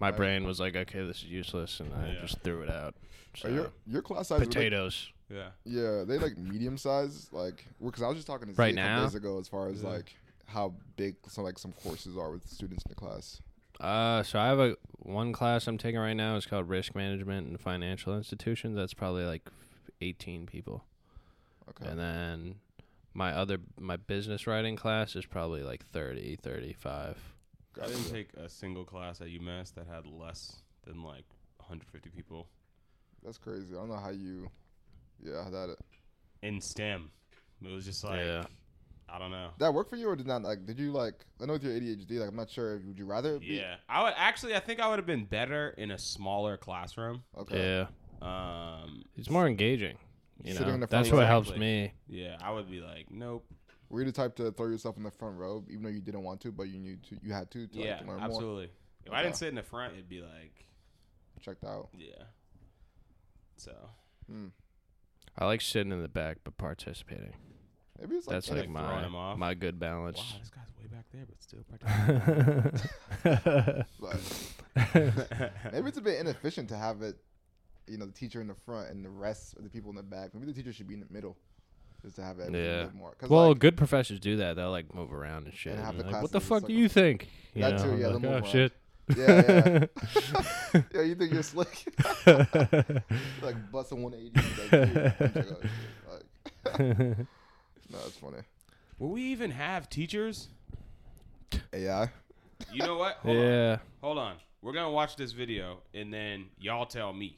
my 0.00 0.10
brain 0.10 0.44
was 0.44 0.60
like, 0.60 0.76
okay, 0.76 1.06
this 1.06 1.18
is 1.18 1.24
useless, 1.24 1.80
and 1.80 1.92
I 1.94 2.12
Yeah. 2.12 2.20
just 2.20 2.40
threw 2.40 2.62
it 2.62 2.70
out. 2.70 2.94
So, 3.36 3.48
Are 3.48 3.52
your 3.52 3.72
your 3.86 4.02
class 4.02 4.28
size 4.28 4.40
was, 4.40 4.48
like- 4.48 4.54
potatoes. 4.56 5.10
yeah. 5.30 5.48
yeah, 5.64 6.04
they 6.04 6.18
like 6.18 6.36
medium 6.36 6.76
size, 6.76 7.28
like 7.32 7.64
because 7.82 8.02
I 8.02 8.08
was 8.08 8.16
just 8.16 8.26
talking 8.26 8.48
to 8.48 8.54
Z 8.54 8.58
Right 8.60 8.74
a 8.74 8.76
couple 8.76 8.90
now? 8.96 9.04
days 9.04 9.14
ago 9.14 9.38
as 9.38 9.48
far 9.48 9.68
as 9.68 9.82
Yeah. 9.82 9.88
like 9.90 10.14
how 10.46 10.74
big 10.96 11.16
some 11.28 11.44
like 11.44 11.58
some 11.58 11.72
courses 11.72 12.16
are 12.18 12.30
with 12.30 12.46
students 12.46 12.84
in 12.84 12.90
the 12.90 12.94
class. 12.96 13.40
Uh, 13.80 14.22
so 14.22 14.38
I 14.38 14.46
have 14.48 14.58
a 14.60 14.76
one 14.98 15.32
class 15.32 15.66
I'm 15.66 15.78
taking 15.78 15.98
right 15.98 16.12
now. 16.12 16.36
It's 16.36 16.44
called 16.46 16.68
Risk 16.68 16.94
Management 16.94 17.48
and 17.48 17.58
Financial 17.58 18.14
Institutions. 18.16 18.76
That's 18.76 18.92
probably 18.94 19.24
like 19.24 19.48
18 20.02 20.44
people. 20.46 20.84
Okay. 21.70 21.90
And 21.90 21.98
then 21.98 22.54
my 23.14 23.32
other 23.32 23.58
my 23.78 23.96
business 23.96 24.46
writing 24.46 24.76
class 24.76 25.16
is 25.16 25.26
probably 25.26 25.62
like 25.62 25.84
30, 25.86 26.36
35. 26.42 27.18
I 27.80 27.86
didn't 27.86 28.10
take 28.10 28.28
a 28.34 28.48
single 28.48 28.84
class 28.84 29.20
at 29.20 29.28
UMass 29.28 29.74
that 29.74 29.86
had 29.86 30.06
less 30.06 30.62
than 30.84 31.02
like 31.02 31.24
150 31.58 32.10
people 32.10 32.48
That's 33.24 33.38
crazy. 33.38 33.74
I 33.74 33.78
don't 33.78 33.88
know 33.88 33.96
how 33.96 34.10
you. 34.10 34.50
Yeah, 35.24 35.44
how 35.44 35.50
that 35.50 35.76
in 36.42 36.60
STEM. 36.60 37.10
It 37.64 37.72
was 37.72 37.84
just 37.84 38.02
like 38.04 38.18
yeah. 38.18 38.44
I 39.08 39.18
don't 39.18 39.30
know. 39.30 39.50
that 39.58 39.72
work 39.72 39.90
for 39.90 39.96
you 39.96 40.08
or 40.08 40.16
did 40.16 40.26
not 40.26 40.42
like? 40.42 40.66
Did 40.66 40.78
you 40.78 40.90
like? 40.90 41.14
I 41.40 41.44
know 41.44 41.54
with 41.54 41.64
your 41.64 41.72
ADHD, 41.72 42.18
like 42.18 42.28
I'm 42.28 42.36
not 42.36 42.50
sure. 42.50 42.80
Would 42.84 42.98
you 42.98 43.04
rather? 43.04 43.36
it 43.36 43.40
Be, 43.40 43.46
Yeah, 43.56 43.76
I 43.88 44.02
would 44.02 44.14
actually. 44.16 44.54
I 44.54 44.60
think 44.60 44.80
I 44.80 44.88
would 44.88 44.98
have 44.98 45.06
been 45.06 45.26
better 45.26 45.74
in 45.76 45.90
a 45.90 45.98
smaller 45.98 46.56
classroom. 46.56 47.22
Okay. 47.38 47.86
Yeah. 47.86 47.86
Um, 48.22 49.04
It's 49.16 49.30
more 49.30 49.46
engaging. 49.46 49.98
You 50.42 50.52
Sitting 50.52 50.68
know, 50.68 50.74
in 50.74 50.80
the 50.80 50.86
front 50.88 51.04
that's 51.04 51.12
what 51.14 51.26
helps 51.26 51.48
Exactly. 51.48 51.66
me. 51.66 51.92
yeah, 52.08 52.36
I 52.42 52.50
would 52.50 52.68
be 52.70 52.80
like, 52.80 53.10
nope. 53.10 53.44
Were 53.88 54.00
you 54.00 54.06
the 54.06 54.12
type 54.12 54.34
to 54.36 54.50
throw 54.52 54.66
yourself 54.68 54.96
in 54.96 55.02
the 55.02 55.10
front 55.10 55.36
row, 55.38 55.64
even 55.70 55.82
though 55.84 55.90
you 55.90 56.00
didn't 56.00 56.22
want 56.22 56.40
to, 56.42 56.52
but 56.52 56.64
you 56.64 56.78
knew 56.78 56.96
to, 57.10 57.18
you 57.22 57.32
had 57.32 57.50
to, 57.52 57.66
to, 57.68 57.76
like, 57.78 57.86
yeah, 57.86 57.96
to 57.98 58.04
learn 58.06 58.16
more? 58.16 58.24
absolutely. 58.26 58.70
If 59.04 59.12
I 59.12 59.22
didn't 59.22 59.36
sit 59.36 59.48
in 59.48 59.54
the 59.54 59.62
front, 59.62 59.92
it'd 59.94 60.08
be 60.08 60.20
like, 60.22 60.66
Checked 61.40 61.64
out. 61.64 61.88
yeah. 61.98 62.24
So 63.56 63.72
Hmm. 64.28 64.48
I 65.38 65.44
like 65.46 65.60
sitting 65.60 65.92
in 65.92 66.00
the 66.02 66.08
back 66.08 66.38
but 66.44 66.56
participating. 66.56 67.34
Maybe 68.00 68.16
it's 68.16 68.26
like 68.26 68.34
That's 68.36 68.48
like 68.48 68.60
like 68.60 68.68
throwing 68.72 68.86
my 68.94 69.02
them 69.02 69.14
off. 69.14 69.38
my 69.38 69.54
good 69.54 69.78
balance. 69.78 70.16
wow, 70.18 70.24
balance. 70.24 70.40
this 70.40 70.50
guy's 70.50 70.72
way 70.78 70.86
back 70.88 71.06
there, 71.12 71.26
but 71.26 71.40
still. 71.42 71.64
But 74.00 74.20
maybe 75.72 75.88
it's 75.88 75.98
a 75.98 76.02
bit 76.02 76.18
inefficient 76.20 76.68
to 76.70 76.76
have 76.76 77.02
it, 77.02 77.16
you 77.86 77.98
know, 77.98 78.06
the 78.06 78.12
teacher 78.12 78.40
in 78.40 78.46
the 78.46 78.54
front 78.54 78.90
and 78.90 79.04
the 79.04 79.08
rest 79.10 79.56
of 79.56 79.64
the 79.64 79.70
people 79.70 79.90
in 79.90 79.96
the 79.96 80.02
back. 80.02 80.34
Maybe 80.34 80.46
the 80.46 80.52
teacher 80.52 80.72
should 80.72 80.88
be 80.88 80.94
in 80.94 81.00
the 81.00 81.06
middle, 81.10 81.36
just 82.02 82.16
to 82.16 82.22
have 82.22 82.38
everything 82.40 82.64
Yeah. 82.64 82.80
a 82.82 82.84
bit 82.86 82.94
more. 82.94 83.14
'Cause, 83.14 83.28
well, 83.30 83.48
like, 83.50 83.58
good 83.58 83.76
professors 83.76 84.20
do 84.20 84.36
that. 84.36 84.54
They'll 84.56 84.70
like 84.70 84.94
move 84.94 85.12
around 85.12 85.46
and 85.46 85.54
shit. 85.54 85.74
And 85.74 85.82
have 85.84 85.96
and 85.98 86.04
the 86.08 86.12
like, 86.12 86.22
what 86.22 86.32
the 86.32 86.40
fuck 86.40 86.66
do 86.66 86.72
you 86.72 86.88
think? 86.88 87.28
You 87.54 87.62
That 87.62 87.76
know, 87.78 87.84
too, 87.84 87.98
yeah, 88.00 88.06
like, 88.08 88.24
oh 88.44 88.46
shit. 88.46 88.72
yeah, 89.16 89.42
yeah. 89.48 90.82
yeah, 90.94 91.02
you 91.02 91.14
think 91.16 91.32
you're 91.32 91.42
slick? 91.42 91.84
like 93.42 93.56
busting 93.72 94.00
180. 94.00 94.30
Like, 94.40 94.70
dude, 94.70 94.96
I'm 94.96 95.48
like, 95.50 96.24
oh, 96.66 96.76
shit. 96.76 97.18
Like, 97.18 97.18
no, 97.90 97.98
it's 98.06 98.16
funny. 98.16 98.38
Will 98.98 99.10
we 99.10 99.22
even 99.24 99.50
have 99.50 99.90
teachers? 99.90 100.48
AI. 101.72 102.10
You 102.72 102.78
know 102.86 102.96
what? 102.96 103.16
Hold 103.16 103.36
on. 103.36 103.42
yeah. 103.42 103.76
Hold 104.00 104.18
on. 104.18 104.36
We're 104.62 104.72
gonna 104.72 104.90
watch 104.92 105.16
this 105.16 105.32
video 105.32 105.78
and 105.92 106.12
then 106.14 106.46
y'all 106.58 106.86
tell 106.86 107.12
me. 107.12 107.36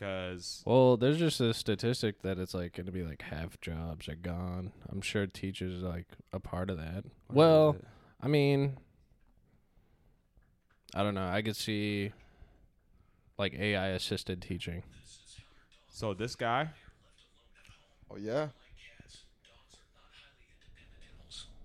Cause 0.00 0.62
Well, 0.64 0.96
there's 0.96 1.18
just 1.18 1.40
a 1.42 1.52
statistic 1.52 2.22
that 2.22 2.38
it's 2.38 2.54
like 2.54 2.74
going 2.74 2.86
to 2.86 2.92
be 2.92 3.02
like 3.02 3.20
half 3.20 3.60
jobs 3.60 4.08
are 4.08 4.14
gone. 4.14 4.72
I'm 4.88 5.02
sure 5.02 5.26
teachers 5.26 5.82
are 5.82 5.88
like 5.88 6.06
a 6.32 6.40
part 6.40 6.70
of 6.70 6.78
that. 6.78 7.04
Well, 7.30 7.76
I 8.18 8.26
mean, 8.26 8.78
I 10.94 11.02
don't 11.02 11.14
know. 11.14 11.28
I 11.28 11.42
could 11.42 11.56
see 11.56 12.12
like 13.38 13.52
AI 13.52 13.88
assisted 13.88 14.40
teaching. 14.40 14.82
so 15.90 16.14
this 16.14 16.34
guy, 16.34 16.70
Oh 18.10 18.16
yeah. 18.16 18.48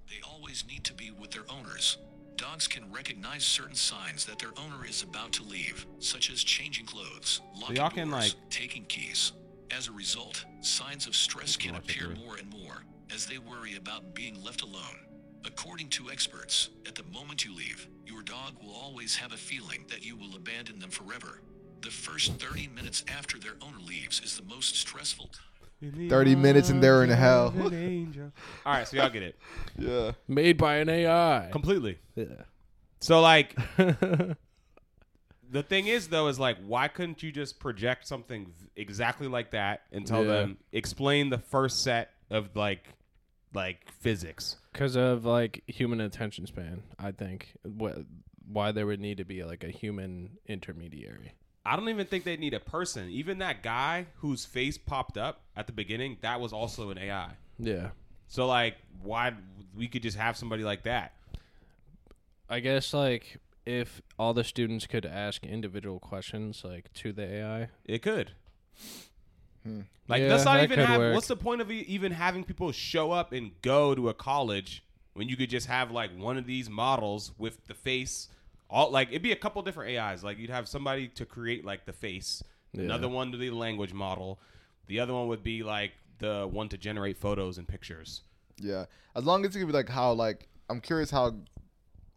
They 0.08 0.22
always 0.24 0.64
need 0.68 0.84
to 0.84 0.94
be 0.94 1.10
with 1.10 1.32
their 1.32 1.44
owners. 1.50 1.98
Dogs 2.52 2.68
can 2.68 2.91
recognize 2.91 3.43
certain 3.43 3.76
signs 3.76 4.24
that 4.26 4.38
their 4.38 4.52
owner 4.58 4.86
is 4.86 5.02
about 5.02 5.32
to 5.34 5.43
leave, 5.43 5.88
such 5.98 6.30
as 6.30 6.43
changing 6.43 6.86
clothes, 6.86 7.41
locking 7.60 7.76
can, 7.76 8.10
doors, 8.12 8.36
like- 8.36 8.50
taking 8.52 8.86
keys. 8.86 9.32
As 9.72 9.88
a 9.88 9.91
result, 9.91 10.46
signs 10.62 11.08
of 11.08 11.16
stress 11.16 11.58
can 11.58 11.74
appear 11.74 12.10
more 12.10 12.36
and 12.38 12.48
more 12.52 12.84
as 13.12 13.26
they 13.26 13.39
worry 13.39 13.76
about 13.76 14.14
being 14.14 14.43
left 14.43 14.62
alone. 14.62 15.08
According 15.43 15.89
to 15.89 16.12
experts, 16.12 16.70
at 16.86 16.93
the 16.93 17.04
moment 17.06 17.43
you 17.43 17.54
leave, 17.56 17.88
your 18.06 18.22
dog 18.22 18.62
will 18.62 18.76
always 18.76 19.16
have 19.16 19.34
a 19.34 19.38
feeling 19.38 19.86
that 19.89 20.06
you 20.06 20.16
will 20.16 20.36
abandon 20.36 20.78
them 20.78 20.91
forever. 20.91 21.41
The 21.82 21.89
first 21.89 22.34
30 22.34 22.68
minutes 22.68 23.04
after 23.08 23.39
their 23.39 23.56
owner 23.60 23.80
leaves 23.80 24.22
is 24.22 24.38
the 24.38 24.43
most 24.43 24.76
stressful 24.76 25.32
time. 25.82 26.10
30 26.10 26.36
minutes 26.36 26.70
and 26.70 26.82
they're 26.84 27.04
in 27.04 27.10
hell. 27.10 27.54
All 27.56 28.74
right, 28.74 28.88
so 28.88 28.98
y'all 28.98 29.10
get 29.10 29.24
it 29.24 29.38
Yeah. 29.78 30.12
Made 30.28 30.58
by 30.58 30.78
an 30.78 30.90
AI. 30.90 31.50
completely. 31.52 31.98
yeah. 32.16 32.26
So 33.00 33.22
like, 33.22 33.56
the 33.78 35.64
thing 35.64 35.88
is 35.88 36.08
though, 36.08 36.28
is 36.28 36.40
like, 36.40 36.58
why 36.66 36.88
couldn't 36.88 37.22
you 37.24 37.32
just 37.32 37.60
project 37.60 38.08
something 38.08 38.46
v- 38.48 38.52
exactly 38.76 39.28
like 39.28 39.52
that 39.52 39.84
and 39.92 40.06
tell 40.06 40.24
Yeah. 40.24 40.32
them 40.32 40.58
explain 40.72 41.30
the 41.30 41.38
first 41.38 41.84
set 41.84 42.12
of 42.30 42.56
like, 42.56 42.86
like 43.54 43.90
physics? 43.92 44.58
Because 44.74 44.96
of 44.96 45.26
like 45.26 45.64
human 45.68 46.02
attention 46.02 46.46
span, 46.48 46.84
I 47.00 47.12
think. 47.12 47.54
Wh- 47.80 48.00
why 48.48 48.72
there 48.72 48.86
would 48.86 49.00
need 49.00 49.18
to 49.18 49.26
be 49.26 49.44
like 49.44 49.64
a 49.64 49.70
human 49.70 50.38
intermediary. 50.48 51.34
I 51.66 51.76
don't 51.76 51.89
even 51.89 52.05
think 52.05 52.24
they 52.26 52.38
need 52.38 52.53
a 52.53 52.59
person. 52.59 53.09
Even 53.09 53.39
that 53.39 53.63
guy 53.63 54.05
whose 54.18 54.45
face 54.45 54.78
popped 54.78 55.18
up 55.18 55.41
at 55.55 55.66
the 55.68 55.74
beginning, 55.74 56.18
that 56.22 56.39
was 56.39 56.53
also 56.53 56.91
an 56.91 56.97
AI. 56.97 57.32
Yeah. 57.57 57.89
So 58.28 58.45
like, 58.47 58.76
why 59.01 59.34
we 59.76 59.88
could 59.88 60.03
just 60.03 60.18
have 60.18 60.38
somebody 60.38 60.63
like 60.63 60.84
that? 60.84 61.13
I 62.49 62.59
guess 62.59 62.93
like 62.93 63.38
if 63.66 64.01
all 64.20 64.34
the 64.36 64.43
students 64.43 64.86
could 64.86 65.05
ask 65.05 65.43
individual 65.43 65.99
questions 65.99 66.61
like 66.63 66.93
to 66.93 67.11
the 67.11 67.24
AI. 67.26 67.70
It 67.86 68.01
could. 68.03 68.32
Hmm. 69.63 69.82
Like, 70.07 70.22
Yeah, 70.22 70.30
let's 70.30 70.45
not 70.45 70.57
that 70.57 70.63
even 70.66 70.80
have. 70.80 70.99
work. 70.99 71.16
What's 71.16 71.28
the 71.28 71.36
point 71.36 71.61
of 71.61 71.72
e- 71.72 71.86
even 71.88 72.11
having 72.11 72.43
people 72.43 72.72
show 72.72 73.11
up 73.11 73.32
and 73.32 73.51
go 73.63 73.95
to 73.95 74.09
a 74.09 74.13
college 74.13 74.84
when 75.13 75.28
you 75.30 75.36
could 75.36 75.49
just 75.49 75.66
have 75.66 75.89
like 75.89 76.11
one 76.16 76.38
of 76.38 76.45
these 76.45 76.70
models 76.70 77.32
with 77.39 77.66
the 77.66 77.74
face? 77.74 78.28
All 78.70 78.91
like 78.91 79.09
it'd 79.09 79.22
be 79.22 79.32
a 79.32 79.36
couple 79.36 79.61
different 79.61 79.97
AIs. 79.97 80.24
Like 80.24 80.38
you'd 80.38 80.49
have 80.49 80.68
somebody 80.68 81.07
to 81.09 81.26
create 81.26 81.63
like 81.66 81.86
the 81.86 81.93
face, 81.93 82.43
Yeah. 82.74 82.84
another 82.84 83.07
one 83.07 83.32
to 83.32 83.38
the 83.38 83.51
language 83.51 83.93
model, 83.93 84.39
the 84.88 84.99
other 84.99 85.13
one 85.13 85.28
would 85.28 85.43
be 85.43 85.63
like 85.63 85.91
the 86.20 86.47
one 86.51 86.70
to 86.70 86.78
generate 86.78 87.18
photos 87.18 87.57
and 87.57 87.68
pictures. 87.68 88.24
Yeah. 88.57 88.86
As 89.16 89.24
long 89.26 89.45
as 89.45 89.55
it 89.55 89.59
could 89.59 89.68
be 89.68 89.74
like 89.74 89.89
how 89.89 90.13
like 90.13 90.47
I'm 90.70 90.82
curious 90.82 91.11
how 91.11 91.36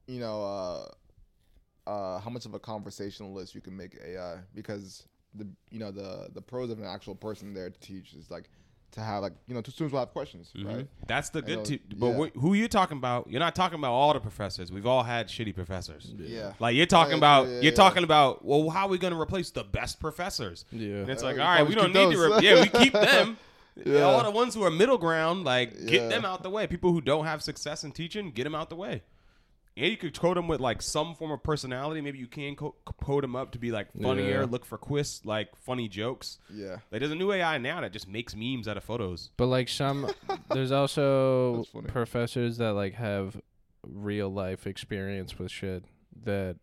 you 0.07 0.21
know 0.21 0.43
uh 0.43 1.91
uh 1.91 2.19
how 2.21 2.31
much 2.31 2.47
of 2.47 2.55
a 2.55 2.59
conversationalist 2.59 3.55
you 3.55 3.61
can 3.61 3.77
make 3.77 3.99
AI 4.05 4.39
because 4.55 5.05
the 5.35 5.47
you 5.71 5.79
know 5.79 5.91
the 5.91 6.29
the 6.33 6.41
pros 6.41 6.71
of 6.71 6.79
an 6.79 6.87
actual 6.87 7.15
person 7.15 7.53
there 7.53 7.69
to 7.71 7.81
teach 7.81 8.15
is 8.15 8.31
like 8.31 8.49
to 8.93 9.01
have 9.01 9.23
like 9.23 9.33
you 9.47 9.55
know, 9.55 9.61
two 9.61 9.71
students 9.71 9.93
will 9.93 10.01
have 10.01 10.11
questions, 10.13 10.51
Mhm. 10.57 10.67
right? 10.67 10.87
That's 11.07 11.31
the 11.31 11.43
good. 11.43 11.59
know, 11.59 11.65
T- 11.65 11.81
but 11.97 12.07
yeah. 12.09 12.27
wh- 12.35 12.41
who 12.41 12.55
you 12.55 12.69
talking 12.69 12.97
about? 12.97 13.29
You're 13.31 13.41
not 13.41 13.55
talking 13.55 13.79
about 13.79 13.93
all 13.93 14.13
the 14.15 14.21
professors. 14.21 14.73
We've 14.73 14.87
all 14.87 15.03
had 15.03 15.29
shitty 15.29 15.55
professors. 15.55 16.13
Yeah. 16.17 16.53
Like 16.59 16.75
you're 16.75 16.87
talking 16.87 17.13
Yeah, 17.13 17.19
about, 17.19 17.47
yeah, 17.49 17.53
you're 17.55 17.63
yeah. 17.65 17.71
talking 17.73 18.03
about. 18.05 18.45
Well, 18.45 18.71
how 18.71 18.87
are 18.87 18.89
we 18.89 18.99
going 18.99 19.13
to 19.13 19.21
replace 19.21 19.51
the 19.51 19.65
best 19.65 20.01
professors? 20.01 20.65
Yeah. 20.73 20.97
And 20.97 21.11
it's 21.11 21.23
like, 21.23 21.37
you 21.37 21.43
all 21.43 21.49
right, 21.49 21.67
we 21.69 21.75
don't 21.75 21.93
keep 21.93 22.09
need 22.09 22.15
to. 22.17 22.19
Re- 22.37 22.41
yeah, 22.43 22.61
we 22.63 22.69
keep 22.85 22.93
them. 22.95 23.37
Yeah. 23.85 24.01
All 24.03 24.25
the 24.25 24.31
ones 24.31 24.55
who 24.55 24.65
are 24.65 24.71
middle 24.71 24.99
ground, 24.99 25.45
like 25.45 25.75
Yeah. 25.79 25.87
get 25.91 26.09
them 26.11 26.25
out 26.25 26.43
the 26.43 26.51
way. 26.51 26.67
People 26.67 26.93
who 26.93 27.01
don't 27.01 27.27
have 27.27 27.43
success 27.43 27.85
in 27.85 27.93
teaching, 27.93 28.31
get 28.33 28.45
them 28.45 28.55
out 28.55 28.71
the 28.71 28.77
way. 28.77 29.03
And 29.79 29.87
you 29.93 29.97
could 29.97 30.19
code 30.19 30.37
them 30.37 30.49
with 30.49 30.61
like 30.61 30.83
some 30.83 31.15
form 31.15 31.31
of 31.31 31.43
personality. 31.45 32.01
Maybe 32.01 32.19
you 32.19 32.27
can 32.27 32.57
co- 32.57 32.75
code 33.01 33.23
them 33.23 33.37
up 33.37 33.53
to 33.53 33.59
be 33.61 33.71
like 33.71 33.93
funnier, 33.93 34.41
Yeah. 34.41 34.47
look 34.51 34.65
for 34.65 34.77
quiz, 34.77 35.21
like 35.25 35.55
funny 35.55 35.87
jokes. 35.89 36.39
Yeah. 36.53 36.79
Like 36.91 36.99
there's 37.01 37.13
a 37.13 37.15
new 37.15 37.31
AI 37.31 37.59
now 37.59 37.81
that 37.83 37.93
just 37.93 38.09
makes 38.09 38.35
memes 38.35 38.67
out 38.67 38.77
of 38.77 38.83
photos. 38.83 39.31
But 39.37 39.47
like 39.47 39.69
some, 39.69 40.11
there's 40.53 40.73
also 40.73 41.65
professors 41.87 42.59
that 42.59 42.73
like 42.73 42.95
have 42.95 43.41
real 43.87 44.29
life 44.29 44.67
experience 44.67 45.39
with 45.39 45.51
shit 45.53 45.85
that. 46.25 46.57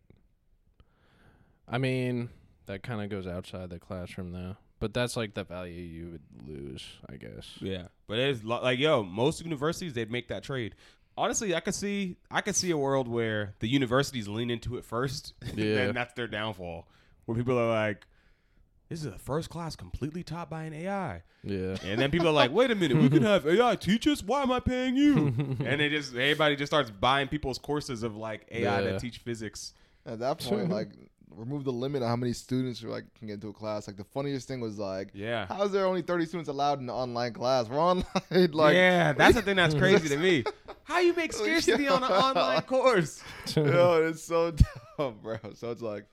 I 1.68 1.78
mean, 1.78 2.28
that 2.66 2.82
kind 2.82 3.00
of 3.02 3.08
goes 3.08 3.26
outside 3.26 3.70
the 3.70 3.78
classroom 3.78 4.32
though. 4.32 4.56
But 4.78 4.92
that's 4.92 5.16
like 5.16 5.32
the 5.32 5.42
value 5.42 5.72
you 5.80 6.10
would 6.10 6.22
lose, 6.46 6.84
I 7.08 7.16
guess. 7.16 7.48
Yeah, 7.60 7.86
but 8.06 8.18
it's 8.18 8.44
lo- 8.44 8.60
like 8.62 8.78
yo, 8.78 9.02
most 9.02 9.40
universities 9.42 9.94
they'd 9.94 10.10
make 10.10 10.28
that 10.28 10.42
trade. 10.42 10.74
Honestly, 11.18 11.54
I 11.54 11.60
could 11.60 11.74
see 11.74 12.16
I 12.30 12.40
could 12.42 12.54
see 12.56 12.70
a 12.70 12.76
world 12.76 13.08
where 13.08 13.54
the 13.60 13.68
universities 13.68 14.28
lean 14.28 14.50
into 14.50 14.76
it 14.76 14.84
first, 14.84 15.32
and 15.40 15.58
Yeah. 15.58 15.74
then 15.76 15.94
that's 15.94 16.12
their 16.14 16.26
downfall. 16.26 16.86
Where 17.24 17.36
people 17.36 17.58
are 17.58 17.68
like, 17.68 18.06
"This 18.88 19.00
is 19.00 19.06
a 19.06 19.18
first 19.18 19.48
class 19.50 19.74
completely 19.76 20.22
taught 20.22 20.50
by 20.50 20.64
an 20.64 20.72
AI," 20.74 21.22
Yeah. 21.42 21.76
and 21.84 22.00
then 22.00 22.10
people 22.10 22.28
are 22.28 22.32
like, 22.32 22.52
"Wait 22.52 22.70
a 22.70 22.74
minute, 22.74 22.98
we 22.98 23.08
can 23.08 23.22
have 23.22 23.46
AI 23.48 23.76
teach 23.76 24.06
us. 24.06 24.22
Why 24.22 24.42
am 24.42 24.52
I 24.52 24.60
paying 24.60 24.94
you?" 24.96 25.16
and 25.64 25.80
they 25.80 25.88
just 25.88 26.12
everybody 26.14 26.54
just 26.54 26.70
starts 26.70 26.90
buying 26.90 27.28
people's 27.28 27.58
courses 27.58 28.02
of 28.02 28.14
like 28.16 28.46
AI 28.50 28.60
Yeah. 28.60 28.80
that 28.92 29.00
teach 29.00 29.18
physics. 29.18 29.72
At 30.04 30.18
that 30.20 30.38
point, 30.38 30.68
like 30.70 30.90
remove 31.30 31.64
the 31.64 31.72
limit 31.72 32.02
on 32.02 32.08
how 32.08 32.16
many 32.16 32.32
students 32.32 32.82
are 32.84 32.88
like 32.88 33.04
can 33.18 33.26
get 33.28 33.34
into 33.34 33.48
a 33.48 33.52
class. 33.52 33.86
Like 33.86 33.96
the 33.96 34.04
funniest 34.04 34.46
thing 34.48 34.60
was 34.60 34.78
like, 34.78 35.10
Yeah. 35.14 35.46
how 35.46 35.62
is 35.64 35.72
there 35.72 35.86
only 35.86 36.02
thirty 36.02 36.24
students 36.26 36.48
allowed 36.48 36.78
in 36.80 36.84
an 36.84 36.90
online 36.94 37.32
class? 37.32 37.68
We're 37.68 37.78
online. 37.78 38.04
like, 38.52 38.74
yeah, 38.74 39.12
that's 39.12 39.34
the 39.34 39.42
thing 39.42 39.56
that's 39.56 39.74
crazy 39.74 40.08
to 40.08 40.16
me. 40.16 40.44
How 40.84 41.00
you 41.00 41.14
make 41.14 41.32
scarcity 41.32 41.88
on 41.88 42.04
an 42.04 42.12
online 42.12 42.62
course? 42.62 43.20
Yo, 43.56 44.06
it's 44.08 44.22
so 44.22 44.52
dumb, 44.96 45.16
bro. 45.20 45.36
So 45.54 45.72
it's 45.72 45.82
like, 45.82 46.04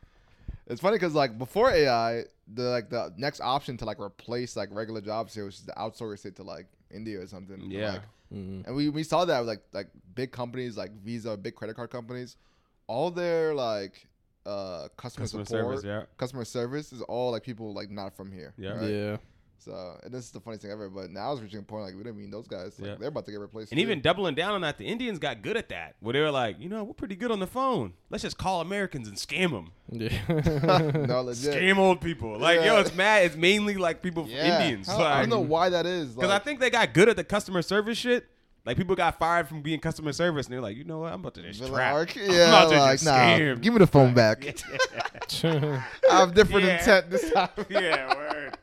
it's 0.65 0.81
funny 0.81 0.95
because 0.95 1.13
like 1.13 1.37
before 1.37 1.69
AI, 1.69 2.23
the 2.51 2.63
like 2.63 2.89
the 2.89 3.13
next 3.15 3.39
option 3.41 3.77
to 3.77 3.85
like 3.85 3.99
replace 3.99 4.55
like 4.55 4.69
regular 4.71 4.99
jobs 4.99 5.35
here 5.35 5.45
was 5.45 5.57
just 5.57 5.67
to 5.67 5.73
outsource 5.75 6.25
it 6.25 6.35
to 6.37 6.43
like 6.43 6.65
India 6.89 7.19
or 7.21 7.27
something. 7.27 7.59
Yeah. 7.69 7.91
Like, 7.93 8.01
Mm. 8.33 8.65
and 8.65 8.75
we 8.75 8.89
we 8.89 9.03
saw 9.03 9.25
that 9.25 9.37
with, 9.41 9.47
like 9.47 9.61
like 9.73 9.89
big 10.15 10.31
companies 10.31 10.75
like 10.75 10.91
Visa, 11.03 11.37
big 11.37 11.53
credit 11.53 11.75
card 11.75 11.91
companies, 11.91 12.35
all 12.87 13.11
their 13.11 13.53
like 13.53 14.07
uh 14.45 14.87
customer, 14.97 15.23
Customer 15.23 15.45
support, 15.45 15.79
service, 15.79 15.83
yeah. 15.85 16.03
customer 16.17 16.45
service 16.45 16.91
is 16.93 17.01
all 17.03 17.31
like 17.31 17.43
people 17.43 17.73
like 17.73 17.89
not 17.89 18.15
from 18.15 18.31
here. 18.31 18.53
Yeah. 18.57 18.71
right? 18.71 18.89
Yeah. 18.89 19.17
So 19.59 19.97
and 20.03 20.13
this 20.13 20.25
is 20.25 20.31
the 20.31 20.41
funniest 20.41 20.63
thing 20.63 20.71
ever. 20.71 20.89
But 20.89 21.09
now 21.11 21.31
it's 21.31 21.41
reaching 21.41 21.59
a 21.59 21.63
point 21.63 21.83
like 21.85 21.95
we 21.95 22.03
don't 22.03 22.17
mean 22.17 22.29
those 22.29 22.47
guys. 22.47 22.77
Like, 22.77 22.89
Yeah. 22.89 22.95
They're 22.99 23.07
about 23.07 23.25
to 23.27 23.31
get 23.31 23.39
replaced. 23.39 23.71
And 23.71 23.77
too. 23.77 23.81
even 23.83 24.01
doubling 24.01 24.35
down 24.35 24.51
on 24.55 24.59
that, 24.61 24.77
the 24.77 24.85
Indians 24.85 25.19
got 25.19 25.41
good 25.41 25.55
at 25.55 25.69
that. 25.69 25.95
Where 26.01 26.11
they 26.11 26.19
were 26.19 26.31
like, 26.31 26.59
you 26.59 26.67
know, 26.67 26.83
we're 26.83 26.93
pretty 26.93 27.15
good 27.15 27.31
on 27.31 27.39
the 27.39 27.47
phone. 27.47 27.93
Let's 28.09 28.23
just 28.23 28.37
call 28.37 28.59
Americans 28.59 29.07
and 29.07 29.15
scam 29.15 29.51
them. 29.51 29.71
Yeah. 29.89 30.09
no 31.07 31.21
legit. 31.21 31.53
Scam 31.53 31.77
old 31.77 32.01
people. 32.01 32.37
Like, 32.37 32.59
yo, 32.65 32.77
it's 32.81 32.93
mad. 32.93 33.25
It's 33.25 33.37
mainly 33.37 33.75
like 33.75 34.01
people, 34.01 34.27
Yeah. 34.27 34.61
Indians. 34.63 34.87
How- 34.87 35.01
I 35.01 35.21
don't 35.21 35.29
know 35.29 35.39
why 35.39 35.69
that 35.69 35.85
is. 35.85 36.13
Because 36.13 36.31
I 36.31 36.39
think 36.39 36.59
they 36.59 36.69
got 36.69 36.93
good 36.93 37.07
at 37.07 37.15
the 37.15 37.23
customer 37.23 37.61
service 37.61 37.97
shit. 37.97 38.27
Like, 38.65 38.77
people 38.77 38.95
got 38.95 39.19
fired 39.19 39.49
from 39.49 39.61
being 39.61 39.79
customer 39.81 40.13
service, 40.13 40.45
and 40.47 40.53
they're 40.53 40.61
like, 40.61 40.77
you 40.77 40.85
know 40.85 40.99
what? 40.99 41.11
I'm 41.11 41.19
about 41.19 41.33
to 41.33 41.41
just 41.41 41.59
They're 41.59 41.67
trap. 41.69 41.93
like, 41.95 42.17
I'm 42.17 42.31
yeah, 42.31 42.47
about 42.47 42.69
to 42.69 42.79
like, 42.79 42.91
just 42.93 43.05
nah, 43.05 43.11
scam. 43.11 43.61
give 43.61 43.73
me 43.73 43.79
the 43.79 43.87
phone 43.87 44.13
back. 44.13 44.45
I 45.43 45.83
have 46.09 46.33
different 46.33 46.65
Yeah. 46.65 46.79
intent 46.79 47.09
this 47.09 47.29
time. 47.31 47.49
yeah, 47.69 48.15
word. 48.15 48.57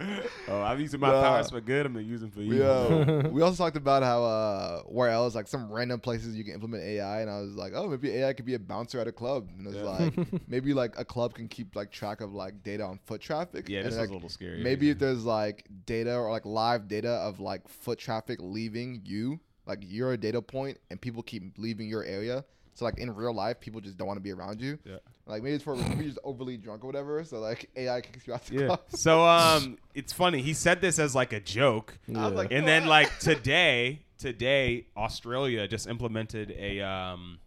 Oh, 0.48 0.62
I'm 0.62 0.80
using 0.80 1.01
my 1.01 1.11
Nah. 1.11 1.20
powers 1.20 1.51
for 1.51 1.61
good. 1.61 1.84
I'm 1.84 1.92
gonna 1.92 2.05
use 2.07 2.20
them 2.22 2.30
for 2.30 2.40
evil. 2.40 2.57
Yo, 2.57 3.28
we 3.30 3.42
also 3.42 3.62
talked 3.62 3.76
about 3.76 4.03
how 4.03 4.24
uh, 4.24 4.80
where 4.84 5.11
else 5.11 5.34
like 5.34 5.46
some 5.48 5.70
random 5.70 6.01
places 6.01 6.34
you 6.34 6.44
can 6.44 6.55
implement 6.55 6.82
AI, 6.82 7.20
and 7.20 7.30
I 7.30 7.40
was 7.40 7.55
like, 7.55 7.72
oh, 7.74 7.86
maybe 7.88 8.11
AI 8.12 8.32
could 8.32 8.46
be 8.46 8.55
a 8.55 8.59
bouncer 8.59 9.01
at 9.01 9.07
a 9.09 9.12
club, 9.12 9.48
and 9.59 9.66
it's 9.66 9.76
Yeah. 9.76 9.82
like 9.82 10.14
maybe 10.48 10.72
like 10.72 10.98
a 10.98 11.05
club 11.05 11.34
can 11.34 11.46
keep 11.48 11.76
like 11.76 11.90
track 11.90 12.20
of 12.22 12.32
like 12.32 12.62
data 12.62 12.84
on 12.84 12.98
foot 13.05 13.20
traffic. 13.20 13.68
Yeah, 13.68 13.80
and, 13.80 13.88
this 13.88 13.98
like, 13.98 14.09
a 14.09 14.12
little 14.14 14.28
scary. 14.30 14.62
Maybe 14.62 14.88
if 14.90 14.98
there's 14.98 15.24
like 15.24 15.66
data 15.86 16.14
or 16.16 16.30
like 16.30 16.46
live 16.46 16.88
data 16.88 17.11
of 17.11 17.38
like 17.40 17.68
foot 17.68 17.98
traffic 17.98 18.38
leaving 18.40 19.03
you, 19.05 19.40
like 19.66 19.80
you're 19.82 20.12
a 20.12 20.16
data 20.16 20.40
point, 20.42 20.78
and 20.90 21.00
people 21.00 21.22
keep 21.22 21.58
leaving 21.58 21.88
your 21.88 22.04
area. 22.04 22.44
So 22.74 22.84
like 22.84 22.98
in 22.98 23.14
real 23.14 23.34
life, 23.34 23.61
people 23.61 23.80
just 23.80 23.98
don't 23.98 24.06
want 24.06 24.16
to 24.16 24.22
be 24.22 24.32
around 24.32 24.61
you. 24.61 24.78
Yeah. 24.84 24.96
Like 25.26 25.42
maybe 25.42 25.54
it's 25.56 25.64
for 25.64 25.76
maybe 25.76 25.96
you're 25.96 26.04
just 26.04 26.18
overly 26.24 26.56
drunk 26.56 26.82
or 26.82 26.86
whatever. 26.86 27.22
So 27.24 27.38
like 27.40 27.68
AI 27.76 28.00
kicks 28.00 28.26
you 28.26 28.32
out 28.34 28.44
the 28.46 28.54
Yeah. 28.54 28.66
club. 28.66 28.80
So 28.94 29.24
um, 29.26 29.76
it's 29.94 30.12
funny. 30.12 30.40
He 30.40 30.54
said 30.54 30.80
this 30.80 30.98
as 30.98 31.14
like 31.14 31.32
a 31.32 31.40
joke, 31.40 31.98
I 32.14 32.26
was 32.26 32.34
like, 32.36 32.52
and 32.52 32.66
then 32.66 32.86
like 32.86 33.18
today, 33.18 34.00
today 34.18 34.86
Australia 34.96 35.68
just 35.68 35.88
implemented 35.88 36.52
a 36.52 36.80
um, 36.80 37.38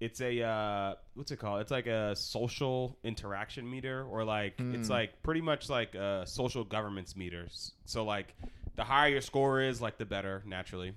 it's 0.00 0.20
a 0.20 0.40
uh, 0.42 0.94
what's 1.14 1.30
it 1.32 1.38
called? 1.38 1.60
It's 1.60 1.72
like 1.72 1.86
a 1.88 2.14
social 2.16 2.96
interaction 3.02 3.68
meter, 3.68 4.04
or 4.04 4.24
like 4.24 4.54
it's 4.58 4.88
like 4.88 5.22
pretty 5.22 5.40
much 5.40 5.68
like 5.68 5.94
a 5.94 6.22
social 6.26 6.64
governance 6.64 7.16
meter. 7.16 7.48
So 7.84 8.04
like 8.04 8.34
the 8.76 8.84
higher 8.84 9.10
your 9.10 9.20
score 9.20 9.60
is, 9.60 9.82
like 9.82 9.98
the 9.98 10.06
better 10.06 10.42
naturally. 10.46 10.92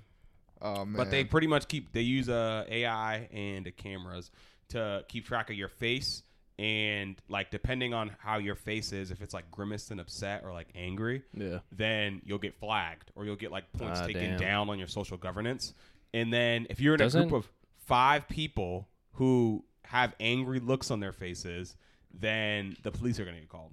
Oh. 0.62 0.86
But 0.86 1.10
they 1.10 1.24
pretty 1.24 1.46
much 1.46 1.68
keep 1.68 1.92
they 1.92 2.00
use 2.00 2.28
uh, 2.28 2.64
AI 2.68 3.28
and 3.32 3.66
the 3.66 3.70
cameras 3.72 4.30
to 4.70 5.04
keep 5.08 5.26
track 5.26 5.50
of 5.50 5.56
your 5.56 5.68
face 5.68 6.22
and 6.58 7.16
like 7.28 7.50
depending 7.50 7.92
on 7.94 8.10
how 8.18 8.38
your 8.38 8.54
face 8.54 8.92
is, 8.92 9.10
if 9.10 9.20
it's 9.22 9.34
like 9.34 9.50
grimaced 9.50 9.90
and 9.90 10.00
upset 10.00 10.42
or 10.44 10.52
like 10.52 10.68
angry, 10.74 11.22
yeah. 11.34 11.58
then 11.72 12.20
you'll 12.24 12.38
get 12.38 12.54
flagged 12.54 13.10
or 13.14 13.24
you'll 13.24 13.36
get 13.36 13.50
like 13.50 13.70
points 13.72 14.00
Ah, 14.00 14.06
taken 14.06 14.30
damn. 14.30 14.38
down 14.38 14.70
on 14.70 14.78
your 14.78 14.86
social 14.88 15.16
governance. 15.16 15.74
And 16.14 16.32
then 16.32 16.66
if 16.70 16.78
you're 16.78 16.94
in 16.94 17.00
a 17.00 17.04
Doesn't- 17.04 17.28
group 17.28 17.44
of 17.44 17.50
five 17.86 18.28
people 18.28 18.86
who 19.12 19.64
have 19.84 20.14
angry 20.20 20.60
looks 20.60 20.90
on 20.90 21.00
their 21.00 21.12
faces, 21.12 21.74
then 22.14 22.76
the 22.82 22.90
police 22.90 23.18
are 23.18 23.24
gonna 23.24 23.40
get 23.40 23.48
called. 23.48 23.72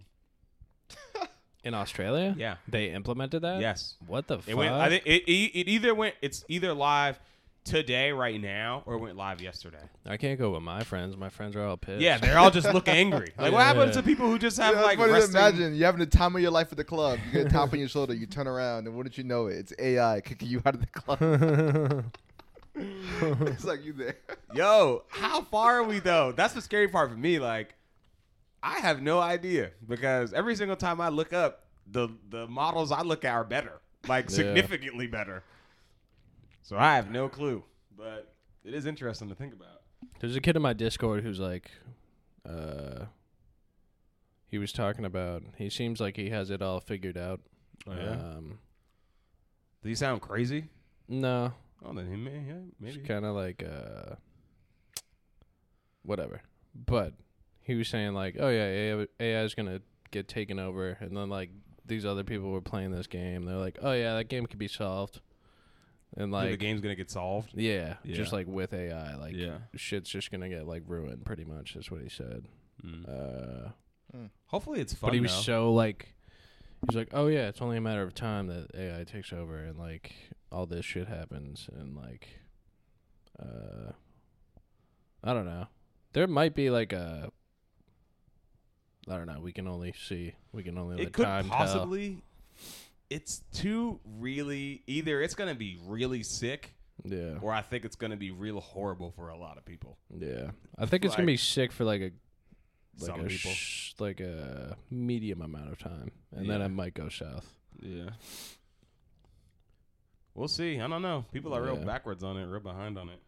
In 1.64 1.74
Australia? 1.74 2.34
Yeah. 2.38 2.56
They 2.68 2.92
implemented 2.92 3.42
that? 3.42 3.60
Yes. 3.60 3.96
What 4.08 4.28
the 4.28 4.36
It 4.36 4.44
fuck? 4.44 4.56
went. 4.56 4.74
I 4.74 4.90
think 4.90 5.06
it, 5.06 5.24
it, 5.30 5.60
it 5.60 5.68
either 5.68 5.94
went. 5.94 6.16
It's 6.22 6.46
either 6.48 6.74
live 6.74 7.20
today, 7.66 8.12
right 8.14 8.40
now, 8.42 8.82
or 8.86 8.96
it 8.96 9.00
went 9.00 9.18
live 9.18 9.42
yesterday. 9.42 9.78
I 10.06 10.16
can't 10.18 10.40
go 10.40 10.52
with 10.52 10.62
my 10.64 10.84
friends. 10.84 11.18
My 11.18 11.28
friends 11.30 11.56
are 11.58 11.64
all 11.64 11.76
pissed. 11.78 12.02
Yeah, 12.02 12.18
they're 12.18 12.40
all 12.40 12.50
just 12.50 12.74
look 12.74 12.88
angry. 13.02 13.34
Like, 13.38 13.52
what 13.52 13.60
Yeah. 13.60 13.64
happens 13.66 13.96
to 13.98 14.02
people 14.04 14.28
who 14.30 14.40
just 14.40 14.58
have 14.58 14.76
Yeah, 14.76 14.82
like 14.82 14.94
it's 14.98 15.02
funny 15.02 15.12
to 15.12 15.20
resting? 15.20 15.36
imagine 15.36 15.76
you 15.76 15.84
having 15.86 16.00
the 16.00 16.06
time 16.06 16.36
of 16.36 16.42
your 16.42 16.52
life 16.52 16.70
at 16.72 16.78
the 16.78 16.84
club. 16.86 17.20
You 17.28 17.32
get 17.44 17.48
a 17.48 17.50
tap 17.50 17.74
on 17.74 17.78
your 17.80 17.90
shoulder, 17.90 18.14
you 18.14 18.26
turn 18.26 18.48
around, 18.48 18.88
and 18.88 18.96
wouldn't 18.96 19.18
you 19.18 19.26
know 19.26 19.48
it? 19.48 19.58
It's 19.58 19.74
AI 19.78 20.22
kicking 20.22 20.48
you 20.48 20.62
out 20.66 20.76
of 20.76 20.82
the 20.82 20.88
club. 20.88 22.06
it's 23.48 23.66
like 23.66 23.84
you 23.84 23.94
there. 23.94 24.16
Yo, 24.54 25.04
how 25.10 25.42
far 25.42 25.80
are 25.80 25.84
we 25.84 26.00
though? 26.00 26.32
That's 26.32 26.54
the 26.54 26.62
scary 26.62 26.88
part 26.88 27.10
for 27.12 27.18
me. 27.18 27.38
Like, 27.40 27.76
I 28.62 28.80
have 28.80 29.02
no 29.02 29.20
idea 29.20 29.72
because 29.88 30.34
every 30.34 30.56
single 30.56 30.76
time 30.76 31.00
I 31.02 31.10
look 31.10 31.34
up, 31.34 31.66
the 31.92 32.10
the 32.30 32.48
models 32.48 32.92
I 32.92 33.02
look 33.02 33.24
at 33.26 33.34
are 33.34 33.44
better, 33.44 33.80
like 34.08 34.30
Yeah. 34.30 34.36
significantly 34.36 35.08
better. 35.08 35.44
So 36.62 36.78
I 36.78 36.96
have 36.96 37.10
no 37.10 37.30
clue, 37.30 37.64
but 37.98 38.34
it 38.64 38.74
is 38.74 38.86
interesting 38.86 39.30
to 39.30 39.36
think 39.36 39.54
about. 39.54 39.82
There's 40.20 40.36
a 40.36 40.42
kid 40.42 40.56
in 40.56 40.62
my 40.62 40.74
Discord 40.74 41.24
who's 41.24 41.40
like, 41.40 41.72
uh, 42.48 43.06
he 44.48 44.58
was 44.58 44.72
talking 44.72 45.06
about. 45.06 45.44
He 45.58 45.70
seems 45.70 46.00
like 46.00 46.16
he 46.18 46.30
has 46.30 46.50
it 46.50 46.62
all 46.62 46.80
figured 46.80 47.18
out. 47.18 47.40
Oh, 47.88 47.94
yeah? 47.94 48.12
Um, 48.12 48.60
Does 49.82 49.90
he 49.90 49.96
sound 49.96 50.22
crazy? 50.22 50.66
no, 51.08 51.54
Oh, 51.84 51.94
then 51.94 52.10
he 52.10 52.18
may, 52.18 52.44
yeah, 52.46 52.54
maybe. 52.80 53.00
kind 53.00 53.26
of 53.26 53.36
like 53.36 53.64
uh, 53.64 54.16
whatever. 56.04 56.42
But 56.76 57.14
he 57.62 57.76
was 57.76 57.88
saying 57.88 58.14
like, 58.14 58.36
oh 58.40 58.50
yeah, 58.50 58.66
AI, 58.66 59.08
AI 59.20 59.44
is 59.44 59.54
gonna 59.56 59.82
get 60.12 60.28
taken 60.28 60.60
over, 60.60 60.98
and 61.00 61.16
then 61.16 61.30
like 61.30 61.50
these 61.86 62.06
other 62.06 62.24
people 62.24 62.52
were 62.52 62.62
playing 62.62 62.92
this 62.92 63.08
game. 63.08 63.46
They're 63.46 63.56
like, 63.58 63.80
oh 63.82 63.92
yeah, 63.94 64.16
that 64.16 64.26
game 64.30 64.46
could 64.46 64.60
be 64.60 64.68
solved, 64.68 65.22
and 66.18 66.32
Like, 66.32 66.44
like 66.44 66.52
the 66.52 66.58
game's 66.58 66.82
gonna 66.82 66.96
get 66.96 67.10
solved. 67.12 67.52
Yeah, 67.54 67.96
just 68.06 68.32
like 68.34 68.48
with 68.48 68.74
AI, 68.74 69.16
like 69.16 69.36
Yeah. 69.36 69.58
shit's 69.76 70.10
just 70.10 70.32
gonna 70.32 70.50
get 70.50 70.68
like 70.68 70.84
ruined. 70.88 71.26
Pretty 71.26 71.46
much, 71.46 71.76
is 71.76 71.90
what 71.92 72.02
he 72.02 72.10
said. 72.10 72.46
Mm. 72.86 73.08
Uh, 73.08 73.70
Hopefully, 74.48 74.80
it's 74.82 74.94
fun. 74.94 75.10
but 75.10 75.14
he 75.14 75.20
was 75.20 75.32
though. 75.36 75.42
so 75.42 75.74
like, 75.74 76.16
he 76.82 76.86
was 76.88 76.96
like, 76.96 77.10
oh 77.14 77.28
yeah, 77.28 77.48
it's 77.50 77.62
only 77.62 77.78
a 77.78 77.82
matter 77.82 78.02
of 78.02 78.16
time 78.16 78.48
that 78.48 78.70
AI 78.76 79.04
takes 79.04 79.32
over, 79.32 79.58
and 79.58 79.78
like 79.78 80.14
all 80.52 80.66
this 80.66 80.86
shit 80.86 81.08
happens, 81.08 81.70
and 81.78 81.96
like, 81.96 82.28
uh, 83.40 83.92
I 85.24 85.34
don't 85.34 85.46
know. 85.46 85.68
There 86.14 86.26
might 86.28 86.56
be 86.56 86.70
like 86.72 86.92
a, 86.94 87.32
I 89.08 89.18
don't 89.18 89.28
know. 89.28 89.40
We 89.42 89.52
can 89.52 89.68
only 89.68 89.94
see. 90.08 90.34
We 90.52 90.64
can 90.64 90.78
only 90.78 90.98
let 90.98 91.08
it 91.08 91.14
could 91.14 91.26
time 91.26 91.48
tell. 91.50 91.58
possibly 91.58 92.22
it's 93.10 93.42
two 93.54 94.00
really 94.20 94.84
either 94.86 95.22
it's 95.22 95.34
gonna 95.34 95.56
be 95.56 95.80
really 95.88 96.22
sick 96.22 96.76
Yeah. 97.04 97.40
or 97.42 97.52
I 97.52 97.62
think 97.64 97.86
it's 97.86 97.96
gonna 97.96 98.18
be 98.18 98.30
real 98.32 98.60
horrible 98.60 99.12
for 99.12 99.30
a 99.30 99.38
lot 99.38 99.58
of 99.58 99.66
people. 99.66 99.98
Yeah. 100.16 100.52
I 100.78 100.86
think 100.86 101.06
it's 101.06 101.16
gonna 101.16 101.26
be 101.26 101.38
sick 101.38 101.72
for 101.72 101.86
like 101.86 102.02
a 102.02 102.12
like 103.00 103.08
Some 103.12 103.22
a 103.22 103.28
people. 103.30 103.52
sh- 103.52 103.94
like 103.98 104.20
a 104.20 104.76
medium 104.92 105.42
amount 105.42 105.72
of 105.72 105.80
time, 105.80 106.12
and 106.36 106.50
then 106.50 106.60
Yeah. 106.60 106.66
it 106.66 106.70
might 106.70 106.94
go 106.94 107.08
south. 107.10 107.52
Yeah. 107.82 108.10
We'll 110.36 110.48
see. 110.50 110.80
I 110.80 110.88
don't 110.88 111.02
know. 111.02 111.26
People 111.32 111.54
are 111.56 111.64
real 111.64 111.78
backwards 111.78 112.24
on 112.24 112.38
it, 112.38 112.46
real 112.46 112.60
behind 112.60 112.98
on 112.98 113.10
it. 113.10 113.20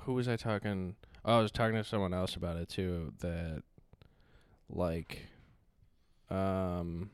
Who 0.00 0.14
was 0.14 0.28
I 0.28 0.36
talking? 0.36 0.96
Oh, 1.24 1.38
I 1.38 1.42
was 1.42 1.52
talking 1.52 1.76
to 1.76 1.84
someone 1.84 2.12
else 2.14 2.34
about 2.36 2.56
it 2.56 2.68
too. 2.68 3.12
That 3.20 3.62
like, 4.68 5.26
um. 6.30 7.10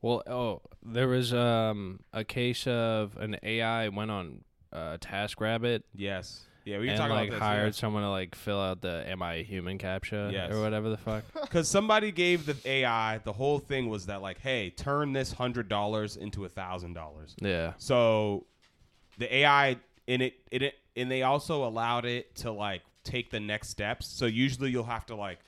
Well, 0.00 0.22
oh, 0.28 0.62
there 0.84 1.08
was 1.08 1.34
um 1.34 2.00
a 2.12 2.24
case 2.24 2.66
of 2.66 3.16
an 3.16 3.36
AI 3.42 3.88
went 3.88 4.10
on 4.10 4.44
uh, 4.72 4.98
TaskRabbit 4.98 5.82
Yes. 5.94 6.42
Yeah, 6.64 6.78
we 6.78 6.84
were 6.84 6.90
and 6.90 6.98
talking 6.98 7.14
like 7.16 7.28
about 7.28 7.36
this. 7.38 7.42
hired 7.42 7.74
someone 7.74 8.02
to 8.02 8.10
like 8.10 8.34
fill 8.34 8.60
out 8.60 8.82
the 8.82 9.02
"Am 9.08 9.22
I 9.22 9.36
a 9.36 9.42
human?" 9.42 9.78
captcha 9.78 10.30
Yes. 10.30 10.52
or 10.52 10.60
whatever 10.60 10.90
the 10.90 10.98
fuck. 10.98 11.24
Because 11.40 11.66
somebody 11.68 12.12
gave 12.12 12.44
the 12.44 12.56
AI, 12.68 13.18
the 13.24 13.32
whole 13.32 13.58
thing 13.58 13.88
was 13.88 14.06
that, 14.06 14.20
like, 14.20 14.38
hey, 14.40 14.68
turn 14.70 15.14
this 15.14 15.32
$100 15.32 16.16
into 16.18 16.44
a 16.44 16.48
$1,000. 16.50 17.34
yeah. 17.40 17.72
So 17.78 18.44
the 19.16 19.34
AI 19.36 19.78
in 20.06 20.20
it, 20.20 20.34
in 20.52 20.62
it, 20.62 20.74
and 20.98 21.10
they 21.10 21.22
also 21.22 21.64
allowed 21.66 22.04
it 22.04 22.34
to 22.36 22.50
like 22.50 22.82
take 23.04 23.30
the 23.30 23.40
next 23.40 23.70
steps. 23.70 24.06
So 24.18 24.26
usually 24.26 24.70
you'll 24.70 24.84
have 24.84 25.06
to 25.06 25.16
like 25.16 25.38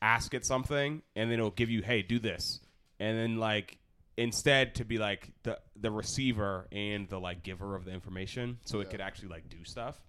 ask 0.00 0.34
it 0.34 0.46
something, 0.46 1.02
and 1.16 1.30
then 1.30 1.38
it'll 1.38 1.50
give 1.50 1.70
you, 1.70 1.82
"Hey, 1.82 2.02
do 2.02 2.18
this," 2.18 2.60
and 3.00 3.18
then 3.18 3.38
like 3.38 3.78
instead 4.16 4.76
to 4.76 4.84
be 4.84 4.98
like 4.98 5.32
the 5.42 5.58
the 5.76 5.90
receiver 5.90 6.68
and 6.70 7.08
the 7.08 7.18
like 7.18 7.42
giver 7.42 7.74
of 7.74 7.84
the 7.84 7.90
information, 7.92 8.58
so 8.64 8.80
it 8.80 8.90
could 8.90 9.00
actually 9.00 9.28
like 9.28 9.48
do 9.48 9.64
stuff. 9.64 10.00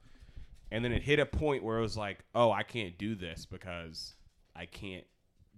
And 0.72 0.84
then 0.84 0.92
it 0.92 1.04
hit 1.04 1.20
a 1.20 1.26
point 1.26 1.64
where 1.64 1.78
it 1.78 1.82
was 1.82 1.98
like, 1.98 2.20
"Oh, 2.34 2.52
I 2.52 2.64
can't 2.64 2.98
do 2.98 3.16
this 3.16 3.46
because 3.46 4.16
I 4.56 4.66
can't 4.66 5.06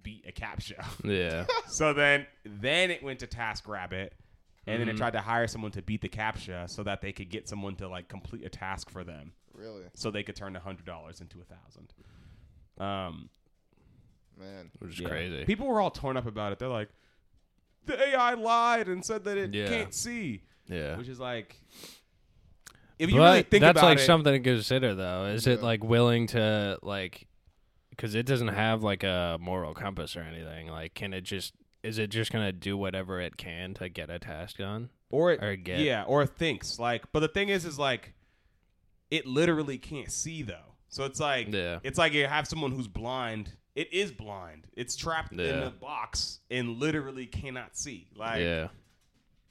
beat 0.02 0.26
a 0.28 0.32
captcha." 0.32 0.84
Yeah. 1.04 1.46
So 1.70 1.94
then 1.94 2.26
then 2.46 2.92
it 2.92 3.04
went 3.04 3.20
to 3.20 3.28
TaskRabbit 3.28 4.10
and 4.68 4.82
then 4.82 4.90
it 4.90 4.94
Mhm. 4.96 4.98
tried 4.98 5.14
to 5.14 5.22
hire 5.22 5.48
someone 5.48 5.72
to 5.72 5.82
beat 5.82 6.02
the 6.02 6.10
captcha 6.10 6.70
so 6.70 6.84
that 6.84 7.02
they 7.02 7.12
could 7.14 7.30
get 7.30 7.48
someone 7.48 7.76
to 7.78 7.88
like 7.88 8.08
complete 8.08 8.44
a 8.46 8.50
task 8.50 8.90
for 8.90 9.04
them 9.04 9.32
Really, 9.54 9.84
so 9.96 10.12
they 10.12 10.24
could 10.24 10.36
turn 10.36 10.56
a 10.56 10.60
hundred 10.60 10.86
dollars 10.86 11.22
into 11.22 11.40
a 11.42 11.44
thousand. 11.46 11.94
Um 12.78 13.30
man. 14.38 14.70
Which 14.80 14.92
is 14.94 15.00
yeah. 15.00 15.10
crazy. 15.10 15.46
People 15.46 15.68
were 15.68 15.82
all 15.82 15.90
torn 15.90 16.16
up 16.18 16.28
about 16.28 16.52
it. 16.52 16.60
They're 16.60 16.68
like, 16.68 16.90
the 17.86 18.00
AI 18.10 18.34
lied 18.36 18.88
and 18.88 19.04
said 19.04 19.24
that 19.24 19.38
it 19.38 19.54
Yeah. 19.54 19.68
can't 19.68 19.94
see. 19.96 20.44
yeah. 20.68 20.96
Which 20.98 21.08
is 21.08 21.20
like 21.20 21.56
if 23.00 23.10
you 23.12 23.18
but 23.18 23.24
really 23.24 23.44
think 23.44 23.62
that's 23.62 23.78
about 23.80 23.88
like 23.88 24.00
it, 24.00 24.06
something 24.06 24.34
to 24.34 24.40
consider, 24.40 24.96
though. 24.96 25.26
Is 25.26 25.46
it 25.48 25.62
like 25.62 25.84
willing 25.84 26.26
to 26.28 26.80
like, 26.82 27.28
because 27.92 28.16
it 28.16 28.26
doesn't 28.26 28.48
have 28.50 28.82
like 28.84 29.04
a 29.04 29.38
moral 29.40 29.74
compass 29.76 30.16
or 30.18 30.22
anything. 30.22 30.68
Like, 30.68 30.94
can 30.96 31.14
it 31.14 31.22
just? 31.22 31.54
Is 31.84 31.98
it 32.00 32.10
just 32.10 32.32
gonna 32.32 32.52
do 32.52 32.76
whatever 32.78 33.20
it 33.22 33.38
can 33.38 33.74
to 33.76 33.90
get 33.90 34.10
a 34.10 34.20
task 34.20 34.58
done? 34.58 34.90
or 35.10 35.32
it, 35.32 35.42
or 35.44 35.56
get- 35.56 35.80
yeah, 35.80 36.04
or 36.04 36.26
thinks 36.26 36.80
like. 36.80 37.10
But 37.14 37.22
the 37.22 37.28
thing 37.30 37.48
is, 37.50 37.64
is 37.66 37.80
like, 37.80 38.14
it 39.10 39.26
literally 39.26 39.78
can't 39.78 40.12
see 40.12 40.42
though. 40.44 40.76
So 40.90 41.06
it's 41.06 41.20
like, 41.20 41.48
Yeah. 41.54 41.80
it's 41.84 41.98
like 41.98 42.12
you 42.14 42.28
have 42.28 42.46
someone 42.48 42.72
who's 42.74 42.88
blind. 42.90 43.52
It 43.76 43.94
is 43.94 44.12
blind. 44.12 44.68
It's 44.76 44.96
trapped 44.98 45.32
in 45.32 45.40
a 45.40 45.70
box 45.70 46.40
and 46.52 46.78
literally 46.78 47.26
cannot 47.26 47.78
see. 47.78 48.08
Like, 48.16 48.42
yeah. 48.42 48.68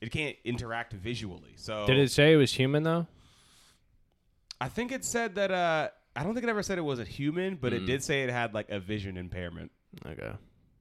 it 0.03 0.11
can't 0.11 0.37
interact 0.45 0.93
visually. 0.93 1.55
So 1.57 1.87
Did 1.87 1.97
it 1.99 2.11
say 2.11 2.33
it 2.35 2.37
was 2.37 2.53
human 2.53 2.83
though? 2.83 3.07
I 4.61 4.69
think 4.69 4.93
it 4.93 5.05
said 5.05 5.35
that. 5.37 5.51
uh 5.51 5.89
I 6.19 6.23
don't 6.23 6.33
think 6.33 6.45
it 6.45 6.49
ever 6.51 6.63
said 6.63 6.79
it 6.79 6.83
was 6.83 6.99
a 6.99 7.05
human, 7.05 7.57
but 7.57 7.75
it 7.75 7.83
Mm. 7.83 7.87
did 7.87 8.03
say 8.05 8.23
it 8.25 8.31
had 8.31 8.55
like 8.55 8.71
a 8.71 8.81
vision 8.81 9.17
impairment. 9.19 9.71
Okay. 10.07 10.33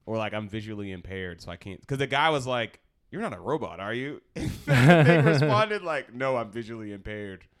Or 0.06 0.16
like 0.16 0.32
I'm 0.32 0.48
visually 0.48 0.92
impaired, 0.92 1.42
so 1.42 1.50
I 1.50 1.56
can't. 1.56 1.80
Because 1.80 1.98
the 1.98 2.06
guy 2.06 2.30
was 2.30 2.46
like, 2.46 2.80
"You're 3.10 3.20
not 3.22 3.34
a 3.34 3.40
robot, 3.40 3.80
are 3.80 3.92
you?" 3.92 4.22
they 4.34 5.20
responded 5.24 5.82
like, 5.82 6.14
"No, 6.14 6.36
I'm 6.36 6.50
visually 6.50 6.92
impaired." 6.92 7.44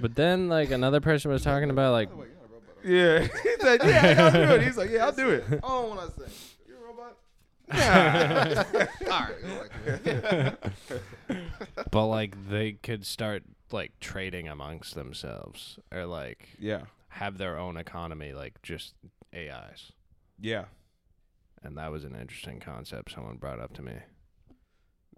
but 0.00 0.14
then 0.14 0.48
like 0.48 0.70
another 0.70 1.00
person 1.00 1.30
was 1.30 1.42
talking 1.42 1.70
about 1.70 1.92
like 1.92 2.14
Wait, 2.14 2.28
you're 2.28 2.36
not 2.36 2.50
a 2.50 2.52
robot. 2.52 2.84
Yeah, 2.84 3.20
he 3.42 3.56
said, 3.60 3.80
"Yeah, 3.84 4.24
I'll 4.26 4.32
do 4.32 4.54
it." 4.54 4.62
He's 4.62 4.76
like, 4.76 4.90
"Yeah, 4.90 5.06
I'll 5.06 5.12
do 5.12 5.30
it." 5.30 5.44
Oh, 5.62 5.88
when 5.88 5.98
I 5.98 6.08
say 6.08 6.32
you're 6.66 6.78
a 6.78 6.82
robot. 6.82 7.16
Yeah. 7.72 8.64
All 9.10 9.20
right. 9.20 9.42
go 9.42 9.48
back 9.60 10.02
to 10.04 10.58
it. 11.28 11.90
but 11.90 12.06
like 12.06 12.48
they 12.48 12.72
could 12.72 13.06
start 13.06 13.44
like 13.70 13.92
trading 14.00 14.48
amongst 14.48 14.94
themselves 14.94 15.78
or 15.92 16.06
like 16.06 16.48
yeah, 16.58 16.82
have 17.10 17.38
their 17.38 17.58
own 17.58 17.76
economy 17.76 18.32
like 18.32 18.60
just 18.62 18.94
AIs. 19.34 19.92
yeah, 20.40 20.64
And 21.62 21.76
that 21.76 21.90
was 21.90 22.04
an 22.04 22.14
interesting 22.14 22.60
concept 22.60 23.12
someone 23.12 23.36
brought 23.36 23.60
up 23.60 23.74
to 23.74 23.82
me. 23.82 23.94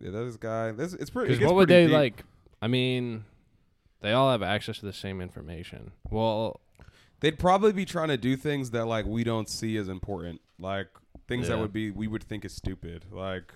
yeah. 0.01 0.11
This 0.11 0.37
guy, 0.37 0.73
this 0.73 0.95
it's 0.95 1.11
pretty. 1.11 1.29
Because 1.29 1.39
gets 1.41 1.49
what 1.49 1.57
would 1.57 1.69
they 1.69 1.87
deep. 1.87 1.93
like? 1.95 2.25
I 2.63 2.69
mean, 2.69 3.25
they 4.01 4.13
all 4.13 4.31
have 4.31 4.43
access 4.43 4.79
to 4.79 4.87
the 4.87 4.93
same 4.93 5.21
information. 5.21 5.93
Well, 6.11 6.61
They'd 7.21 7.39
probably 7.39 7.73
be 7.73 7.85
trying 7.85 8.09
to 8.09 8.17
do 8.17 8.35
things 8.35 8.71
that 8.71 8.87
like 8.87 9.05
we 9.05 9.25
don't 9.25 9.47
see 9.49 9.77
as 9.77 9.89
important, 9.89 10.41
like 10.59 10.89
things 11.29 11.49
that 11.49 11.59
would 11.59 11.73
be 11.73 11.91
we 11.91 12.07
would 12.09 12.23
think 12.25 12.47
is 12.47 12.55
stupid. 12.55 13.05
Like 13.13 13.53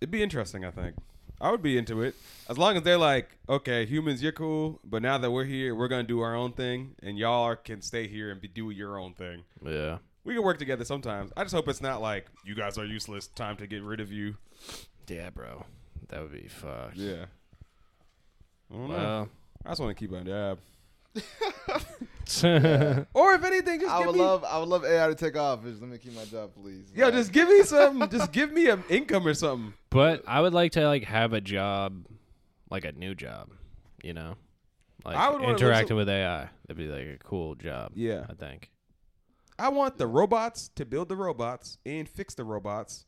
it'd 0.00 0.10
be 0.10 0.22
interesting. 0.22 0.64
I 0.64 0.70
think 0.70 0.96
I 1.42 1.50
would 1.50 1.60
be 1.62 1.76
into 1.76 2.02
it 2.02 2.14
as 2.48 2.56
long 2.56 2.76
as 2.76 2.82
they're 2.84 2.96
like, 2.96 3.36
okay, 3.48 3.84
humans, 3.84 4.22
you're 4.22 4.30
cool, 4.32 4.78
but 4.84 5.02
now 5.02 5.18
that 5.18 5.30
we're 5.30 5.44
here, 5.44 5.74
we're 5.74 5.88
gonna 5.88 6.02
do 6.04 6.20
our 6.20 6.34
own 6.36 6.52
thing, 6.52 6.94
and 7.02 7.18
y'all 7.18 7.42
are, 7.42 7.56
can 7.56 7.82
stay 7.82 8.06
here 8.06 8.30
and 8.30 8.40
be, 8.40 8.46
do 8.48 8.70
your 8.70 8.98
own 8.98 9.12
thing. 9.14 9.42
yeah, 9.66 9.98
We 10.24 10.34
can 10.34 10.42
work 10.44 10.58
together 10.58 10.84
sometimes. 10.84 11.32
I 11.36 11.42
just 11.42 11.54
hope 11.54 11.66
it's 11.68 11.80
not 11.82 12.00
like 12.00 12.26
you 12.44 12.54
guys 12.54 12.78
are 12.78 12.84
useless. 12.84 13.26
Time 13.26 13.56
to 13.56 13.66
get 13.66 13.82
rid 13.82 13.98
of 14.00 14.12
you. 14.12 14.36
yeah, 15.08 15.30
bro, 15.30 15.64
that 16.08 16.22
would 16.22 16.32
be 16.32 16.46
fucked. 16.48 16.96
Yeah. 16.96 17.24
I 18.70 18.74
don't 18.74 18.88
know. 18.88 19.28
I 19.66 19.68
just 19.70 19.80
want 19.80 19.96
to 19.96 20.00
keep 20.00 20.10
my 20.10 20.20
job. 20.22 20.58
yeah. 22.42 23.04
Or 23.14 23.34
if 23.34 23.44
anything, 23.44 23.80
just 23.80 23.92
I 23.92 23.98
give 23.98 24.06
would 24.06 24.14
me 24.16 24.22
love, 24.22 24.44
I 24.44 24.58
would 24.58 24.68
love 24.68 24.84
AI 24.84 25.08
to 25.08 25.14
take 25.14 25.36
off. 25.36 25.62
Just 25.64 25.80
let 25.82 25.90
me 25.90 25.98
keep 25.98 26.14
my 26.14 26.24
job, 26.24 26.50
please. 26.54 26.90
Yo, 26.94 27.06
Like, 27.06 27.14
just 27.14 27.32
give 27.32 27.48
me 27.48 27.62
some. 27.64 28.08
just 28.08 28.32
give 28.32 28.52
me 28.52 28.68
an 28.70 28.82
income 28.88 29.26
or 29.26 29.34
something. 29.34 29.74
But 29.92 30.22
I 30.26 30.40
would 30.40 30.54
like 30.54 30.72
to 30.72 30.86
like 30.86 31.04
have 31.04 31.32
a 31.32 31.40
job, 31.40 32.06
like 32.70 32.84
a 32.84 32.92
new 32.92 33.14
job. 33.14 33.50
You 34.02 34.14
know, 34.14 34.34
like 35.04 35.16
I 35.16 35.28
would 35.30 35.40
wanna 35.40 35.52
live 35.52 35.62
interacting 35.62 35.88
some- 35.88 35.96
with 35.98 36.08
AI. 36.08 36.48
That'd 36.66 36.76
be 36.76 36.88
like 36.88 37.20
a 37.20 37.24
cool 37.24 37.54
job. 37.54 37.92
Yeah. 37.94 38.26
I 38.28 38.34
think. 38.34 38.70
I 39.58 39.68
want 39.68 39.98
the 39.98 40.06
robots 40.06 40.70
to 40.76 40.84
build 40.84 41.08
the 41.08 41.16
robots 41.16 41.78
and 41.86 42.08
fix 42.08 42.34
the 42.34 42.42
robots, 42.44 43.04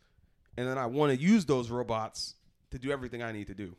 and 0.57 0.69
then 0.69 0.79
I 0.79 0.87
want 0.87 1.13
to 1.13 1.21
use 1.21 1.47
those 1.47 1.71
robots 1.71 2.37
to 2.71 2.79
do 2.79 2.93
everything 2.93 3.23
I 3.23 3.33
need 3.33 3.47
to 3.49 3.55
do. 3.55 3.75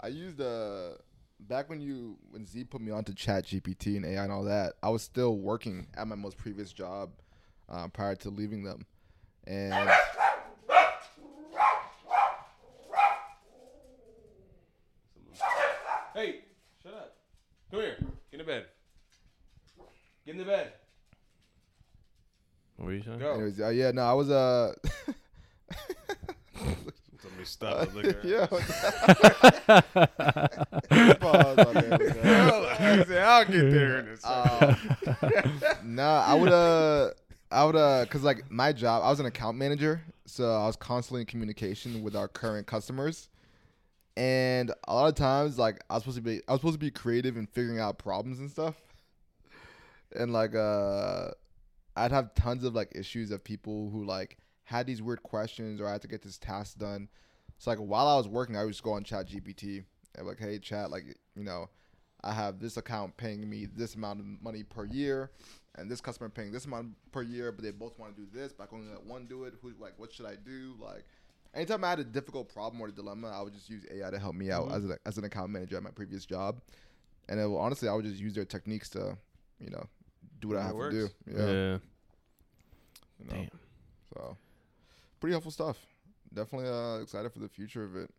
I 0.00 0.08
used 0.08 0.40
uh 0.40 0.92
back 1.40 1.68
when 1.68 1.80
you 1.80 2.16
when 2.30 2.46
Z 2.46 2.64
put 2.64 2.80
me 2.80 2.90
onto 2.90 3.12
Chat 3.12 3.46
GPT 3.46 3.96
and 3.96 4.06
AI 4.06 4.22
and 4.22 4.32
all 4.32 4.44
that. 4.44 4.74
I 4.82 4.88
was 4.88 5.02
still 5.02 5.36
working 5.36 5.88
at 5.94 6.06
my 6.06 6.14
most 6.14 6.38
previous 6.38 6.72
job 6.72 7.10
uh, 7.68 7.88
prior 7.88 8.14
to 8.16 8.30
leaving 8.30 8.62
them, 8.62 8.86
and 9.46 9.90
Hey, 16.14 16.42
shut 16.82 16.94
up. 16.94 17.16
Come 17.70 17.80
here. 17.80 17.96
Get 18.30 18.40
in 18.40 18.46
bed. 18.46 18.66
Get 20.24 20.32
in 20.32 20.38
the 20.38 20.44
bed. 20.44 20.72
What 22.76 22.86
were 22.86 22.94
you 22.94 23.02
saying? 23.02 23.18
Go. 23.18 23.34
anyways, 23.34 23.60
uh, 23.60 23.68
yeah, 23.68 23.90
no, 23.90 24.02
I 24.02 24.14
was 24.14 24.30
uh. 24.30 24.72
Somebody 27.20 27.44
stop 27.44 27.88
and 27.88 27.94
look 27.94 28.06
at 28.06 28.16
her. 28.16 28.22
yeah. 28.28 28.46
Pause, 31.14 31.56
my 31.56 31.72
bad, 31.72 31.90
my 31.90 31.96
bad. 33.04 33.18
I'll 33.18 33.44
get 33.44 33.70
there 33.70 33.98
in 33.98 34.08
a 34.08 34.16
second. 34.16 35.62
Um, 35.84 35.84
nah, 35.94 36.24
I 36.26 36.34
would 36.34 36.52
uh, 36.52 37.10
I 37.50 37.64
would 37.64 37.76
uh, 37.76 38.06
cause 38.06 38.22
like 38.22 38.50
my 38.50 38.72
job, 38.72 39.02
I 39.04 39.10
was 39.10 39.20
an 39.20 39.26
account 39.26 39.58
manager, 39.58 40.00
so 40.24 40.50
I 40.50 40.66
was 40.66 40.76
constantly 40.76 41.20
in 41.20 41.26
communication 41.26 42.02
with 42.02 42.16
our 42.16 42.28
current 42.28 42.66
customers, 42.66 43.28
and 44.16 44.72
a 44.88 44.94
lot 44.94 45.08
of 45.08 45.16
times, 45.16 45.58
like 45.58 45.84
I 45.90 45.94
was 45.94 46.04
supposed 46.04 46.16
to 46.16 46.22
be, 46.22 46.40
I 46.48 46.52
was 46.52 46.60
supposed 46.60 46.74
to 46.74 46.78
be 46.78 46.90
creative 46.90 47.36
in 47.36 47.46
figuring 47.46 47.78
out 47.78 47.98
problems 47.98 48.38
and 48.38 48.50
stuff, 48.50 48.80
and 50.14 50.32
like 50.32 50.54
uh, 50.54 51.28
I'd 51.96 52.12
have 52.12 52.34
tons 52.34 52.64
of 52.64 52.74
like 52.74 52.92
issues 52.94 53.30
of 53.30 53.42
people 53.44 53.90
who 53.90 54.04
like 54.04 54.38
had 54.64 54.86
these 54.86 55.02
weird 55.02 55.22
questions 55.22 55.80
or 55.80 55.88
I 55.88 55.92
had 55.92 56.02
to 56.02 56.08
get 56.08 56.22
this 56.22 56.38
task 56.38 56.78
done. 56.78 57.08
So 57.58 57.70
like 57.70 57.78
while 57.78 58.06
I 58.08 58.16
was 58.16 58.28
working, 58.28 58.56
I 58.56 58.64
would 58.64 58.72
just 58.72 58.82
go 58.82 58.92
on 58.92 59.04
Chat 59.04 59.28
GPT 59.28 59.84
and 60.16 60.26
like, 60.26 60.38
hey, 60.38 60.58
chat, 60.58 60.90
like 60.90 61.04
you 61.34 61.44
know. 61.44 61.68
I 62.26 62.32
have 62.32 62.58
this 62.58 62.78
account 62.78 63.18
paying 63.18 63.46
me 63.50 63.66
this 63.66 63.96
amount 63.96 64.20
of 64.20 64.26
money 64.42 64.62
per 64.62 64.86
year, 64.86 65.30
and 65.74 65.90
this 65.90 66.00
customer 66.00 66.30
paying 66.30 66.52
this 66.52 66.64
amount 66.64 66.94
per 67.12 67.20
year, 67.20 67.52
but 67.52 67.62
they 67.62 67.70
both 67.70 67.98
want 67.98 68.16
to 68.16 68.22
do 68.22 68.26
this, 68.32 68.50
but 68.50 68.64
I 68.64 68.66
can 68.68 68.78
only 68.78 68.90
let 68.90 69.04
one 69.04 69.26
do 69.26 69.44
it. 69.44 69.52
Who 69.60 69.72
like 69.78 69.92
what 69.98 70.10
should 70.10 70.24
I 70.24 70.36
do? 70.36 70.74
Like 70.80 71.04
anytime 71.52 71.84
I 71.84 71.90
had 71.90 71.98
a 71.98 72.04
difficult 72.04 72.48
problem 72.50 72.80
or 72.80 72.88
a 72.88 72.92
dilemma, 72.92 73.28
I 73.30 73.42
would 73.42 73.52
just 73.52 73.68
use 73.68 73.84
AI 73.92 74.08
to 74.08 74.18
help 74.18 74.34
me 74.36 74.50
out 74.50 74.68
Mm-hmm. 74.68 74.74
as 74.74 74.84
an 74.84 74.96
as 75.04 75.18
an 75.18 75.24
account 75.24 75.50
manager 75.50 75.76
at 75.76 75.82
my 75.82 75.90
previous 75.90 76.24
job, 76.24 76.62
and 77.28 77.38
it 77.38 77.44
will, 77.44 77.58
honestly, 77.58 77.90
I 77.90 77.92
would 77.92 78.06
just 78.06 78.18
use 78.18 78.32
their 78.34 78.46
techniques 78.46 78.88
to, 78.90 79.18
you 79.60 79.68
know, 79.68 79.86
do 80.40 80.48
what 80.48 80.56
I 80.58 80.62
It 80.62 80.64
have 80.66 80.76
to 80.76 80.90
do. 80.90 81.08
Yeah. 81.26 81.38
Yeah, 81.38 81.78
you 83.18 83.26
know? 83.26 83.30
Damn. 83.30 83.50
So, 84.12 84.36
pretty 85.20 85.32
helpful 85.32 85.50
stuff. 85.52 85.78
Definitely 86.32 86.68
uh, 86.68 86.98
excited 87.02 87.32
for 87.32 87.38
the 87.38 87.48
future 87.48 87.84
of 87.84 87.96
it. 87.96 88.10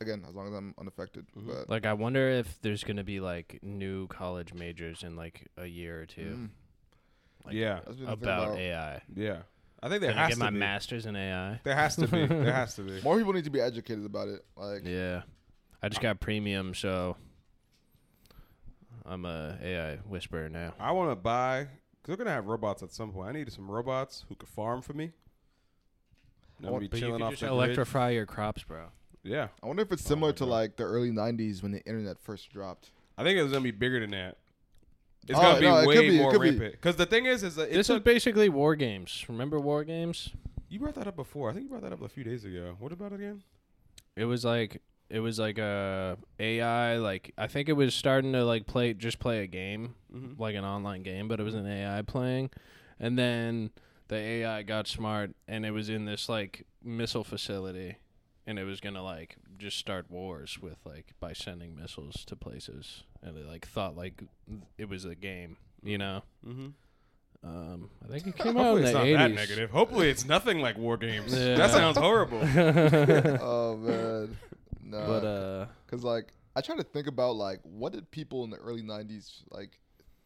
Again, 0.00 0.24
as 0.28 0.34
long 0.34 0.48
as 0.48 0.54
I'm 0.54 0.74
unaffected. 0.78 1.26
Mhm. 1.36 1.46
But 1.46 1.68
Like 1.70 1.86
I 1.86 1.92
wonder 1.92 2.28
if 2.28 2.60
there's 2.62 2.82
gonna 2.84 3.04
be 3.04 3.20
like 3.20 3.60
new 3.62 4.06
college 4.08 4.52
majors 4.52 5.02
in 5.04 5.16
like 5.16 5.46
a 5.56 5.66
year 5.66 6.00
or 6.02 6.06
two 6.06 6.22
mm, 6.22 6.50
like, 7.46 7.54
yeah, 7.54 7.74
that's 7.86 7.86
what 7.86 7.92
I'm 7.92 7.96
thinking 8.06 8.22
about 8.24 8.44
about. 8.48 8.58
AI. 8.58 9.02
yeah. 9.14 9.42
I 9.82 9.88
think 9.88 10.00
there 10.00 10.10
Can 10.12 10.18
I 10.18 10.22
has 10.22 10.28
get 10.30 10.34
to 10.34 10.40
my 10.44 10.50
be. 10.50 10.56
master's 10.58 11.04
in 11.06 11.14
AI? 11.14 11.60
There 11.62 11.74
has 11.76 11.94
to 11.96 12.08
be. 12.08 12.26
There 12.26 12.52
has 12.52 12.74
to 12.76 12.82
be. 12.82 13.00
More 13.02 13.18
people 13.18 13.34
need 13.34 13.44
to 13.44 13.50
be 13.50 13.60
educated 13.60 14.04
about 14.06 14.28
it. 14.28 14.42
Like, 14.56 14.82
Yeah. 14.86 15.22
I 15.82 15.88
just 15.90 16.00
got 16.00 16.20
premium, 16.20 16.74
so 16.74 17.16
I'm 19.06 19.24
a 19.24 19.58
AI 19.62 19.96
whisperer 20.08 20.48
now. 20.48 20.74
I 20.78 20.92
want 20.92 21.10
to 21.10 21.16
buy. 21.16 21.64
Cause 21.64 22.08
they're 22.08 22.16
gonna 22.16 22.30
have 22.30 22.46
robots 22.46 22.82
at 22.82 22.92
some 22.92 23.12
point. 23.12 23.30
I 23.30 23.32
need 23.32 23.50
some 23.52 23.70
robots 23.70 24.24
who 24.28 24.34
could 24.34 24.48
farm 24.48 24.82
for 24.82 24.92
me. 24.92 25.12
And 26.58 26.66
I'll 26.66 26.78
be 26.78 26.88
But 26.88 26.98
you 26.98 27.06
chilling 27.06 27.20
could 27.20 27.24
off 27.24 27.30
just 27.32 27.40
the 27.40 27.46
grid. 27.48 27.56
electrify 27.56 28.10
your 28.10 28.26
crops, 28.26 28.62
bro. 28.62 28.86
Yeah, 29.22 29.48
I 29.62 29.66
wonder 29.66 29.82
if 29.82 29.90
it's 29.92 30.02
similar 30.04 30.28
my 30.32 30.36
to 30.36 30.44
God. 30.44 30.50
like 30.50 30.76
the 30.76 30.84
early 30.84 31.10
'90s 31.10 31.62
when 31.62 31.72
the 31.72 31.80
internet 31.86 32.18
first 32.20 32.50
dropped. 32.50 32.90
I 33.16 33.22
think 33.24 33.38
it's 33.38 33.50
gonna 33.50 33.62
be 33.62 33.70
bigger 33.70 34.00
than 34.00 34.10
that. 34.10 34.36
It's 35.26 35.38
Oh, 35.38 35.42
gonna 35.42 35.60
be 35.60 35.66
no, 35.66 35.78
it 35.78 35.86
way 35.86 36.08
be, 36.10 36.16
it 36.18 36.20
more 36.20 36.32
could 36.32 36.42
be. 36.42 36.50
rampant. 36.50 36.72
Because 36.72 36.96
the 36.96 37.06
thing 37.06 37.24
is, 37.24 37.42
is 37.42 37.54
that 37.56 37.70
it 37.70 37.72
This 37.72 37.88
is 37.88 37.96
took, 37.96 38.04
basically 38.04 38.50
war 38.50 38.76
games. 38.76 39.24
Remember 39.28 39.58
war 39.58 39.82
games? 39.84 40.30
you 40.68 40.78
brought 40.80 40.94
that 40.96 41.06
up 41.06 41.16
before. 41.16 41.48
I 41.48 41.52
think 41.54 41.62
you 41.64 41.68
brought 41.70 41.82
that 41.82 41.92
up 41.92 42.02
a 42.02 42.08
few 42.08 42.24
days 42.24 42.44
ago. 42.44 42.76
What 42.78 42.92
about 42.92 43.12
it 43.12 43.16
again? 43.20 43.42
It 44.16 44.24
was 44.26 44.44
like 44.44 44.82
it 45.14 45.20
was 45.20 45.38
like 45.38 45.58
a 45.58 46.16
AI 46.40 46.96
like 46.96 47.32
I 47.38 47.46
think 47.46 47.68
it 47.68 47.74
was 47.74 47.94
starting 47.94 48.32
to 48.32 48.44
like 48.44 48.66
play 48.66 48.94
just 48.94 49.18
play 49.18 49.42
a 49.44 49.46
game, 49.46 49.94
Mm-hmm. 50.14 50.40
like 50.40 50.54
an 50.54 50.64
online 50.64 51.02
game, 51.02 51.28
but 51.28 51.40
it 51.40 51.42
was 51.42 51.54
an 51.54 51.66
AI 51.66 52.02
playing. 52.02 52.50
And 53.00 53.18
then 53.18 53.70
the 54.08 54.16
AI 54.16 54.62
got 54.62 54.86
smart 54.86 55.32
and 55.48 55.64
it 55.66 55.70
was 55.72 55.88
in 55.88 56.04
this 56.04 56.28
like 56.28 56.66
missile 56.82 57.24
facility 57.24 57.96
and 58.46 58.58
it 58.58 58.64
was 58.64 58.80
going 58.80 58.94
to 58.94 59.02
like 59.02 59.36
just 59.58 59.76
start 59.78 60.10
wars 60.10 60.58
with 60.60 60.76
like 60.84 61.14
by 61.20 61.32
sending 61.32 61.74
missiles 61.74 62.24
to 62.26 62.36
places 62.36 63.02
and 63.22 63.36
it 63.36 63.46
like 63.46 63.66
thought 63.66 63.96
like 63.96 64.22
it 64.78 64.88
was 64.88 65.04
a 65.04 65.14
game, 65.14 65.56
you 65.82 65.98
know. 65.98 66.22
Mm-hmm. 66.46 66.68
Um 67.48 67.90
I 68.04 68.08
think 68.12 68.26
it 68.28 68.36
came 68.42 68.56
out 68.56 68.64
Hopefully 68.64 68.80
in 68.82 68.84
it's 68.84 68.92
the 68.92 68.98
not 68.98 69.06
80s. 69.06 69.16
that 69.18 69.30
negative. 69.34 69.70
Hopefully 69.70 70.10
it's 70.10 70.24
nothing 70.26 70.60
like 70.60 70.78
war 70.78 70.96
games. 70.96 71.32
Yeah. 71.36 71.56
That 71.56 71.70
sounds 71.70 71.96
horrible. 71.98 72.40
oh 73.40 73.76
man, 73.76 74.36
no. 74.84 75.06
but 75.06 75.24
uh 75.24 75.66
Cause 75.86 76.04
like 76.04 76.32
I 76.56 76.60
try 76.60 76.76
to 76.76 76.82
think 76.82 77.06
about 77.06 77.36
like 77.36 77.60
what 77.62 77.92
did 77.92 78.10
people 78.10 78.44
in 78.44 78.50
the 78.50 78.56
early 78.58 78.82
'90s 78.82 79.42
like 79.50 79.78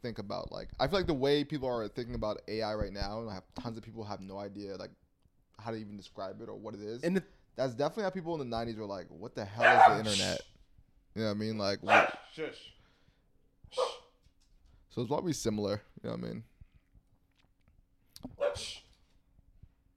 think 0.02 0.18
about? 0.18 0.52
Like 0.52 0.68
I 0.78 0.86
feel 0.86 0.98
like 0.98 1.06
the 1.06 1.14
way 1.14 1.44
people 1.44 1.68
are 1.68 1.88
thinking 1.88 2.14
about 2.14 2.40
AI 2.48 2.74
right 2.74 2.92
now, 2.92 3.20
and 3.20 3.30
I 3.30 3.34
have 3.34 3.44
tons 3.59 3.78
of 3.78 3.84
people 3.84 4.04
have 4.04 4.20
no 4.20 4.38
idea 4.38 4.76
like 4.76 4.90
how 5.59 5.70
to 5.70 5.76
even 5.76 5.96
describe 5.96 6.40
it 6.40 6.48
or 6.48 6.56
what 6.56 6.74
it 6.74 6.80
is. 6.80 7.02
And 7.02 7.16
the, 7.16 7.22
That's 7.56 7.74
definitely 7.74 8.04
how 8.04 8.11
people 8.11 8.40
in 8.40 8.48
the 8.48 8.56
'90s 8.56 8.76
were 8.76 8.84
like, 8.84 9.06
"What 9.09 9.34
the 9.34 9.44
hell 9.44 9.64
is 9.64 10.04
the 10.04 10.11
internet?" 10.11 10.40
You 11.14 11.22
know 11.22 11.28
what 11.28 11.36
I 11.36 11.38
mean? 11.38 11.59
Like, 11.59 11.82
what, 11.82 12.16
shush. 12.32 12.72
so 14.90 15.02
it's 15.02 15.09
probably 15.09 15.32
similar. 15.32 15.82
You 16.02 16.11
know 16.11 16.16
what 16.16 16.24
I 16.24 16.28
mean? 16.28 16.44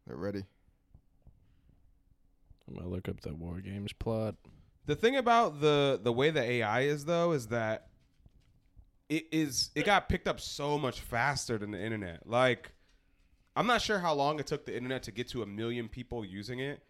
They're 0.07 0.17
ready. 0.17 0.45
I'm 2.67 2.75
going 2.75 2.85
to 2.87 2.93
look 2.93 3.09
up 3.09 3.21
the 3.21 3.33
war 3.33 3.59
games 3.59 3.93
plot. 3.93 4.35
The 4.85 4.95
thing 4.95 5.15
about 5.15 5.61
the 5.61 5.99
the 6.01 6.11
way 6.11 6.31
the 6.31 6.41
AI 6.41 6.81
is 6.81 7.05
though 7.05 7.31
is 7.33 7.47
that 7.47 7.87
it 9.09 9.25
is 9.31 9.69
it 9.75 9.85
got 9.85 10.09
picked 10.09 10.27
up 10.27 10.39
so 10.39 10.77
much 10.77 10.99
faster 10.99 11.57
than 11.57 11.71
the 11.71 11.79
internet. 11.81 12.27
Like 12.27 12.71
I'm 13.55 13.67
not 13.67 13.81
sure 13.81 13.99
how 13.99 14.13
long 14.13 14.39
it 14.39 14.47
took 14.47 14.65
the 14.65 14.75
internet 14.75 15.03
to 15.03 15.11
get 15.11 15.27
to 15.29 15.43
a 15.43 15.45
million 15.45 15.87
people 15.87 16.25
using 16.25 16.59
it, 16.59 16.81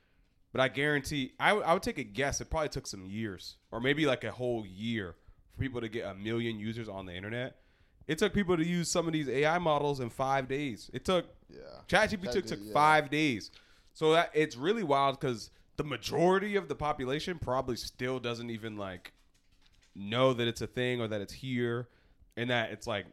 but 0.51 0.61
I 0.61 0.67
guarantee 0.67 1.33
I 1.39 1.53
would- 1.53 1.63
I 1.63 1.73
would 1.73 1.83
take 1.83 1.97
a 1.97 2.03
guess 2.03 2.39
it 2.39 2.49
probably 2.49 2.69
took 2.69 2.87
some 2.87 3.05
years 3.05 3.57
or 3.71 3.81
maybe 3.81 4.05
like 4.05 4.23
a 4.23 4.31
whole 4.31 4.65
year 4.65 5.15
for 5.51 5.59
people 5.59 5.81
to 5.81 5.89
get 5.89 6.05
a 6.05 6.13
million 6.15 6.59
users 6.59 6.87
on 6.87 7.05
the 7.05 7.13
internet. 7.13 7.57
It 8.07 8.17
took 8.19 8.33
people 8.33 8.55
to 8.57 8.65
use 8.65 8.89
some 8.89 9.05
of 9.07 9.13
these 9.13 9.27
AI 9.27 9.57
models 9.57 9.99
in 9.99 10.09
5 10.09 10.47
days. 10.47 10.89
It 10.93 11.03
took 11.05 11.25
Yeah. 11.49 11.57
ChatGPT 11.87 12.31
took, 12.31 12.45
ChatGPT, 12.45 12.47
took 12.47 12.59
yeah. 12.61 12.73
five 12.73 13.09
days. 13.09 13.51
So 13.93 14.13
that 14.13 14.31
it's 14.33 14.55
really 14.55 14.83
wild 14.83 15.19
because 15.19 15.51
the 15.81 15.87
majority 15.89 16.55
of 16.55 16.67
the 16.67 16.75
population 16.75 17.39
probably 17.39 17.75
still 17.75 18.19
doesn't 18.19 18.51
even 18.51 18.77
like 18.77 19.13
know 19.95 20.31
that 20.31 20.47
it's 20.47 20.61
a 20.61 20.67
thing 20.67 21.01
or 21.01 21.07
that 21.07 21.21
it's 21.21 21.33
here 21.33 21.87
and 22.37 22.51
that 22.51 22.69
it's 22.71 22.85
like 22.85 23.07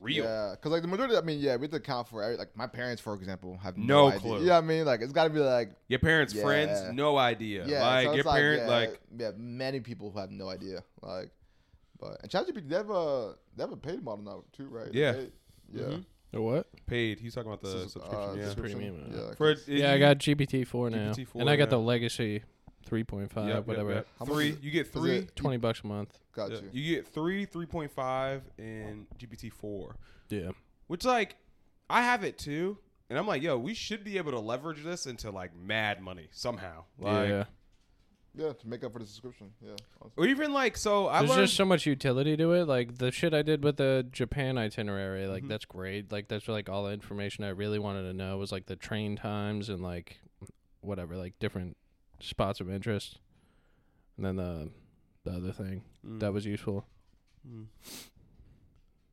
real. 0.00 0.24
Yeah, 0.24 0.52
because 0.52 0.72
like 0.72 0.80
the 0.80 0.88
majority, 0.88 1.16
I 1.16 1.20
mean, 1.20 1.38
yeah, 1.38 1.56
we 1.56 1.64
have 1.64 1.72
to 1.72 1.76
account 1.76 2.08
for 2.08 2.22
every, 2.22 2.38
like 2.38 2.56
my 2.56 2.66
parents, 2.66 3.02
for 3.02 3.14
example, 3.14 3.58
have 3.58 3.76
No 3.76 4.08
no, 4.08 4.18
clue. 4.18 4.40
You 4.40 4.46
know 4.46 4.56
I 4.56 4.62
mean? 4.62 4.86
Like 4.86 5.02
it's 5.02 5.12
got 5.12 5.24
to 5.24 5.30
be 5.30 5.40
like 5.40 5.72
Your 5.88 5.98
parents' 5.98 6.32
Yeah. 6.32 6.42
friends, 6.42 6.94
no 6.94 7.18
idea. 7.18 7.66
yeah, 7.66 7.82
like 7.82 8.06
so 8.06 8.14
your 8.14 8.24
like, 8.24 8.34
parent, 8.36 8.62
yeah, 8.62 8.74
like 8.74 9.00
yeah, 9.18 9.30
many 9.36 9.80
people 9.80 10.10
who 10.10 10.18
have 10.18 10.30
no 10.30 10.48
idea. 10.48 10.82
Like, 11.02 11.30
but 12.00 12.16
and 12.22 12.30
ChatGPT, 12.30 12.70
they 12.70 12.76
have 12.76 12.88
a 12.88 13.34
they 13.54 13.62
have 13.64 13.72
a 13.72 13.76
paid 13.76 14.02
model 14.02 14.24
now 14.24 14.44
too, 14.56 14.68
right? 14.68 14.90
They 14.90 14.98
Yeah. 14.98 15.12
pay- 15.12 15.32
yeah. 15.74 15.82
Mhm. 15.82 16.04
The 16.34 16.42
what? 16.42 16.66
paid. 16.86 17.20
He's 17.20 17.34
talking 17.34 17.50
about 17.50 17.62
the 17.62 17.70
Sus- 17.70 17.92
subscription. 17.92 18.30
uh, 18.30 18.34
yeah. 18.34 18.44
subscription. 18.44 18.78
Premium, 18.78 19.12
uh, 19.12 19.16
Yeah, 19.28 19.34
For 19.36 19.54
'cause- 19.54 19.68
Yeah, 19.68 19.92
I 19.92 19.98
got 19.98 20.18
GPT 20.18 20.64
four 20.66 20.90
now, 20.90 21.12
GPT-4, 21.12 21.40
and 21.40 21.48
I 21.50 21.56
got 21.56 21.64
yeah. 21.64 21.70
the 21.70 21.78
Legacy 21.78 22.42
three 22.84 23.04
point 23.04 23.30
five, 23.32 23.46
Yep, 23.48 23.56
yep, 23.56 23.66
whatever. 23.66 23.94
yep. 23.94 24.06
How 24.18 24.24
much 24.26 24.34
Three. 24.34 24.48
is 24.50 24.56
it? 24.56 24.62
You 24.62 24.70
get 24.70 24.86
Is 24.86 24.92
three. 24.92 25.10
it- 25.18 25.36
Twenty 25.36 25.56
bucks 25.56 25.80
a 25.82 25.86
month. 25.86 26.18
got 26.32 26.50
yeah, 26.50 26.58
you. 26.72 26.82
You 26.82 26.96
get 26.96 27.06
three, 27.08 27.46
three 27.46 27.66
point 27.66 27.90
five, 27.92 28.42
and 28.58 29.06
GPT 29.18 29.48
four. 29.50 29.96
Yeah. 30.28 30.50
Which 30.88 31.04
like 31.04 31.36
I 31.88 32.02
have 32.02 32.24
it 32.24 32.36
too, 32.36 32.78
and 33.08 33.18
I'm 33.18 33.26
like, 33.26 33.40
yo, 33.42 33.56
we 33.56 33.72
should 33.74 34.02
be 34.04 34.18
able 34.18 34.32
to 34.32 34.40
leverage 34.40 34.82
this 34.82 35.06
into 35.06 35.30
like 35.30 35.54
mad 35.56 36.02
money 36.02 36.28
somehow. 36.32 36.84
Like, 36.98 37.28
yeah. 37.28 37.44
Yeah, 38.36 38.52
to 38.52 38.68
make 38.68 38.82
up 38.82 38.92
for 38.92 38.98
the 38.98 39.06
subscription. 39.06 39.52
Yeah. 39.60 39.76
Or 40.16 40.26
even 40.26 40.52
like 40.52 40.76
so 40.76 41.06
I 41.06 41.20
There's 41.20 41.30
learned 41.30 41.42
just 41.44 41.56
so 41.56 41.64
much 41.64 41.86
utility 41.86 42.36
to 42.36 42.52
it. 42.52 42.64
Like 42.66 42.98
the 42.98 43.12
shit 43.12 43.32
I 43.32 43.42
did 43.42 43.62
with 43.62 43.76
the 43.76 44.06
Japan 44.10 44.58
itinerary, 44.58 45.26
like 45.28 45.44
Mhm. 45.44 45.48
that's 45.48 45.64
great. 45.64 46.10
Like 46.10 46.26
that's 46.28 46.48
like 46.48 46.68
all 46.68 46.84
the 46.84 46.92
information 46.92 47.44
I 47.44 47.50
really 47.50 47.78
wanted 47.78 48.02
to 48.02 48.12
know 48.12 48.36
was 48.38 48.50
like 48.50 48.66
the 48.66 48.74
train 48.76 49.14
times 49.16 49.68
and 49.68 49.82
like 49.82 50.18
whatever, 50.80 51.16
like 51.16 51.38
different 51.38 51.76
spots 52.20 52.60
of 52.60 52.68
interest. 52.68 53.20
And 54.16 54.26
then 54.26 54.36
the 54.36 54.70
the 55.24 55.30
other 55.36 55.52
thing 55.52 55.84
Mm. 56.04 56.18
that 56.20 56.32
was 56.32 56.44
useful. 56.44 56.86
Mm. 57.48 57.66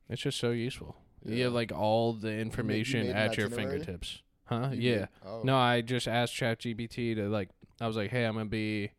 It's 0.09 0.21
just 0.23 0.39
so 0.39 0.49
useful. 0.51 0.97
You 1.23 1.35
Yeah. 1.35 1.43
have 1.45 1.53
like 1.53 1.71
all 1.71 2.13
the 2.13 2.33
information 2.33 3.01
made 3.03 3.09
an 3.11 3.15
at 3.17 3.37
your 3.37 3.47
itinerary? 3.47 3.79
fingertips. 3.79 4.21
Huh? 4.45 4.69
You 4.73 4.79
yeah. 4.91 4.97
made- 4.99 5.07
oh. 5.25 5.41
No, 5.43 5.57
I 5.57 5.81
just 5.81 6.07
asked 6.07 6.33
ChatGPT 6.33 7.15
to 7.15 7.29
like. 7.29 7.49
I 7.79 7.87
was 7.87 7.95
like, 7.95 8.11
"Hey, 8.11 8.25
I'm 8.25 8.33
gonna 8.33 8.45
be 8.49 8.91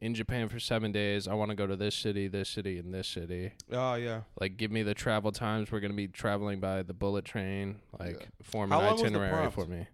in 0.00 0.14
Japan 0.14 0.48
for 0.48 0.58
seven 0.58 0.90
days. 0.92 1.28
I 1.28 1.34
want 1.34 1.50
to 1.50 1.54
go 1.54 1.66
to 1.66 1.76
this 1.76 1.94
city, 1.94 2.26
this 2.28 2.48
city, 2.48 2.78
and 2.78 2.92
this 2.92 3.06
city. 3.08 3.52
Oh 3.70 3.94
yeah. 3.94 4.22
Like, 4.40 4.56
give 4.56 4.70
me 4.70 4.82
the 4.82 4.94
travel 4.94 5.30
times. 5.32 5.70
We're 5.70 5.80
gonna 5.80 5.94
be 5.94 6.08
traveling 6.08 6.58
by 6.60 6.82
the 6.82 6.94
bullet 6.94 7.24
train. 7.24 7.80
Like, 7.98 8.20
Yeah. 8.20 8.26
form 8.42 8.70
How 8.70 8.78
an 8.80 8.84
long 8.86 8.92
was 8.94 9.00
the 9.02 9.06
itinerary 9.08 9.32
prompt? 9.32 9.54
for 9.54 9.66
me. 9.66 9.86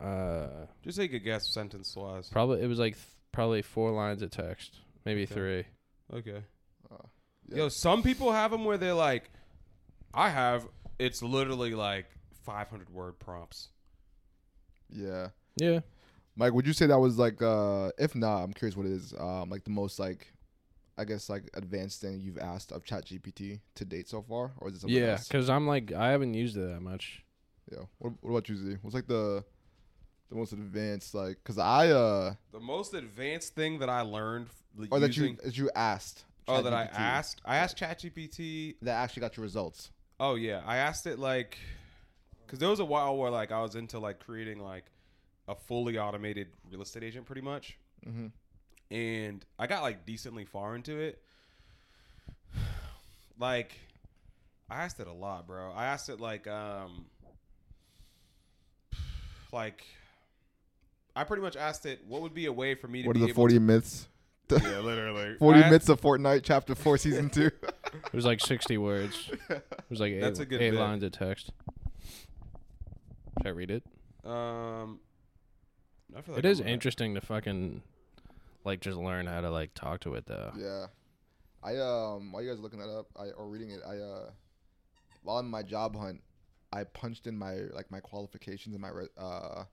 Uh, 0.00 0.66
Just 0.82 0.96
take 0.98 1.12
a 1.12 1.18
guess 1.18 1.52
sentence 1.52 1.94
wise. 1.94 2.28
probably 2.30 2.62
it 2.62 2.66
was 2.66 2.78
like 2.78 2.94
th- 2.94 3.06
probably 3.32 3.60
four 3.62 3.90
lines 3.92 4.22
of 4.22 4.30
text, 4.30 4.78
maybe 5.04 5.24
Okay. 5.24 5.34
three. 5.34 5.64
Okay. 6.12 6.42
Uh, 6.90 6.96
yeah. 7.48 7.56
Yo, 7.58 7.68
some 7.68 8.02
people 8.02 8.32
have 8.32 8.50
them 8.50 8.64
where 8.64 8.78
they're 8.78 8.94
like, 8.94 9.30
I 10.14 10.30
have. 10.30 10.66
It's 10.98 11.22
literally 11.22 11.74
like 11.74 12.06
500 12.44 12.88
word 12.90 13.18
prompts. 13.18 13.68
yeah. 14.88 15.28
Yeah. 15.56 15.80
Mike, 16.36 16.52
would 16.52 16.66
you 16.66 16.72
say 16.72 16.86
that 16.86 16.98
was 16.98 17.18
like 17.18 17.40
uh 17.42 17.90
if 17.98 18.14
not, 18.14 18.42
I'm 18.42 18.52
curious 18.52 18.76
what 18.76 18.86
it 18.86 18.92
is. 18.92 19.14
Um 19.18 19.50
like 19.50 19.64
the 19.64 19.70
most 19.70 19.98
like 19.98 20.32
I 20.98 21.04
guess 21.04 21.28
like 21.30 21.48
advanced 21.54 22.00
thing 22.00 22.20
you've 22.20 22.38
asked 22.38 22.72
of 22.72 22.84
ChatGPT 22.84 23.60
to 23.76 23.84
date 23.84 24.08
so 24.08 24.22
far? 24.22 24.52
Or 24.58 24.68
is 24.68 24.74
it 24.76 24.80
something 24.82 24.96
Yeah, 24.96 25.12
else? 25.12 25.28
because 25.28 25.48
I'm 25.50 25.66
like 25.66 25.92
I 25.92 26.10
haven't 26.10 26.34
used 26.34 26.56
it 26.56 26.60
that 26.72 26.80
much. 26.80 27.24
Yeah. 27.70 27.84
What, 27.98 28.12
what 28.20 28.30
about 28.30 28.48
you, 28.48 28.56
Z? 28.56 28.76
What's 28.82 28.94
like 28.94 29.06
the 29.06 29.44
the 30.28 30.36
most 30.36 30.52
advanced 30.52 31.14
like 31.14 31.42
cuz 31.44 31.58
I 31.58 31.88
uh 31.88 32.34
The 32.52 32.60
most 32.60 32.94
advanced 32.94 33.54
thing 33.54 33.78
that 33.80 33.88
I 33.88 34.02
learned 34.02 34.46
f- 34.46 34.88
or 34.90 35.00
that 35.00 35.08
using. 35.16 35.32
you 35.34 35.38
that 35.44 35.58
you 35.58 35.70
asked 35.74 36.24
oh, 36.46 36.62
that 36.62 36.72
I 36.74 36.84
asked. 36.84 37.40
I 37.44 37.56
asked 37.56 37.76
ChatGPT. 37.78 38.76
that 38.82 38.92
actually 39.02 39.20
got 39.20 39.36
your 39.36 39.42
results. 39.42 39.90
Oh 40.18 40.34
yeah, 40.34 40.62
I 40.66 40.76
asked 40.78 41.06
it 41.06 41.18
like, 41.18 41.56
because 42.44 42.58
there 42.58 42.68
was 42.68 42.78
a 42.80 42.84
while 42.84 43.16
where 43.16 43.30
like 43.30 43.52
I 43.52 43.62
was 43.62 43.74
into 43.74 43.98
like 43.98 44.20
creating 44.20 44.60
like 44.60 44.84
a 45.50 45.54
fully 45.54 45.98
automated 45.98 46.48
real 46.70 46.82
estate 46.82 47.02
agent, 47.02 47.26
pretty 47.26 47.42
much. 47.42 47.76
Mhm. 48.06 48.30
and 48.90 49.44
I 49.58 49.66
got 49.66 49.82
like 49.82 50.06
decently 50.06 50.44
far 50.44 50.74
into 50.74 50.98
it. 50.98 51.20
Like, 53.38 53.72
I 54.68 54.82
asked 54.82 55.00
it 55.00 55.06
a 55.06 55.12
lot, 55.12 55.46
bro. 55.46 55.72
I 55.72 55.86
asked 55.86 56.08
it 56.10 56.20
like 56.20 56.46
um 56.46 57.06
like 59.52 59.84
I 61.16 61.24
pretty 61.24 61.42
much 61.42 61.56
asked 61.56 61.86
it 61.86 62.00
what 62.06 62.22
would 62.22 62.34
be 62.34 62.46
a 62.46 62.52
way 62.52 62.74
for 62.74 62.86
me 62.88 63.02
to 63.02 63.08
What 63.08 63.16
are 63.16 63.20
be 63.20 63.26
the 63.26 63.32
40 63.34 63.54
to, 63.54 63.60
myths? 63.60 64.06
Yeah, 64.50 64.78
literally. 64.80 65.36
40 65.38 65.58
I 65.58 65.62
asked- 65.62 65.72
myths 65.72 65.88
of 65.88 66.00
Fortnite, 66.00 66.40
chapter 66.42 66.74
4, 66.74 66.98
season 66.98 67.30
2. 67.30 67.50
It 67.92 68.12
was 68.12 68.24
like 68.24 68.40
60 68.40 68.78
words. 68.78 69.30
It 69.48 69.64
was 69.90 69.98
like 69.98 70.12
eight, 70.12 70.20
That's 70.20 70.38
a 70.38 70.46
good 70.46 70.62
eight 70.62 70.70
bit. 70.70 70.78
lines 70.78 71.02
of 71.02 71.10
text. 71.10 71.50
Should 73.38 73.46
I 73.46 73.50
read 73.50 73.70
it? 73.72 73.82
Um 74.24 75.00
I 76.16 76.20
feel 76.22 76.34
like 76.34 76.44
it 76.44 76.48
is 76.48 76.58
I'm 76.60 76.64
gonna- 76.64 76.74
interesting 76.74 77.14
to 77.14 77.20
fucking 77.20 77.82
like 78.64 78.80
just 78.80 78.98
learn 78.98 79.26
how 79.26 79.40
to 79.40 79.50
like 79.50 79.74
talk 79.74 80.00
to 80.00 80.14
it 80.14 80.26
though. 80.26 80.52
yeah. 80.56 80.86
I, 81.62 81.76
um, 81.76 82.32
while 82.32 82.42
you 82.42 82.48
guys 82.48 82.58
are 82.58 82.62
looking 82.62 82.78
that 82.78 82.88
up 82.88 83.08
I, 83.18 83.30
or 83.32 83.46
reading 83.46 83.70
it, 83.70 83.80
I, 83.86 83.98
uh, 83.98 84.30
while 85.22 85.36
on 85.36 85.46
my 85.46 85.62
job 85.62 85.94
hunt, 85.94 86.22
I 86.72 86.84
punched 86.84 87.26
in 87.26 87.36
my, 87.36 87.56
like, 87.74 87.90
my 87.90 88.00
qualifications 88.00 88.74
in 88.74 88.80
my, 88.80 88.88
re- 88.88 89.08
uh, 89.18 89.64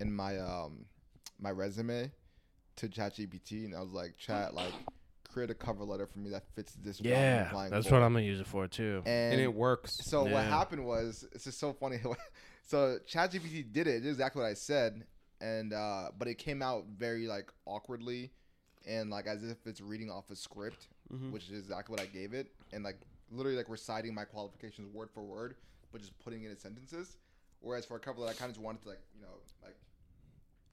in 0.00 0.12
my, 0.12 0.38
um, 0.38 0.84
my 1.40 1.50
resume 1.50 2.12
to 2.76 2.88
ChatGPT, 2.88 3.64
and 3.64 3.74
I 3.74 3.80
was 3.80 3.92
like, 3.92 4.18
chat, 4.18 4.52
like, 4.52 4.74
create 5.32 5.48
a 5.48 5.54
cover 5.54 5.82
letter 5.84 6.06
for 6.06 6.18
me 6.18 6.28
that 6.28 6.42
fits 6.54 6.74
this 6.74 6.98
job 6.98 7.06
I'm 7.06 7.12
Yeah, 7.12 7.46
applying 7.46 7.70
that's 7.70 7.86
for." 7.86 7.94
what 7.94 8.02
I'm 8.02 8.12
gonna 8.12 8.26
use 8.26 8.40
it 8.40 8.46
for 8.46 8.66
too. 8.68 9.00
And, 9.06 9.32
and 9.34 9.40
it 9.40 9.54
works. 9.54 9.96
So 10.04 10.24
what 10.24 10.30
Yeah. 10.32 10.42
happened 10.42 10.84
was 10.84 11.24
it's 11.32 11.44
just 11.44 11.58
so 11.58 11.72
funny. 11.72 12.00
so 12.66 12.98
ChatGPT 13.08 13.72
did 13.72 13.86
it. 13.86 13.94
It 13.96 14.00
did 14.00 14.08
exactly 14.10 14.42
what 14.42 14.48
I 14.50 14.54
said, 14.54 15.04
and 15.42 15.72
uh, 15.74 16.10
but 16.18 16.28
it 16.28 16.38
came 16.38 16.62
out 16.62 16.84
very 16.96 17.26
like 17.26 17.50
awkwardly, 17.66 18.30
and 18.86 19.10
like 19.10 19.26
as 19.26 19.42
if 19.42 19.66
it's 19.66 19.80
reading 19.80 20.10
off 20.10 20.30
a 20.30 20.36
script, 20.36 20.88
Mhm. 21.12 21.32
which 21.32 21.50
is 21.50 21.58
exactly 21.64 21.92
what 21.92 22.00
I 22.00 22.06
gave 22.06 22.32
it, 22.32 22.52
and 22.72 22.82
like 22.84 23.00
literally 23.30 23.56
like 23.58 23.68
reciting 23.68 24.14
my 24.14 24.24
qualifications 24.24 24.88
word 24.94 25.10
for 25.12 25.22
word, 25.24 25.56
but 25.90 26.00
just 26.00 26.18
putting 26.20 26.44
it 26.44 26.50
in 26.50 26.56
sentences. 26.58 27.16
Whereas 27.60 27.84
for 27.84 27.96
a 27.96 28.00
couple 28.00 28.24
that 28.24 28.30
I 28.30 28.34
kind 28.34 28.48
of 28.48 28.54
just 28.56 28.64
wanted 28.64 28.82
to 28.82 28.88
like 28.90 29.00
you 29.14 29.20
know 29.22 29.34
like 29.62 29.76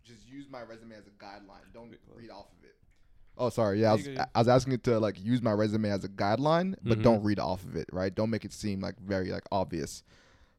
just 0.04 0.26
use 0.28 0.48
my 0.50 0.62
resume 0.62 0.96
as 0.96 1.08
a 1.08 1.12
guideline. 1.12 1.72
Don't 1.74 1.92
read 2.16 2.30
off 2.32 2.48
of 2.58 2.64
it. 2.64 2.76
Oh, 3.38 3.50
sorry. 3.50 3.82
Yeah, 3.82 3.92
I 3.92 3.94
was, 3.94 4.08
I 4.36 4.40
was 4.40 4.48
asking 4.50 4.74
it 4.74 4.84
to 4.84 5.00
like 5.00 5.18
use 5.24 5.42
my 5.42 5.52
resume 5.54 5.90
as 5.90 6.04
a 6.04 6.10
guideline, 6.10 6.76
but 6.84 6.98
Mhm. 7.00 7.04
don't 7.04 7.24
read 7.24 7.40
off 7.40 7.64
of 7.64 7.76
it, 7.76 7.88
right? 7.94 8.14
Don't 8.14 8.30
make 8.30 8.44
it 8.44 8.52
seem 8.52 8.82
like 8.82 9.00
very 9.00 9.30
like 9.32 9.44
obvious. 9.52 10.04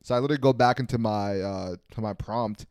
So 0.03 0.15
I 0.15 0.19
literally 0.19 0.41
go 0.41 0.53
back 0.55 0.79
into 0.81 0.97
my 0.99 1.41
uh 1.41 1.77
to 1.93 2.01
my 2.01 2.15
prompt, 2.15 2.67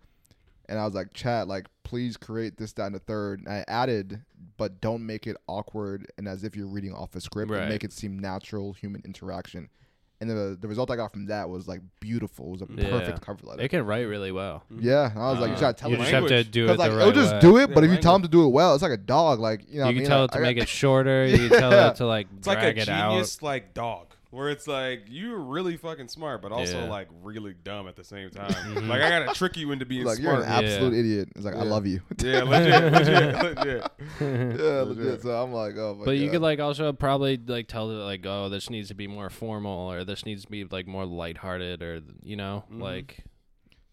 and 0.69 0.79
I 0.79 0.85
was 0.85 0.93
like, 0.93 1.13
"Chat, 1.13 1.47
like, 1.49 1.65
please 1.83 2.15
create 2.15 2.55
this, 2.57 2.71
that, 2.73 2.85
and 2.85 2.95
the 2.95 2.99
third. 2.99 3.39
And 3.39 3.49
I 3.49 3.65
added, 3.67 4.21
but 4.57 4.79
don't 4.79 5.05
make 5.05 5.27
it 5.27 5.35
awkward 5.47 6.07
and 6.17 6.27
as 6.27 6.43
if 6.43 6.55
you're 6.55 6.67
reading 6.67 6.93
off 6.93 7.15
a 7.15 7.19
script. 7.21 7.51
Right. 7.51 7.61
And 7.61 7.69
make 7.69 7.83
it 7.83 7.91
seem 7.91 8.17
natural 8.19 8.73
human 8.73 9.01
interaction. 9.03 9.69
And 10.21 10.29
the 10.29 10.57
the 10.59 10.67
result 10.67 10.91
I 10.91 10.97
got 10.97 11.13
from 11.13 11.27
that 11.27 11.49
was 11.49 11.65
like 11.67 11.79
beautiful. 12.01 12.47
It 12.47 12.51
was 12.51 12.61
a 12.61 12.67
Yeah. 12.75 12.89
perfect 12.89 13.21
cover 13.21 13.39
letter. 13.47 13.61
They 13.61 13.69
can 13.69 13.85
write 13.85 14.01
really 14.01 14.31
well. 14.33 14.63
yeah, 14.77 15.09
and 15.11 15.17
I 15.17 15.31
was 15.31 15.39
like, 15.39 15.47
you 15.47 15.53
Uh, 15.55 15.59
just 15.59 15.61
gotta 15.61 15.73
tell 15.77 15.89
you 15.89 15.95
it. 15.95 15.99
just 15.99 16.11
right? 16.11 16.19
have 16.21 16.29
to 16.29 16.43
do 16.43 16.63
it 16.65 16.67
Because 16.67 16.77
the 16.77 16.83
like 16.83 16.91
right 16.91 17.07
it'll 17.07 17.13
just 17.23 17.33
way. 17.35 17.39
do 17.39 17.57
it, 17.57 17.73
but 17.73 17.83
Yeah, 17.83 17.89
if 17.89 17.95
you 17.95 18.01
tell 18.01 18.15
him 18.15 18.21
to 18.23 18.27
do 18.27 18.43
it 18.45 18.49
well, 18.49 18.73
it's 18.73 18.83
like 18.83 18.91
a 18.91 18.97
dog. 18.97 19.39
Like 19.39 19.61
you 19.69 19.79
know, 19.79 19.85
what 19.85 19.95
you 19.95 20.01
can 20.01 20.03
mean? 20.03 20.09
tell 20.09 20.21
Like, 20.23 20.31
it 20.31 20.33
to 20.33 20.39
I 20.39 20.41
make 20.41 20.57
got- 20.57 20.63
it 20.63 20.67
shorter. 20.69 21.25
You 21.25 21.37
can 21.49 21.59
tell 21.59 21.71
Yeah. 21.71 21.89
it 21.91 21.95
to 21.95 22.05
like 22.05 22.27
It's 22.37 22.47
like 22.47 22.59
drag 22.59 22.77
a 22.77 22.81
it 22.81 22.89
out. 22.89 23.37
like 23.41 23.73
dog, 23.73 24.07
where 24.31 24.49
it's 24.49 24.67
like 24.67 25.05
you're 25.07 25.39
really 25.39 25.75
fucking 25.75 26.07
smart, 26.07 26.41
but 26.41 26.51
also 26.51 26.81
Yeah. 26.83 26.89
like 26.89 27.07
really 27.23 27.53
dumb 27.63 27.87
at 27.87 27.95
the 27.95 28.03
same 28.03 28.29
time. 28.29 28.51
Mhm. 28.51 28.87
like 28.89 29.01
I 29.01 29.09
gotta 29.09 29.33
trick 29.33 29.57
you 29.57 29.71
into 29.71 29.85
being 29.85 30.05
like 30.05 30.19
you're 30.19 30.31
smart. 30.31 30.45
an 30.45 30.65
absolute 30.65 30.93
Yeah. 30.93 30.99
idiot. 30.99 31.29
It's 31.35 31.45
like 31.45 31.55
I 31.55 31.63
love 31.63 31.87
you. 31.87 32.01
yeah, 32.23 32.43
legit, 32.43 32.93
legit, 32.93 33.43
legit. 33.43 33.91
yeah, 34.21 34.81
legit. 34.81 34.97
Legit. 34.97 35.21
So 35.23 35.41
I'm 35.41 35.51
like, 35.51 35.75
oh, 35.77 35.95
my 35.99 36.05
But 36.05 36.17
you 36.17 36.25
God. 36.27 36.31
could 36.33 36.41
like 36.41 36.59
also 36.59 36.93
probably 36.93 37.37
like 37.37 37.67
tell 37.67 37.89
it 37.89 37.95
like, 37.95 38.25
oh, 38.25 38.49
this 38.49 38.69
needs 38.69 38.89
to 38.89 38.93
be 38.95 39.07
more 39.07 39.29
formal, 39.29 39.91
or 39.91 40.03
this 40.03 40.25
needs 40.25 40.43
to 40.43 40.49
be 40.49 40.63
like 40.65 40.85
more 40.87 41.05
lighthearted, 41.05 41.81
or 41.81 42.01
you 42.21 42.35
know, 42.35 42.65
Mhm. 42.71 42.81
like 42.81 43.23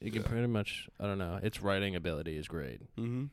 you 0.01 0.11
can 0.11 0.21
Yeah. 0.23 0.29
pretty 0.29 0.47
much. 0.49 0.89
I 1.01 1.05
don't 1.07 1.19
know. 1.19 1.41
Its 1.43 1.63
writing 1.63 1.97
ability 1.97 2.37
is 2.37 2.47
great. 2.47 2.81
Mm-hmm. 2.97 3.25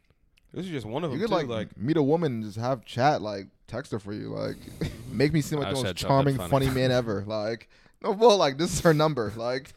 This 0.54 0.66
is 0.68 0.72
just 0.72 0.86
one 0.86 1.04
of 1.04 1.10
them. 1.12 1.20
You 1.20 1.26
could 1.26 1.32
too, 1.32 1.36
like, 1.36 1.48
like 1.48 1.78
meet 1.78 1.98
a 1.98 2.04
woman, 2.04 2.34
and 2.36 2.44
just 2.44 2.58
have 2.58 2.86
chat, 2.86 3.22
like 3.22 3.48
text 3.74 3.92
her 3.92 4.00
for 4.00 4.14
you, 4.14 4.30
like 4.30 4.58
make 5.12 5.34
me 5.34 5.42
seem 5.42 5.60
like 5.60 5.70
I 5.70 5.74
the 5.74 5.84
most 5.84 5.96
charming, 5.96 6.38
funny. 6.38 6.50
funny. 6.50 6.70
man 6.70 6.92
ever. 6.92 7.24
Like, 7.28 7.70
no, 8.04 8.12
well, 8.12 8.38
like 8.38 8.58
this 8.58 8.74
is 8.74 8.80
her 8.82 8.94
number. 8.94 9.32
Like, 9.38 9.74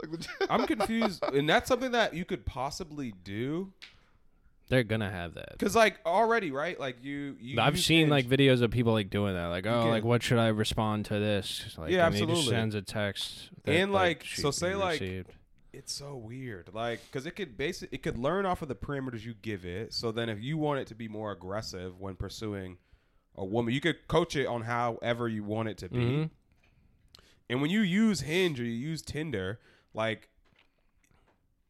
like. 0.00 0.20
I'm 0.50 0.66
confused, 0.66 1.22
and 1.24 1.48
that's 1.48 1.68
something 1.68 1.92
that 1.92 2.14
you 2.14 2.24
could 2.24 2.44
possibly 2.44 3.14
do. 3.24 3.72
They're 4.68 4.82
gonna 4.84 5.10
have 5.10 5.34
that. 5.34 5.58
Cause 5.58 5.76
like 5.76 5.98
already, 6.06 6.50
right? 6.50 6.78
Like 6.80 7.04
you, 7.04 7.36
you 7.40 7.60
I've 7.60 7.76
use 7.76 7.84
seen 7.84 8.08
like 8.08 8.26
videos 8.26 8.62
of 8.62 8.70
people 8.70 8.92
like 8.94 9.10
doing 9.10 9.34
that, 9.34 9.46
like, 9.46 9.66
oh, 9.66 9.82
can. 9.82 9.90
like 9.90 10.02
what 10.04 10.22
should 10.22 10.38
I 10.38 10.48
respond 10.48 11.04
to 11.06 11.18
this? 11.18 11.74
Like, 11.76 11.90
Yeah, 11.90 12.06
and 12.06 12.14
He 12.14 12.20
just 12.22 12.30
absolutely. 12.30 12.50
sends 12.58 12.74
a 12.74 12.82
text. 12.82 13.50
that, 13.64 13.72
And, 13.74 13.92
like, 13.92 14.24
she- 14.24 14.40
so 14.40 14.50
say, 14.50 14.70
he 14.70 14.74
like, 14.76 15.00
received. 15.00 15.32
it's 15.74 15.92
so 15.92 16.16
weird, 16.16 16.70
like 16.72 17.00
because 17.06 17.26
it 17.26 17.32
could 17.36 17.56
base 17.58 17.82
it 17.82 18.02
could 18.02 18.16
learn 18.18 18.46
off 18.46 18.62
of 18.62 18.68
the 18.68 18.74
parameters 18.74 19.24
you 19.24 19.34
give 19.42 19.64
it. 19.66 19.92
So 19.92 20.10
then, 20.10 20.28
if 20.30 20.40
you 20.42 20.56
want 20.56 20.80
it 20.80 20.86
to 20.88 20.94
be 20.94 21.06
more 21.06 21.32
aggressive 21.32 22.00
when 22.00 22.14
pursuing 22.16 22.78
a 23.36 23.44
woman, 23.44 23.72
you 23.74 23.80
could 23.80 24.06
coach 24.08 24.36
it 24.36 24.46
on 24.46 24.62
however 24.62 25.28
you 25.28 25.44
want 25.44 25.68
it 25.68 25.78
to 25.78 25.88
be. 25.88 25.98
Mhm. 25.98 26.30
And 27.48 27.60
when 27.60 27.70
you 27.70 27.80
use 27.80 28.20
Hinge 28.20 28.60
or 28.60 28.64
you 28.64 28.70
use 28.72 29.02
Tinder, 29.02 29.60
like 29.94 30.28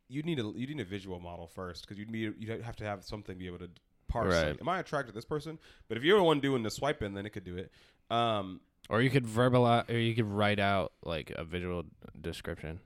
you 0.08 0.22
need 0.22 0.38
a 0.38 0.42
you 0.54 0.66
need 0.66 0.80
a 0.80 0.84
visual 0.84 1.18
model 1.20 1.46
first 1.46 1.82
because 1.82 1.98
you'd 1.98 2.10
need 2.10 2.34
you 2.38 2.60
have 2.62 2.76
to 2.76 2.84
have 2.84 3.04
something 3.04 3.34
to 3.34 3.38
be 3.38 3.46
able 3.46 3.58
to 3.58 3.70
parse. 4.08 4.32
Right. 4.34 4.48
like, 4.50 4.60
Am 4.60 4.68
I 4.68 4.78
attracted 4.78 5.12
to 5.12 5.14
this 5.14 5.24
person? 5.24 5.58
But 5.88 5.96
if 5.96 6.04
you're 6.04 6.18
the 6.18 6.24
one 6.24 6.40
doing 6.40 6.62
the 6.62 6.70
swiping, 6.70 7.14
then 7.14 7.24
it 7.26 7.30
could 7.30 7.44
do 7.44 7.56
it. 7.56 7.72
Um, 8.10 8.60
Or 8.90 9.00
you 9.00 9.08
could 9.10 9.24
verbalize, 9.24 9.88
or 9.88 9.96
you 9.98 10.14
could 10.14 10.26
write 10.26 10.58
out 10.58 10.92
like 11.02 11.30
a 11.30 11.44
visual 11.44 11.84
description. 12.20 12.80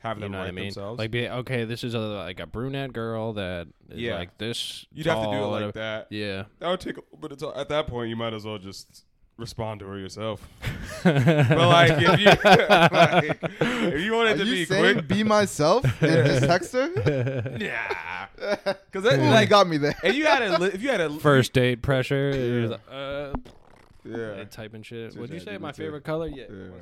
Have 0.00 0.16
You 0.18 0.22
them 0.22 0.32
know 0.32 0.38
write 0.38 0.44
what 0.44 0.48
I 0.48 0.52
mean? 0.52 0.64
themselves. 0.66 0.98
Like, 0.98 1.10
be 1.10 1.28
okay. 1.28 1.64
This 1.64 1.82
is 1.84 1.94
a 1.94 1.98
like 1.98 2.40
a 2.40 2.46
brunette 2.46 2.92
girl 2.92 3.32
that 3.34 3.68
is 3.90 3.98
Yeah. 4.00 4.16
like 4.16 4.36
this. 4.38 4.86
You'd 4.92 5.06
have 5.06 5.24
to 5.24 5.30
do 5.30 5.36
it 5.36 5.40
like 5.40 5.50
whatever. 5.50 5.72
that. 5.72 6.06
Yeah. 6.10 6.44
That 6.58 6.68
would 6.70 6.80
take 6.80 6.96
a 6.96 7.00
little 7.00 7.18
bit 7.18 7.32
of 7.32 7.38
time. 7.38 7.52
At 7.60 7.68
that 7.70 7.86
point, 7.86 8.08
you 8.10 8.16
might 8.16 8.34
as 8.34 8.44
well 8.44 8.58
just 8.58 9.04
respond 9.38 9.80
to 9.80 9.86
her 9.86 9.98
yourself. 9.98 10.46
but 11.04 11.14
But 11.14 11.68
like, 11.68 11.92
if 11.92 12.20
you 12.20 12.26
like, 12.44 13.38
if 13.92 14.00
you 14.00 14.12
want 14.12 14.30
it 14.30 14.34
Are 14.34 14.38
to 14.38 14.44
you 14.44 14.54
be 14.54 14.64
saying 14.64 14.94
quick, 14.94 15.08
be 15.08 15.22
myself 15.24 15.84
and 16.02 16.26
just 16.26 16.46
text 16.46 16.72
her? 16.72 17.56
yeah, 17.60 18.26
because 18.36 19.04
Ooh, 19.04 19.10
that 19.10 19.18
you 19.22 19.28
like, 19.30 19.48
got 19.50 19.66
me 19.68 19.76
there. 19.76 19.94
if 20.04 20.14
you 20.14 20.24
had 20.26 20.42
a, 20.42 20.58
li- 20.58 20.70
if 20.72 20.82
you 20.82 20.88
had 20.88 21.00
a 21.02 21.10
First 21.18 21.52
date 21.52 21.82
pressure. 21.82 22.30
you're 22.34 22.68
like, 22.68 22.80
uh, 22.90 23.32
yeah, 24.04 24.44
typing 24.50 24.82
shit. 24.82 25.14
What'd 25.16 25.34
you 25.34 25.40
say? 25.40 25.58
My 25.58 25.70
do 25.70 25.76
too. 25.76 25.82
favorite 25.82 26.04
color? 26.04 26.28
Yeah. 26.28 26.44
Yeah. 26.48 26.70
One 26.70 26.80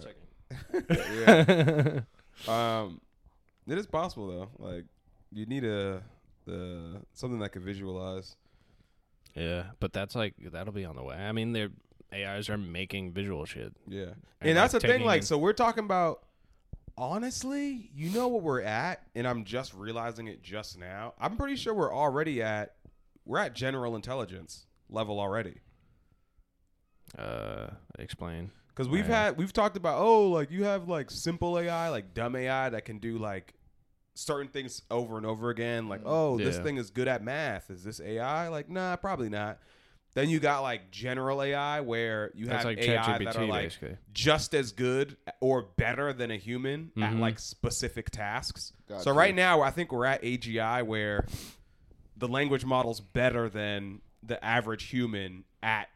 yeah. 2.47 2.83
Um, 2.85 3.01
it 3.67 3.79
is 3.79 3.87
possible 3.87 4.27
though. 4.29 4.65
Like, 4.65 4.85
you 5.33 5.47
need 5.47 5.65
a 5.65 6.03
the 6.47 7.01
something 7.15 7.39
that 7.41 7.51
can 7.51 7.63
visualize. 7.63 8.37
yeah, 9.35 9.65
but 9.81 9.93
that's 9.93 10.15
like 10.15 10.35
that'll 10.53 10.73
be 10.73 10.85
on 10.85 10.97
the 10.97 11.03
way. 11.03 11.17
I 11.17 11.33
mean, 11.33 11.53
their 11.53 11.71
AIs 12.13 12.49
are 12.49 12.59
making 12.59 13.13
visual 13.13 13.45
shit. 13.45 13.73
Yeah, 13.89 14.03
And, 14.41 14.51
and, 14.51 14.57
that's 14.57 14.75
like, 14.75 14.83
the 14.83 14.89
thing. 14.89 15.05
Like, 15.05 15.23
so 15.23 15.39
we're 15.39 15.53
talking 15.53 15.85
about. 15.85 16.21
Honestly, 16.97 17.91
you 17.93 18.09
know 18.11 18.29
what 18.29 18.43
we're 18.43 18.61
at, 18.63 19.03
and 19.17 19.27
I'm 19.27 19.43
just 19.43 19.75
realizing 19.75 20.29
it 20.29 20.45
just 20.45 20.79
now. 20.79 21.15
I'm 21.19 21.37
pretty 21.37 21.57
sure 21.57 21.75
we're 21.75 21.93
already 21.93 22.41
at 22.41 22.77
we're 23.25 23.39
at 23.39 23.55
general 23.55 23.97
intelligence 23.97 24.67
level 24.89 25.19
already. 25.19 25.57
Uh, 27.19 27.71
explain. 27.99 28.51
Because 28.75 28.89
we've 28.89 29.09
Right. 29.09 29.15
had 29.27 29.37
we've 29.37 29.53
talked 29.53 29.77
about 29.77 30.01
oh 30.01 30.29
like 30.31 30.51
you 30.51 30.65
have 30.65 30.89
like 30.89 31.11
simple 31.11 31.59
AI 31.59 31.89
like 31.91 32.13
dumb 32.15 32.35
AI 32.35 32.71
that 32.71 32.85
can 32.85 32.99
do 32.99 33.19
like 33.19 33.55
certain 34.15 34.49
things 34.49 34.83
over 34.91 35.17
and 35.17 35.27
over 35.27 35.51
again 35.51 35.89
like 35.89 36.01
oh 36.05 36.39
this 36.39 36.57
thing 36.59 36.77
is 36.77 36.91
good 36.91 37.09
at 37.09 37.23
math 37.23 37.69
is 37.71 37.83
this 37.83 38.01
AI 38.01 38.49
like 38.49 38.69
nah 38.69 38.97
probably 38.97 39.29
not. 39.29 39.59
Then 40.15 40.29
you 40.31 40.39
got 40.39 40.61
like 40.63 40.93
general 40.93 41.43
AI 41.43 41.81
where 41.81 42.31
you 42.37 42.47
That's 42.47 42.59
have 42.59 42.65
like 42.67 42.79
AI 42.79 43.19
that 43.19 43.37
are 43.37 43.47
like 43.47 43.65
basically. 43.71 43.97
just 44.13 44.55
as 44.55 44.71
good 44.71 45.17
or 45.41 45.63
better 45.77 46.13
than 46.13 46.31
a 46.31 46.37
human 46.37 46.93
at 46.97 47.15
Mhm. 47.15 47.19
like 47.19 47.41
specific 47.41 48.11
tasks. 48.11 48.73
So 48.99 49.11
right 49.13 49.35
now 49.35 49.61
I 49.61 49.71
think 49.73 49.91
we're 49.91 50.05
at 50.07 50.23
AGI 50.23 50.83
where 50.85 51.27
the 52.17 52.29
language 52.29 52.65
model's 52.65 53.01
better 53.01 53.49
than 53.49 54.03
the 54.23 54.43
average 54.45 54.85
human 54.85 55.45
at 55.65 55.89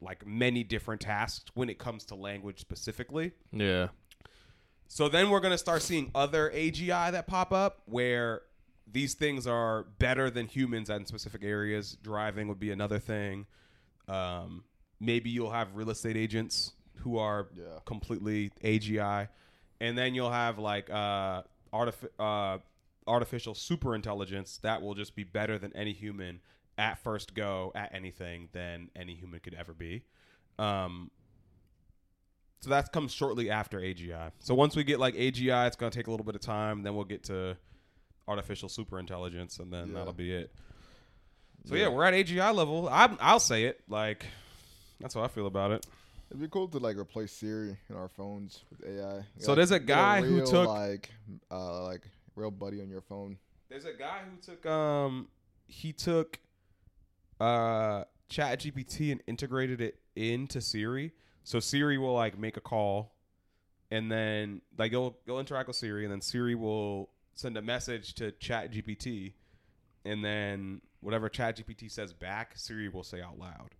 like 0.00 0.26
many 0.26 0.62
different 0.64 1.00
tasks 1.00 1.44
when 1.54 1.68
it 1.70 1.78
comes 1.78 2.04
to 2.06 2.14
language 2.14 2.60
specifically. 2.60 3.32
Yeah. 3.52 3.88
So 4.88 5.08
then 5.08 5.30
we're 5.30 5.40
going 5.40 5.52
to 5.52 5.58
start 5.58 5.82
seeing 5.82 6.10
other 6.14 6.50
AGI 6.54 7.10
that 7.12 7.26
pop 7.26 7.52
up 7.52 7.82
where 7.86 8.42
these 8.90 9.14
things 9.14 9.46
are 9.46 9.82
better 9.98 10.30
than 10.30 10.46
humans 10.46 10.90
in 10.90 11.06
specific 11.06 11.42
areas. 11.42 11.96
Driving 12.02 12.46
would 12.48 12.60
be 12.60 12.70
another 12.70 12.98
thing. 12.98 13.46
Um, 14.06 14.64
maybe 15.00 15.30
you'll 15.30 15.50
have 15.50 15.74
real 15.74 15.90
estate 15.90 16.16
agents 16.16 16.72
who 17.00 17.18
are 17.18 17.48
Yeah. 17.56 17.80
completely 17.84 18.50
AGI, 18.62 19.28
and 19.80 19.98
then 19.98 20.14
you'll 20.14 20.30
have 20.30 20.58
like 20.58 20.88
uh, 20.88 21.42
artifi- 21.72 22.08
uh, 22.18 22.58
artificial 23.08 23.54
super 23.54 23.94
intelligence 23.94 24.58
that 24.58 24.82
will 24.82 24.94
just 24.94 25.14
be 25.16 25.24
better 25.24 25.58
than 25.58 25.74
any 25.74 25.92
human 25.92 26.40
at 26.78 26.98
first 26.98 27.34
go 27.34 27.72
at 27.74 27.94
anything 27.94 28.48
than 28.52 28.90
any 28.94 29.14
human 29.14 29.40
could 29.40 29.54
ever 29.54 29.72
be. 29.72 30.02
Um, 30.58 31.10
so 32.60 32.70
that 32.70 32.92
comes 32.92 33.12
shortly 33.12 33.50
after 33.50 33.78
AGI. 33.80 34.32
So 34.40 34.54
once 34.54 34.74
we 34.76 34.84
get 34.84 34.98
like 34.98 35.14
AGI, 35.14 35.66
it's 35.66 35.76
gonna 35.76 35.90
take 35.90 36.06
a 36.06 36.10
little 36.10 36.24
bit 36.26 36.34
of 36.34 36.40
time. 36.40 36.82
Then 36.82 36.94
we'll 36.94 37.04
get 37.04 37.24
to 37.24 37.56
artificial 38.28 38.68
super 38.68 38.98
intelligence, 38.98 39.58
and 39.58 39.72
then 39.72 39.88
Yeah. 39.88 39.94
that'll 39.94 40.12
be 40.12 40.32
it. 40.32 40.52
So 41.66 41.74
yeah, 41.74 41.88
we're 41.88 42.04
at 42.04 42.14
AGI 42.14 42.54
level. 42.54 42.88
I'm, 42.90 43.16
I'll 43.20 43.40
say 43.40 43.64
it. 43.64 43.80
Like 43.88 44.26
that's 45.00 45.14
how 45.14 45.22
I 45.22 45.28
feel 45.28 45.46
about 45.46 45.70
it. 45.72 45.86
It'd 46.30 46.40
be 46.40 46.48
cool 46.48 46.66
to 46.68 46.78
like 46.78 46.96
replace 46.96 47.30
Siri 47.32 47.76
in 47.88 47.96
our 47.96 48.08
phones 48.08 48.64
with 48.70 48.84
AI. 48.84 49.24
So 49.38 49.52
Like, 49.52 49.56
there's 49.56 49.70
a 49.70 49.78
guy 49.78 50.22
who 50.22 50.36
real, 50.36 50.46
took- 50.46 50.68
like 50.68 51.10
uh 51.50 51.84
like 51.84 52.02
real 52.34 52.50
buddy 52.50 52.80
on 52.80 52.88
your 52.88 53.00
phone. 53.02 53.38
There's 53.68 53.84
a 53.84 53.92
guy 53.92 54.20
who 54.30 54.36
took 54.40 54.64
um 54.66 55.28
he 55.68 55.92
took 55.92 56.38
uh 57.40 58.04
Chat 58.28 58.60
GPT 58.60 59.12
and 59.12 59.22
integrated 59.26 59.80
it 59.80 60.00
into 60.16 60.60
Siri. 60.60 61.12
So 61.44 61.60
Siri 61.60 61.96
will 61.96 62.14
like 62.14 62.38
make 62.38 62.56
a 62.56 62.60
call 62.60 63.14
and 63.90 64.10
then 64.10 64.62
like 64.76 64.90
you'll 64.92 65.16
you'll 65.26 65.38
interact 65.40 65.68
with 65.68 65.76
Siri 65.76 66.04
and 66.04 66.12
then 66.12 66.20
Siri 66.20 66.54
will 66.56 67.10
send 67.34 67.56
a 67.56 67.62
message 67.62 68.14
to 68.14 68.32
Chat 68.32 68.72
GPT 68.72 69.34
and 70.04 70.24
then 70.24 70.80
whatever 71.00 71.28
Chat 71.28 71.56
GPT 71.58 71.90
says 71.90 72.12
back, 72.12 72.52
Siri 72.56 72.88
will 72.88 73.04
say 73.04 73.20
out 73.20 73.38
loud. 73.38 73.74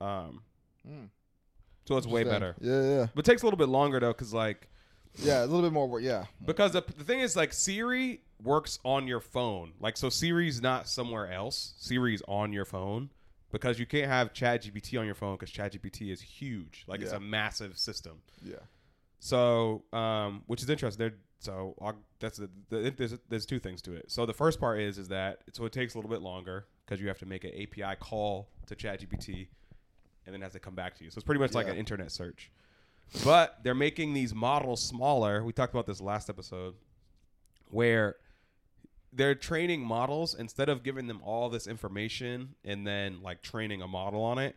Um 0.00 0.42
Mm. 0.88 1.08
so 1.86 1.96
it's 1.96 2.06
way 2.06 2.24
better. 2.24 2.54
Yeah, 2.60 2.82
yeah, 2.82 3.06
But 3.14 3.26
it 3.26 3.30
takes 3.30 3.42
a 3.42 3.46
little 3.46 3.58
bit 3.58 3.68
longer 3.68 3.98
though 4.00 4.14
cuz 4.14 4.32
like 4.34 4.68
yeah. 5.16 5.40
A 5.44 5.46
little 5.46 5.62
bit 5.62 5.72
more. 5.72 5.88
work, 5.88 6.02
Yeah, 6.02 6.26
because 6.44 6.72
the, 6.72 6.82
the 6.96 7.04
thing 7.04 7.20
is 7.20 7.34
like 7.34 7.52
Siri 7.52 8.20
works 8.42 8.78
on 8.84 9.06
your 9.06 9.20
phone. 9.20 9.72
Like 9.80 9.96
so 9.96 10.08
Siri's 10.08 10.60
not 10.62 10.88
somewhere 10.88 11.30
else. 11.32 11.74
Siri's 11.78 12.22
on 12.28 12.52
your 12.52 12.64
phone 12.64 13.10
because 13.50 13.78
you 13.78 13.86
can't 13.86 14.06
have 14.08 14.32
ChatGPT 14.32 14.98
on 15.00 15.06
your 15.06 15.14
phone 15.14 15.36
because 15.36 15.50
ChatGPT 15.50 16.12
is 16.12 16.20
huge. 16.20 16.84
Like 16.86 17.00
it's 17.00 17.10
Yeah. 17.12 17.16
a 17.16 17.20
massive 17.20 17.78
system. 17.78 18.20
yeah. 18.42 18.56
So, 19.20 19.82
um, 19.92 20.44
which 20.46 20.62
is 20.62 20.70
interesting. 20.70 20.98
There, 21.08 21.14
so 21.40 21.74
I'll, 21.80 21.96
that's 22.20 22.38
the, 22.38 22.48
the 22.68 22.90
there's 22.96 23.14
there's 23.28 23.46
two 23.46 23.58
things 23.58 23.82
to 23.82 23.94
it. 23.94 24.10
So 24.12 24.26
the 24.26 24.32
first 24.34 24.60
part 24.60 24.78
is 24.80 24.96
is 24.98 25.08
that 25.08 25.40
so 25.52 25.64
it 25.64 25.72
takes 25.72 25.94
a 25.94 25.98
little 25.98 26.10
bit 26.10 26.22
longer 26.22 26.66
because 26.86 27.00
you 27.00 27.08
have 27.08 27.18
to 27.18 27.26
make 27.26 27.42
an 27.44 27.50
API 27.50 27.96
call 27.98 28.48
to 28.66 28.76
ChatGPT, 28.76 29.48
and 30.24 30.32
then 30.34 30.40
it 30.40 30.44
has 30.44 30.52
to 30.52 30.60
come 30.60 30.76
back 30.76 30.94
to 30.98 31.04
you. 31.04 31.10
So 31.10 31.18
it's 31.18 31.24
pretty 31.24 31.40
much 31.40 31.52
like 31.54 31.66
Yeah. 31.66 31.72
an 31.72 31.78
internet 31.78 32.12
search. 32.12 32.52
But 33.24 33.58
they're 33.64 33.74
making 33.74 34.12
these 34.14 34.34
models 34.34 34.80
smaller. 34.84 35.42
We 35.42 35.52
talked 35.52 35.72
about 35.74 35.86
this 35.86 36.00
last 36.00 36.28
episode, 36.30 36.74
where 37.70 38.16
they're 39.12 39.34
training 39.34 39.80
models 39.82 40.34
instead 40.34 40.68
of 40.68 40.82
giving 40.82 41.06
them 41.06 41.20
all 41.24 41.48
this 41.48 41.66
information 41.66 42.54
and 42.64 42.86
then 42.86 43.22
like 43.22 43.40
training 43.42 43.80
a 43.82 43.88
model 43.88 44.22
on 44.22 44.38
it 44.38 44.54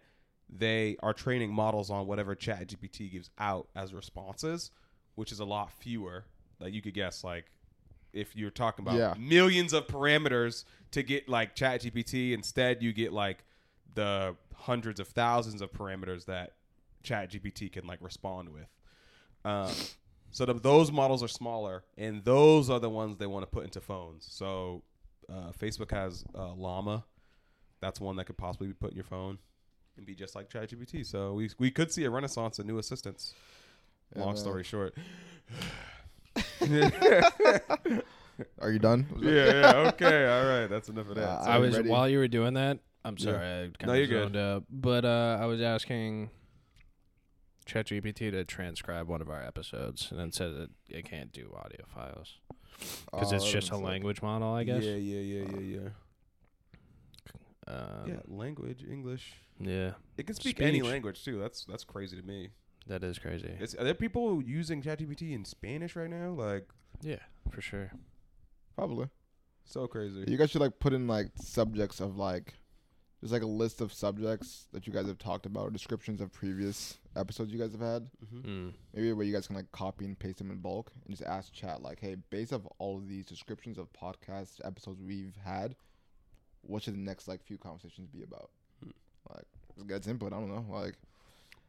they 0.49 0.97
are 1.01 1.13
training 1.13 1.53
models 1.53 1.89
on 1.89 2.05
whatever 2.05 2.35
chat 2.35 2.67
gpt 2.67 3.11
gives 3.11 3.29
out 3.39 3.67
as 3.75 3.93
responses 3.93 4.71
which 5.15 5.31
is 5.31 5.39
a 5.39 5.45
lot 5.45 5.71
fewer 5.71 6.25
like 6.59 6.73
you 6.73 6.81
could 6.81 6.93
guess 6.93 7.23
like 7.23 7.45
if 8.13 8.35
you're 8.35 8.49
talking 8.49 8.83
about 8.85 8.97
Yeah. 8.97 9.13
millions 9.17 9.71
of 9.71 9.87
parameters 9.87 10.65
to 10.91 11.01
get 11.03 11.29
like 11.29 11.55
chat 11.55 11.81
gpt 11.81 12.33
instead 12.33 12.83
you 12.83 12.91
get 12.91 13.13
like 13.13 13.45
the 13.95 14.35
hundreds 14.55 14.99
of 14.99 15.07
thousands 15.07 15.61
of 15.61 15.71
parameters 15.71 16.25
that 16.25 16.53
chat 17.03 17.31
gpt 17.31 17.71
can 17.71 17.87
like 17.87 17.99
respond 18.01 18.49
with 18.49 18.67
um, 19.45 19.71
so 20.32 20.45
the, 20.45 20.53
those 20.53 20.91
models 20.91 21.21
are 21.23 21.27
smaller, 21.27 21.84
and 21.97 22.23
those 22.23 22.69
are 22.69 22.79
the 22.79 22.89
ones 22.89 23.17
they 23.17 23.27
want 23.27 23.43
to 23.43 23.47
put 23.51 23.63
into 23.65 23.79
phones. 23.82 24.27
So 24.29 24.84
uh, 25.29 25.51
Facebook 25.57 25.91
has 25.91 26.23
uh, 26.36 26.53
Llama. 26.53 27.05
That's 27.82 27.99
one 27.99 28.15
that 28.17 28.25
could 28.25 28.38
possibly 28.38 28.67
be 28.67 28.73
put 28.73 28.91
in 28.91 28.95
your 28.95 29.03
phone 29.05 29.39
and 29.97 30.05
be 30.05 30.13
just 30.15 30.36
like 30.36 30.49
ChatGPT. 30.49 31.05
So 31.05 31.34
we 31.34 31.49
we 31.59 31.71
could 31.71 31.91
see 31.91 32.03
a 32.05 32.09
renaissance 32.09 32.59
of 32.59 32.65
new 32.65 32.77
assistants. 32.77 33.34
Yeah, 34.15 34.21
Long 34.23 34.34
man. 34.34 34.38
story 34.38 34.63
short. 34.63 34.95
Are 38.59 38.71
you 38.71 38.79
done? 38.79 39.05
yeah, 39.21 39.32
yeah, 39.32 39.77
okay, 39.89 40.27
all 40.27 40.45
right, 40.45 40.67
that's 40.67 40.89
enough 40.89 41.09
of 41.09 41.15
that. 41.15 41.27
Uh, 41.29 41.43
I 41.43 41.55
I'm 41.55 41.61
was 41.61 41.75
ready. 41.75 41.89
while 41.89 42.09
you 42.09 42.17
were 42.17 42.27
doing 42.27 42.53
that. 42.55 42.79
I'm 43.03 43.15
Yeah. 43.17 43.25
sorry, 43.34 43.45
I 43.47 43.61
kind 43.61 43.75
No, 43.88 43.93
of 43.93 43.97
you're 43.97 44.07
good. 44.07 44.23
zoned 44.23 44.38
out. 44.38 44.63
But 44.69 45.05
uh, 45.05 45.38
I 45.41 45.45
was 45.45 45.61
asking 45.61 46.29
ChatGPT 47.72 48.32
to 48.32 48.43
transcribe 48.43 49.07
one 49.07 49.22
of 49.22 49.30
our 49.30 49.41
episodes, 49.43 50.09
and 50.11 50.19
then 50.19 50.32
said 50.32 50.53
that 50.55 50.69
it 50.89 51.05
can't 51.05 51.32
do 51.32 51.53
audio 51.55 51.86
files 51.93 52.39
because 53.11 53.32
Oh, 53.32 53.36
it's 53.36 53.49
just 53.51 53.67
a 53.67 53.72
doesn't 53.72 53.86
language 53.86 54.22
model, 54.22 54.53
I 54.53 54.63
guess. 54.63 54.84
Yeah, 54.84 54.95
yeah, 54.95 55.19
yeah, 55.19 55.45
yeah, 55.59 55.80
yeah. 55.82 55.89
Um, 57.67 58.07
yeah, 58.07 58.19
language, 58.28 58.84
English. 58.89 59.34
yeah, 59.59 59.91
It 60.17 60.26
can 60.26 60.36
speak 60.36 60.59
any 60.61 60.82
language 60.82 61.24
too. 61.24 61.39
That's 61.39 61.63
that's 61.65 61.84
crazy 61.84 62.17
to 62.17 62.24
me. 62.24 62.49
that 62.88 63.03
is 63.03 63.19
crazy. 63.19 63.51
Is, 63.59 63.76
are 63.76 63.84
there 63.84 63.93
people 63.93 64.41
using 64.41 64.82
ChatGPT 64.82 65.34
in 65.34 65.45
Spanish 65.45 65.95
right 65.95 66.09
now? 66.09 66.32
Like, 66.32 66.67
yeah, 67.01 67.19
for 67.49 67.61
sure. 67.61 67.91
Probably. 68.76 69.07
so 69.65 69.88
crazy. 69.88 70.24
You 70.28 70.38
guys 70.38 70.49
should 70.49 70.61
like 70.61 70.80
put 70.80 70.91
in 70.93 71.07
like 71.07 71.28
subjects 71.36 71.99
of 71.99 72.17
like 72.17 72.55
there's 73.22 73.32
like 73.32 73.43
a 73.43 73.47
list 73.47 73.80
of 73.82 73.93
subjects 73.93 74.67
that 74.74 74.88
you 74.88 74.91
guys 74.93 75.05
have 75.05 75.19
talked 75.19 75.45
about 75.45 75.67
or 75.67 75.69
descriptions 75.69 76.19
of 76.19 76.32
previous 76.34 76.97
episodes 77.16 77.51
you 77.51 77.59
guys 77.59 77.72
have 77.74 77.82
had. 77.82 78.09
Mhm. 78.26 78.43
Mm. 78.43 78.74
Maybe 78.93 79.14
where 79.14 79.26
you 79.26 79.34
guys 79.34 79.47
can 79.47 79.55
like 79.55 79.72
copy 79.72 80.05
and 80.05 80.18
paste 80.18 80.38
them 80.38 80.49
in 80.51 80.57
bulk 80.59 80.91
and 81.05 81.16
just 81.16 81.28
ask 81.28 81.51
chat 81.53 81.82
like, 81.82 81.99
hey, 81.99 82.16
based 82.30 82.53
off 82.53 82.62
all 82.80 82.97
of 82.97 83.07
these 83.07 83.26
descriptions 83.26 83.78
of 83.78 83.91
podcast 83.93 84.59
episodes 84.64 85.01
we've 85.01 85.36
had, 85.43 85.76
what 86.62 86.84
should 86.84 86.93
the 86.93 86.99
next 86.99 87.28
like 87.28 87.43
few 87.43 87.57
conversations 87.57 88.07
be 88.07 88.24
about? 88.24 88.51
Hmm. 88.84 88.91
Like, 89.30 89.45
just 89.76 89.88
get 89.88 90.07
input. 90.07 90.32
I 90.34 90.38
don't 90.39 90.49
know. 90.49 90.66
Like, 90.74 90.95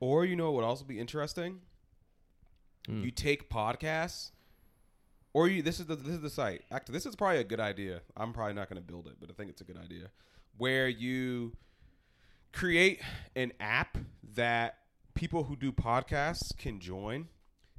Or 0.00 0.24
you 0.24 0.36
know 0.36 0.46
what 0.52 0.62
would 0.62 0.64
also 0.64 0.84
be 0.84 0.98
interesting? 1.00 1.60
Mm. 2.88 3.04
You 3.04 3.10
take 3.12 3.48
podcasts, 3.48 4.32
or 5.32 5.48
you 5.48 5.62
this 5.62 5.78
is 5.80 5.86
the 5.86 5.94
this 5.96 6.14
is 6.14 6.20
the 6.20 6.30
site. 6.30 6.62
Actually, 6.70 6.94
this 6.94 7.06
is 7.06 7.14
probably 7.14 7.38
a 7.38 7.44
good 7.44 7.60
idea. 7.60 8.00
I'm 8.16 8.32
probably 8.32 8.54
not 8.54 8.68
going 8.68 8.82
to 8.82 8.86
build 8.86 9.06
it, 9.06 9.14
but 9.20 9.30
I 9.30 9.34
think 9.34 9.50
it's 9.50 9.60
a 9.60 9.64
good 9.64 9.78
idea. 9.78 10.10
Where 10.58 10.88
you 10.88 11.56
create 12.52 13.00
an 13.36 13.52
app 13.60 13.96
that 14.34 14.78
people 15.14 15.44
who 15.44 15.56
do 15.56 15.72
podcasts 15.72 16.56
can 16.56 16.80
join. 16.80 17.28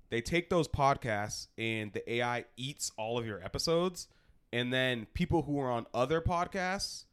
They 0.09 0.21
take 0.21 0.49
those 0.49 0.67
podcasts 0.67 1.47
and 1.57 1.91
the 1.93 2.13
AI 2.13 2.45
eats 2.55 2.91
all 2.97 3.17
of 3.17 3.25
your 3.25 3.43
episodes, 3.43 4.07
and 4.51 4.71
then 4.71 5.07
people 5.13 5.41
who 5.43 5.59
are 5.59 5.71
on 5.71 5.87
other 5.93 6.21
podcasts, 6.21 7.05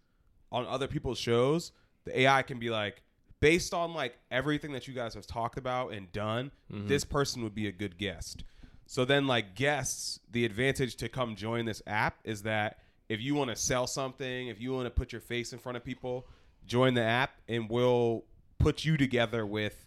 on 0.52 0.66
other 0.66 0.86
people's 0.86 1.18
shows, 1.18 1.72
the 2.04 2.20
AI 2.20 2.42
can 2.42 2.58
be 2.58 2.70
like, 2.70 3.02
based 3.40 3.72
on 3.72 3.94
like 3.94 4.18
everything 4.30 4.72
that 4.72 4.86
you 4.86 4.94
guys 4.94 5.14
have 5.14 5.26
talked 5.26 5.56
about 5.56 5.92
and 5.92 6.12
done, 6.12 6.50
mm-hmm. 6.70 6.86
this 6.86 7.04
person 7.04 7.42
would 7.42 7.54
be 7.54 7.66
a 7.66 7.72
good 7.72 7.96
guest. 7.96 8.44
So 8.86 9.04
then, 9.04 9.26
like 9.26 9.54
guests, 9.54 10.20
the 10.30 10.44
advantage 10.44 10.96
to 10.96 11.08
come 11.08 11.36
join 11.36 11.64
this 11.64 11.80
app 11.86 12.18
is 12.24 12.42
that 12.42 12.80
if 13.08 13.20
you 13.20 13.34
want 13.34 13.50
to 13.50 13.56
sell 13.56 13.86
something, 13.86 14.48
if 14.48 14.60
you 14.60 14.72
want 14.72 14.86
to 14.86 14.90
put 14.90 15.12
your 15.12 15.20
face 15.20 15.52
in 15.52 15.58
front 15.58 15.76
of 15.76 15.84
people, 15.84 16.26
join 16.66 16.94
the 16.94 17.02
app 17.02 17.36
and 17.48 17.70
we'll 17.70 18.24
put 18.58 18.84
you 18.84 18.96
together 18.96 19.46
with 19.46 19.86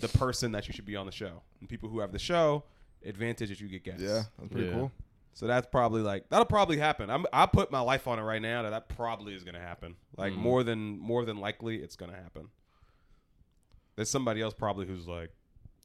the 0.00 0.08
person 0.08 0.52
that 0.52 0.66
you 0.68 0.74
should 0.74 0.84
be 0.86 0.96
on 0.96 1.06
the 1.06 1.12
show. 1.12 1.42
And 1.60 1.68
people 1.68 1.88
who 1.88 2.00
have 2.00 2.12
the 2.12 2.18
show, 2.18 2.64
advantage 3.04 3.48
that 3.50 3.60
you 3.60 3.68
get 3.68 3.84
guests. 3.84 4.02
yeah, 4.02 4.22
that's 4.38 4.50
pretty 4.52 4.66
Yeah. 4.68 4.72
cool. 4.74 4.92
So 5.34 5.46
that's 5.46 5.66
probably 5.70 6.02
like 6.02 6.28
that'll 6.30 6.46
probably 6.46 6.78
happen. 6.78 7.10
I'm 7.10 7.24
I 7.32 7.46
put 7.46 7.70
my 7.70 7.80
life 7.80 8.08
on 8.08 8.18
it 8.18 8.22
right 8.22 8.42
now 8.42 8.62
that 8.62 8.70
that 8.70 8.88
probably 8.88 9.34
is 9.34 9.44
gonna 9.44 9.60
happen. 9.60 9.94
Like 10.16 10.32
Mm. 10.32 10.36
more 10.36 10.64
than 10.64 10.98
more 10.98 11.24
than 11.24 11.36
likely, 11.38 11.76
it's 11.76 11.94
gonna 11.94 12.16
happen. 12.16 12.48
There's 13.96 14.10
somebody 14.10 14.40
else 14.42 14.54
probably 14.54 14.86
who's 14.86 15.06
like 15.06 15.30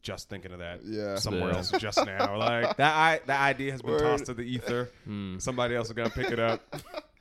just 0.02 0.28
thinking 0.28 0.52
of 0.54 0.60
that 0.60 0.84
Yeah. 0.84 1.16
somewhere 1.16 1.52
Yeah. 1.52 1.58
else 1.58 1.72
just 1.72 2.04
now. 2.06 2.36
Like 2.38 2.78
that 2.78 2.96
I 2.96 3.22
that 3.28 3.42
idea 3.42 3.72
has 3.74 3.82
been 3.84 3.92
Word. 3.92 4.00
tossed 4.02 4.26
to 4.26 4.34
the 4.34 4.42
ether. 4.44 4.90
Mm. 5.08 5.40
Somebody 5.42 5.76
else 5.76 5.88
is 5.88 5.94
gonna 5.94 6.10
pick 6.10 6.32
it 6.32 6.40
up. 6.40 6.62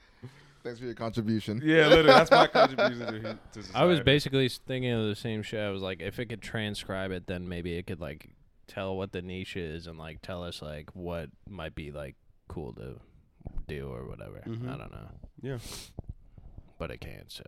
Thanks 0.63 0.79
for 0.79 0.85
your 0.87 0.95
contribution. 0.95 1.61
Yeah, 1.65 1.89
literally, 1.89 2.09
that's 2.09 2.31
my 2.31 2.47
contribution 2.59 2.99
to, 3.01 3.21
to 3.53 3.63
society. 3.63 3.75
I 3.75 3.85
was 3.85 4.01
basically 4.01 4.49
thinking 4.49 4.93
of 4.93 5.07
the 5.07 5.17
same 5.17 5.43
shit. 5.43 5.61
I 5.61 5.71
was 5.71 5.83
like, 5.83 6.01
if 6.01 6.19
it 6.19 6.27
could 6.27 6.41
transcribe 6.43 7.11
it, 7.11 7.27
then 7.27 7.49
maybe 7.49 7.75
it 7.77 7.87
could 7.87 8.01
like 8.01 8.31
tell 8.69 8.97
what 8.97 9.13
the 9.13 9.21
niche 9.23 9.57
is 9.57 9.87
and 9.87 9.99
like 9.99 10.23
tell 10.23 10.45
us 10.45 10.63
like 10.63 10.91
what 10.95 11.31
might 11.49 11.75
be 11.75 11.91
like 11.91 12.15
cool 12.49 12.73
to 12.75 13.01
do 13.67 13.89
or 13.89 14.07
whatever. 14.09 14.43
Mhm. 14.47 14.73
I 14.73 14.79
don't 14.79 14.93
know, 14.93 15.09
yeah. 15.43 15.59
but 16.79 16.91
it 16.91 17.01
can't. 17.01 17.31
So 17.31 17.43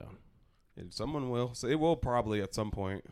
And 0.77 0.93
someone 0.93 1.31
will. 1.31 1.55
So 1.55 1.69
it 1.69 1.79
will 1.79 1.97
probably 1.97 2.43
at 2.43 2.55
some 2.55 2.71
point. 2.73 3.05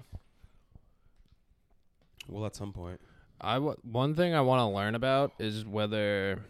Well, 2.28 2.47
at 2.47 2.56
some 2.56 2.72
point. 2.72 3.01
I 3.40 3.55
w- 3.55 3.77
one 3.82 4.14
thing 4.14 4.35
I 4.35 4.40
want 4.40 4.60
to 4.60 4.66
learn 4.66 4.94
about 4.94 5.32
is 5.39 5.64
whether 5.64 6.44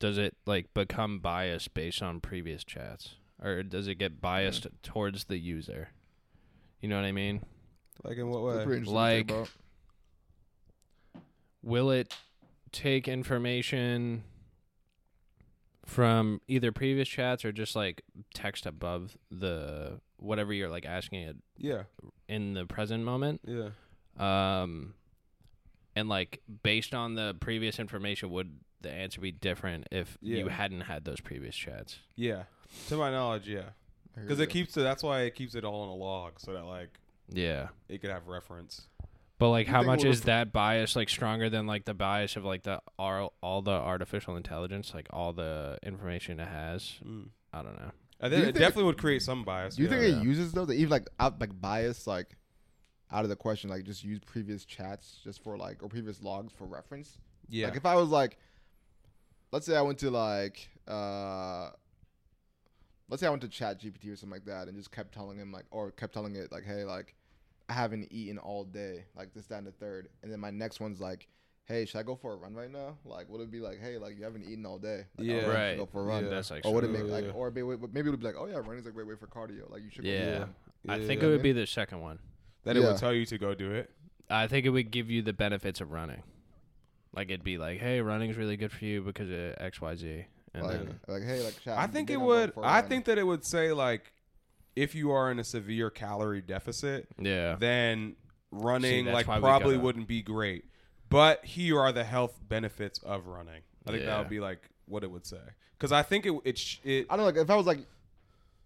does 0.00 0.18
it 0.18 0.36
like 0.46 0.74
become 0.74 1.20
biased 1.20 1.72
based 1.74 2.02
on 2.02 2.20
previous 2.20 2.64
chats 2.64 3.14
or 3.40 3.62
does 3.62 3.86
it 3.86 3.94
get 3.96 4.20
biased 4.20 4.66
towards 4.82 5.24
the 5.26 5.38
user? 5.38 5.90
You 6.80 6.88
know 6.88 6.96
what 6.96 7.04
I 7.04 7.12
mean? 7.12 7.42
Like 8.02 8.16
in 8.18 8.28
what 8.28 8.42
way? 8.42 8.64
pretty 8.64 8.78
interesting 8.88 9.26
to 9.28 9.34
Like- 9.34 9.48
Will 11.62 11.90
it 11.90 12.14
take 12.72 13.06
information 13.08 14.24
from 15.84 16.40
either 16.48 16.72
previous 16.72 17.08
chats 17.08 17.44
or 17.44 17.52
just 17.52 17.74
like 17.76 18.02
text 18.32 18.64
above 18.64 19.18
the 19.30 20.00
whatever 20.16 20.52
you're 20.52 20.70
like 20.70 20.86
asking 20.86 21.20
it 21.22 21.36
Yeah. 21.58 21.82
in 22.28 22.54
the 22.54 22.64
present 22.64 23.04
moment? 23.04 23.42
Yeah. 23.44 23.70
Um, 24.18 24.94
and 25.94 26.08
like 26.08 26.40
based 26.62 26.94
on 26.94 27.14
the 27.14 27.36
previous 27.40 27.78
information, 27.78 28.30
would 28.30 28.58
the 28.82 28.90
answer 28.90 29.20
be 29.20 29.32
different 29.32 29.88
if 29.90 30.16
you 30.20 30.48
hadn't 30.48 30.82
had 30.82 31.04
those 31.04 31.20
previous 31.20 31.54
chats? 31.56 31.98
Yeah, 32.16 32.44
to 32.88 32.96
my 32.96 33.10
knowledge, 33.10 33.48
yeah, 33.48 33.70
because 34.14 34.40
it 34.40 34.48
keeps 34.48 34.76
it. 34.76 34.82
That's 34.82 35.02
why 35.02 35.22
it 35.22 35.34
keeps 35.34 35.54
it 35.54 35.64
all 35.64 35.84
in 35.84 35.90
a 35.90 35.94
log, 35.94 36.40
so 36.40 36.52
that 36.52 36.64
like 36.64 36.98
Yeah. 37.28 37.68
it 37.88 38.00
could 38.00 38.10
have 38.10 38.26
reference. 38.26 38.86
But 39.38 39.50
like, 39.50 39.68
You 39.68 39.72
how 39.72 39.82
much 39.82 40.00
would've- 40.00 40.12
is 40.12 40.20
that 40.22 40.52
bias 40.52 40.96
like 40.96 41.08
stronger 41.08 41.48
than 41.48 41.66
like 41.66 41.86
the 41.86 41.94
bias 41.94 42.36
of 42.36 42.44
like 42.44 42.62
the 42.64 42.82
all, 42.98 43.32
all 43.42 43.62
the 43.62 43.70
artificial 43.70 44.36
intelligence, 44.36 44.92
like 44.92 45.06
all 45.10 45.32
the 45.32 45.78
information 45.82 46.38
it 46.40 46.48
has? 46.48 46.98
Mm. 47.02 47.28
I 47.52 47.62
don't 47.62 47.76
know. 47.78 47.90
I 48.20 48.28
think 48.28 48.32
you 48.32 48.38
it 48.42 48.44
think- 48.52 48.56
definitely 48.58 48.84
would 48.84 48.98
create 48.98 49.22
some 49.22 49.44
bias. 49.44 49.76
Do 49.76 49.82
you 49.82 49.88
yeah. 49.88 49.98
think 49.98 50.12
yeah. 50.14 50.20
it 50.20 50.24
uses 50.24 50.52
those? 50.52 50.70
Even 50.72 50.90
like 50.90 51.08
out 51.18 51.40
like 51.40 51.58
bias, 51.58 52.06
like 52.06 52.36
out 53.10 53.24
of 53.24 53.30
the 53.30 53.36
question, 53.36 53.70
like 53.70 53.84
just 53.84 54.04
use 54.04 54.20
previous 54.20 54.64
chats 54.66 55.20
just 55.24 55.42
for 55.42 55.56
like 55.56 55.82
or 55.82 55.88
previous 55.88 56.22
logs 56.22 56.52
for 56.52 56.66
reference. 56.66 57.16
Yeah. 57.48 57.68
Like 57.68 57.76
if 57.78 57.86
I 57.86 57.94
was 57.96 58.10
like, 58.10 58.36
let's 59.52 59.66
say 59.66 59.76
I 59.76 59.82
went 59.82 59.98
to 59.98 60.10
like, 60.10 60.68
uh, 60.88 61.70
let's 63.08 63.20
say 63.20 63.26
I 63.26 63.30
went 63.30 63.42
to 63.42 63.48
Chat 63.48 63.80
GPT 63.80 64.12
or 64.12 64.16
something 64.16 64.30
like 64.36 64.44
that, 64.46 64.68
and 64.68 64.76
just 64.76 64.92
kept 64.92 65.12
telling 65.14 65.38
him 65.38 65.52
like, 65.52 65.64
or 65.70 65.90
kept 65.90 66.12
telling 66.14 66.36
it 66.36 66.50
like, 66.52 66.64
hey, 66.64 66.84
like, 66.84 67.14
I 67.68 67.72
haven't 67.72 68.08
eaten 68.10 68.38
all 68.38 68.64
day, 68.64 69.04
like 69.16 69.32
this, 69.34 69.46
that, 69.46 69.58
and 69.58 69.66
the 69.66 69.72
third, 69.72 70.08
and 70.22 70.32
then 70.32 70.40
my 70.40 70.50
next 70.50 70.80
one's 70.80 71.00
like. 71.00 71.28
Hey, 71.66 71.84
should 71.84 71.98
I 71.98 72.02
go 72.02 72.16
for 72.16 72.32
a 72.32 72.36
run 72.36 72.52
right 72.52 72.72
now? 72.72 72.96
Like, 73.04 73.28
would 73.28 73.40
it 73.42 73.48
be 73.52 73.60
like, 73.60 73.80
hey, 73.80 73.96
like 73.96 74.18
you 74.18 74.24
haven't 74.24 74.42
eaten 74.42 74.66
all 74.66 74.76
day? 74.76 75.04
Like, 75.16 75.28
Yeah. 75.28 75.42
oh, 75.44 75.52
Right. 75.52 75.76
Go 75.76 75.86
for 75.86 76.00
a 76.00 76.04
run. 76.04 76.24
Yeah. 76.24 76.30
That's 76.30 76.50
like 76.50 76.66
Or 76.66 76.74
would 76.74 76.82
it 76.82 76.90
make 76.90 77.04
like, 77.04 77.26
or 77.32 77.48
maybe, 77.52 77.62
maybe 77.92 78.08
it 78.08 78.10
would 78.10 78.18
be 78.18 78.26
like, 78.26 78.34
oh 78.36 78.46
yeah, 78.46 78.56
running's 78.56 78.86
a 78.86 78.90
great 78.90 79.06
way 79.06 79.14
for 79.14 79.28
cardio. 79.28 79.70
Like 79.70 79.84
you 79.84 79.90
should. 79.90 80.02
Go 80.02 80.10
Yeah. 80.10 80.46
I 80.88 80.98
think 80.98 81.20
Yeah. 81.22 81.28
it 81.28 81.30
would 81.30 81.42
be 81.44 81.52
the 81.52 81.68
second 81.68 82.00
one. 82.00 82.18
that 82.64 82.76
it 82.76 82.80
would 82.80 82.96
tell 82.96 83.12
you 83.14 83.24
to 83.26 83.38
go 83.38 83.54
do 83.54 83.70
it. 83.70 83.88
I 84.28 84.48
think 84.48 84.66
it 84.66 84.70
would 84.70 84.90
give 84.90 85.12
you 85.12 85.22
the 85.22 85.32
benefits 85.32 85.80
of 85.80 85.92
running. 85.92 86.24
Like 87.14 87.28
it'd 87.28 87.42
be 87.44 87.58
like, 87.58 87.80
hey, 87.80 88.00
running's 88.00 88.36
really 88.36 88.56
good 88.56 88.70
for 88.72 88.84
you 88.84 89.02
because 89.02 89.30
of 89.30 89.54
X, 89.58 89.80
Y, 89.80 89.96
Z, 89.96 90.24
and 90.54 90.62
like, 90.64 90.72
then 90.72 91.00
like, 91.08 91.22
hey, 91.24 91.42
like, 91.42 91.60
chat, 91.62 91.76
I 91.78 91.82
think 91.86 92.10
it 92.10 92.14
thinking 92.14 92.16
of 92.16 92.20
going 92.22 92.40
would. 92.40 92.54
for 92.54 92.62
a 92.62 92.66
I 92.66 92.80
run. 92.80 92.88
think 92.88 93.04
that 93.06 93.18
it 93.18 93.24
would 93.24 93.44
say 93.44 93.72
like, 93.72 94.12
if 94.76 94.94
you 94.94 95.10
are 95.10 95.30
in 95.30 95.38
a 95.40 95.44
severe 95.44 95.90
calorie 95.90 96.40
deficit, 96.40 97.08
yeah, 97.20 97.56
then 97.58 98.14
running 98.52 99.06
that's 99.06 99.14
like 99.14 99.26
probably 99.26 99.74
gotta- 99.74 99.80
wouldn't 99.80 100.06
be 100.08 100.22
great. 100.22 100.64
But 101.08 101.44
here 101.44 101.80
are 101.80 101.90
the 101.90 102.04
health 102.04 102.38
benefits 102.48 103.00
of 103.00 103.26
running. 103.26 103.62
I 103.88 103.90
think 103.92 104.04
that 104.04 104.18
would 104.18 104.28
be 104.28 104.38
like 104.38 104.70
what 104.86 105.02
it 105.02 105.10
would 105.10 105.26
say. 105.26 105.40
Because 105.76 105.90
I 105.90 106.02
think 106.02 106.26
it 106.26 106.34
it 106.44 106.58
sh- 106.58 106.78
it 106.84 107.06
I 107.10 107.16
don't 107.16 107.24
know. 107.26 107.32
Like, 107.32 107.36
if 107.36 107.50
I 107.50 107.56
was 107.56 107.66
like, 107.66 107.80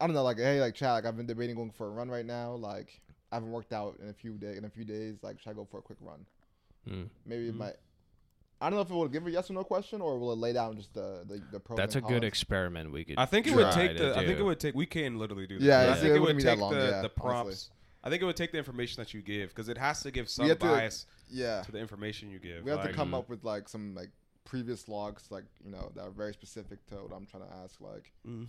I 0.01 0.07
don't 0.07 0.15
know, 0.15 0.23
like, 0.23 0.37
hey, 0.37 0.61
like, 0.61 0.75
Chad, 0.75 0.93
like, 0.93 1.07
I've 1.07 1.16
been 1.16 1.25
debating 1.27 1.57
going 1.57 1.71
for 1.71 1.87
a 1.87 1.91
run 1.91 2.11
right 2.11 2.27
now. 2.27 2.53
Like, 2.53 3.01
I 3.33 3.37
haven't 3.37 3.51
worked 3.53 3.73
out 3.73 3.97
in 4.03 4.11
a 4.11 4.12
few 4.12 4.33
day 4.33 4.57
in 4.59 4.66
a 4.66 4.69
few 4.69 4.85
days. 4.85 5.16
Like, 5.23 5.41
should 5.41 5.49
I 5.49 5.53
go 5.55 5.65
for 5.71 5.79
a 5.79 5.83
quick 5.83 5.97
run? 6.03 6.27
Mm. 6.87 7.09
Maybe 7.25 7.43
Mm-hmm. 7.45 7.49
it 7.51 7.55
might. 7.57 7.77
I 8.60 8.70
don't 8.70 8.76
know 8.76 8.82
if 8.82 8.90
it 8.90 8.94
will 8.94 9.09
give 9.09 9.26
a 9.26 9.31
yes 9.31 9.51
or 9.51 9.55
no 9.55 9.64
question 9.64 10.01
or 10.01 10.18
will 10.18 10.32
it 10.32 10.39
lay 10.39 10.52
down 10.52 10.76
just 10.76 10.94
the 10.94 11.24
the, 11.26 11.43
the 11.52 11.60
pros. 11.60 11.76
that's 11.76 11.94
a 11.97 11.98
and 11.98 12.06
good 12.06 12.22
cons? 12.22 12.28
experiment. 12.28 12.93
We 12.93 13.05
could. 13.05 13.18
I 13.18 13.26
think 13.26 13.47
it 13.47 13.55
would 13.55 13.72
try 13.72 13.89
take 13.89 13.97
to 13.97 14.02
the. 14.05 14.18
I 14.18 14.24
think 14.24 14.39
it 14.39 14.43
would 14.43 14.60
take. 14.60 14.74
We 14.74 14.86
can 14.86 15.18
literally 15.18 15.47
do. 15.47 15.59
This. 15.59 15.66
Yeah, 15.66 15.78
I 15.78 15.82
it's- 15.82 16.01
think 16.01 16.12
it 16.12 16.16
it 16.16 16.20
wouldn't 16.20 16.39
be 16.39 16.44
that 16.44 16.51
take 16.52 16.60
long, 16.60 16.72
the, 16.72 16.78
yeah, 16.78 16.85
the 16.85 16.97
honestly. 16.97 17.10
prompts. 17.16 17.70
I 18.05 18.10
think 18.10 18.22
it 18.22 18.26
would 18.26 18.36
take 18.36 18.52
the 18.52 18.59
information 18.59 19.02
that 19.02 19.14
you 19.14 19.22
give 19.22 19.48
because 19.48 19.70
it 19.70 19.78
has 19.78 20.02
to 20.02 20.10
give 20.10 20.28
some 20.28 20.47
have 20.47 20.59
to, 20.59 20.66
bias 20.66 21.06
Yeah, 21.31 21.62
to 21.62 21.72
the 21.72 21.78
information 21.78 22.31
you 22.31 22.39
give. 22.39 22.62
we 22.62 22.70
have 22.70 22.81
like, 22.81 22.90
to 22.90 22.94
come 22.94 23.12
mm. 23.12 23.18
up 23.18 23.31
with 23.31 23.44
like 23.44 23.66
some 23.66 23.94
like 23.94 24.10
previous 24.44 24.89
logs, 24.89 25.24
like 25.31 25.44
you 25.64 25.70
know, 25.70 25.90
that 25.94 26.02
are 26.02 26.10
very 26.10 26.35
specific 26.35 26.85
to 26.89 26.97
what 26.97 27.16
I'm 27.16 27.24
trying 27.24 27.44
to 27.44 27.55
ask. 27.64 27.81
Like 27.81 28.12
Mm, 28.28 28.48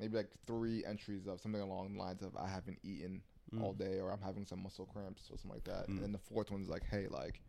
maybe 0.00 0.16
like 0.16 0.30
three 0.46 0.82
entries 0.84 1.26
of 1.26 1.40
something 1.40 1.60
along 1.60 1.92
the 1.92 1.98
lines 1.98 2.22
of 2.22 2.34
I 2.36 2.48
haven't 2.48 2.78
eaten 2.82 3.20
mm. 3.54 3.62
all 3.62 3.74
day 3.74 4.00
or 4.00 4.10
I'm 4.10 4.22
having 4.22 4.46
some 4.46 4.62
muscle 4.62 4.86
cramps 4.86 5.24
or 5.30 5.36
something 5.36 5.50
like 5.50 5.64
that. 5.64 5.84
Mm. 5.84 5.88
And 5.88 6.02
then 6.02 6.12
the 6.12 6.18
fourth 6.18 6.50
one's 6.50 6.68
like, 6.70 6.84
hey, 6.90 7.06
like 7.10 7.42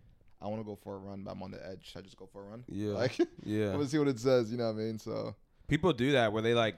I 0.46 0.48
want 0.48 0.62
to 0.62 0.66
go 0.66 0.76
for 0.84 0.96
a 0.96 1.00
run, 1.00 1.24
but 1.24 1.32
I'm 1.32 1.42
on 1.44 1.52
the 1.52 1.66
edge. 1.68 1.90
Should 1.92 2.00
I 2.00 2.02
just 2.04 2.18
go 2.18 2.28
for 2.32 2.44
a 2.46 2.50
run? 2.50 2.64
Yeah. 2.70 2.92
Like, 2.94 3.18
Yeah. 3.44 3.76
let's 3.76 3.92
see 3.92 3.98
what 4.00 4.08
it 4.08 4.20
says. 4.20 4.52
You 4.52 4.58
know 4.58 4.66
what 4.72 4.80
I 4.80 4.84
mean? 4.86 5.00
So 5.00 5.36
people 5.68 5.92
do 5.92 6.12
that 6.14 6.32
where 6.32 6.42
they 6.44 6.54
like 6.54 6.76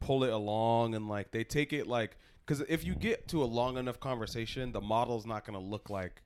pull 0.00 0.24
it 0.24 0.30
along 0.32 0.94
and 0.94 1.08
like 1.08 1.30
they 1.30 1.44
take 1.44 1.72
it 1.72 1.86
like 1.86 2.16
because 2.46 2.62
if 2.68 2.84
you 2.84 2.94
get 2.94 3.28
to 3.28 3.42
a 3.42 3.44
long 3.44 3.76
enough 3.76 4.00
conversation 4.00 4.72
the 4.72 4.80
model's 4.80 5.26
not 5.26 5.44
going 5.44 5.58
to 5.58 5.64
look 5.64 5.90
like 5.90 6.22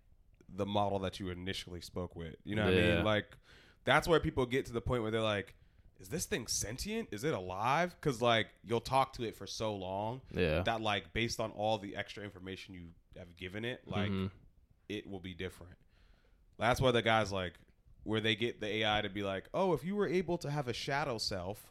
the 0.56 0.64
model 0.64 1.00
that 1.00 1.18
you 1.18 1.28
initially 1.30 1.80
spoke 1.80 2.14
with 2.14 2.36
you 2.44 2.54
know 2.54 2.64
what 2.64 2.72
i 2.72 2.76
mean 2.76 3.04
like 3.04 3.36
that's 3.84 4.06
where 4.06 4.20
people 4.20 4.46
get 4.46 4.64
to 4.66 4.72
the 4.72 4.80
point 4.80 5.02
where 5.02 5.10
they're 5.10 5.20
like 5.20 5.56
is 5.98 6.08
this 6.08 6.24
thing 6.24 6.46
sentient 6.46 7.08
is 7.10 7.24
it 7.24 7.34
alive 7.34 7.96
because 8.00 8.22
like 8.22 8.46
you'll 8.64 8.80
talk 8.80 9.12
to 9.12 9.24
it 9.24 9.34
for 9.36 9.46
so 9.46 9.74
long 9.74 10.20
Yeah. 10.32 10.62
that 10.62 10.80
like 10.80 11.12
based 11.12 11.40
on 11.40 11.50
all 11.50 11.78
the 11.78 11.96
extra 11.96 12.22
information 12.22 12.74
you 12.74 12.86
have 13.18 13.36
given 13.36 13.64
it 13.64 13.80
like 13.88 14.10
Mhm. 14.10 14.30
it 14.88 15.08
will 15.10 15.20
be 15.20 15.34
different 15.34 15.74
that's 16.58 16.80
why 16.80 16.90
the 16.90 17.02
guys 17.02 17.32
like 17.32 17.54
where 18.04 18.20
they 18.20 18.34
get 18.36 18.60
the 18.60 18.66
ai 18.76 19.00
to 19.02 19.08
be 19.08 19.22
like 19.22 19.44
oh 19.54 19.72
if 19.72 19.84
you 19.84 19.94
were 19.96 20.06
able 20.08 20.36
to 20.38 20.50
have 20.50 20.68
a 20.68 20.72
shadow 20.72 21.18
self 21.18 21.70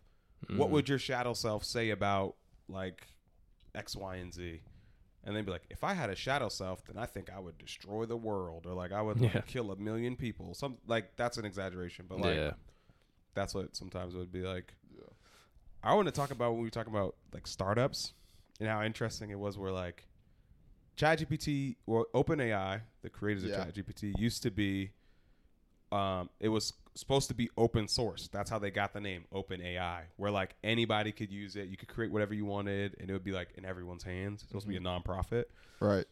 what 0.57 0.67
Mhm. 0.67 0.71
would 0.71 0.89
your 0.89 0.99
shadow 0.99 1.33
self 1.33 1.63
say 1.63 1.89
about 1.91 2.35
like 2.67 3.07
X, 3.75 3.95
Y, 3.95 4.15
and 4.17 4.33
Z? 4.33 4.61
And 5.23 5.33
they'd 5.35 5.45
be 5.45 5.51
like, 5.51 5.65
if 5.69 5.85
I 5.85 5.93
had 5.93 6.09
a 6.09 6.15
shadow 6.15 6.49
self, 6.49 6.83
then 6.83 6.97
I 6.97 7.05
think 7.05 7.29
I 7.33 7.39
would 7.39 7.57
destroy 7.57 8.05
the 8.05 8.17
world, 8.17 8.65
or 8.67 8.73
like 8.73 8.91
I 8.91 9.01
would 9.01 9.21
like, 9.21 9.33
Yeah. 9.33 9.41
kill 9.41 9.71
a 9.71 9.77
million 9.77 10.17
people. 10.17 10.53
Some 10.53 10.77
like 10.85 11.15
that's 11.15 11.37
an 11.37 11.45
exaggeration, 11.45 12.07
but 12.09 12.19
like 12.19 12.35
yeah. 12.35 12.51
that's 13.35 13.55
what 13.55 13.73
sometimes 13.75 14.15
it 14.15 14.17
would 14.17 14.33
be 14.33 14.41
like. 14.41 14.73
I 15.81 15.93
want 15.95 16.07
to 16.07 16.11
talk 16.11 16.31
about 16.31 16.53
when 16.53 16.61
we 16.61 16.69
talk 16.69 16.87
about 16.87 17.15
like 17.33 17.47
startups 17.47 18.13
and 18.59 18.67
how 18.69 18.83
interesting 18.83 19.29
it 19.29 19.39
was. 19.39 19.57
Where 19.57 19.71
like 19.71 20.05
ChatGPT 20.97 21.75
or 21.85 22.07
OpenAI, 22.13 22.81
the 23.01 23.09
creators 23.09 23.43
Yeah. 23.43 23.61
of 23.67 23.73
ChatGPT, 23.73 24.17
used 24.17 24.43
to 24.43 24.51
be. 24.51 24.91
Um, 25.91 26.29
it 26.39 26.49
was 26.49 26.73
supposed 26.95 27.27
to 27.27 27.33
be 27.35 27.49
open 27.57 27.87
source. 27.87 28.27
That's 28.31 28.49
how 28.49 28.57
they 28.59 28.71
got 28.71 28.93
the 28.93 28.99
name 29.01 29.25
OpenAI, 29.31 30.01
where 30.17 30.31
like 30.31 30.55
anybody 30.63 31.11
could 31.11 31.31
use 31.31 31.55
it. 31.55 31.67
You 31.69 31.77
could 31.77 31.87
create 31.87 32.11
whatever 32.11 32.33
you 32.33 32.45
wanted, 32.45 32.95
and 32.99 33.09
it 33.09 33.13
would 33.13 33.23
be 33.23 33.31
like 33.31 33.49
in 33.57 33.65
everyone's 33.65 34.03
hands. 34.03 34.41
It's 34.41 34.49
supposed 34.49 34.65
to 34.65 34.69
be 34.69 34.77
a 34.77 34.79
nonprofit 34.79 35.45
right, 35.79 36.05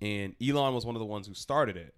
and 0.00 0.34
Elon 0.42 0.74
was 0.74 0.84
one 0.84 0.94
of 0.94 1.00
the 1.00 1.06
ones 1.06 1.26
who 1.26 1.34
started 1.34 1.76
it. 1.76 1.94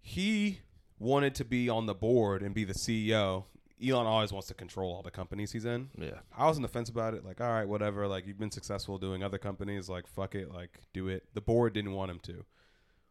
He 0.00 0.60
wanted 0.98 1.34
to 1.36 1.44
be 1.44 1.68
on 1.68 1.86
the 1.86 1.94
board 1.94 2.42
and 2.42 2.54
be 2.54 2.64
the 2.64 2.74
CEO. 2.74 3.44
Elon 3.84 4.06
always 4.06 4.32
wants 4.32 4.48
to 4.48 4.54
control 4.54 4.94
all 4.94 5.02
the 5.02 5.10
companies 5.10 5.52
he's 5.52 5.64
in. 5.64 5.90
Yeah. 5.98 6.20
I 6.36 6.46
was 6.46 6.56
on 6.56 6.62
the 6.62 6.68
fence 6.68 6.88
about 6.88 7.14
it, 7.14 7.24
like, 7.24 7.40
all 7.40 7.52
right, 7.52 7.68
whatever. 7.68 8.06
Like, 8.08 8.26
you've 8.26 8.38
been 8.38 8.50
successful 8.50 8.98
doing 8.98 9.22
other 9.22 9.38
companies, 9.38 9.88
like, 9.88 10.06
fuck 10.06 10.34
it, 10.34 10.50
like, 10.50 10.80
do 10.92 11.08
it. 11.08 11.24
The 11.34 11.40
board 11.40 11.74
didn't 11.74 11.92
want 11.92 12.10
him 12.10 12.18
to. 12.20 12.44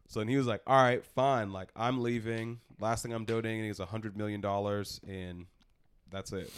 So 0.08 0.20
then 0.20 0.28
he 0.28 0.36
was 0.36 0.46
like, 0.46 0.62
all 0.66 0.82
right, 0.82 1.04
fine. 1.04 1.52
Like, 1.52 1.68
I'm 1.76 2.02
leaving. 2.02 2.60
Last 2.80 3.02
thing 3.02 3.12
I'm 3.12 3.24
donating 3.24 3.66
is 3.66 3.80
a 3.80 3.86
$100 3.86 4.16
million, 4.16 4.44
and 5.08 5.46
that's 6.10 6.32
it. 6.32 6.52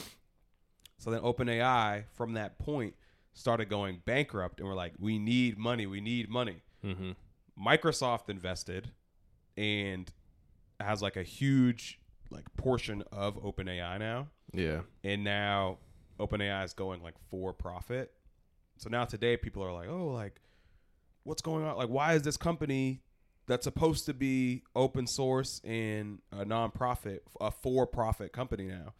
So 0.98 1.10
then 1.10 1.20
OpenAI, 1.20 2.04
from 2.14 2.34
that 2.34 2.58
point, 2.58 2.94
started 3.34 3.68
going 3.68 4.02
bankrupt, 4.04 4.60
and 4.60 4.68
we're 4.68 4.74
like, 4.74 4.94
we 4.98 5.18
need 5.18 5.58
money. 5.58 5.86
We 5.86 6.00
need 6.00 6.28
money. 6.28 6.62
Mm-hmm. 6.84 7.12
Microsoft 7.62 8.28
invested 8.28 8.90
and 9.56 10.10
has 10.80 11.02
like 11.02 11.16
a 11.16 11.22
huge 11.22 11.98
like 12.30 12.44
portion 12.56 13.02
of 13.12 13.36
OpenAI 13.42 13.98
now, 13.98 14.28
Yeah. 14.52 14.80
and 15.04 15.24
now 15.24 15.78
OpenAI 16.20 16.64
is 16.64 16.74
going 16.74 17.02
like 17.02 17.14
for 17.30 17.52
profit. 17.52 18.12
So 18.78 18.88
now 18.90 19.04
today 19.04 19.36
people 19.36 19.62
are 19.64 19.72
like, 19.72 19.88
"Oh, 19.88 20.08
like 20.08 20.40
what's 21.24 21.42
going 21.42 21.64
on? 21.64 21.76
Like 21.76 21.88
why 21.88 22.14
is 22.14 22.22
this 22.22 22.36
company 22.36 23.02
that's 23.46 23.64
supposed 23.64 24.06
to 24.06 24.14
be 24.14 24.62
open 24.76 25.06
source 25.06 25.60
and 25.64 26.18
a 26.32 26.44
nonprofit 26.44 27.20
a 27.40 27.50
for-profit 27.50 28.32
company 28.32 28.64
now?" 28.64 28.94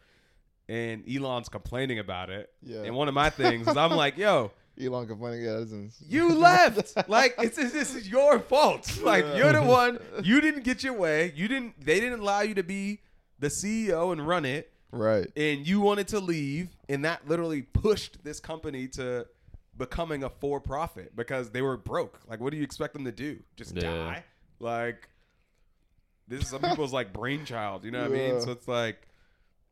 And 0.67 1.03
Elon's 1.09 1.49
complaining 1.49 1.97
about 1.99 2.29
it. 2.29 2.51
Yeah. 2.61 2.83
And 2.83 2.95
one 2.95 3.07
of 3.07 3.13
my 3.13 3.29
things 3.29 3.67
is 3.67 3.75
I'm 3.77 3.91
like, 3.91 4.17
"Yo, 4.17 4.51
Elon 4.79 5.07
complaining. 5.07 5.43
Yeah, 5.43 5.63
you 6.07 6.33
left. 6.33 7.09
like 7.09 7.35
it's 7.39 7.57
this 7.57 7.95
is 7.95 8.07
your 8.07 8.39
fault. 8.39 9.01
Like 9.01 9.25
Yeah. 9.25 9.35
you're 9.37 9.53
the 9.53 9.63
one. 9.63 9.99
You 10.23 10.39
didn't 10.41 10.63
get 10.63 10.83
your 10.83 10.93
way. 10.93 11.33
You 11.35 11.47
didn't. 11.47 11.83
They 11.83 11.99
didn't 11.99 12.19
allow 12.19 12.41
you 12.41 12.53
to 12.55 12.63
be 12.63 13.01
the 13.39 13.47
CEO 13.47 14.11
and 14.11 14.25
run 14.27 14.45
it, 14.45 14.71
right. 14.91 15.27
and 15.35 15.67
you 15.67 15.81
wanted 15.81 16.07
to 16.09 16.19
leave, 16.19 16.69
and 16.87 17.05
that 17.05 17.27
literally 17.27 17.61
pushed 17.61 18.23
this 18.23 18.39
company 18.39 18.87
to 18.89 19.27
becoming 19.77 20.23
a 20.23 20.29
for-profit 20.29 21.15
because 21.15 21.51
they 21.51 21.61
were 21.61 21.77
broke. 21.77 22.19
Like, 22.27 22.39
what 22.39 22.51
do 22.51 22.57
you 22.57 22.63
expect 22.63 22.93
them 22.93 23.05
to 23.05 23.11
do? 23.11 23.39
Just 23.55 23.75
Yeah. 23.75 23.81
die? 23.81 24.23
Like, 24.59 25.07
this 26.27 26.41
is 26.41 26.49
some 26.49 26.61
people's 26.61 26.93
like 26.93 27.13
brainchild. 27.13 27.85
You 27.85 27.91
know 27.91 28.01
what 28.01 28.11
I 28.11 28.13
mean? 28.13 28.41
So 28.41 28.51
it's 28.51 28.67
like, 28.67 29.07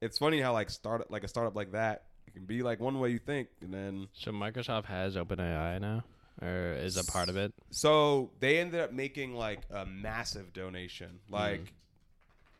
it's 0.02 0.18
funny 0.18 0.40
how 0.40 0.54
like 0.54 0.70
start 0.70 1.10
like 1.12 1.24
a 1.24 1.28
startup 1.28 1.56
like 1.56 1.72
that 1.74 2.04
it 2.28 2.34
can 2.34 2.46
be 2.46 2.62
like 2.62 2.80
one 2.80 3.00
way 3.00 3.10
you 3.10 3.20
think, 3.20 3.48
and 3.62 3.74
then 3.74 4.08
So 4.14 4.32
Microsoft 4.32 4.86
has 4.86 5.16
OpenAI 5.16 5.80
now, 5.80 6.04
or 6.42 6.74
is 6.74 6.98
a 6.98 7.04
part 7.04 7.30
of 7.30 7.38
it? 7.38 7.54
So 7.72 8.32
they 8.40 8.60
ended 8.60 8.82
up 8.82 8.92
making 8.92 9.34
like 9.34 9.62
a 9.72 9.86
massive 9.86 10.54
donation. 10.54 11.20
Like, 11.30 11.62
mm. 11.62 11.70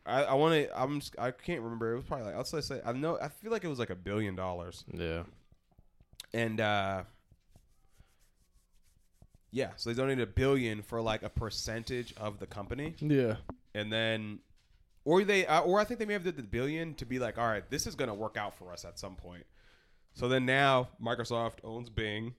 I, 0.08 0.22
I 0.24 0.34
want 0.34 0.54
to. 0.54 0.80
I'm. 0.80 1.00
Just, 1.00 1.14
I 1.18 1.30
can't 1.30 1.60
remember. 1.60 1.92
It 1.92 1.96
was 1.96 2.04
probably 2.04 2.26
like. 2.26 2.34
I'll 2.34 2.44
say. 2.44 2.60
say 2.60 2.80
I 2.84 2.92
know. 2.92 3.18
I 3.20 3.28
feel 3.28 3.50
like 3.50 3.64
it 3.64 3.68
was 3.68 3.78
like 3.78 3.90
a 3.90 3.94
billion 3.96 4.34
dollars. 4.34 4.84
Yeah. 4.92 5.22
And 6.34 6.60
uh, 6.60 7.02
Yeah, 9.50 9.70
so 9.76 9.90
they 9.90 9.96
donated 10.00 10.28
a 10.28 10.30
billion 10.30 10.82
for 10.82 11.00
like 11.00 11.22
a 11.22 11.30
percentage 11.30 12.12
of 12.18 12.38
the 12.38 12.46
company, 12.46 12.94
Yeah. 13.00 13.36
and 13.74 13.90
then, 13.92 14.40
or 15.06 15.24
they, 15.24 15.46
uh, 15.46 15.62
or 15.62 15.80
I 15.80 15.84
think 15.84 15.98
they 16.00 16.04
may 16.06 16.12
have 16.12 16.24
did 16.24 16.36
the 16.36 16.42
billion 16.42 16.94
to 16.96 17.06
be 17.06 17.18
like, 17.18 17.38
all 17.38 17.46
right, 17.48 17.68
this 17.70 17.86
is 17.86 17.94
gonna 17.94 18.14
work 18.14 18.36
out 18.36 18.54
for 18.58 18.72
us 18.72 18.84
at 18.84 18.98
some 18.98 19.16
point. 19.16 19.44
So 20.12 20.28
then 20.28 20.44
now 20.44 20.88
Microsoft 21.02 21.60
owns 21.64 21.88
Bing. 21.88 22.34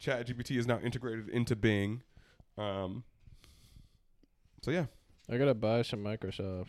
ChatGPT 0.00 0.56
is 0.58 0.66
now 0.66 0.78
integrated 0.78 1.28
into 1.30 1.56
Bing. 1.56 2.02
Um. 2.56 3.02
So 4.62 4.70
yeah. 4.70 4.86
I 5.30 5.36
gotta 5.38 5.54
buy 5.54 5.82
some 5.82 6.00
Microsoft. 6.04 6.68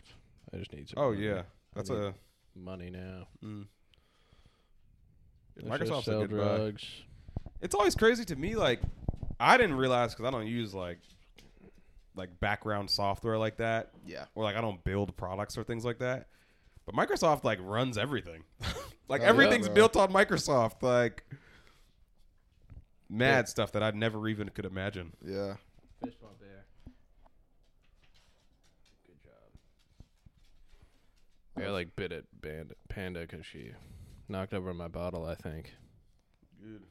I 0.52 0.56
just 0.56 0.72
need 0.72 0.88
some. 0.88 0.98
Oh 1.02 1.10
money. 1.12 1.26
yeah, 1.26 1.42
that's 1.74 1.90
a. 1.90 2.14
money 2.56 2.90
now. 2.90 3.28
Mm. 3.44 3.66
Let's 5.62 5.80
just 5.80 5.92
Microsoft's 5.92 6.08
a 6.08 6.10
sell 6.10 6.20
good 6.26 6.30
buy. 6.30 6.56
drugs. 6.56 6.84
It's 7.60 7.74
always 7.74 7.94
crazy 7.94 8.24
to 8.26 8.36
me. 8.36 8.54
Like, 8.54 8.80
I 9.40 9.56
didn't 9.56 9.76
realize 9.76 10.14
because 10.14 10.26
I 10.26 10.30
don't 10.30 10.46
use 10.46 10.72
like, 10.74 10.98
like 12.16 12.38
background 12.40 12.90
software 12.90 13.36
like 13.38 13.56
that, 13.58 13.90
Yeah. 14.06 14.24
or 14.34 14.44
like 14.44 14.56
I 14.56 14.60
don't 14.60 14.82
build 14.84 15.16
products 15.16 15.56
or 15.58 15.64
things 15.64 15.84
like 15.84 15.98
that. 15.98 16.28
But 16.86 16.94
Microsoft 16.94 17.44
like 17.44 17.58
runs 17.62 17.98
everything. 17.98 18.44
like 19.08 19.20
Oh, 19.20 19.24
yeah, 19.24 19.28
everything's 19.30 19.66
bro. 19.66 19.74
built 19.74 19.96
on 19.96 20.12
Microsoft. 20.12 20.82
Like, 20.82 21.24
mad 23.08 23.48
stuff 23.48 23.72
that 23.72 23.82
I 23.82 23.90
never 23.90 24.26
even 24.28 24.48
could 24.50 24.64
imagine. 24.64 25.12
Yeah. 25.24 25.54
Fist 26.04 26.20
bump 26.20 26.34
there. 26.40 26.64
Good 29.06 29.22
job. 29.24 29.32
I 31.62 31.70
like 31.70 31.96
bit 31.96 32.12
at 32.12 32.24
Band- 32.40 32.74
Panda 32.88 33.20
because 33.20 33.44
she 33.46 33.70
knocked 34.28 34.54
over 34.54 34.72
my 34.74 34.88
bottle. 34.88 35.24
I 35.26 35.34
think, 35.34 35.72
Good. 36.62 36.82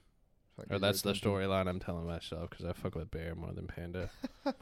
Like, 0.58 0.68
or 0.72 0.80
that's 0.80 1.02
the 1.04 1.14
storyline 1.14 1.68
I'm 1.68 1.80
telling 1.80 2.08
myself 2.08 2.50
because 2.50 2.66
I 2.66 2.74
fuck 2.74 2.96
with 2.96 3.12
Bear 3.12 3.36
more 3.36 3.52
than 3.54 3.68
Panda. 3.68 4.10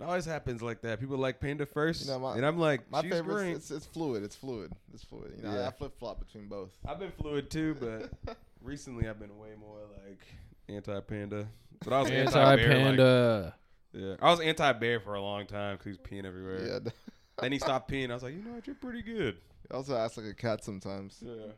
It 0.00 0.04
always 0.04 0.26
happens 0.26 0.62
like 0.62 0.82
that. 0.82 1.00
People 1.00 1.16
like 1.18 1.40
Panda 1.40 1.66
first, 1.66 2.06
You 2.06 2.12
know, 2.12 2.20
my- 2.20 2.36
and 2.36 2.46
I'm 2.46 2.56
like, 2.56 2.88
My 2.88 3.02
she's 3.02 3.10
favorite. 3.10 3.34
great. 3.34 3.56
It's, 3.56 3.72
it's 3.72 3.84
fluid. 3.84 4.22
It's 4.22 4.36
fluid. 4.36 4.70
It's 4.94 5.02
fluid. 5.02 5.32
You 5.36 5.42
know, 5.42 5.52
Yeah. 5.52 5.66
I 5.66 5.70
flip 5.72 5.98
flop 5.98 6.20
between 6.24 6.46
both. 6.46 6.70
I've 6.86 7.00
been 7.00 7.10
fluid 7.10 7.50
too, 7.50 7.74
but 7.80 8.36
recently 8.62 9.08
I've 9.08 9.18
been 9.18 9.36
way 9.38 9.54
more 9.58 9.80
like 10.06 10.20
anti-panda. 10.68 11.48
But 11.84 11.92
I 11.92 12.00
was 12.00 12.10
Anti 12.12 12.40
anti-bear. 12.40 12.68
Like, 12.76 12.84
Panda. 12.84 13.54
yeah, 13.92 14.14
I 14.22 14.30
was 14.30 14.38
anti-bear 14.38 15.00
for 15.00 15.14
a 15.14 15.20
long 15.20 15.46
time 15.46 15.76
because 15.78 15.96
he's 15.96 15.98
peeing 15.98 16.24
everywhere. 16.24 16.64
Yeah. 16.84 16.90
Then 17.40 17.52
he 17.52 17.58
stopped 17.58 17.90
peeing. 17.90 18.10
I 18.10 18.14
was 18.14 18.22
like, 18.22 18.34
you 18.34 18.42
know 18.42 18.52
what, 18.52 18.66
you're 18.66 18.76
pretty 18.76 19.02
good. 19.02 19.38
I 19.70 19.74
also 19.74 19.96
act 19.96 20.16
like 20.16 20.26
a 20.26 20.34
cat 20.34 20.64
sometimes. 20.64 21.18
Yeah. 21.24 21.52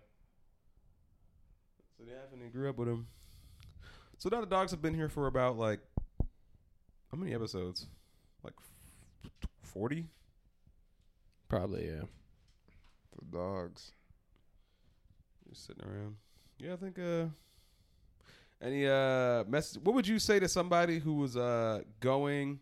So 1.97 2.05
yeah, 2.07 2.15
and 2.33 2.43
he 2.43 2.49
grew 2.49 2.69
up 2.69 2.77
with 2.77 2.89
him. 2.89 3.07
So 4.19 4.29
now 4.31 4.41
the 4.41 4.47
dogs 4.47 4.71
have 4.73 4.83
been 4.83 4.95
here 4.95 5.09
for 5.09 5.27
about 5.27 5.57
like 5.57 5.81
how 7.11 7.17
many 7.19 7.35
episodes? 7.35 7.87
Like 8.43 8.55
forty. 9.63 10.07
Probably 11.49 11.87
yeah. 11.87 12.03
The 13.19 13.37
dogs. 13.37 13.93
Just 15.49 15.67
sitting 15.67 15.85
around. 15.85 16.17
Yeah, 16.59 16.75
I 16.75 16.77
think 16.77 16.99
uh 16.99 17.27
any 18.63 18.87
uh 18.87 19.45
message 19.45 19.83
what 19.83 19.95
would 19.95 20.07
you 20.07 20.19
say 20.19 20.39
to 20.39 20.49
somebody 20.49 20.99
who 20.99 21.15
was 21.15 21.37
uh 21.37 21.81
going 22.01 22.61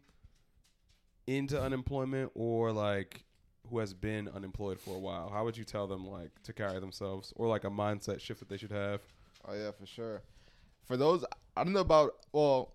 into 1.28 1.60
unemployment 1.60 2.32
or 2.34 2.72
like 2.72 3.22
who 3.68 3.78
has 3.78 3.92
been 3.92 4.28
unemployed 4.28 4.80
for 4.80 4.96
a 4.96 4.98
while? 4.98 5.28
How 5.28 5.44
would 5.44 5.56
you 5.56 5.64
tell 5.64 5.86
them 5.86 6.06
like 6.06 6.30
to 6.44 6.52
carry 6.52 6.80
themselves 6.80 7.32
or 7.36 7.46
like 7.46 7.64
a 7.64 7.70
mindset 7.70 8.20
shift 8.20 8.40
that 8.40 8.48
they 8.48 8.56
should 8.56 8.72
have? 8.72 9.02
Oh 9.46 9.54
yeah, 9.54 9.70
for 9.70 9.86
sure. 9.86 10.22
For 10.86 10.96
those, 10.96 11.24
I 11.56 11.64
don't 11.64 11.74
know 11.74 11.80
about. 11.80 12.16
Well, 12.32 12.72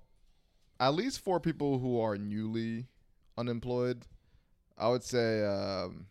at 0.80 0.93
least 0.93 1.19
for 1.19 1.39
people 1.39 1.80
who 1.80 1.99
are 1.99 2.15
newly 2.15 2.85
unemployed, 3.38 4.05
I 4.77 4.89
would 4.89 5.03
say 5.03 5.43
um, 5.43 6.05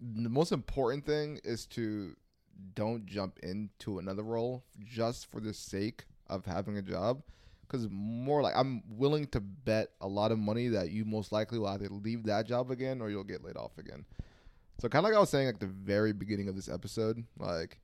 the 0.00 0.28
most 0.28 0.52
important 0.52 1.04
thing 1.04 1.40
is 1.42 1.66
to 1.66 2.14
don't 2.74 3.06
jump 3.06 3.40
into 3.42 3.98
another 3.98 4.22
role 4.22 4.64
just 4.84 5.30
for 5.30 5.40
the 5.40 5.52
sake 5.52 6.04
of 6.28 6.46
having 6.46 6.76
a 6.78 6.82
job. 6.82 7.22
Because 7.66 7.88
more 7.90 8.42
like 8.42 8.54
I'm 8.56 8.82
willing 8.88 9.26
to 9.28 9.40
bet 9.40 9.88
a 10.00 10.06
lot 10.06 10.32
of 10.32 10.38
money 10.38 10.68
that 10.68 10.90
you 10.90 11.04
most 11.04 11.32
likely 11.32 11.58
will 11.58 11.68
either 11.68 11.88
leave 11.88 12.24
that 12.24 12.46
job 12.46 12.70
again 12.70 13.00
or 13.00 13.10
you'll 13.10 13.24
get 13.24 13.44
laid 13.44 13.56
off 13.56 13.76
again. 13.78 14.04
So 14.80 14.88
kind 14.88 15.04
of 15.04 15.10
like 15.10 15.16
I 15.16 15.20
was 15.20 15.30
saying 15.30 15.48
at 15.48 15.58
the 15.58 15.66
very 15.66 16.12
beginning 16.12 16.48
of 16.48 16.54
this 16.54 16.68
episode, 16.68 17.24
like 17.38 17.78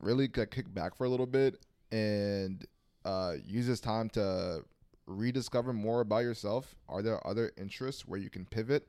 really 0.00 0.30
like, 0.36 0.50
kick 0.50 0.72
back 0.72 0.96
for 0.96 1.04
a 1.04 1.08
little 1.08 1.26
bit 1.26 1.56
and 1.90 2.64
uh, 3.04 3.34
use 3.44 3.66
this 3.66 3.80
time 3.80 4.08
to 4.10 4.62
rediscover 5.06 5.72
more 5.72 6.00
about 6.00 6.18
yourself. 6.18 6.76
Are 6.88 7.02
there 7.02 7.24
other 7.26 7.52
interests 7.56 8.06
where 8.06 8.18
you 8.18 8.30
can 8.30 8.44
pivot? 8.44 8.86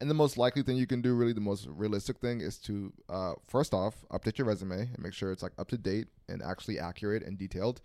And 0.00 0.08
the 0.08 0.14
most 0.14 0.38
likely 0.38 0.62
thing 0.62 0.78
you 0.78 0.86
can 0.86 1.02
do, 1.02 1.14
really 1.14 1.34
the 1.34 1.42
most 1.42 1.66
realistic 1.68 2.18
thing, 2.18 2.40
is 2.40 2.56
to 2.58 2.92
uh, 3.08 3.34
first 3.46 3.74
off 3.74 4.06
update 4.10 4.38
your 4.38 4.46
resume 4.46 4.80
and 4.80 4.98
make 4.98 5.12
sure 5.12 5.30
it's 5.30 5.42
like 5.42 5.52
up 5.58 5.68
to 5.68 5.78
date 5.78 6.06
and 6.28 6.42
actually 6.42 6.78
accurate 6.78 7.22
and 7.22 7.36
detailed, 7.36 7.82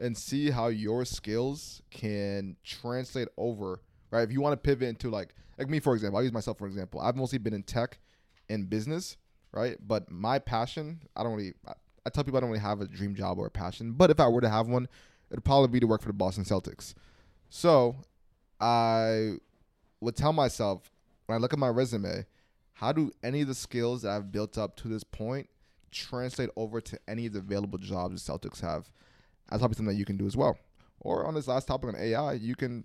and 0.00 0.16
see 0.16 0.50
how 0.50 0.68
your 0.68 1.04
skills 1.04 1.82
can 1.90 2.56
translate 2.64 3.28
over. 3.36 3.80
Right, 4.10 4.22
if 4.22 4.32
you 4.32 4.40
want 4.40 4.54
to 4.54 4.56
pivot 4.56 4.88
into 4.88 5.08
like 5.10 5.34
like 5.58 5.68
me 5.68 5.78
for 5.78 5.94
example, 5.94 6.16
I'll 6.16 6.24
use 6.24 6.32
myself 6.32 6.58
for 6.58 6.66
example. 6.66 7.00
I've 7.00 7.16
mostly 7.16 7.38
been 7.38 7.54
in 7.54 7.62
tech 7.62 7.98
and 8.48 8.68
business, 8.68 9.16
right? 9.52 9.76
But 9.80 10.10
my 10.10 10.38
passion, 10.38 11.00
I 11.14 11.22
don't 11.22 11.34
really. 11.34 11.54
I, 11.66 11.74
I 12.06 12.10
tell 12.10 12.24
people 12.24 12.38
I 12.38 12.40
don't 12.40 12.50
really 12.50 12.62
have 12.62 12.80
a 12.80 12.86
dream 12.86 13.14
job 13.14 13.38
or 13.38 13.46
a 13.46 13.50
passion, 13.50 13.92
but 13.92 14.10
if 14.10 14.18
I 14.18 14.26
were 14.26 14.40
to 14.40 14.48
have 14.48 14.66
one, 14.66 14.88
it'd 15.30 15.44
probably 15.44 15.68
be 15.68 15.80
to 15.80 15.86
work 15.86 16.00
for 16.00 16.08
the 16.08 16.14
Boston 16.14 16.44
Celtics. 16.44 16.94
So, 17.50 17.96
I 18.58 19.34
would 20.00 20.16
tell 20.16 20.32
myself 20.32 20.90
when 21.26 21.36
I 21.36 21.40
look 21.40 21.52
at 21.52 21.58
my 21.58 21.68
resume, 21.68 22.24
how 22.72 22.92
do 22.92 23.12
any 23.22 23.42
of 23.42 23.48
the 23.48 23.54
skills 23.54 24.02
that 24.02 24.12
I've 24.12 24.32
built 24.32 24.56
up 24.56 24.76
to 24.76 24.88
this 24.88 25.04
point 25.04 25.48
translate 25.92 26.48
over 26.56 26.80
to 26.80 26.98
any 27.06 27.26
of 27.26 27.34
the 27.34 27.40
available 27.40 27.78
jobs 27.78 28.24
the 28.24 28.32
Celtics 28.32 28.60
have? 28.62 28.90
That's 29.50 29.60
probably 29.60 29.76
something 29.76 29.94
that 29.94 29.98
you 29.98 30.04
can 30.04 30.16
do 30.16 30.26
as 30.26 30.36
well. 30.36 30.58
Or 31.00 31.26
on 31.26 31.34
this 31.34 31.48
last 31.48 31.66
topic 31.66 31.88
on 31.88 31.96
AI, 31.96 32.34
you 32.34 32.54
can 32.54 32.84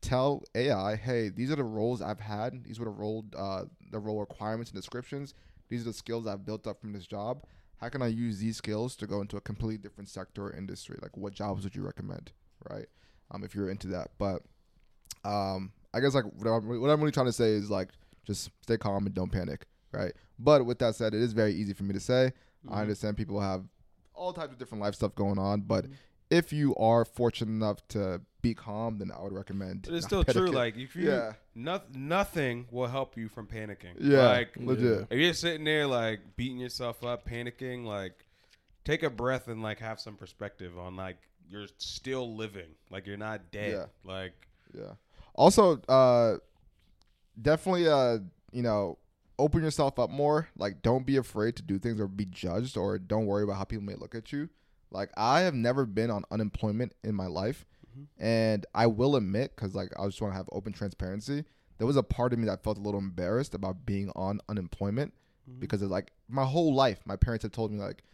tell 0.00 0.42
AI, 0.54 0.96
hey, 0.96 1.28
these 1.28 1.50
are 1.50 1.56
the 1.56 1.64
roles 1.64 2.02
I've 2.02 2.20
had. 2.20 2.64
These 2.64 2.78
were 2.78 2.86
the 2.86 2.90
role 2.90 3.24
uh, 3.36 3.64
the 3.90 3.98
role 3.98 4.20
requirements 4.20 4.70
and 4.70 4.78
descriptions. 4.78 5.34
These 5.68 5.82
are 5.82 5.90
the 5.90 5.92
skills 5.92 6.26
I've 6.26 6.44
built 6.44 6.66
up 6.66 6.80
from 6.80 6.92
this 6.92 7.06
job. 7.06 7.44
How 7.76 7.88
can 7.88 8.02
I 8.02 8.08
use 8.08 8.38
these 8.38 8.56
skills 8.56 8.94
to 8.96 9.06
go 9.06 9.20
into 9.20 9.36
a 9.36 9.40
completely 9.40 9.78
different 9.78 10.08
sector 10.08 10.46
or 10.46 10.52
industry? 10.52 10.98
Like, 11.02 11.16
what 11.16 11.34
jobs 11.34 11.64
would 11.64 11.74
you 11.74 11.82
recommend, 11.82 12.32
right? 12.70 12.86
Um, 13.30 13.42
if 13.42 13.54
you're 13.54 13.70
into 13.70 13.88
that, 13.88 14.10
but 14.18 14.42
um, 15.24 15.72
I 15.94 16.00
guess 16.00 16.14
like 16.14 16.24
what 16.24 16.48
I'm, 16.48 16.80
what 16.80 16.90
I'm 16.90 17.00
really 17.00 17.12
trying 17.12 17.26
to 17.26 17.32
say 17.32 17.50
is 17.50 17.70
like 17.70 17.88
just 18.26 18.50
stay 18.60 18.76
calm 18.76 19.06
and 19.06 19.14
don't 19.14 19.32
panic, 19.32 19.66
right? 19.92 20.12
But 20.38 20.66
with 20.66 20.78
that 20.80 20.94
said, 20.94 21.14
it 21.14 21.22
is 21.22 21.32
very 21.32 21.54
easy 21.54 21.72
for 21.72 21.84
me 21.84 21.94
to 21.94 22.00
say. 22.00 22.32
Mm-hmm. 22.66 22.74
I 22.74 22.82
understand 22.82 23.16
people 23.16 23.40
have 23.40 23.64
all 24.14 24.32
types 24.32 24.52
of 24.52 24.58
different 24.58 24.82
life 24.82 24.94
stuff 24.94 25.14
going 25.14 25.38
on, 25.38 25.60
but 25.62 25.86
if 26.30 26.52
you 26.52 26.74
are 26.76 27.04
fortunate 27.04 27.50
enough 27.52 27.86
to 27.88 28.20
be 28.40 28.54
calm, 28.54 28.98
then 28.98 29.10
I 29.12 29.22
would 29.22 29.32
recommend. 29.32 29.82
But 29.82 29.94
it's 29.94 30.10
not 30.10 30.28
still 30.30 30.46
true. 30.46 30.50
Like 30.52 30.76
if 30.76 30.96
you, 30.96 31.08
Yeah. 31.10 31.32
noth- 31.54 31.94
nothing 31.94 32.66
will 32.70 32.86
help 32.88 33.16
you 33.16 33.28
from 33.28 33.46
panicking. 33.46 33.94
yeah, 34.00 34.26
like 34.28 34.56
legit. 34.56 35.06
if 35.10 35.18
you're 35.18 35.32
sitting 35.34 35.64
there 35.64 35.86
like 35.86 36.20
beating 36.36 36.58
yourself 36.58 37.04
up, 37.04 37.28
panicking, 37.28 37.84
like 37.84 38.24
take 38.84 39.02
a 39.02 39.10
breath 39.10 39.46
and 39.48 39.62
like 39.62 39.78
have 39.80 40.00
some 40.00 40.16
perspective 40.16 40.78
on 40.78 40.96
like 40.96 41.18
you're 41.48 41.68
still 41.78 42.34
living, 42.34 42.70
like 42.90 43.06
you're 43.06 43.16
not 43.18 43.50
dead. 43.50 43.72
Yeah. 43.72 43.86
Like 44.10 44.32
Yeah. 44.74 44.92
Also, 45.34 45.80
uh, 45.88 46.38
definitely, 47.40 47.88
uh, 47.88 48.18
you 48.52 48.62
know, 48.62 48.98
open 49.42 49.62
yourself 49.62 49.98
up 49.98 50.10
more. 50.10 50.48
Like, 50.56 50.82
don't 50.82 51.04
be 51.04 51.16
afraid 51.16 51.56
to 51.56 51.62
do 51.62 51.78
things 51.78 52.00
or 52.00 52.06
be 52.06 52.26
judged, 52.26 52.76
or 52.76 52.98
don't 52.98 53.26
worry 53.26 53.42
about 53.42 53.56
how 53.56 53.64
people 53.64 53.84
may 53.84 53.94
look 53.94 54.14
at 54.14 54.32
you. 54.32 54.48
Like, 54.90 55.10
I 55.16 55.40
have 55.40 55.54
never 55.54 55.84
been 55.84 56.10
on 56.10 56.24
unemployment 56.30 56.94
in 57.02 57.14
my 57.14 57.26
life, 57.26 57.66
mm-hmm. 57.90 58.24
and 58.24 58.64
I 58.74 58.86
will 58.86 59.16
admit, 59.16 59.56
because 59.56 59.74
like 59.74 59.90
I 59.98 60.06
just 60.06 60.20
want 60.20 60.32
to 60.32 60.36
have 60.36 60.48
open 60.52 60.72
transparency. 60.72 61.44
There 61.78 61.86
was 61.86 61.96
a 61.96 62.02
part 62.02 62.32
of 62.32 62.38
me 62.38 62.46
that 62.46 62.62
felt 62.62 62.78
a 62.78 62.80
little 62.80 63.00
embarrassed 63.00 63.54
about 63.54 63.84
being 63.84 64.12
on 64.14 64.40
unemployment 64.48 65.12
mm-hmm. 65.50 65.58
because 65.58 65.82
it's 65.82 65.90
like 65.90 66.12
my 66.28 66.44
whole 66.44 66.72
life, 66.74 67.00
my 67.04 67.16
parents 67.16 67.42
have 67.42 67.52
told 67.52 67.72
me 67.72 67.78
like 67.78 68.04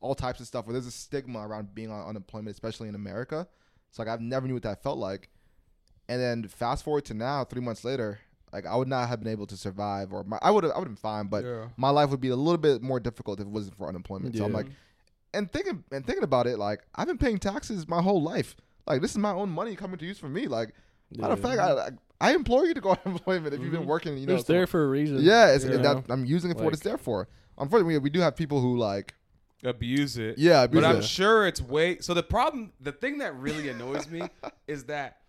all 0.00 0.14
types 0.16 0.40
of 0.40 0.46
stuff 0.46 0.66
where 0.66 0.72
there's 0.72 0.86
a 0.86 0.90
stigma 0.90 1.46
around 1.46 1.74
being 1.74 1.90
on 1.90 2.08
unemployment, 2.08 2.54
especially 2.54 2.88
in 2.88 2.96
America. 2.96 3.46
So 3.92 4.02
like 4.02 4.10
I've 4.10 4.20
never 4.20 4.48
knew 4.48 4.54
what 4.54 4.64
that 4.64 4.82
felt 4.82 4.98
like. 4.98 5.28
And 6.08 6.20
then 6.20 6.48
fast 6.48 6.82
forward 6.82 7.04
to 7.06 7.14
now, 7.14 7.44
three 7.44 7.62
months 7.62 7.84
later, 7.84 8.18
like 8.52 8.66
I 8.66 8.76
would 8.76 8.88
not 8.88 9.08
have 9.08 9.20
been 9.20 9.32
able 9.32 9.46
to 9.46 9.56
survive, 9.56 10.12
or 10.12 10.24
my, 10.24 10.38
I 10.42 10.50
would 10.50 10.64
have, 10.64 10.72
I 10.72 10.78
would 10.78 10.88
have 10.88 10.94
been 10.94 11.00
fine, 11.00 11.26
but 11.26 11.44
Yeah. 11.44 11.68
my 11.76 11.90
life 11.90 12.10
would 12.10 12.20
be 12.20 12.28
a 12.28 12.36
little 12.36 12.58
bit 12.58 12.82
more 12.82 13.00
difficult 13.00 13.40
if 13.40 13.46
it 13.46 13.50
wasn't 13.50 13.76
for 13.76 13.88
unemployment. 13.88 14.36
So 14.36 14.44
I'm 14.44 14.52
like, 14.52 14.66
and 15.34 15.50
thinking 15.50 15.84
and 15.90 16.04
thinking 16.04 16.24
about 16.24 16.46
it, 16.46 16.58
like 16.58 16.80
I've 16.94 17.06
been 17.06 17.18
paying 17.18 17.38
taxes 17.38 17.88
my 17.88 18.02
whole 18.02 18.22
life. 18.22 18.56
Like 18.86 19.00
this 19.00 19.12
is 19.12 19.18
my 19.18 19.32
own 19.32 19.50
money 19.50 19.76
coming 19.76 19.98
to 19.98 20.04
use 20.04 20.18
for 20.18 20.28
me. 20.28 20.46
Like 20.46 20.74
matter 21.16 21.32
of 21.32 21.40
fact, 21.40 21.60
I, 21.60 21.72
I 21.72 21.90
I 22.20 22.34
implore 22.34 22.66
you 22.66 22.74
to 22.74 22.80
go 22.80 22.90
on 22.90 22.98
unemployment 23.04 23.54
if 23.54 23.60
you've 23.60 23.72
been 23.72 23.80
mm-hmm. 23.80 23.88
working. 23.88 24.16
You 24.18 24.26
know, 24.26 24.34
it's 24.34 24.46
some- 24.46 24.54
there 24.54 24.66
for 24.66 24.84
a 24.84 24.88
reason. 24.88 25.18
yeah, 25.20 25.52
it's, 25.52 25.64
you 25.64 25.78
that. 25.78 26.04
I'm 26.08 26.24
using 26.24 26.50
it 26.50 26.58
for 26.58 26.64
what 26.64 26.72
it's 26.72 26.82
there 26.82 26.98
for. 26.98 27.28
Unfortunately, 27.58 27.98
we 27.98 28.10
do 28.10 28.20
have 28.20 28.36
people 28.36 28.60
who 28.60 28.76
like 28.76 29.14
abuse 29.64 30.18
it. 30.18 30.38
Yeah, 30.38 30.66
but 30.66 30.78
abuse 30.78 30.84
I'm 30.84 31.02
sure 31.02 31.46
it's 31.46 31.60
way. 31.60 31.98
So 32.00 32.14
the 32.14 32.22
problem, 32.22 32.72
the 32.80 32.92
thing 32.92 33.18
that 33.18 33.34
really 33.36 33.68
annoys 33.68 34.08
me 34.08 34.22
is 34.66 34.84
that 34.84 35.21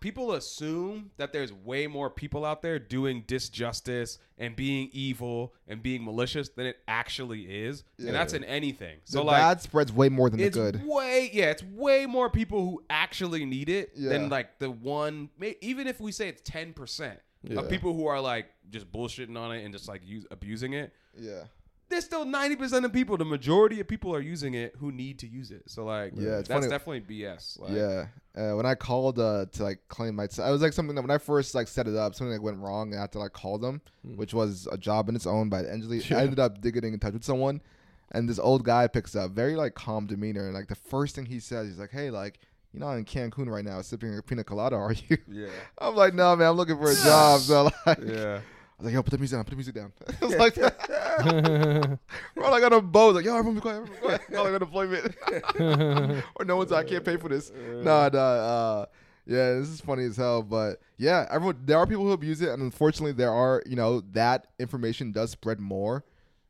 people 0.00 0.32
assume 0.32 1.10
that 1.18 1.32
there's 1.32 1.52
way 1.52 1.86
more 1.86 2.08
people 2.10 2.44
out 2.44 2.62
there 2.62 2.78
doing 2.78 3.22
disjustice 3.24 4.18
and 4.38 4.56
being 4.56 4.88
evil 4.92 5.52
and 5.68 5.82
being 5.82 6.04
malicious 6.04 6.48
than 6.48 6.66
it 6.66 6.78
actually 6.88 7.42
is, 7.42 7.84
Yeah. 7.98 8.06
and 8.08 8.14
that's 8.16 8.32
in 8.32 8.42
anything. 8.44 8.98
The 9.06 9.12
So 9.12 9.22
like, 9.24 9.36
bad 9.40 9.60
spreads 9.60 9.92
way 9.92 10.08
more 10.08 10.30
than 10.30 10.38
the 10.40 10.46
it's 10.46 10.56
good. 10.56 10.82
way 10.86 11.30
yeah, 11.32 11.50
it's 11.50 11.62
way 11.62 12.06
more 12.06 12.30
people 12.30 12.62
who 12.64 12.82
actually 12.90 13.44
need 13.44 13.68
it 13.68 13.92
Yeah. 13.94 14.08
than 14.10 14.28
like 14.30 14.58
the 14.58 14.70
one. 14.70 15.28
Even 15.60 15.86
if 15.86 16.00
we 16.00 16.12
say 16.12 16.28
it's 16.28 16.42
ten 16.44 16.72
percent 16.72 17.20
Yeah. 17.42 17.60
of 17.60 17.68
people 17.68 17.94
who 17.94 18.06
are 18.06 18.20
like 18.20 18.46
just 18.70 18.90
bullshitting 18.90 19.36
on 19.36 19.54
it 19.54 19.64
and 19.64 19.72
just 19.74 19.88
like 19.88 20.02
use, 20.04 20.26
abusing 20.30 20.72
it 20.72 20.92
Yeah. 21.18 21.44
There's 21.90 22.04
still 22.04 22.24
90% 22.24 22.84
of 22.84 22.92
people 22.92 23.16
the 23.18 23.24
majority 23.24 23.80
of 23.80 23.86
people 23.88 24.14
are 24.14 24.20
using 24.20 24.54
it 24.54 24.74
who 24.78 24.90
need 24.92 25.18
to 25.18 25.26
use 25.26 25.50
it 25.50 25.62
so 25.66 25.84
like 25.84 26.12
Yeah, 26.16 26.36
that's 26.36 26.48
funny. 26.48 26.68
definitely 26.68 27.00
bs 27.02 27.58
like, 27.60 27.72
yeah. 27.72 28.06
Uh, 28.34 28.56
when 28.56 28.64
I 28.64 28.74
called 28.76 29.18
uh, 29.18 29.46
to 29.52 29.62
like 29.64 29.80
claim 29.88 30.14
my, 30.14 30.28
I 30.42 30.50
was 30.52 30.62
like 30.62 30.72
something 30.72 30.94
that 30.94 31.02
when 31.02 31.10
I 31.10 31.18
first 31.18 31.54
like 31.54 31.66
set 31.68 31.88
it 31.88 31.96
up, 31.96 32.14
something 32.14 32.32
like 32.32 32.40
went 32.42 32.58
wrong, 32.58 32.92
and 32.92 32.98
I 32.98 33.02
had 33.02 33.12
to 33.12 33.18
like 33.18 33.32
call 33.32 33.58
them, 33.58 33.82
which 34.04 34.32
was 34.32 34.68
a 34.70 34.78
job 34.78 35.08
in 35.08 35.16
its 35.16 35.26
own. 35.26 35.48
But 35.48 35.66
ended, 35.66 35.90
Yeah. 36.10 36.18
I 36.18 36.22
ended 36.22 36.38
up 36.38 36.62
getting 36.62 36.94
in 36.94 37.00
touch 37.00 37.14
with 37.14 37.24
someone, 37.24 37.60
and 38.12 38.28
this 38.28 38.38
old 38.38 38.62
guy 38.62 38.86
picks 38.86 39.16
up, 39.16 39.32
very 39.32 39.56
like 39.56 39.74
calm 39.74 40.06
demeanor, 40.06 40.44
and 40.46 40.54
like 40.54 40.68
the 40.68 40.76
first 40.76 41.16
thing 41.16 41.26
he 41.26 41.40
says, 41.40 41.66
he's 41.68 41.78
like, 41.78 41.90
"Hey, 41.90 42.10
like." 42.10 42.38
You're 42.72 42.78
not 42.86 42.92
in 42.98 43.04
Cancun 43.04 43.48
right 43.48 43.64
now, 43.64 43.80
sipping 43.82 44.16
a 44.16 44.22
pina 44.22 44.44
colada, 44.44 44.76
are 44.76 44.92
you? 44.92 45.18
yeah 45.26 45.48
I'm 45.78 45.96
like, 45.96 46.14
no, 46.14 46.36
man, 46.36 46.50
I'm 46.50 46.56
looking 46.56 46.76
for 46.78 46.88
a 46.88 46.94
job. 47.04 47.40
So 47.40 47.68
like, 47.84 47.98
yeah 48.00 48.42
was 48.80 48.86
like, 48.86 48.94
yo, 48.94 49.02
put 49.02 49.10
the 49.10 49.18
music 49.18 49.36
down, 49.36 49.44
put 49.44 49.50
the 49.50 49.56
music 49.56 49.74
down. 49.74 49.92
it 50.08 50.20
was 50.20 50.34
like, 50.36 50.56
we're 52.34 52.50
like 52.50 52.64
on 52.64 52.72
a 52.72 52.80
boat, 52.80 53.14
like, 53.14 53.24
yo, 53.24 53.36
everyone 53.36 53.54
be 53.54 53.60
quiet, 53.60 53.76
everyone 53.76 53.94
be 53.94 54.06
quiet. 54.06 54.22
Calling 54.32 54.54
unemployment. 54.54 55.16
or 56.36 56.44
no 56.44 56.56
one's, 56.56 56.72
I 56.72 56.84
can't 56.84 57.04
pay 57.04 57.16
for 57.16 57.28
this. 57.28 57.52
Nah, 57.82 58.08
nah, 58.08 58.18
uh, 58.18 58.86
yeah, 59.26 59.52
this 59.54 59.68
is 59.68 59.80
funny 59.80 60.04
as 60.04 60.16
hell. 60.16 60.42
But 60.42 60.80
yeah, 60.96 61.26
everyone, 61.30 61.58
there 61.64 61.78
are 61.78 61.86
people 61.86 62.04
who 62.04 62.12
abuse 62.12 62.40
it, 62.40 62.48
and 62.48 62.62
unfortunately, 62.62 63.12
there 63.12 63.32
are, 63.32 63.62
you 63.66 63.76
know, 63.76 64.00
that 64.12 64.46
information 64.58 65.12
does 65.12 65.30
spread 65.30 65.60
more 65.60 66.04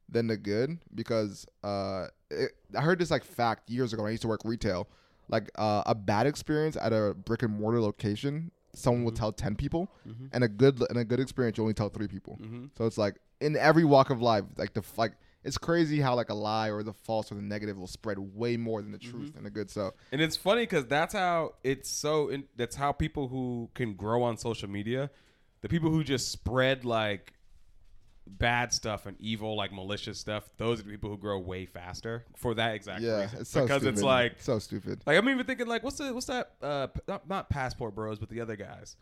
than 0.08 0.26
the 0.26 0.36
good 0.36 0.78
because 0.94 1.46
uh, 1.62 2.06
it, 2.30 2.52
I 2.76 2.80
heard 2.80 2.98
this 2.98 3.10
like 3.10 3.24
fact 3.24 3.70
years 3.70 3.92
ago 3.92 4.02
when 4.02 4.10
I 4.10 4.12
used 4.12 4.22
to 4.22 4.28
work 4.28 4.42
retail. 4.44 4.88
Like 5.28 5.50
uh, 5.56 5.82
a 5.86 5.94
bad 5.94 6.26
experience 6.26 6.76
at 6.76 6.92
a 6.92 7.14
brick 7.14 7.42
and 7.42 7.52
mortar 7.52 7.80
location, 7.80 8.50
someone 8.74 9.04
will 9.04 9.12
mm-hmm. 9.12 9.18
tell 9.18 9.32
ten 9.32 9.54
people, 9.54 9.92
mm-hmm. 10.06 10.26
and 10.32 10.44
a 10.44 10.48
good 10.48 10.82
and 10.88 10.98
a 10.98 11.04
good 11.04 11.20
experience 11.20 11.58
you 11.58 11.64
only 11.64 11.74
tell 11.74 11.88
three 11.88 12.08
people. 12.08 12.38
mm-hmm. 12.40 12.66
So 12.76 12.86
it's 12.86 12.98
like 12.98 13.16
in 13.40 13.56
every 13.56 13.84
walk 13.84 14.10
of 14.10 14.20
life, 14.20 14.44
like 14.56 14.74
the 14.74 14.82
like 14.96 15.12
it's 15.42 15.58
crazy 15.58 16.00
how 16.00 16.14
like 16.14 16.28
a 16.28 16.34
lie 16.34 16.70
or 16.70 16.82
the 16.82 16.92
false 16.92 17.32
or 17.32 17.36
the 17.36 17.42
negative 17.42 17.78
will 17.78 17.86
spread 17.86 18.18
way 18.18 18.56
more 18.56 18.82
than 18.82 18.92
the 18.92 18.98
mm-hmm. 18.98 19.10
truth 19.10 19.36
and 19.36 19.46
the 19.46 19.50
good. 19.50 19.70
So 19.70 19.92
and 20.12 20.20
it's 20.20 20.36
funny 20.36 20.62
because 20.62 20.86
that's 20.86 21.14
how 21.14 21.54
it's 21.62 21.88
so 21.88 22.28
in, 22.28 22.44
that's 22.56 22.76
how 22.76 22.92
people 22.92 23.28
who 23.28 23.70
can 23.74 23.94
grow 23.94 24.22
on 24.22 24.36
social 24.36 24.68
media 24.68 25.10
the 25.62 25.68
people 25.68 25.90
who 25.90 26.02
just 26.02 26.30
spread 26.30 26.84
like 26.84 27.32
bad 28.26 28.72
stuff 28.72 29.06
and 29.06 29.16
evil 29.20 29.56
like 29.56 29.72
malicious 29.72 30.18
stuff 30.18 30.44
those 30.56 30.80
are 30.80 30.84
the 30.84 30.90
people 30.90 31.10
who 31.10 31.16
grow 31.16 31.38
way 31.38 31.66
faster 31.66 32.24
for 32.36 32.54
that 32.54 32.74
exact 32.74 33.02
yeah, 33.02 33.22
reason 33.22 33.40
it's 33.40 33.50
so 33.50 33.62
because 33.62 33.82
stupid. 33.82 33.94
it's 33.94 34.02
like 34.02 34.40
so 34.40 34.58
stupid. 34.58 35.02
Like 35.06 35.18
I'm 35.18 35.28
even 35.28 35.44
thinking 35.44 35.66
like 35.66 35.82
what's 35.82 35.98
the 35.98 36.14
what's 36.14 36.26
that 36.26 36.52
uh 36.62 36.88
not, 37.08 37.28
not 37.28 37.50
passport 37.50 37.94
bros 37.94 38.18
but 38.18 38.28
the 38.28 38.40
other 38.40 38.56
guys. 38.56 38.96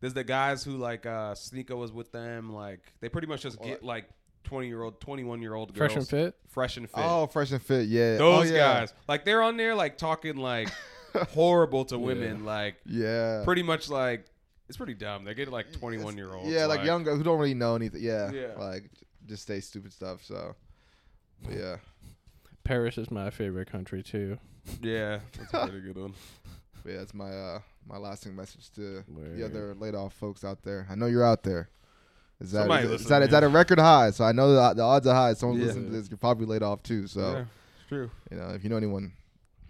There's 0.00 0.14
the 0.14 0.24
guys 0.24 0.64
who 0.64 0.76
like 0.76 1.06
uh 1.06 1.34
Sneako 1.34 1.76
was 1.76 1.92
with 1.92 2.10
them 2.12 2.52
like 2.52 2.80
they 3.00 3.08
pretty 3.08 3.26
much 3.28 3.42
just 3.42 3.60
get 3.62 3.84
like 3.84 4.08
20 4.44 4.66
year 4.66 4.82
old 4.82 5.00
21 5.00 5.42
year 5.42 5.54
old 5.54 5.74
girls 5.74 5.92
Fresh 5.92 5.96
and 5.96 6.08
fit. 6.08 6.34
fresh 6.48 6.76
and 6.76 6.90
fit. 6.90 7.04
Oh, 7.04 7.26
fresh 7.26 7.52
and 7.52 7.62
fit, 7.62 7.86
yeah. 7.88 8.16
Those 8.16 8.50
oh, 8.50 8.54
yeah. 8.54 8.80
guys 8.80 8.94
like 9.06 9.24
they're 9.24 9.42
on 9.42 9.56
there 9.56 9.74
like 9.74 9.96
talking 9.98 10.36
like 10.36 10.68
horrible 11.30 11.84
to 11.86 11.98
women 11.98 12.44
like 12.44 12.76
Yeah, 12.86 13.42
pretty 13.44 13.62
much 13.62 13.88
like 13.88 14.26
it's 14.70 14.76
pretty 14.78 14.94
dumb. 14.94 15.24
They 15.24 15.34
get 15.34 15.50
like 15.50 15.70
21 15.72 16.16
year 16.16 16.32
olds. 16.32 16.48
yeah, 16.50 16.64
like, 16.66 16.84
young 16.84 17.04
guys 17.04 17.18
who 17.18 17.22
don't 17.22 17.38
really 17.38 17.52
know 17.54 17.74
anything. 17.76 18.00
Yeah, 18.02 18.30
Yeah. 18.32 18.54
like 18.58 18.84
just 19.26 19.46
say 19.46 19.60
stupid 19.60 19.92
stuff. 19.92 20.24
So 20.24 20.54
but 21.44 21.52
yeah, 21.54 21.76
Paris 22.64 22.96
is 22.98 23.10
my 23.10 23.30
favorite 23.30 23.70
country 23.70 24.02
too. 24.02 24.38
Yeah, 24.82 25.20
that's 25.38 25.52
a 25.54 25.66
pretty 25.68 25.80
good 25.80 25.98
one. 25.98 26.14
but 26.82 26.92
yeah, 26.92 26.98
that's 26.98 27.14
my 27.14 27.30
uh 27.30 27.58
my 27.86 27.96
lasting 27.98 28.36
message 28.36 28.70
to 28.76 29.02
Word. 29.08 29.36
the 29.36 29.44
other 29.44 29.74
laid 29.74 29.94
off 29.94 30.14
folks 30.14 30.44
out 30.44 30.62
there. 30.62 30.86
I 30.90 30.94
know 30.94 31.06
you're 31.06 31.24
out 31.24 31.42
there. 31.42 31.68
Is 32.40 32.52
that 32.52 32.60
Somebody 32.60 32.84
is, 32.84 32.90
it- 32.90 32.94
is 32.94 33.00
listen, 33.02 33.10
that 33.10 33.22
is 33.22 33.30
man. 33.32 33.40
that 33.42 33.46
a 33.46 33.48
record 33.48 33.78
high? 33.78 34.10
So 34.12 34.24
I 34.24 34.32
know 34.32 34.52
the, 34.54 34.74
the 34.74 34.82
odds 34.82 35.06
are 35.06 35.14
high. 35.14 35.34
Someone 35.34 35.58
Yeah. 35.60 35.66
listening 35.66 35.86
to 35.86 35.92
this, 35.92 36.08
you're 36.10 36.16
probably 36.18 36.46
laid 36.46 36.62
off 36.62 36.82
too. 36.82 37.06
So 37.06 37.20
yeah, 37.32 37.40
it's 37.80 37.88
true. 37.88 38.10
you 38.30 38.36
know, 38.38 38.48
if 38.50 38.62
you 38.64 38.70
know 38.70 38.76
anyone, 38.78 39.12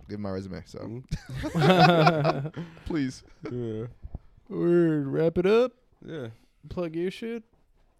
give 0.08 0.18
them 0.18 0.22
my 0.22 0.30
resume. 0.30 0.62
So 0.66 0.78
Mhm. 0.78 2.64
please. 2.84 3.22
Yeah. 3.50 3.86
Word. 4.50 5.06
Wrap 5.06 5.38
it 5.38 5.46
up. 5.46 5.72
Yeah. 6.04 6.28
Plug 6.68 6.94
your 6.96 7.10
shit. 7.10 7.42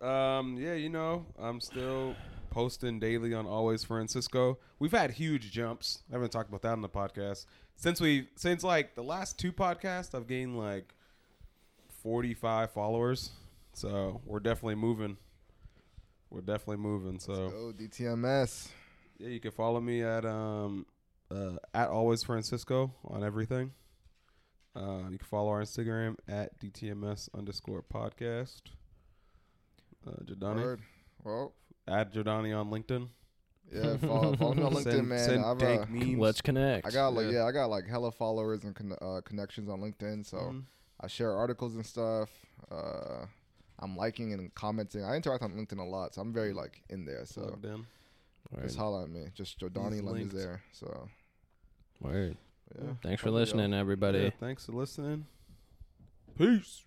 Um, 0.01 0.57
yeah, 0.59 0.75
you 0.75 0.89
know, 0.89 1.27
I'm 1.39 1.61
still 1.61 2.15
posting 2.51 2.99
daily 2.99 3.33
on 3.35 3.47
Always 3.47 3.85
Francisco. 3.85 4.59
We've 4.79 4.91
had 4.93 5.13
huge 5.13 5.51
jumps. 5.53 6.03
I 6.11 6.15
haven't 6.15 6.31
talked 6.33 6.49
about 6.49 6.63
that 6.63 6.73
on 6.73 6.81
the 6.83 6.89
podcast. 6.89 7.47
Since 7.77 8.01
we 8.01 8.29
since 8.37 8.63
like 8.65 8.95
the 8.95 9.03
last 9.03 9.39
two 9.39 9.53
podcasts, 9.53 10.15
I've 10.15 10.27
gained 10.27 10.59
like 10.59 10.95
45 12.03 12.71
followers. 12.73 13.31
So 13.73 14.21
we're 14.25 14.41
definitely 14.41 14.75
moving. 14.75 15.17
We're 16.31 16.41
definitely 16.41 16.79
moving. 16.79 17.19
So 17.21 17.33
Oh, 17.33 17.73
DTMS. 17.77 18.69
yeah, 19.19 19.29
you 19.29 19.41
can 19.41 19.51
follow 19.53 19.81
me 19.81 20.03
at 20.03 20.25
um 20.25 20.87
uh, 21.31 21.57
at 21.75 21.89
Always 21.89 22.23
Francisco 22.23 22.93
on 23.05 23.23
everything. 23.23 23.73
Uh, 24.77 25.09
you 25.11 25.19
can 25.19 25.27
follow 25.29 25.49
our 25.51 25.63
Instagram 25.63 26.17
at 26.29 26.59
DTMS 26.61 27.29
underscore 27.37 27.83
podcast. 27.93 28.63
Uh, 30.07 30.13
Jodanny. 30.25 30.63
Word. 30.63 30.81
Well, 31.25 31.55
Add 31.89 32.13
Jodanny 32.13 32.53
on 32.53 32.71
LinkedIn. 32.71 33.09
yeah, 33.73 33.97
follow, 33.99 34.35
follow 34.37 34.55
me 34.55 34.63
on 34.63 34.73
LinkedIn, 34.75 34.83
Send- 34.85 35.09
man. 35.09 35.19
send 35.29 35.45
I've, 35.45 35.59
dank 35.59 35.83
uh, 35.83 35.87
memes. 35.91 36.19
Let's 36.19 36.41
connect. 36.41 36.87
I 36.87 36.91
got 36.91 37.15
like 37.15 37.27
Yeah. 37.27 37.33
yeah. 37.41 37.45
I 37.47 37.53
got 37.53 37.67
like 37.67 37.87
hella 37.89 38.13
followers 38.13 38.65
and 38.65 38.75
con- 38.75 38.97
uh, 39.03 39.21
connections 39.25 39.69
on 39.69 39.81
LinkedIn, 39.81 40.25
so 40.25 40.37
Mhm. 40.39 40.63
I 41.01 41.07
share 41.09 41.33
articles 41.37 41.75
and 41.75 41.85
stuff. 41.85 42.31
Uh, 42.71 43.27
I'm 43.81 43.97
liking 43.97 44.33
and 44.33 44.55
commenting. 44.55 45.03
I 45.05 45.17
interact 45.17 45.43
on 45.43 45.53
LinkedIn 45.53 45.79
a 45.79 45.83
lot, 45.85 46.15
so 46.15 46.21
I'm 46.23 46.33
very 46.33 46.53
like 46.53 46.83
in 46.91 47.05
there. 47.05 47.25
So 47.27 47.43
Logged 47.43 47.65
in. 47.65 47.87
Word. 48.53 48.63
just 48.65 48.77
holla 48.77 49.03
at 49.05 49.11
me. 49.11 49.27
Just 49.35 49.59
Jodanny 49.59 49.97
He's 49.97 50.03
Lund 50.05 50.21
is 50.21 50.33
there. 50.33 50.63
So 50.73 51.09
Word. 52.01 52.37
Yeah. 52.77 52.91
Thanks 53.03 53.23
for 53.23 53.31
Love 53.31 53.35
you, 53.35 53.39
yo. 53.39 53.41
listening, 53.43 53.75
everybody. 53.75 54.19
Yeah, 54.21 54.31
thanks 54.39 54.67
for 54.67 54.73
listening. 54.73 55.27
Peace. 56.39 56.83